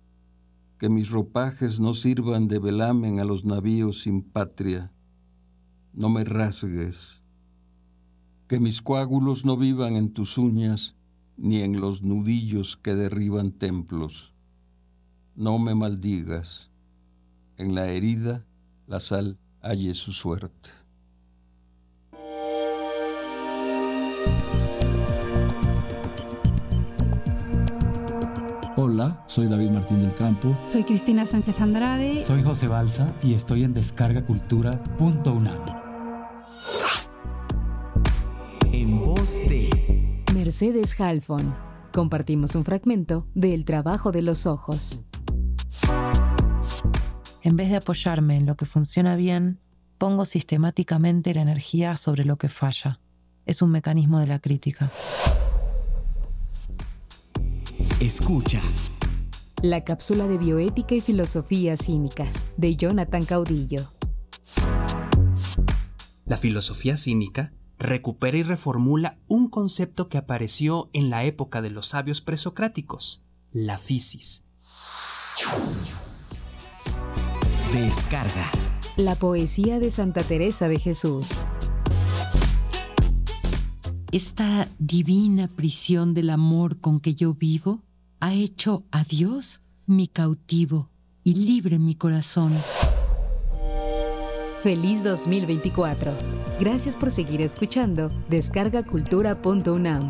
Que 0.78 0.88
mis 0.88 1.10
ropajes 1.10 1.82
no 1.82 1.94
sirvan 1.94 2.48
de 2.48 2.60
velamen 2.60 3.20
a 3.20 3.26
los 3.26 3.44
navíos 3.44 4.04
sin 4.04 4.22
patria. 4.22 4.94
No 5.92 6.08
me 6.08 6.24
rasgues. 6.24 7.26
Que 8.48 8.62
mis 8.62 8.82
coágulos 8.82 9.44
no 9.44 9.58
vivan 9.58 9.98
en 9.98 10.14
tus 10.14 10.38
uñas 10.38 10.96
ni 11.36 11.60
en 11.60 11.82
los 11.82 12.04
nudillos 12.04 12.78
que 12.78 12.96
derriban 12.96 13.52
templos. 13.52 14.34
No 15.36 15.60
me 15.60 15.76
maldigas. 15.76 16.72
En 17.58 17.76
la 17.76 17.90
herida 17.90 18.46
la 18.88 19.02
sal 19.02 19.38
halle 19.62 19.94
su 19.94 20.14
suerte. 20.14 20.77
Hola, 28.80 29.24
soy 29.26 29.48
David 29.48 29.72
Martín 29.72 30.02
del 30.02 30.14
Campo. 30.14 30.56
Soy 30.64 30.84
Cristina 30.84 31.26
Sánchez 31.26 31.60
Andrade. 31.62 32.22
Soy 32.22 32.44
José 32.44 32.68
Balsa 32.68 33.12
y 33.24 33.34
estoy 33.34 33.64
en 33.64 33.74
descargacultura.unam. 33.74 35.66
En 38.72 39.00
voz 39.04 39.40
de 39.50 40.24
Mercedes 40.32 41.02
Halfon. 41.02 41.56
Compartimos 41.92 42.54
un 42.54 42.66
fragmento 42.66 43.26
de 43.34 43.56
El 43.56 43.66
trabajo 43.66 44.12
de 44.12 44.22
los 44.22 44.46
ojos. 44.46 45.06
En 47.42 47.58
vez 47.58 47.70
de 47.72 47.78
apoyarme 47.78 48.38
en 48.38 48.46
lo 48.46 48.58
que 48.58 48.68
funciona 48.68 49.16
bien, 49.16 49.60
pongo 49.98 50.26
sistemáticamente 50.26 51.34
la 51.34 51.42
energía 51.42 51.98
sobre 51.98 52.26
lo 52.26 52.38
que 52.38 52.48
falla. 52.48 53.00
Es 53.48 53.64
un 53.64 53.72
mecanismo 53.72 54.20
de 54.20 54.28
la 54.28 54.38
crítica. 54.38 54.92
Escucha. 58.00 58.62
La 59.64 59.84
cápsula 59.84 60.28
de 60.28 60.38
bioética 60.38 60.94
y 60.94 61.02
filosofía 61.02 61.76
cínica 61.76 62.28
de 62.56 62.76
Jonathan 62.76 63.26
Caudillo. 63.26 63.88
La 66.24 66.38
filosofía 66.38 66.96
cínica 66.96 67.54
recupera 67.80 68.38
y 68.38 68.44
reformula 68.44 69.18
un 69.28 69.50
concepto 69.50 70.10
que 70.10 70.20
apareció 70.20 70.92
en 70.94 71.10
la 71.10 71.24
época 71.24 71.64
de 71.64 71.72
los 71.72 71.88
sabios 71.88 72.22
presocráticos, 72.22 73.24
la 73.52 73.80
fisis. 73.80 74.46
Descarga. 77.74 78.52
La 78.96 79.16
poesía 79.16 79.80
de 79.80 79.90
Santa 79.90 80.22
Teresa 80.22 80.68
de 80.68 80.78
Jesús. 80.78 81.46
Esta 84.12 84.70
divina 84.78 85.48
prisión 85.48 86.14
del 86.14 86.30
amor 86.30 86.80
con 86.80 87.00
que 87.00 87.16
yo 87.16 87.34
vivo 87.34 87.87
ha 88.20 88.34
hecho 88.34 88.84
a 88.92 89.04
Dios 89.04 89.62
mi 89.86 90.08
cautivo 90.08 90.90
y 91.24 91.36
libre 91.36 91.80
mi 91.80 91.96
corazón. 91.96 92.54
Feliz 94.64 95.04
2024. 95.04 96.14
Gracias 96.60 96.96
por 96.96 97.12
seguir 97.12 97.42
escuchando 97.42 98.10
descargacultura.unam. 98.30 100.10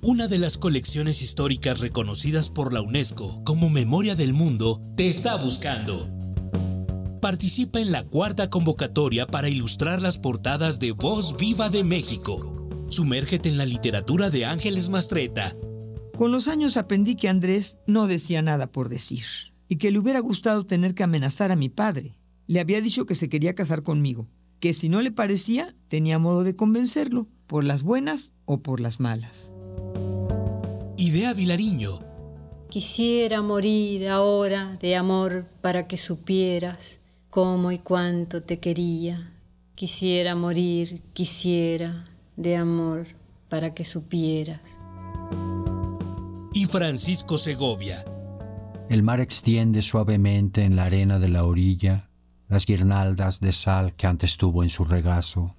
Una 0.00 0.26
de 0.26 0.38
las 0.38 0.56
colecciones 0.56 1.20
históricas 1.22 1.80
reconocidas 1.80 2.48
por 2.48 2.72
la 2.72 2.80
UNESCO 2.80 3.42
como 3.44 3.68
Memoria 3.68 4.14
del 4.14 4.32
Mundo 4.32 4.80
te 4.96 5.08
está 5.08 5.36
buscando. 5.36 6.08
Participa 7.20 7.80
en 7.80 7.92
la 7.92 8.04
cuarta 8.04 8.48
convocatoria 8.48 9.26
para 9.26 9.48
ilustrar 9.48 10.00
las 10.00 10.18
portadas 10.18 10.78
de 10.78 10.92
Voz 10.92 11.36
Viva 11.36 11.68
de 11.68 11.84
México. 11.84 12.57
Sumérgete 12.90 13.50
en 13.50 13.58
la 13.58 13.66
literatura 13.66 14.30
de 14.30 14.46
Ángeles 14.46 14.88
Mastreta. 14.88 15.54
Con 16.16 16.32
los 16.32 16.48
años 16.48 16.78
aprendí 16.78 17.16
que 17.16 17.28
Andrés 17.28 17.76
no 17.86 18.06
decía 18.06 18.40
nada 18.40 18.72
por 18.72 18.88
decir 18.88 19.24
y 19.68 19.76
que 19.76 19.90
le 19.90 19.98
hubiera 19.98 20.20
gustado 20.20 20.64
tener 20.64 20.94
que 20.94 21.02
amenazar 21.02 21.52
a 21.52 21.56
mi 21.56 21.68
padre. 21.68 22.16
Le 22.46 22.60
había 22.60 22.80
dicho 22.80 23.04
que 23.04 23.14
se 23.14 23.28
quería 23.28 23.54
casar 23.54 23.82
conmigo, 23.82 24.26
que 24.58 24.72
si 24.72 24.88
no 24.88 25.02
le 25.02 25.12
parecía 25.12 25.76
tenía 25.88 26.18
modo 26.18 26.44
de 26.44 26.56
convencerlo, 26.56 27.28
por 27.46 27.62
las 27.62 27.82
buenas 27.82 28.32
o 28.46 28.62
por 28.62 28.80
las 28.80 29.00
malas. 29.00 29.52
Idea 30.96 31.34
Vilariño. 31.34 32.00
Quisiera 32.70 33.42
morir 33.42 34.08
ahora 34.08 34.78
de 34.80 34.96
amor 34.96 35.46
para 35.60 35.86
que 35.86 35.98
supieras 35.98 37.00
cómo 37.28 37.70
y 37.70 37.78
cuánto 37.78 38.42
te 38.42 38.58
quería. 38.60 39.34
Quisiera 39.74 40.34
morir, 40.34 41.02
quisiera 41.12 42.07
de 42.38 42.56
amor 42.56 43.08
para 43.50 43.74
que 43.74 43.84
supieras. 43.84 44.62
Y 46.54 46.64
Francisco 46.64 47.36
Segovia. 47.36 48.02
El 48.88 49.02
mar 49.02 49.20
extiende 49.20 49.82
suavemente 49.82 50.62
en 50.62 50.76
la 50.76 50.84
arena 50.84 51.18
de 51.18 51.28
la 51.28 51.44
orilla 51.44 52.08
las 52.48 52.64
guirnaldas 52.64 53.40
de 53.40 53.52
sal 53.52 53.94
que 53.94 54.06
antes 54.06 54.38
tuvo 54.38 54.62
en 54.62 54.70
su 54.70 54.86
regazo. 54.86 55.54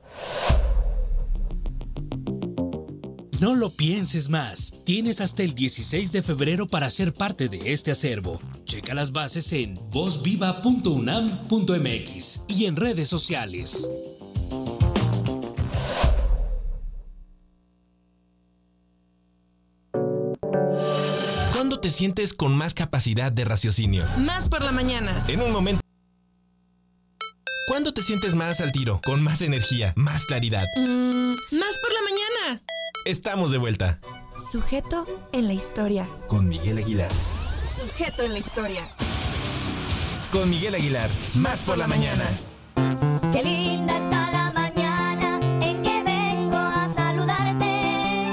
No 3.40 3.56
lo 3.56 3.70
pienses 3.70 4.30
más. 4.30 4.74
Tienes 4.86 5.22
hasta 5.22 5.44
el 5.44 5.54
16 5.54 6.12
de 6.12 6.24
febrero 6.24 6.68
para 6.68 6.90
ser 6.90 7.14
parte 7.14 7.48
de 7.48 7.72
este 7.72 7.92
acervo. 7.92 8.42
Checa 8.66 8.94
las 8.94 9.12
bases 9.12 9.54
en 9.54 9.80
vozviva.unam.mx 9.92 12.46
y 12.50 12.66
en 12.66 12.76
redes 12.76 13.08
sociales. 13.08 13.90
¿Cuándo 21.80 21.92
te 21.92 21.98
sientes 21.98 22.34
con 22.34 22.58
más 22.58 22.74
capacidad 22.74 23.32
de 23.32 23.46
raciocinio? 23.46 24.04
Más 24.18 24.50
por 24.50 24.62
la 24.66 24.74
mañana. 24.74 25.24
En 25.30 25.42
un 25.42 25.54
momento. 25.54 25.80
¿Cuándo 27.70 27.94
te 27.94 28.04
sientes 28.04 28.36
más 28.36 28.60
al 28.60 28.74
tiro, 28.74 29.00
con 29.06 29.24
más 29.24 29.42
energía, 29.42 29.94
más 29.96 30.26
claridad? 30.26 30.66
Mm, 30.76 31.36
más 31.58 31.80
por 31.80 31.94
la 31.94 32.02
mañana. 32.02 32.64
Estamos 33.06 33.52
de 33.52 33.60
vuelta. 33.60 34.02
Sujeto 34.52 35.08
en 35.32 35.48
la 35.48 35.54
historia. 35.54 36.10
Con 36.28 36.50
Miguel 36.50 36.80
Aguilar. 36.80 37.12
Sujeto 37.64 38.24
en 38.24 38.34
la 38.34 38.40
historia. 38.40 38.82
Con 40.34 40.50
Miguel 40.50 40.76
Aguilar. 40.76 41.10
Más 41.36 41.64
por 41.64 41.78
la 41.78 41.88
mañana. 41.88 42.26
Qué 43.32 43.42
linda 43.42 43.94
está 43.94 44.30
la 44.34 44.52
mañana 44.52 45.40
en 45.66 45.82
que 45.82 46.04
vengo 46.04 46.58
a 46.58 46.94
saludarte. 46.94 48.28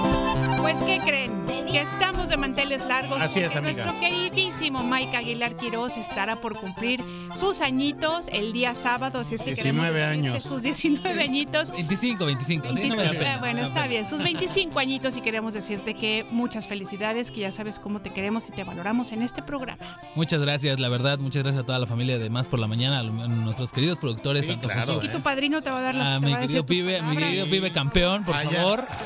Pues, 0.61 0.81
¿qué 0.81 0.99
creen? 0.99 1.36
Que 1.77 1.83
estamos 1.83 2.31
de 2.31 2.39
manteles 2.39 2.83
largos. 2.87 3.21
Así 3.21 3.41
es, 3.41 3.55
amiga. 3.55 3.85
Nuestro 3.85 4.01
queridísimo 4.01 4.83
Mike 4.83 5.15
Aguilar 5.15 5.57
Quiroz 5.57 5.99
estará 5.99 6.37
por 6.37 6.57
cumplir 6.57 7.03
sus 7.39 7.61
añitos 7.61 8.29
el 8.33 8.55
día 8.55 8.75
sábado. 8.75 9.19
Así 9.19 9.35
es 9.35 9.43
que 9.43 9.51
19 9.53 9.93
queremos 9.93 9.93
decirte 9.93 10.29
años. 10.31 10.43
Sus 10.43 10.63
19 10.63 11.23
añitos. 11.23 11.73
25, 11.73 12.25
25. 12.25 12.69
sí, 12.69 12.73
no 12.89 12.97
me 12.97 13.03
da 13.03 13.11
25, 13.11 13.19
pena, 13.19 13.37
bueno, 13.41 13.47
no 13.47 13.53
me 13.55 13.61
da 13.61 13.65
está 13.67 13.75
pena. 13.83 13.87
bien. 13.89 14.09
Sus 14.09 14.23
25 14.23 14.79
añitos 14.79 15.17
y 15.19 15.21
queremos 15.21 15.53
decirte 15.53 15.93
que 15.93 16.25
muchas 16.31 16.67
felicidades, 16.67 17.31
que 17.31 17.41
ya 17.43 17.53
sabes 17.53 17.79
cómo 17.79 18.01
te 18.01 18.09
queremos 18.09 18.49
y 18.49 18.53
te 18.53 18.65
valoramos 18.65 19.13
en 19.13 19.21
este 19.21 19.43
programa. 19.43 19.77
Muchas 20.15 20.41
gracias, 20.41 20.81
la 20.81 20.89
verdad, 20.89 21.19
muchas 21.19 21.43
gracias 21.43 21.63
a 21.63 21.67
toda 21.67 21.79
la 21.79 21.87
familia 21.87 22.17
de 22.17 22.31
Más 22.31 22.49
por 22.49 22.59
la 22.59 22.69
Mañana, 22.69 23.01
a 23.01 23.03
nuestros 23.03 23.75
queridos 23.75 23.99
productores, 23.99 24.47
tanto 24.47 24.67
claro, 24.69 25.03
Y 25.05 25.09
tu 25.09 25.21
padrino 25.21 25.61
te 25.61 25.69
va 25.69 25.81
a 25.81 25.83
dar 25.83 25.95
las 25.95 26.09
a 26.09 26.21
mi 26.21 26.35
querido 26.35 26.65
pibe, 26.65 27.03
mi 27.03 27.19
querido 27.19 27.45
pibe 27.45 27.71
campeón, 27.71 28.25
por 28.25 28.35
Ah, 28.35 28.45
favor. 28.45 28.87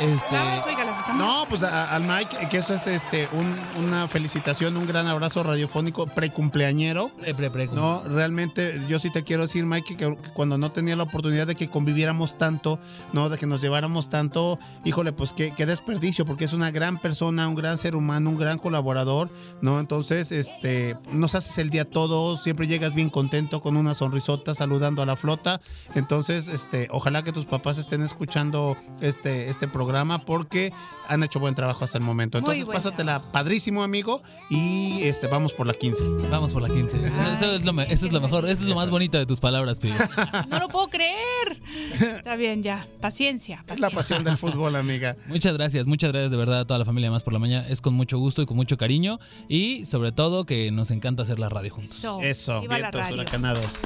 Este, 0.00 0.34
Vamos, 0.34 0.64
oiga, 0.66 0.84
las 0.84 0.98
estamos- 0.98 1.18
No, 1.26 1.44
pues 1.46 1.62
a- 1.62 1.94
al 1.94 2.04
Mike, 2.20 2.48
que 2.50 2.58
eso 2.58 2.74
es 2.74 2.86
este 2.86 3.26
un- 3.32 3.84
una 3.86 4.06
felicitación, 4.06 4.76
un 4.76 4.86
gran 4.86 5.06
abrazo 5.06 5.42
radiofónico 5.42 6.06
precumpleañero. 6.06 7.08
Pre, 7.18 7.34
pre, 7.34 7.48
pre. 7.50 7.66
No, 7.68 8.02
realmente 8.04 8.78
yo 8.90 8.98
sí 8.98 9.10
te 9.10 9.24
quiero 9.24 9.44
decir, 9.44 9.64
Mike, 9.64 9.96
que, 9.96 9.96
que 9.96 10.16
cuando 10.34 10.58
no 10.58 10.70
tenía 10.70 10.96
la 10.96 11.04
oportunidad 11.04 11.46
de 11.46 11.54
que 11.54 11.68
conviviéramos 11.70 12.36
tanto, 12.36 12.78
no, 13.14 13.30
de 13.30 13.38
que 13.38 13.46
nos 13.46 13.62
lleváramos 13.62 14.10
tanto, 14.10 14.58
híjole, 14.84 15.12
pues 15.14 15.32
qué, 15.32 15.54
qué 15.56 15.64
desperdicio, 15.64 16.26
porque 16.26 16.44
es 16.44 16.52
una 16.52 16.70
gran 16.70 16.98
persona, 16.98 17.48
un 17.48 17.54
gran 17.54 17.78
ser 17.78 17.96
humano, 17.96 18.28
un 18.28 18.36
gran 18.36 18.58
colaborador, 18.58 19.30
¿no? 19.62 19.80
Entonces, 19.80 20.30
este, 20.30 20.98
nos 21.12 21.34
haces 21.34 21.56
el 21.56 21.70
día 21.70 21.86
todo, 21.88 22.36
siempre 22.36 22.66
llegas 22.66 22.92
bien 22.92 23.08
contento 23.08 23.62
con 23.62 23.78
una 23.78 23.94
sonrisota 23.94 24.54
saludando 24.54 25.00
a 25.00 25.06
la 25.06 25.16
flota. 25.16 25.62
Entonces, 25.94 26.48
este, 26.48 26.86
ojalá 26.90 27.22
que 27.22 27.32
tus 27.32 27.46
papás 27.46 27.78
estén 27.78 28.02
escuchando 28.02 28.76
este, 29.00 29.48
este 29.48 29.68
programa 29.68 30.18
porque 30.18 30.70
han 31.08 31.22
hecho 31.22 31.40
buen 31.40 31.54
trabajo 31.54 31.82
hasta 31.84 31.96
el 31.96 32.02
momento. 32.04 32.09
Muy 32.14 32.24
Entonces, 32.24 32.66
pásatela 32.66 33.30
padrísimo, 33.32 33.82
amigo, 33.82 34.22
y 34.50 35.02
este, 35.02 35.26
vamos 35.26 35.52
por 35.52 35.66
la 35.66 35.74
15. 35.74 36.04
Vamos 36.30 36.52
por 36.52 36.62
la 36.62 36.68
15. 36.68 36.98
Eso 37.32 37.52
es 37.56 37.64
lo, 37.64 37.72
me- 37.72 37.84
eso 37.92 38.06
es 38.06 38.12
lo 38.12 38.20
mejor. 38.20 38.48
Eso 38.48 38.62
es 38.62 38.68
lo 38.68 38.74
más 38.74 38.90
bonito 38.90 39.18
de 39.18 39.26
tus 39.26 39.40
palabras, 39.40 39.78
Pi. 39.78 39.90
No 40.48 40.58
lo 40.58 40.68
puedo 40.68 40.88
creer. 40.88 41.60
Está 42.00 42.36
bien, 42.36 42.62
ya. 42.62 42.86
Paciencia. 43.00 43.64
Es 43.68 43.80
la 43.80 43.90
pasión 43.90 44.24
del 44.24 44.36
fútbol, 44.36 44.76
amiga. 44.76 45.16
Muchas 45.28 45.54
gracias, 45.54 45.86
muchas 45.86 46.12
gracias 46.12 46.30
de 46.30 46.36
verdad 46.36 46.60
a 46.60 46.64
toda 46.66 46.78
la 46.78 46.84
familia 46.84 47.08
de 47.08 47.12
Más 47.12 47.22
por 47.22 47.32
la 47.32 47.38
Mañana. 47.38 47.66
Es 47.68 47.80
con 47.80 47.94
mucho 47.94 48.18
gusto 48.18 48.42
y 48.42 48.46
con 48.46 48.56
mucho 48.56 48.76
cariño. 48.76 49.18
Y 49.48 49.84
sobre 49.86 50.12
todo 50.12 50.44
que 50.44 50.70
nos 50.70 50.90
encanta 50.90 51.22
hacer 51.22 51.38
la 51.38 51.48
radio 51.48 51.72
juntos. 51.74 52.04
Eso, 52.22 52.62
la 52.66 52.76
vientos 52.76 53.00
radio. 53.00 53.14
huracanados. 53.14 53.80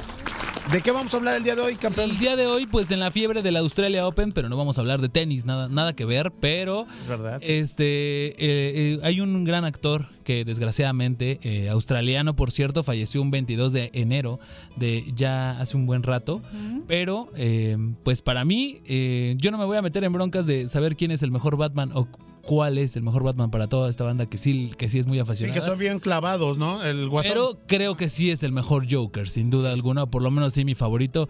¿De 0.72 0.80
qué 0.80 0.92
vamos 0.92 1.12
a 1.12 1.18
hablar 1.18 1.36
el 1.36 1.44
día 1.44 1.54
de 1.54 1.60
hoy, 1.60 1.76
campeón? 1.76 2.10
El 2.10 2.18
día 2.18 2.36
de 2.36 2.46
hoy, 2.46 2.66
pues 2.66 2.90
en 2.90 2.98
la 2.98 3.10
fiebre 3.10 3.42
del 3.42 3.56
Australia 3.58 4.06
Open, 4.06 4.32
pero 4.32 4.48
no 4.48 4.56
vamos 4.56 4.78
a 4.78 4.80
hablar 4.80 4.98
de 5.02 5.10
tenis, 5.10 5.44
nada, 5.44 5.68
nada 5.68 5.94
que 5.94 6.06
ver, 6.06 6.32
pero 6.40 6.86
Es 7.00 7.06
verdad. 7.06 7.38
sí. 7.42 7.52
este 7.52 8.13
eh, 8.14 8.34
eh, 8.38 8.98
hay 9.02 9.20
un 9.20 9.44
gran 9.44 9.64
actor 9.64 10.06
que 10.24 10.44
desgraciadamente, 10.44 11.38
eh, 11.42 11.68
australiano 11.68 12.34
por 12.36 12.50
cierto, 12.50 12.82
falleció 12.82 13.20
un 13.22 13.30
22 13.30 13.72
de 13.72 13.90
enero 13.92 14.38
de 14.76 15.04
ya 15.14 15.60
hace 15.60 15.76
un 15.76 15.86
buen 15.86 16.02
rato. 16.02 16.40
Pero, 16.86 17.28
eh, 17.36 17.76
pues 18.02 18.22
para 18.22 18.44
mí, 18.44 18.80
eh, 18.86 19.34
yo 19.38 19.50
no 19.50 19.58
me 19.58 19.64
voy 19.64 19.76
a 19.76 19.82
meter 19.82 20.04
en 20.04 20.12
broncas 20.12 20.46
de 20.46 20.68
saber 20.68 20.96
quién 20.96 21.10
es 21.10 21.22
el 21.22 21.30
mejor 21.30 21.56
Batman 21.56 21.90
o 21.94 22.08
cuál 22.42 22.76
es 22.78 22.94
el 22.96 23.02
mejor 23.02 23.22
Batman 23.22 23.50
para 23.50 23.68
toda 23.68 23.88
esta 23.88 24.04
banda 24.04 24.26
que 24.26 24.36
sí, 24.38 24.70
que 24.76 24.88
sí 24.88 24.98
es 24.98 25.06
muy 25.06 25.16
Sí, 25.16 25.20
apasionada. 25.22 25.58
que 25.60 25.64
son 25.66 25.78
bien 25.78 25.98
clavados, 25.98 26.58
¿no? 26.58 26.82
El 26.82 27.08
guasón. 27.08 27.32
Pero 27.32 27.58
creo 27.66 27.96
que 27.96 28.10
sí 28.10 28.30
es 28.30 28.42
el 28.42 28.52
mejor 28.52 28.86
Joker, 28.90 29.28
sin 29.28 29.50
duda 29.50 29.72
alguna, 29.72 30.02
o 30.04 30.06
por 30.10 30.22
lo 30.22 30.30
menos 30.30 30.52
sí 30.54 30.64
mi 30.64 30.74
favorito. 30.74 31.28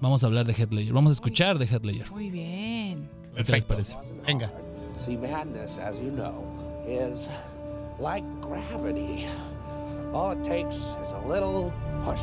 Vamos 0.00 0.24
a 0.24 0.26
hablar 0.26 0.46
de 0.46 0.52
Heath 0.54 0.72
Ledger, 0.72 0.92
vamos 0.92 1.10
a 1.10 1.12
escuchar 1.14 1.58
de 1.60 1.66
Heath 1.66 1.84
Ledger. 1.84 2.10
Muy 2.10 2.28
bien. 2.30 3.08
¿Qué 3.36 3.52
les 3.52 3.64
parece? 3.64 3.96
Venga. 4.26 4.52
See, 5.04 5.16
madness, 5.16 5.78
as 5.78 5.98
you 5.98 6.12
know, 6.12 6.46
is 6.86 7.28
like 7.98 8.22
gravity. 8.40 9.26
All 10.12 10.30
it 10.30 10.44
takes 10.44 10.76
is 10.76 11.10
a 11.10 11.20
little 11.26 11.72
push. 12.04 12.20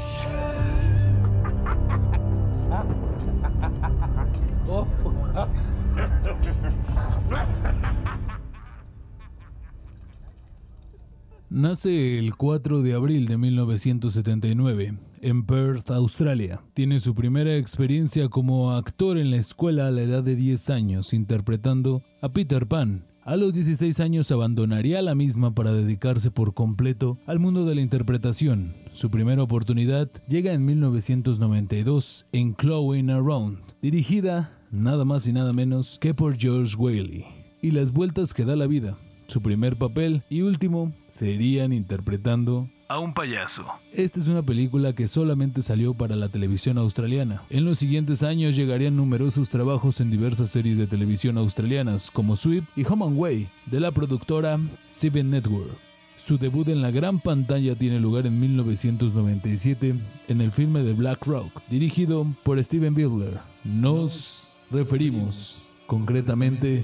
Nace 11.50 12.20
el 12.20 12.32
4 12.32 12.82
de 12.82 12.94
abril 12.94 13.28
de 13.28 13.36
1979 13.36 15.09
en 15.22 15.46
Perth, 15.46 15.92
Australia. 15.92 16.62
Tiene 16.74 17.00
su 17.00 17.16
primera 17.16 17.56
experiencia 17.58 18.30
como 18.30 18.72
actor 18.72 19.18
en 19.18 19.32
la 19.32 19.38
escuela 19.38 19.88
a 19.88 19.92
la 19.92 20.02
edad 20.02 20.24
de 20.24 20.36
10 20.36 20.70
años, 20.70 21.14
interpretando 21.14 22.04
a 22.22 22.30
Peter 22.30 22.68
Pan. 22.68 23.06
A 23.24 23.36
los 23.36 23.54
16 23.54 24.00
años 24.00 24.32
abandonaría 24.32 25.02
la 25.02 25.14
misma 25.14 25.54
para 25.54 25.72
dedicarse 25.72 26.32
por 26.32 26.54
completo 26.54 27.20
al 27.28 27.38
mundo 27.40 27.66
de 27.66 27.76
la 27.76 27.82
interpretación. 27.82 28.74
Su 28.92 29.12
primera 29.12 29.44
oportunidad 29.44 30.10
llega 30.28 30.54
en 30.54 30.66
1992 30.66 32.26
en 32.32 32.54
Clawing 32.54 33.12
Around, 33.12 33.60
dirigida 33.82 34.58
nada 34.72 35.06
más 35.06 35.28
y 35.28 35.34
nada 35.34 35.54
menos 35.54 36.00
que 36.00 36.14
por 36.14 36.38
George 36.38 36.76
Whaley. 36.76 37.26
Y 37.62 37.72
las 37.72 37.92
vueltas 37.92 38.34
que 38.34 38.46
da 38.46 38.56
la 38.56 38.68
vida. 38.68 38.98
Su 39.28 39.42
primer 39.42 39.78
papel 39.78 40.24
y 40.28 40.42
último 40.42 40.92
serían 41.08 41.72
interpretando 41.72 42.68
a 42.90 42.98
un 42.98 43.14
payaso. 43.14 43.64
Esta 43.94 44.20
es 44.20 44.28
una 44.28 44.42
película 44.42 44.94
que 44.94 45.08
solamente 45.08 45.62
salió 45.62 45.94
para 45.94 46.16
la 46.16 46.28
televisión 46.28 46.80
australiana. 46.80 47.44
En 47.52 47.64
los 47.64 47.78
siguientes 47.78 48.24
años 48.24 48.56
llegarían 48.56 48.96
numerosos 48.96 49.48
trabajos 49.48 50.02
en 50.02 50.10
diversas 50.10 50.50
series 50.50 50.78
de 50.78 50.88
televisión 50.88 51.38
australianas 51.38 52.10
como 52.10 52.36
Sweep 52.36 52.66
y 52.76 52.84
Home 52.86 53.06
and 53.06 53.20
Way 53.20 53.48
de 53.68 53.80
la 53.80 53.92
productora 53.92 54.60
Seven 54.88 55.30
Network. 55.30 55.70
Su 56.18 56.40
debut 56.40 56.68
en 56.68 56.82
la 56.82 56.90
gran 56.90 57.20
pantalla 57.20 57.76
tiene 57.76 58.00
lugar 58.00 58.26
en 58.26 58.40
1997 58.40 59.96
en 60.28 60.42
el 60.42 60.52
filme 60.52 60.82
de 60.82 60.94
Black 60.94 61.26
Rock, 61.28 61.62
dirigido 61.70 62.26
por 62.44 62.62
Steven 62.64 62.96
Bidler. 62.96 63.40
Nos 63.64 64.56
referimos 64.72 65.62
concretamente 65.86 66.84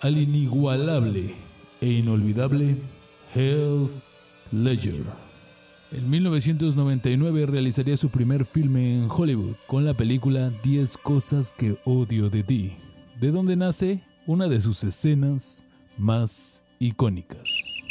al 0.00 0.18
inigualable 0.18 1.34
e 1.80 1.90
inolvidable 1.92 2.76
Heath 3.34 3.90
Ledger. 4.50 5.23
En 5.92 6.10
1999 6.10 7.46
realizaría 7.46 7.96
su 7.96 8.08
primer 8.08 8.44
filme 8.44 8.96
en 8.96 9.08
Hollywood 9.10 9.54
con 9.66 9.84
la 9.84 9.94
película 9.94 10.50
10 10.62 10.96
cosas 10.98 11.54
que 11.56 11.76
odio 11.84 12.30
de 12.30 12.42
ti, 12.42 12.72
de 13.20 13.30
donde 13.30 13.56
nace 13.56 14.00
una 14.26 14.48
de 14.48 14.60
sus 14.60 14.82
escenas 14.82 15.64
más 15.96 16.62
icónicas. 16.78 17.84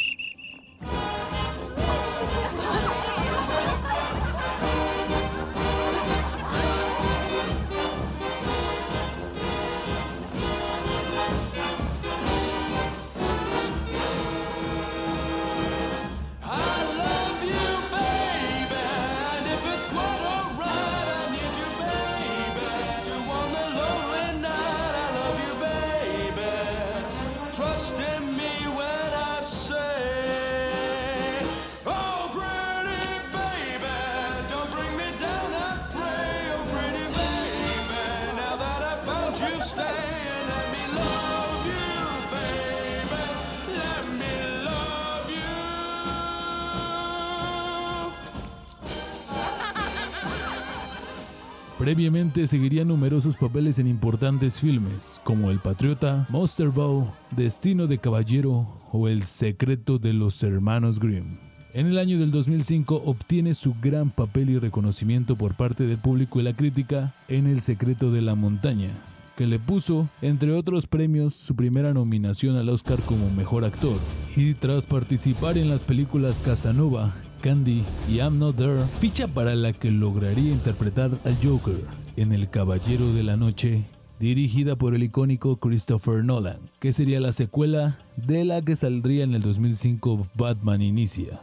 Previamente 51.84 52.46
seguiría 52.46 52.82
numerosos 52.82 53.36
papeles 53.36 53.78
en 53.78 53.86
importantes 53.86 54.58
filmes 54.58 55.20
como 55.22 55.50
El 55.50 55.58
Patriota, 55.58 56.26
Monster 56.30 56.68
Bow, 56.68 57.12
Destino 57.30 57.86
de 57.86 57.98
Caballero 57.98 58.80
o 58.90 59.06
El 59.06 59.24
Secreto 59.24 59.98
de 59.98 60.14
los 60.14 60.42
Hermanos 60.42 60.98
Grimm. 60.98 61.36
En 61.74 61.86
el 61.86 61.98
año 61.98 62.18
del 62.18 62.30
2005 62.30 63.02
obtiene 63.04 63.52
su 63.52 63.74
gran 63.82 64.10
papel 64.10 64.48
y 64.48 64.58
reconocimiento 64.58 65.36
por 65.36 65.56
parte 65.56 65.86
del 65.86 65.98
público 65.98 66.40
y 66.40 66.44
la 66.44 66.56
crítica 66.56 67.12
en 67.28 67.46
El 67.46 67.60
Secreto 67.60 68.10
de 68.10 68.22
la 68.22 68.34
Montaña, 68.34 68.88
que 69.36 69.46
le 69.46 69.58
puso, 69.58 70.08
entre 70.22 70.52
otros 70.52 70.86
premios, 70.86 71.34
su 71.34 71.56
primera 71.56 71.92
nominación 71.92 72.56
al 72.56 72.68
Oscar 72.68 73.00
como 73.00 73.30
Mejor 73.30 73.64
Actor. 73.64 73.98
Y 74.36 74.54
tras 74.54 74.86
participar 74.86 75.58
en 75.58 75.68
las 75.68 75.84
películas 75.84 76.40
Casanova, 76.40 77.14
Candy 77.40 77.82
y 78.08 78.16
I'm 78.16 78.38
Not 78.38 78.56
There, 78.56 78.84
ficha 79.00 79.28
para 79.28 79.54
la 79.54 79.72
que 79.72 79.90
lograría 79.90 80.52
interpretar 80.52 81.10
al 81.24 81.36
Joker 81.42 81.82
en 82.16 82.32
El 82.32 82.48
Caballero 82.48 83.12
de 83.12 83.22
la 83.22 83.36
Noche, 83.36 83.84
dirigida 84.20 84.76
por 84.76 84.94
el 84.94 85.02
icónico 85.02 85.56
Christopher 85.56 86.24
Nolan, 86.24 86.58
que 86.78 86.92
sería 86.92 87.20
la 87.20 87.32
secuela 87.32 87.98
de 88.16 88.44
la 88.44 88.62
que 88.62 88.76
saldría 88.76 89.24
en 89.24 89.34
el 89.34 89.42
2005 89.42 90.28
Batman 90.36 90.82
Inicia. 90.82 91.40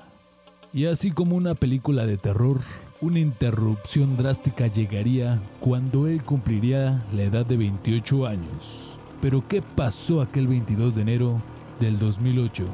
Y 0.74 0.86
así 0.86 1.12
como 1.12 1.36
una 1.36 1.54
película 1.54 2.06
de 2.06 2.18
terror, 2.18 2.62
una 3.02 3.20
interrupción 3.20 4.16
drástica 4.16 4.68
llegaría 4.68 5.40
cuando 5.60 6.08
él 6.08 6.24
cumpliría 6.24 7.04
la 7.14 7.24
edad 7.24 7.46
de 7.46 7.58
28 7.58 8.28
años. 8.28 9.00
Pero 9.22 9.48
¿qué 9.48 9.64
pasó 9.64 10.22
aquel 10.22 10.48
22 10.48 10.96
de 10.96 11.02
enero 11.02 11.42
del 11.80 11.98
2008? 11.98 12.66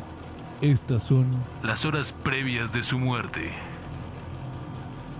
Estas 0.62 1.04
son 1.04 1.28
Las 1.64 1.86
horas 1.86 2.14
previas 2.24 2.74
de 2.74 2.84
su 2.84 2.99
muerte. 2.99 3.52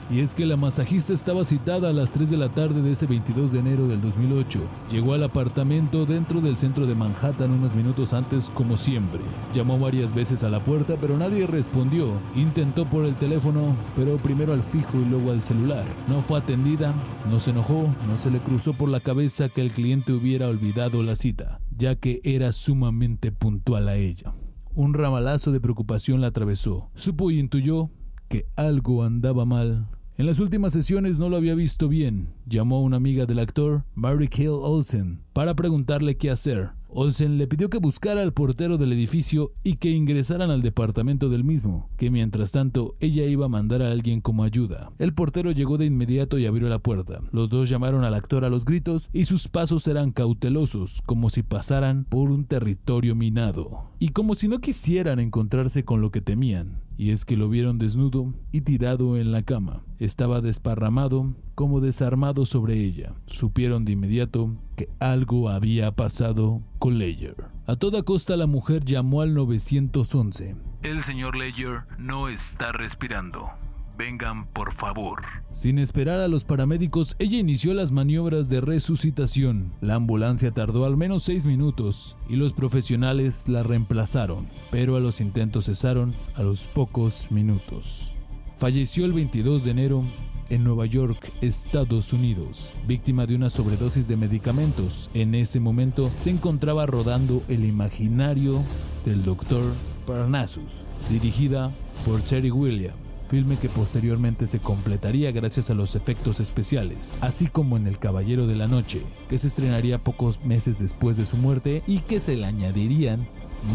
Y 0.10 0.22
es 0.22 0.34
que 0.34 0.46
la 0.46 0.56
masajista 0.56 1.14
estaba 1.14 1.44
citada 1.44 1.90
a 1.90 1.94
las 1.94 2.14
3 2.14 2.30
de 2.30 2.38
la 2.38 2.50
tarde 2.50 2.82
de 2.82 2.94
ese 2.94 3.08
22 3.08 3.52
de 3.52 3.60
enero 3.60 3.88
del 3.88 4.00
2008. 4.00 4.62
Llegó 4.90 5.14
al 5.14 5.24
apartamento 5.24 6.06
dentro 6.06 6.40
del 6.40 6.56
centro 6.56 6.86
de 6.86 6.96
Manhattan 6.96 7.52
unos 7.52 7.76
minutos 7.76 8.14
antes 8.14 8.50
como 8.54 8.78
siempre. 8.78 9.20
Llamó 9.54 9.78
varias 9.78 10.14
veces 10.14 10.44
a 10.44 10.50
la 10.50 10.64
puerta 10.64 10.96
pero 11.00 11.18
nadie 11.18 11.46
respondió. 11.46 12.14
Intentó 12.36 12.90
por 12.90 13.06
el 13.06 13.18
teléfono, 13.18 13.76
pero 13.96 14.18
primero 14.18 14.54
al 14.54 14.64
fijo 14.64 14.98
y 14.98 15.06
luego 15.06 15.32
al 15.32 15.42
celular. 15.42 15.86
No 16.08 16.22
fue 16.22 16.40
atendida, 16.40 16.94
no 17.30 17.40
se 17.40 17.50
enojó, 17.50 17.94
no 18.08 18.18
se 18.18 18.32
le 18.32 18.40
cruzó 18.40 18.74
por 18.74 18.90
la 18.90 19.00
cabeza 19.00 19.50
que 19.50 19.62
el 19.62 19.72
cliente 19.72 20.14
hubiera 20.14 20.48
olvidado 20.48 21.04
la 21.04 21.16
cita, 21.16 21.60
ya 21.78 21.96
que 21.96 22.22
era 22.24 22.52
sumamente 22.54 23.32
puntual 23.32 23.90
a 23.90 23.96
ella. 23.96 24.34
Un 24.74 24.94
ramalazo 24.94 25.52
de 25.52 25.60
preocupación 25.60 26.22
la 26.22 26.28
atravesó. 26.28 26.92
Supo 26.96 27.32
y 27.32 27.40
intuyó 27.40 27.90
que 28.30 28.46
algo 28.56 29.04
andaba 29.04 29.46
mal. 29.46 29.88
En 30.20 30.26
las 30.26 30.40
últimas 30.40 30.74
sesiones 30.74 31.20
no 31.20 31.30
lo 31.30 31.38
había 31.38 31.54
visto 31.54 31.88
bien. 31.88 32.30
Llamó 32.48 32.78
a 32.78 32.82
una 32.82 32.98
amiga 32.98 33.28
del 33.28 33.38
actor, 33.38 33.84
Mary 33.94 34.28
Hill 34.36 34.50
Olsen, 34.50 35.22
para 35.32 35.56
preguntarle 35.56 36.18
qué 36.18 36.32
hacer. 36.32 36.72
Olsen 36.90 37.38
le 37.38 37.46
pidió 37.46 37.70
que 37.70 37.78
buscara 37.78 38.24
al 38.24 38.34
portero 38.34 38.80
del 38.80 38.94
edificio 38.94 39.52
y 39.62 39.76
que 39.76 39.92
ingresaran 39.92 40.50
al 40.50 40.64
departamento 40.64 41.30
del 41.30 41.44
mismo, 41.44 41.92
que 41.98 42.10
mientras 42.10 42.52
tanto 42.52 42.96
ella 43.00 43.26
iba 43.26 43.46
a 43.46 43.50
mandar 43.50 43.84
a 43.84 43.92
alguien 43.92 44.20
como 44.20 44.44
ayuda. 44.44 44.92
El 44.98 45.14
portero 45.14 45.52
llegó 45.52 45.78
de 45.78 45.86
inmediato 45.86 46.40
y 46.40 46.48
abrió 46.48 46.68
la 46.68 46.80
puerta. 46.80 47.20
Los 47.32 47.52
dos 47.52 47.70
llamaron 47.70 48.04
al 48.04 48.16
actor 48.16 48.44
a 48.44 48.50
los 48.50 48.66
gritos 48.66 49.12
y 49.14 49.26
sus 49.26 49.48
pasos 49.48 49.88
eran 49.88 50.12
cautelosos, 50.12 51.04
como 51.06 51.30
si 51.30 51.44
pasaran 51.44 52.06
por 52.06 52.32
un 52.32 52.46
territorio 52.46 53.14
minado, 53.14 53.92
y 54.00 54.10
como 54.10 54.34
si 54.34 54.48
no 54.48 54.62
quisieran 54.62 55.20
encontrarse 55.20 55.86
con 55.86 56.02
lo 56.02 56.10
que 56.10 56.22
temían. 56.22 56.87
Y 56.98 57.12
es 57.12 57.26
que 57.26 57.38
lo 57.38 57.48
vieron 57.48 57.78
desnudo 57.78 58.34
y 58.52 58.62
tirado 58.62 59.18
en 59.18 59.32
la 59.32 59.44
cama. 59.44 59.84
Estaba 60.00 60.42
desparramado, 60.42 61.36
como 61.56 61.80
desarmado 61.80 62.46
sobre 62.46 62.76
ella. 62.76 63.14
Supieron 63.26 63.86
de 63.86 63.94
inmediato 63.94 64.56
que 64.76 64.90
algo 65.00 65.50
había 65.50 65.92
pasado 65.92 66.62
con 66.80 66.98
Leyer. 66.98 67.36
A 67.68 67.76
toda 67.76 68.04
costa 68.04 68.36
la 68.38 68.48
mujer 68.48 68.84
llamó 68.84 69.22
al 69.22 69.34
911. 69.34 70.56
El 70.84 71.04
señor 71.04 71.36
Ledger 71.36 71.82
no 71.98 72.30
está 72.30 72.72
respirando. 72.72 73.50
Vengan, 73.98 74.46
por 74.54 74.76
favor. 74.76 75.24
Sin 75.50 75.80
esperar 75.80 76.20
a 76.20 76.28
los 76.28 76.44
paramédicos, 76.44 77.16
ella 77.18 77.40
inició 77.40 77.74
las 77.74 77.92
maniobras 77.92 78.48
de 78.48 78.62
resucitación. 78.62 79.74
La 79.82 79.96
ambulancia 79.96 80.52
tardó 80.52 80.86
al 80.86 80.98
menos 80.98 81.24
seis 81.24 81.46
minutos 81.46 82.16
y 82.30 82.36
los 82.36 82.54
profesionales 82.54 83.50
la 83.50 83.64
reemplazaron, 83.64 84.48
pero 84.70 84.96
a 84.96 85.00
los 85.00 85.20
intentos 85.20 85.66
cesaron 85.66 86.14
a 86.36 86.44
los 86.44 86.68
pocos 86.68 87.32
minutos. 87.32 88.12
Falleció 88.58 89.04
el 89.06 89.14
22 89.14 89.64
de 89.64 89.72
enero 89.72 90.04
en 90.50 90.64
Nueva 90.64 90.86
York, 90.86 91.32
Estados 91.42 92.14
Unidos, 92.14 92.74
víctima 92.88 93.26
de 93.26 93.36
una 93.36 93.50
sobredosis 93.50 94.08
de 94.08 94.16
medicamentos. 94.16 95.10
En 95.16 95.34
ese 95.34 95.60
momento 95.60 96.12
se 96.16 96.30
encontraba 96.30 96.86
rodando 96.86 97.42
El 97.48 97.66
imaginario 97.66 98.62
del 99.04 99.24
Dr. 99.24 99.64
Parnassus, 100.06 100.86
dirigida 101.10 101.72
por 102.06 102.22
Terry 102.22 102.52
William 102.52 103.07
filme 103.28 103.58
que 103.58 103.70
posteriormente 103.70 104.48
se 104.48 104.60
completaría 104.60 105.32
gracias 105.32 105.70
a 105.70 105.74
los 105.74 105.96
efectos 105.96 106.40
especiales, 106.40 107.18
así 107.22 107.48
como 107.48 107.78
en 107.78 107.88
El 107.88 108.00
Caballero 108.00 108.48
de 108.48 108.56
la 108.56 108.68
Noche, 108.68 109.04
que 109.30 109.38
se 109.38 109.48
estrenaría 109.48 110.04
pocos 110.04 110.44
meses 110.44 110.80
después 110.80 111.18
de 111.18 111.26
su 111.26 111.38
muerte 111.38 111.84
y 111.88 112.00
que 112.00 112.20
se 112.20 112.36
le 112.36 112.46
añadirían 112.46 113.28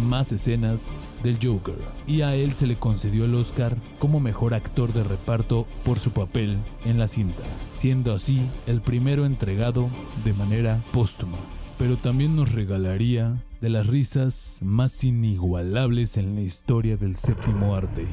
más 0.05 0.33
escenas 0.33 0.99
del 1.23 1.39
Joker, 1.43 1.77
y 2.07 2.23
a 2.23 2.35
él 2.35 2.53
se 2.53 2.67
le 2.67 2.77
concedió 2.77 3.25
el 3.25 3.35
Oscar 3.35 3.77
como 3.99 4.21
mejor 4.21 4.55
actor 4.55 4.93
de 4.93 5.05
reparto 5.05 5.67
por 5.85 5.99
su 5.99 6.13
papel 6.13 6.57
en 6.85 6.99
la 6.99 7.09
cinta, 7.09 7.43
siendo 7.73 8.15
así 8.15 8.41
el 8.67 8.81
primero 8.81 9.27
entregado 9.27 9.89
de 10.25 10.33
manera 10.33 10.83
póstuma. 10.93 11.39
Pero 11.79 11.97
también 11.97 12.37
nos 12.37 12.53
regalaría 12.53 13.43
de 13.61 13.71
las 13.71 13.87
risas 13.87 14.61
más 14.63 15.05
inigualables 15.05 16.17
en 16.17 16.35
la 16.35 16.43
historia 16.43 16.97
del 16.97 17.17
séptimo 17.17 17.75
arte, 17.75 18.07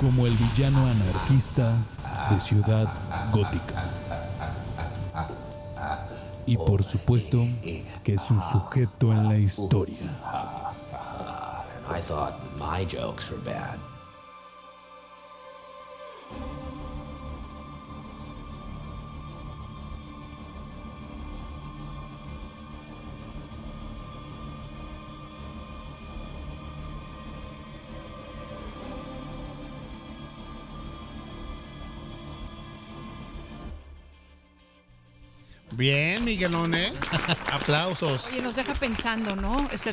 como 0.00 0.26
el 0.26 0.34
villano 0.34 0.86
anarquista 0.86 1.74
de 2.30 2.40
Ciudad 2.40 2.88
Gótica. 3.30 3.84
Y 6.46 6.56
por 6.56 6.82
supuesto 6.82 7.46
que 8.02 8.14
es 8.14 8.30
un 8.30 8.40
sujeto 8.40 9.12
en 9.12 9.28
la 9.28 9.36
historia. 9.36 9.98
I 11.90 12.00
thought 12.00 12.34
my 12.56 12.84
jokes 12.86 13.30
were 13.30 13.42
bad. 13.44 13.78
Bien, 35.80 36.22
Miguelón, 36.26 36.74
¿eh? 36.74 36.92
Aplausos. 37.50 38.26
Oye, 38.30 38.42
nos 38.42 38.54
deja 38.54 38.74
pensando, 38.74 39.34
¿no? 39.34 39.66
Este, 39.72 39.92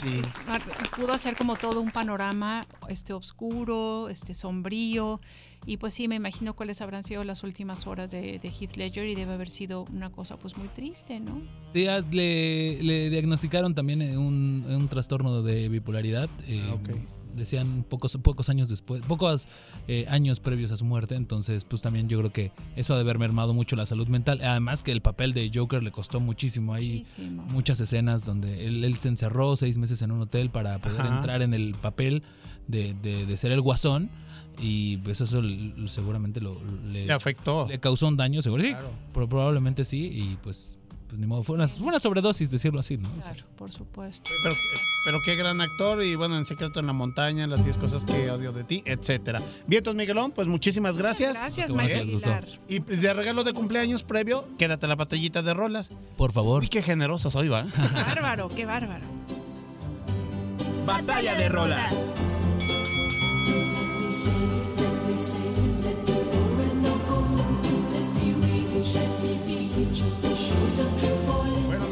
ah, 0.50 0.60
Pudo 0.98 1.14
hacer 1.14 1.38
como 1.38 1.56
todo 1.56 1.80
un 1.80 1.92
panorama 1.92 2.66
este 2.90 3.14
oscuro, 3.14 4.10
este 4.10 4.34
sombrío. 4.34 5.22
Y 5.66 5.78
pues 5.78 5.94
sí, 5.94 6.10
me 6.10 6.16
imagino 6.16 6.54
cuáles 6.56 6.82
habrán 6.82 7.04
sido 7.04 7.24
las 7.24 7.44
últimas 7.44 7.88
horas 7.88 8.12
de, 8.12 8.38
de 8.38 8.50
Heath 8.50 8.76
Ledger 8.76 9.08
y 9.08 9.16
debe 9.16 9.34
haber 9.34 9.50
sido 9.50 9.86
una 9.86 10.10
cosa 10.12 10.38
pues 10.38 10.58
muy 10.58 10.68
triste, 10.68 11.22
¿no? 11.22 11.42
Sí, 11.72 11.88
ah, 11.88 12.02
le, 12.12 12.84
le 12.84 13.10
diagnosticaron 13.10 13.74
también 13.74 14.02
eh, 14.02 14.18
un, 14.18 14.66
un 14.68 14.90
trastorno 14.90 15.42
de 15.42 15.70
bipolaridad. 15.70 16.30
eh, 16.48 16.62
Decían 17.38 17.86
pocos, 17.88 18.18
pocos 18.22 18.50
años 18.50 18.68
después, 18.68 19.02
pocos 19.04 19.48
eh, 19.88 20.06
años 20.10 20.40
previos 20.40 20.72
a 20.72 20.78
su 20.78 20.84
muerte. 20.84 21.16
Entonces, 21.16 21.64
pues 21.64 21.82
también 21.82 22.10
yo 22.10 22.18
creo 22.20 22.34
que 22.34 22.52
eso 22.76 22.94
ha 22.94 22.98
de 22.98 23.04
haber 23.04 23.20
mermado 23.20 23.54
mucho 23.54 23.76
la 23.76 23.86
salud 23.86 24.08
mental. 24.08 24.42
Además 24.44 24.84
que 24.84 24.92
el 24.92 25.02
papel 25.02 25.34
de 25.34 25.50
Joker 25.54 25.82
le 25.82 25.92
costó 25.92 26.20
muchísimo. 26.20 26.74
Hay 26.74 26.98
Muchísimo. 26.98 27.44
muchas 27.44 27.80
escenas 27.80 28.26
donde 28.26 28.68
él, 28.68 28.84
él 28.84 28.98
se 28.98 29.08
encerró 29.10 29.56
seis 29.56 29.78
meses 29.78 30.02
en 30.02 30.12
un 30.12 30.22
hotel 30.22 30.50
para 30.50 30.80
poder 30.80 31.02
Ajá. 31.02 31.18
entrar 31.18 31.42
en 31.42 31.54
el 31.54 31.76
papel 31.76 32.24
de, 32.68 32.94
de- 33.02 33.26
de 33.26 33.38
ser 33.38 33.52
el 33.52 33.62
guasón. 33.62 34.10
Y 34.60 34.98
pues 34.98 35.22
eso 35.22 35.40
seguramente 35.88 36.42
lo, 36.42 36.60
le, 36.88 37.06
Le 37.06 37.14
afectó. 37.14 37.68
Le 37.70 37.80
causó 37.80 38.08
un 38.08 38.18
daño, 38.18 38.42
seguro. 38.42 38.64
Sí, 38.64 38.70
Claro. 38.70 38.92
pro- 39.14 39.30
probablemente 39.30 39.86
sí. 39.86 40.10
Y 40.12 40.38
pues, 40.42 40.77
pues 41.08 41.20
ni 41.20 41.28
modo. 41.28 41.44
Fue 41.44 41.56
una, 41.56 41.68
fue 41.68 41.88
una 41.88 42.00
sobredosis, 42.00 42.52
decirlo 42.52 42.80
así, 42.80 42.98
¿no? 42.98 43.10
Claro, 43.12 43.44
por 43.56 43.72
supuesto. 43.72 44.30
Pero, 44.44 44.56
pero 45.06 45.18
qué 45.24 45.36
gran 45.36 45.62
actor 45.62 46.04
y 46.04 46.16
bueno, 46.16 46.38
en 46.38 46.46
Secreto 46.46 46.80
en 46.80 46.88
la 46.88 46.94
Montaña, 46.94 47.48
las 47.48 47.64
10 47.64 47.78
cosas 47.78 48.06
que 48.06 48.30
odio 48.30 48.52
de 48.52 48.64
ti, 48.64 48.84
etcétera. 48.86 49.42
Bien, 49.66 49.80
entonces, 49.80 49.98
Miguelón, 49.98 50.32
pues 50.32 50.48
muchísimas 50.48 50.98
gracias. 50.98 51.34
gracias, 51.34 51.72
Aguilar. 51.72 52.46
Y 52.68 52.80
de 52.80 53.14
regalo 53.14 53.44
de 53.44 53.54
cumpleaños 53.54 54.04
previo, 54.04 54.48
quédate 54.58 54.88
la 54.88 54.96
batallita 54.96 55.42
de 55.42 55.54
rolas. 55.54 55.92
Por 56.18 56.32
favor. 56.32 56.62
Uy, 56.62 56.68
qué 56.68 56.82
generosos 56.82 57.36
hoy, 57.36 57.48
va. 57.48 57.66
Bárbaro, 57.94 58.50
qué 58.50 58.66
bárbaro. 58.66 59.06
Batalla 60.86 61.36
de 61.36 61.50
rolas. 61.50 61.94
Bueno, 70.78 71.17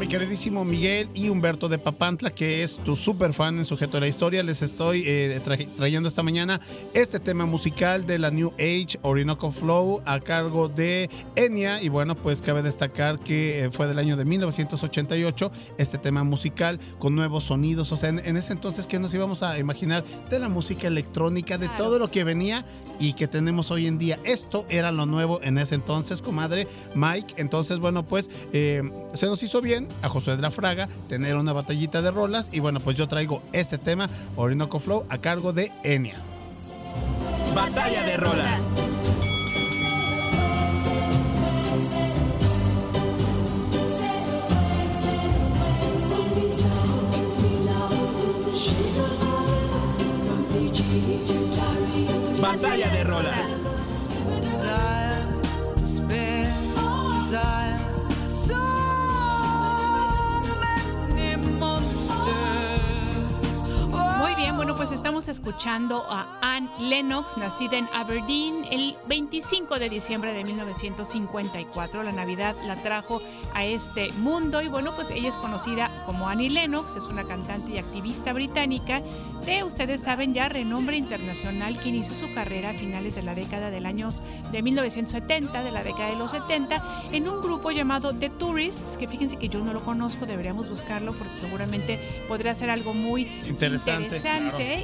mi 0.06 0.10
queridísimo 0.12 0.64
Miguel 0.64 1.08
y 1.14 1.30
Humberto 1.30 1.68
de 1.68 1.78
Papantla, 1.80 2.30
que 2.30 2.62
es 2.62 2.76
tu 2.76 2.94
super 2.94 3.32
fan 3.32 3.58
en 3.58 3.64
Sujeto 3.64 3.96
de 3.96 4.02
la 4.02 4.06
Historia, 4.06 4.44
les 4.44 4.62
estoy 4.62 5.02
eh, 5.04 5.40
tra- 5.44 5.66
trayendo 5.74 6.08
esta 6.08 6.22
mañana 6.22 6.60
este 6.94 7.18
tema 7.18 7.44
musical 7.44 8.06
de 8.06 8.20
la 8.20 8.30
New 8.30 8.52
Age 8.56 9.00
Orinoco 9.02 9.50
Flow 9.50 10.02
a 10.04 10.20
cargo 10.20 10.68
de 10.68 11.10
Enya. 11.34 11.82
Y 11.82 11.88
bueno, 11.88 12.14
pues 12.14 12.40
cabe 12.40 12.62
destacar 12.62 13.18
que 13.18 13.64
eh, 13.64 13.70
fue 13.72 13.88
del 13.88 13.98
año 13.98 14.16
de 14.16 14.24
1988 14.24 15.50
este 15.76 15.98
tema 15.98 16.22
musical 16.22 16.78
con 17.00 17.16
nuevos 17.16 17.42
sonidos. 17.42 17.90
O 17.90 17.96
sea, 17.96 18.10
en, 18.10 18.20
en 18.20 18.36
ese 18.36 18.52
entonces, 18.52 18.86
¿qué 18.86 19.00
nos 19.00 19.12
íbamos 19.12 19.42
a 19.42 19.58
imaginar 19.58 20.04
de 20.30 20.38
la 20.38 20.48
música 20.48 20.86
electrónica, 20.86 21.58
de 21.58 21.68
todo 21.70 21.98
lo 21.98 22.12
que 22.12 22.22
venía 22.22 22.64
y 23.00 23.14
que 23.14 23.26
tenemos 23.26 23.72
hoy 23.72 23.88
en 23.88 23.98
día? 23.98 24.20
Esto 24.22 24.66
era 24.68 24.92
lo 24.92 25.04
nuevo 25.04 25.40
en 25.42 25.58
ese 25.58 25.74
entonces, 25.74 26.22
comadre 26.22 26.68
Mike. 26.94 27.34
Entonces, 27.38 27.80
bueno, 27.80 28.06
pues 28.06 28.30
eh, 28.52 28.88
se 29.14 29.26
nos 29.26 29.42
hizo 29.42 29.60
bien 29.60 29.88
a 30.02 30.08
Josué 30.08 30.36
de 30.36 30.42
la 30.42 30.50
Fraga 30.50 30.88
tener 31.08 31.36
una 31.36 31.52
batallita 31.52 32.02
de 32.02 32.10
rolas. 32.10 32.50
Y 32.52 32.60
bueno, 32.60 32.80
pues 32.80 32.96
yo 32.96 33.08
traigo 33.08 33.42
este 33.52 33.78
tema, 33.78 34.08
Orinoco 34.36 34.78
Flow, 34.78 35.06
a 35.08 35.18
cargo 35.18 35.52
de 35.52 35.72
Enya. 35.84 36.16
Batalla 37.54 38.02
de 38.02 38.16
rolas. 38.16 38.62
Batalla 52.40 52.88
de 52.90 53.04
rolas. 53.04 53.56
monster. 61.86 62.55
Estamos 64.92 65.28
escuchando 65.28 66.04
a 66.08 66.38
Anne 66.40 66.68
Lennox, 66.80 67.36
nacida 67.36 67.76
en 67.76 67.88
Aberdeen 67.92 68.64
el 68.70 68.94
25 69.08 69.78
de 69.78 69.88
diciembre 69.88 70.32
de 70.32 70.44
1954. 70.44 72.02
La 72.02 72.12
Navidad 72.12 72.54
la 72.66 72.76
trajo 72.76 73.20
a 73.54 73.64
este 73.64 74.12
mundo 74.14 74.62
y 74.62 74.68
bueno, 74.68 74.92
pues 74.94 75.10
ella 75.10 75.28
es 75.28 75.36
conocida 75.36 75.90
como 76.06 76.28
Annie 76.28 76.50
Lennox, 76.50 76.96
es 76.96 77.04
una 77.04 77.24
cantante 77.24 77.72
y 77.72 77.78
activista 77.78 78.32
británica 78.32 79.02
de, 79.44 79.62
ustedes 79.62 80.00
saben 80.00 80.34
ya, 80.34 80.48
renombre 80.48 80.96
internacional 80.96 81.78
que 81.80 81.90
inició 81.90 82.14
su 82.14 82.34
carrera 82.34 82.70
a 82.70 82.74
finales 82.74 83.14
de 83.14 83.22
la 83.22 83.34
década 83.34 83.70
del 83.70 83.86
año 83.86 84.10
de 84.50 84.62
1970, 84.62 85.62
de 85.62 85.70
la 85.70 85.84
década 85.84 86.10
de 86.10 86.16
los 86.16 86.32
70, 86.32 86.82
en 87.12 87.28
un 87.28 87.40
grupo 87.40 87.70
llamado 87.70 88.12
The 88.12 88.30
Tourists, 88.30 88.96
que 88.96 89.08
fíjense 89.08 89.36
que 89.36 89.48
yo 89.48 89.60
no 89.60 89.72
lo 89.72 89.84
conozco, 89.84 90.26
deberíamos 90.26 90.68
buscarlo 90.68 91.12
porque 91.12 91.34
seguramente 91.34 92.00
podría 92.28 92.54
ser 92.54 92.70
algo 92.70 92.92
muy 92.92 93.22
Interesante, 93.46 94.04
interesante. 94.04 94.35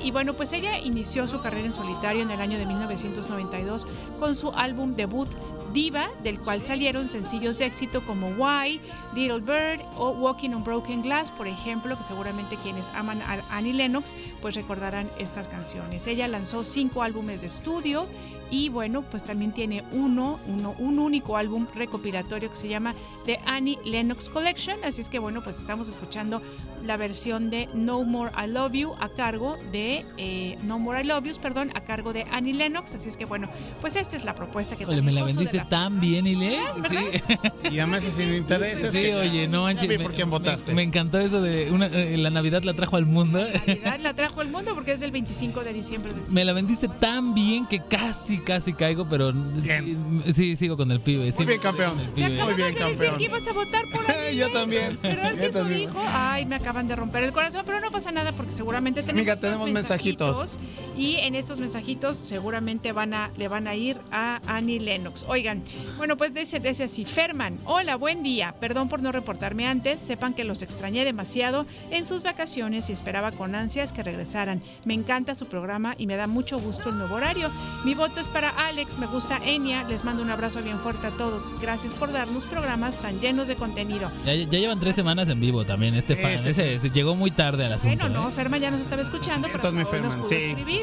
Y 0.03 0.11
bueno, 0.11 0.35
pues 0.35 0.53
ella 0.53 0.79
inició 0.79 1.27
su 1.27 1.41
carrera 1.41 1.67
en 1.67 1.73
solitario 1.73 2.23
en 2.23 2.31
el 2.31 2.41
año 2.41 2.59
de 2.59 2.67
1992 2.67 3.87
con 4.19 4.37
su 4.37 4.51
álbum 4.51 4.95
debut 4.95 5.29
Diva, 5.73 6.11
del 6.23 6.39
cual 6.39 6.63
salieron 6.63 7.09
sencillos 7.09 7.59
de 7.59 7.65
éxito 7.65 8.03
como 8.03 8.29
Why, 8.37 8.79
Little 9.15 9.41
Bird 9.41 9.81
o 9.97 10.11
Walking 10.11 10.51
on 10.51 10.65
Broken 10.65 11.03
Glass, 11.03 11.31
por 11.31 11.49
ejemplo, 11.49 11.97
que 11.97 12.05
seguramente 12.05 12.57
quienes 12.57 12.91
aman 12.91 13.23
a 13.23 13.41
Annie 13.51 13.73
Lennox 13.73 14.15
pues 14.43 14.55
recordarán 14.55 15.09
estas 15.19 15.49
canciones. 15.49 16.07
Ella 16.07 16.29
lanzó 16.29 16.63
cinco 16.63 17.03
álbumes 17.03 17.41
de 17.41 17.47
estudio 17.47 18.07
y 18.53 18.69
bueno, 18.69 19.01
pues 19.03 19.25
también 19.25 19.53
tiene 19.53 19.83
uno, 19.93 20.39
uno, 20.47 20.75
un 20.79 20.99
único 20.99 21.39
álbum 21.39 21.67
recopilatorio 21.75 22.51
que 22.51 22.57
se 22.57 22.69
llama 22.69 22.95
The 23.25 23.41
Annie 23.47 23.79
Lennox 23.87 24.29
Collection. 24.29 24.77
Así 24.85 25.01
es 25.01 25.09
que 25.09 25.19
bueno, 25.19 25.43
pues 25.43 25.59
estamos 25.59 25.89
escuchando 25.89 26.43
la 26.85 26.99
versión 26.99 27.49
de 27.49 27.71
No 27.73 28.05
More 28.05 28.31
I 28.37 28.51
Love 28.51 28.73
You 28.73 28.93
a 29.01 29.09
cargo 29.09 29.57
de 29.73 30.05
eh, 30.19 30.59
No 30.65 30.79
More 30.79 31.01
I 31.01 31.07
Love 31.07 31.25
You, 31.25 31.37
perdón, 31.41 31.71
a 31.75 31.81
cargo 31.81 32.13
de 32.13 32.25
Annie 32.31 32.53
Lennox. 32.53 32.95
Así 32.95 33.09
es 33.09 33.17
que 33.17 33.25
bueno, 33.25 33.49
pues 33.81 33.97
esta 33.97 34.17
es 34.17 34.25
la 34.27 34.35
propuesta 34.35 34.77
que 34.77 34.85
Oye, 34.85 35.01
me 35.01 35.13
la 35.13 35.25
vendiste 35.25 35.65
tan 35.71 35.99
bien, 35.99 36.27
Ile. 36.27 36.59
Sí. 36.91 37.23
Y 37.71 37.79
además 37.79 38.05
sin 38.05 38.35
intereses. 38.35 38.93
Sí, 38.93 39.01
que- 39.01 39.15
oye, 39.15 39.49
no 39.49 39.63
manches. 39.63 40.03
Por 40.03 40.13
quién 40.13 40.29
votaste. 40.29 40.73
Me, 40.73 40.77
me 40.77 40.83
encantó 40.83 41.19
eso 41.19 41.41
de 41.41 41.71
una, 41.71 41.87
eh, 41.87 42.19
la 42.19 42.29
Navidad 42.29 42.63
la 42.65 42.75
trajo 42.75 42.97
al 42.97 43.07
mundo. 43.07 43.39
Navidad 43.67 43.99
la 44.01 44.13
trajo 44.13 44.43
al 44.43 44.51
mundo 44.51 44.75
porque 44.75 44.93
es 44.93 45.01
el 45.01 45.11
25 45.11 45.65
de 45.65 45.73
diciembre. 45.73 46.13
del 46.13 46.23
Me 46.31 46.45
la 46.45 46.53
vendiste 46.53 46.89
tan 46.89 47.33
bien 47.35 47.67
que 47.67 47.81
casi, 47.81 48.42
casi 48.45 48.73
caigo, 48.73 49.07
pero 49.09 49.33
sí, 49.33 50.33
sí, 50.35 50.57
sigo 50.57 50.77
con 50.77 50.91
el 50.91 51.01
pibe. 51.01 51.31
sí, 51.33 51.39
Muy 51.39 51.47
bien, 51.47 51.61
campeón. 51.61 51.99
pibe. 52.15 52.43
Muy 52.43 52.55
bien, 52.55 52.57
de 52.57 52.65
decir 52.65 52.79
campeón. 52.79 53.19
que 53.19 53.25
ibas 53.25 53.47
a 53.49 53.53
votar 53.53 53.85
por 53.93 54.03
Yo 54.33 54.51
también. 54.51 54.99
Pero 55.03 55.23
antes 55.23 55.53
su 55.53 55.71
hijo, 55.71 56.03
ay, 56.07 56.47
me 56.47 56.57
acaban 56.57 56.89
de 56.89 56.97
romper 56.97 57.23
el 57.25 57.33
corazón, 57.33 57.63
pero 57.67 57.81
no 57.81 57.91
pasa 57.91 58.13
nada 58.13 58.33
porque 58.33 58.53
seguramente 58.53 59.03
tenemos, 59.03 59.21
Amiga, 59.21 59.37
tenemos 59.37 59.71
mensajitos. 59.71 60.59
Y 60.97 61.17
en 61.17 61.35
estos 61.35 61.61
mensajitos 61.61 62.17
seguramente 62.17 62.93
van 62.93 63.13
a, 63.15 63.31
le 63.37 63.49
van 63.49 63.69
a 63.69 63.75
ir 63.75 64.01
a 64.11 64.41
Annie 64.47 64.81
Lennox. 64.81 65.25
Oigan, 65.29 65.63
bueno, 65.99 66.17
pues 66.17 66.33
dice, 66.33 66.61
dice 66.61 66.85
así, 66.85 67.05
Ferman, 67.05 67.59
hola, 67.65 67.97
buen 67.97 68.23
día. 68.23 68.55
Perdón 68.59 68.89
por 68.89 69.03
no 69.03 69.13
reportarme 69.13 69.67
antes. 69.67 70.01
Sepan 70.01 70.33
que 70.35 70.45
los 70.45 70.63
extrañé 70.63 71.05
demasiado 71.05 71.67
en 71.91 72.07
sus 72.07 72.23
vacaciones 72.23 72.89
y 72.89 72.93
esperaba 72.93 73.33
con 73.33 73.55
ansias 73.55 73.93
que 73.93 74.03
regresaran. 74.03 74.63
Me 74.85 74.95
encanta 74.95 75.35
su 75.35 75.47
programa 75.47 75.95
y 75.99 76.07
me 76.07 76.17
da 76.17 76.27
mucho 76.27 76.59
gusto 76.59 76.89
el 76.89 76.97
nuevo 76.99 77.17
horario. 77.17 77.51
Mi 77.85 77.95
voto 77.95 78.21
es 78.23 78.29
para 78.29 78.49
Alex, 78.51 78.99
me 78.99 79.07
gusta 79.07 79.39
Enia. 79.45 79.85
Les 79.85 80.05
mando 80.05 80.23
un 80.23 80.31
abrazo 80.31 80.63
bien 80.63 80.79
fuerte 80.79 81.07
a 81.09 81.11
todos. 81.11 81.55
Gracias 81.61 81.93
por 81.93 82.13
darnos 82.13 82.47
programas 82.47 82.97
tan 82.99 83.21
llenos 83.21 83.49
de 83.49 83.57
contenido. 83.57 84.11
Ya, 84.25 84.35
ya 84.35 84.59
llevan 84.59 84.81
tres 84.81 84.95
semanas 84.95 85.29
en 85.29 85.41
vivo 85.41 85.65
también 85.65 85.95
este 85.95 86.17
fan. 86.17 86.39
sí, 86.39 86.49
Ese, 86.49 86.75
ese 86.75 86.91
llegó 86.91 87.15
muy 87.15 87.31
tarde 87.31 87.67
al 87.67 87.73
asunto. 87.75 88.05
Bueno, 88.05 88.23
no, 88.23 88.29
¿eh? 88.29 88.33
Ferma 88.33 88.59
ya 88.59 88.71
nos 88.71 88.81
estaba 88.81 89.03
escuchando, 89.03 89.49
pero 89.49 89.59
Estás 89.59 89.73
muy 89.73 89.85
hoy 89.85 90.01
nos 90.01 90.15
pudo 90.15 90.29
sí. 90.29 90.37
escribir. 90.37 90.83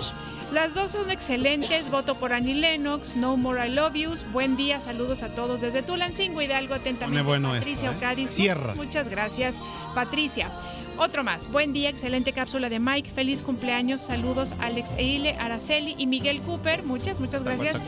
Las 0.54 0.74
dos 0.74 0.92
son 0.92 1.10
excelentes. 1.12 1.90
Voto 1.92 2.16
por 2.16 2.34
Annie 2.34 2.56
Lennox. 2.56 3.16
No 3.16 3.38
More 3.38 3.68
I 3.68 3.72
Love 3.74 3.94
Yous. 3.94 4.26
Buen 4.32 4.58
día. 4.58 4.80
Saludos 4.80 5.22
a 5.24 5.30
todos 5.30 5.62
desde 5.62 5.84
Tulancingo, 5.84 6.42
Hidalgo. 6.42 6.74
Atentamente. 6.74 7.22
Bueno 7.22 7.50
Patricia 7.52 7.92
esto, 7.92 7.94
¿eh? 7.94 7.98
Ocadiz. 7.98 8.30
Cierra. 8.32 8.74
Muchas 8.76 9.10
gracias, 9.10 9.62
Patricia. 9.96 10.50
Otro 11.00 11.24
más. 11.24 11.50
Buen 11.50 11.72
día, 11.72 11.90
excelente 11.90 12.34
cápsula 12.34 12.68
de 12.68 12.78
Mike. 12.78 13.12
Feliz 13.16 13.42
cumpleaños. 13.42 14.02
Saludos, 14.02 14.54
Alex 14.60 14.92
Eile, 14.98 15.34
Araceli 15.40 15.96
y 15.98 16.08
Miguel 16.08 16.42
Cooper. 16.42 16.84
Muchas, 16.84 17.22
muchas 17.22 17.44
gracias. 17.44 17.82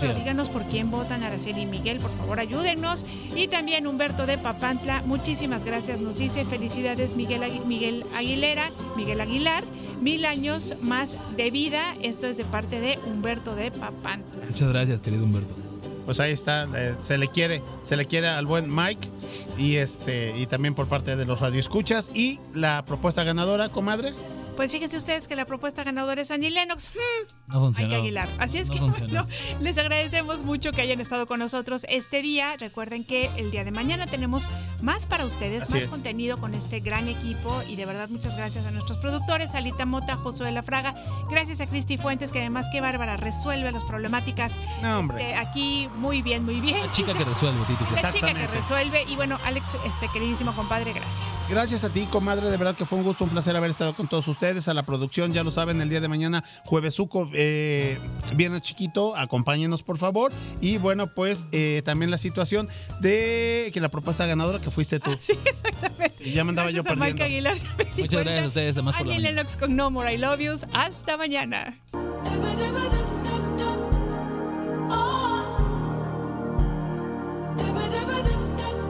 Pero 0.00 0.14
díganos 0.14 0.48
por 0.48 0.62
quién 0.66 0.88
votan 0.88 1.24
Araceli 1.24 1.62
y 1.62 1.66
Miguel. 1.66 1.98
Por 1.98 2.16
favor, 2.18 2.38
ayúdennos. 2.38 3.04
Y 3.34 3.48
también 3.48 3.88
Humberto 3.88 4.26
de 4.26 4.38
Papantla. 4.38 5.02
Muchísimas 5.02 5.64
gracias. 5.64 5.98
Nos 6.00 6.18
dice 6.18 6.44
felicidades, 6.44 7.16
Miguel, 7.16 7.42
Miguel 7.66 8.06
Aguilera, 8.14 8.70
Miguel 8.96 9.20
Aguilar. 9.20 9.64
Mil 10.00 10.24
años 10.24 10.74
más 10.82 11.16
de 11.36 11.50
vida. 11.50 11.96
Esto 12.00 12.28
es 12.28 12.36
de 12.36 12.44
parte 12.44 12.80
de 12.80 12.96
Humberto 13.06 13.56
de 13.56 13.72
Papantla. 13.72 14.46
Muchas 14.46 14.68
gracias, 14.68 15.00
querido 15.00 15.24
Humberto. 15.24 15.71
Pues 16.04 16.20
ahí 16.20 16.32
está, 16.32 16.66
eh, 16.74 16.94
se 17.00 17.18
le 17.18 17.28
quiere, 17.28 17.62
se 17.82 17.96
le 17.96 18.06
quiere 18.06 18.28
al 18.28 18.46
buen 18.46 18.74
Mike 18.74 19.08
y 19.56 19.76
este 19.76 20.34
y 20.36 20.46
también 20.46 20.74
por 20.74 20.88
parte 20.88 21.16
de 21.16 21.24
los 21.24 21.40
radioescuchas 21.40 22.10
y 22.14 22.40
la 22.54 22.84
propuesta 22.84 23.24
ganadora, 23.24 23.68
comadre. 23.68 24.12
Pues 24.56 24.70
fíjense 24.70 24.96
ustedes 24.98 25.28
que 25.28 25.34
la 25.36 25.44
propuesta 25.44 25.82
ganadora 25.82 26.20
es 26.20 26.30
Annie 26.30 26.50
Lennox. 26.50 26.88
Hmm, 26.90 27.32
No 27.52 27.60
funcionó. 27.60 27.94
Aguilar. 27.96 28.28
Así 28.38 28.58
es 28.58 28.68
No 28.68 28.74
que 28.74 28.80
bueno, 28.80 29.26
les 29.60 29.78
agradecemos 29.78 30.42
mucho 30.42 30.72
que 30.72 30.82
hayan 30.82 31.00
estado 31.00 31.26
con 31.26 31.38
nosotros 31.38 31.86
este 31.88 32.20
día. 32.22 32.56
Recuerden 32.58 33.04
que 33.04 33.30
el 33.36 33.50
día 33.50 33.64
de 33.64 33.70
mañana 33.70 34.06
tenemos 34.06 34.44
más 34.82 35.06
para 35.06 35.24
ustedes, 35.24 35.62
Así 35.62 35.72
más 35.74 35.82
es. 35.84 35.90
contenido 35.90 36.38
con 36.38 36.54
este 36.54 36.80
gran 36.80 37.08
equipo 37.08 37.62
y 37.68 37.76
de 37.76 37.86
verdad 37.86 38.08
muchas 38.10 38.36
gracias 38.36 38.66
a 38.66 38.70
nuestros 38.70 38.98
productores, 38.98 39.54
Alita 39.54 39.86
Mota, 39.86 40.16
Josué 40.16 40.50
La 40.52 40.62
Fraga, 40.62 40.94
gracias 41.30 41.60
a 41.60 41.66
Cristi 41.66 41.96
Fuentes 41.96 42.30
que 42.32 42.40
además 42.40 42.66
qué 42.72 42.80
bárbara 42.80 43.16
resuelve 43.16 43.70
las 43.72 43.84
problemáticas. 43.84 44.52
No, 44.82 44.98
hombre. 44.98 45.22
Este, 45.22 45.34
aquí 45.36 45.88
muy 45.96 46.20
bien, 46.20 46.44
muy 46.44 46.60
bien. 46.60 46.78
La 46.80 46.90
chica 46.90 47.14
que 47.14 47.24
resuelve, 47.24 47.64
Titi. 47.66 47.84
La 48.02 48.12
chica 48.12 48.34
que 48.34 48.46
resuelve 48.48 49.04
y 49.08 49.16
bueno, 49.16 49.38
Alex, 49.44 49.76
este 49.86 50.08
queridísimo 50.08 50.54
compadre, 50.54 50.92
gracias. 50.92 51.22
Gracias 51.48 51.84
a 51.84 51.88
ti, 51.88 52.06
comadre. 52.06 52.50
De 52.50 52.56
verdad 52.56 52.74
que 52.74 52.84
fue 52.84 52.98
un 52.98 53.04
gusto, 53.04 53.24
un 53.24 53.30
placer 53.30 53.56
haber 53.56 53.70
estado 53.70 53.94
con 53.94 54.08
todos 54.08 54.26
ustedes. 54.28 54.41
A 54.42 54.74
la 54.74 54.82
producción, 54.84 55.32
ya 55.32 55.44
lo 55.44 55.52
saben, 55.52 55.80
el 55.80 55.88
día 55.88 56.00
de 56.00 56.08
mañana, 56.08 56.42
jueves 56.64 56.94
suco, 56.94 57.30
eh, 57.32 57.96
viernes 58.34 58.62
chiquito, 58.62 59.14
acompáñenos 59.16 59.84
por 59.84 59.98
favor. 59.98 60.32
Y 60.60 60.78
bueno, 60.78 61.14
pues 61.14 61.46
eh, 61.52 61.80
también 61.84 62.10
la 62.10 62.18
situación 62.18 62.68
de 62.98 63.70
que 63.72 63.80
la 63.80 63.88
propuesta 63.88 64.26
ganadora 64.26 64.60
que 64.60 64.72
fuiste 64.72 64.98
tú. 64.98 65.12
Sí, 65.20 65.38
exactamente. 65.44 66.16
Y 66.24 66.32
ya 66.32 66.42
me 66.42 66.50
andaba 66.50 66.72
yo 66.72 66.82
Gracias 66.82 66.98
Mike 66.98 67.18
perdiendo. 67.20 67.50
Aguilar. 67.50 67.76
me 67.78 68.02
Muchas 68.02 68.20
gracias 68.24 68.44
a 68.44 68.48
ustedes, 68.48 68.76
además 68.76 68.96
por 68.96 69.06
la 69.06 69.12
Annie 69.12 69.22
mañana. 69.22 69.36
Lennox 69.42 69.56
con 69.56 69.76
No 69.76 69.90
More 69.92 70.12
I 70.12 70.18
Love 70.18 70.40
Yous. 70.40 70.66
Hasta 70.72 71.16
mañana. 71.16 71.78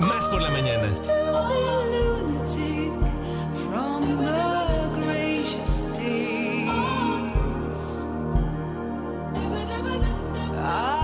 Más 0.01 0.29
por 0.29 0.43
la 0.43 0.51
mañana. 0.51 0.89
I 10.65 11.02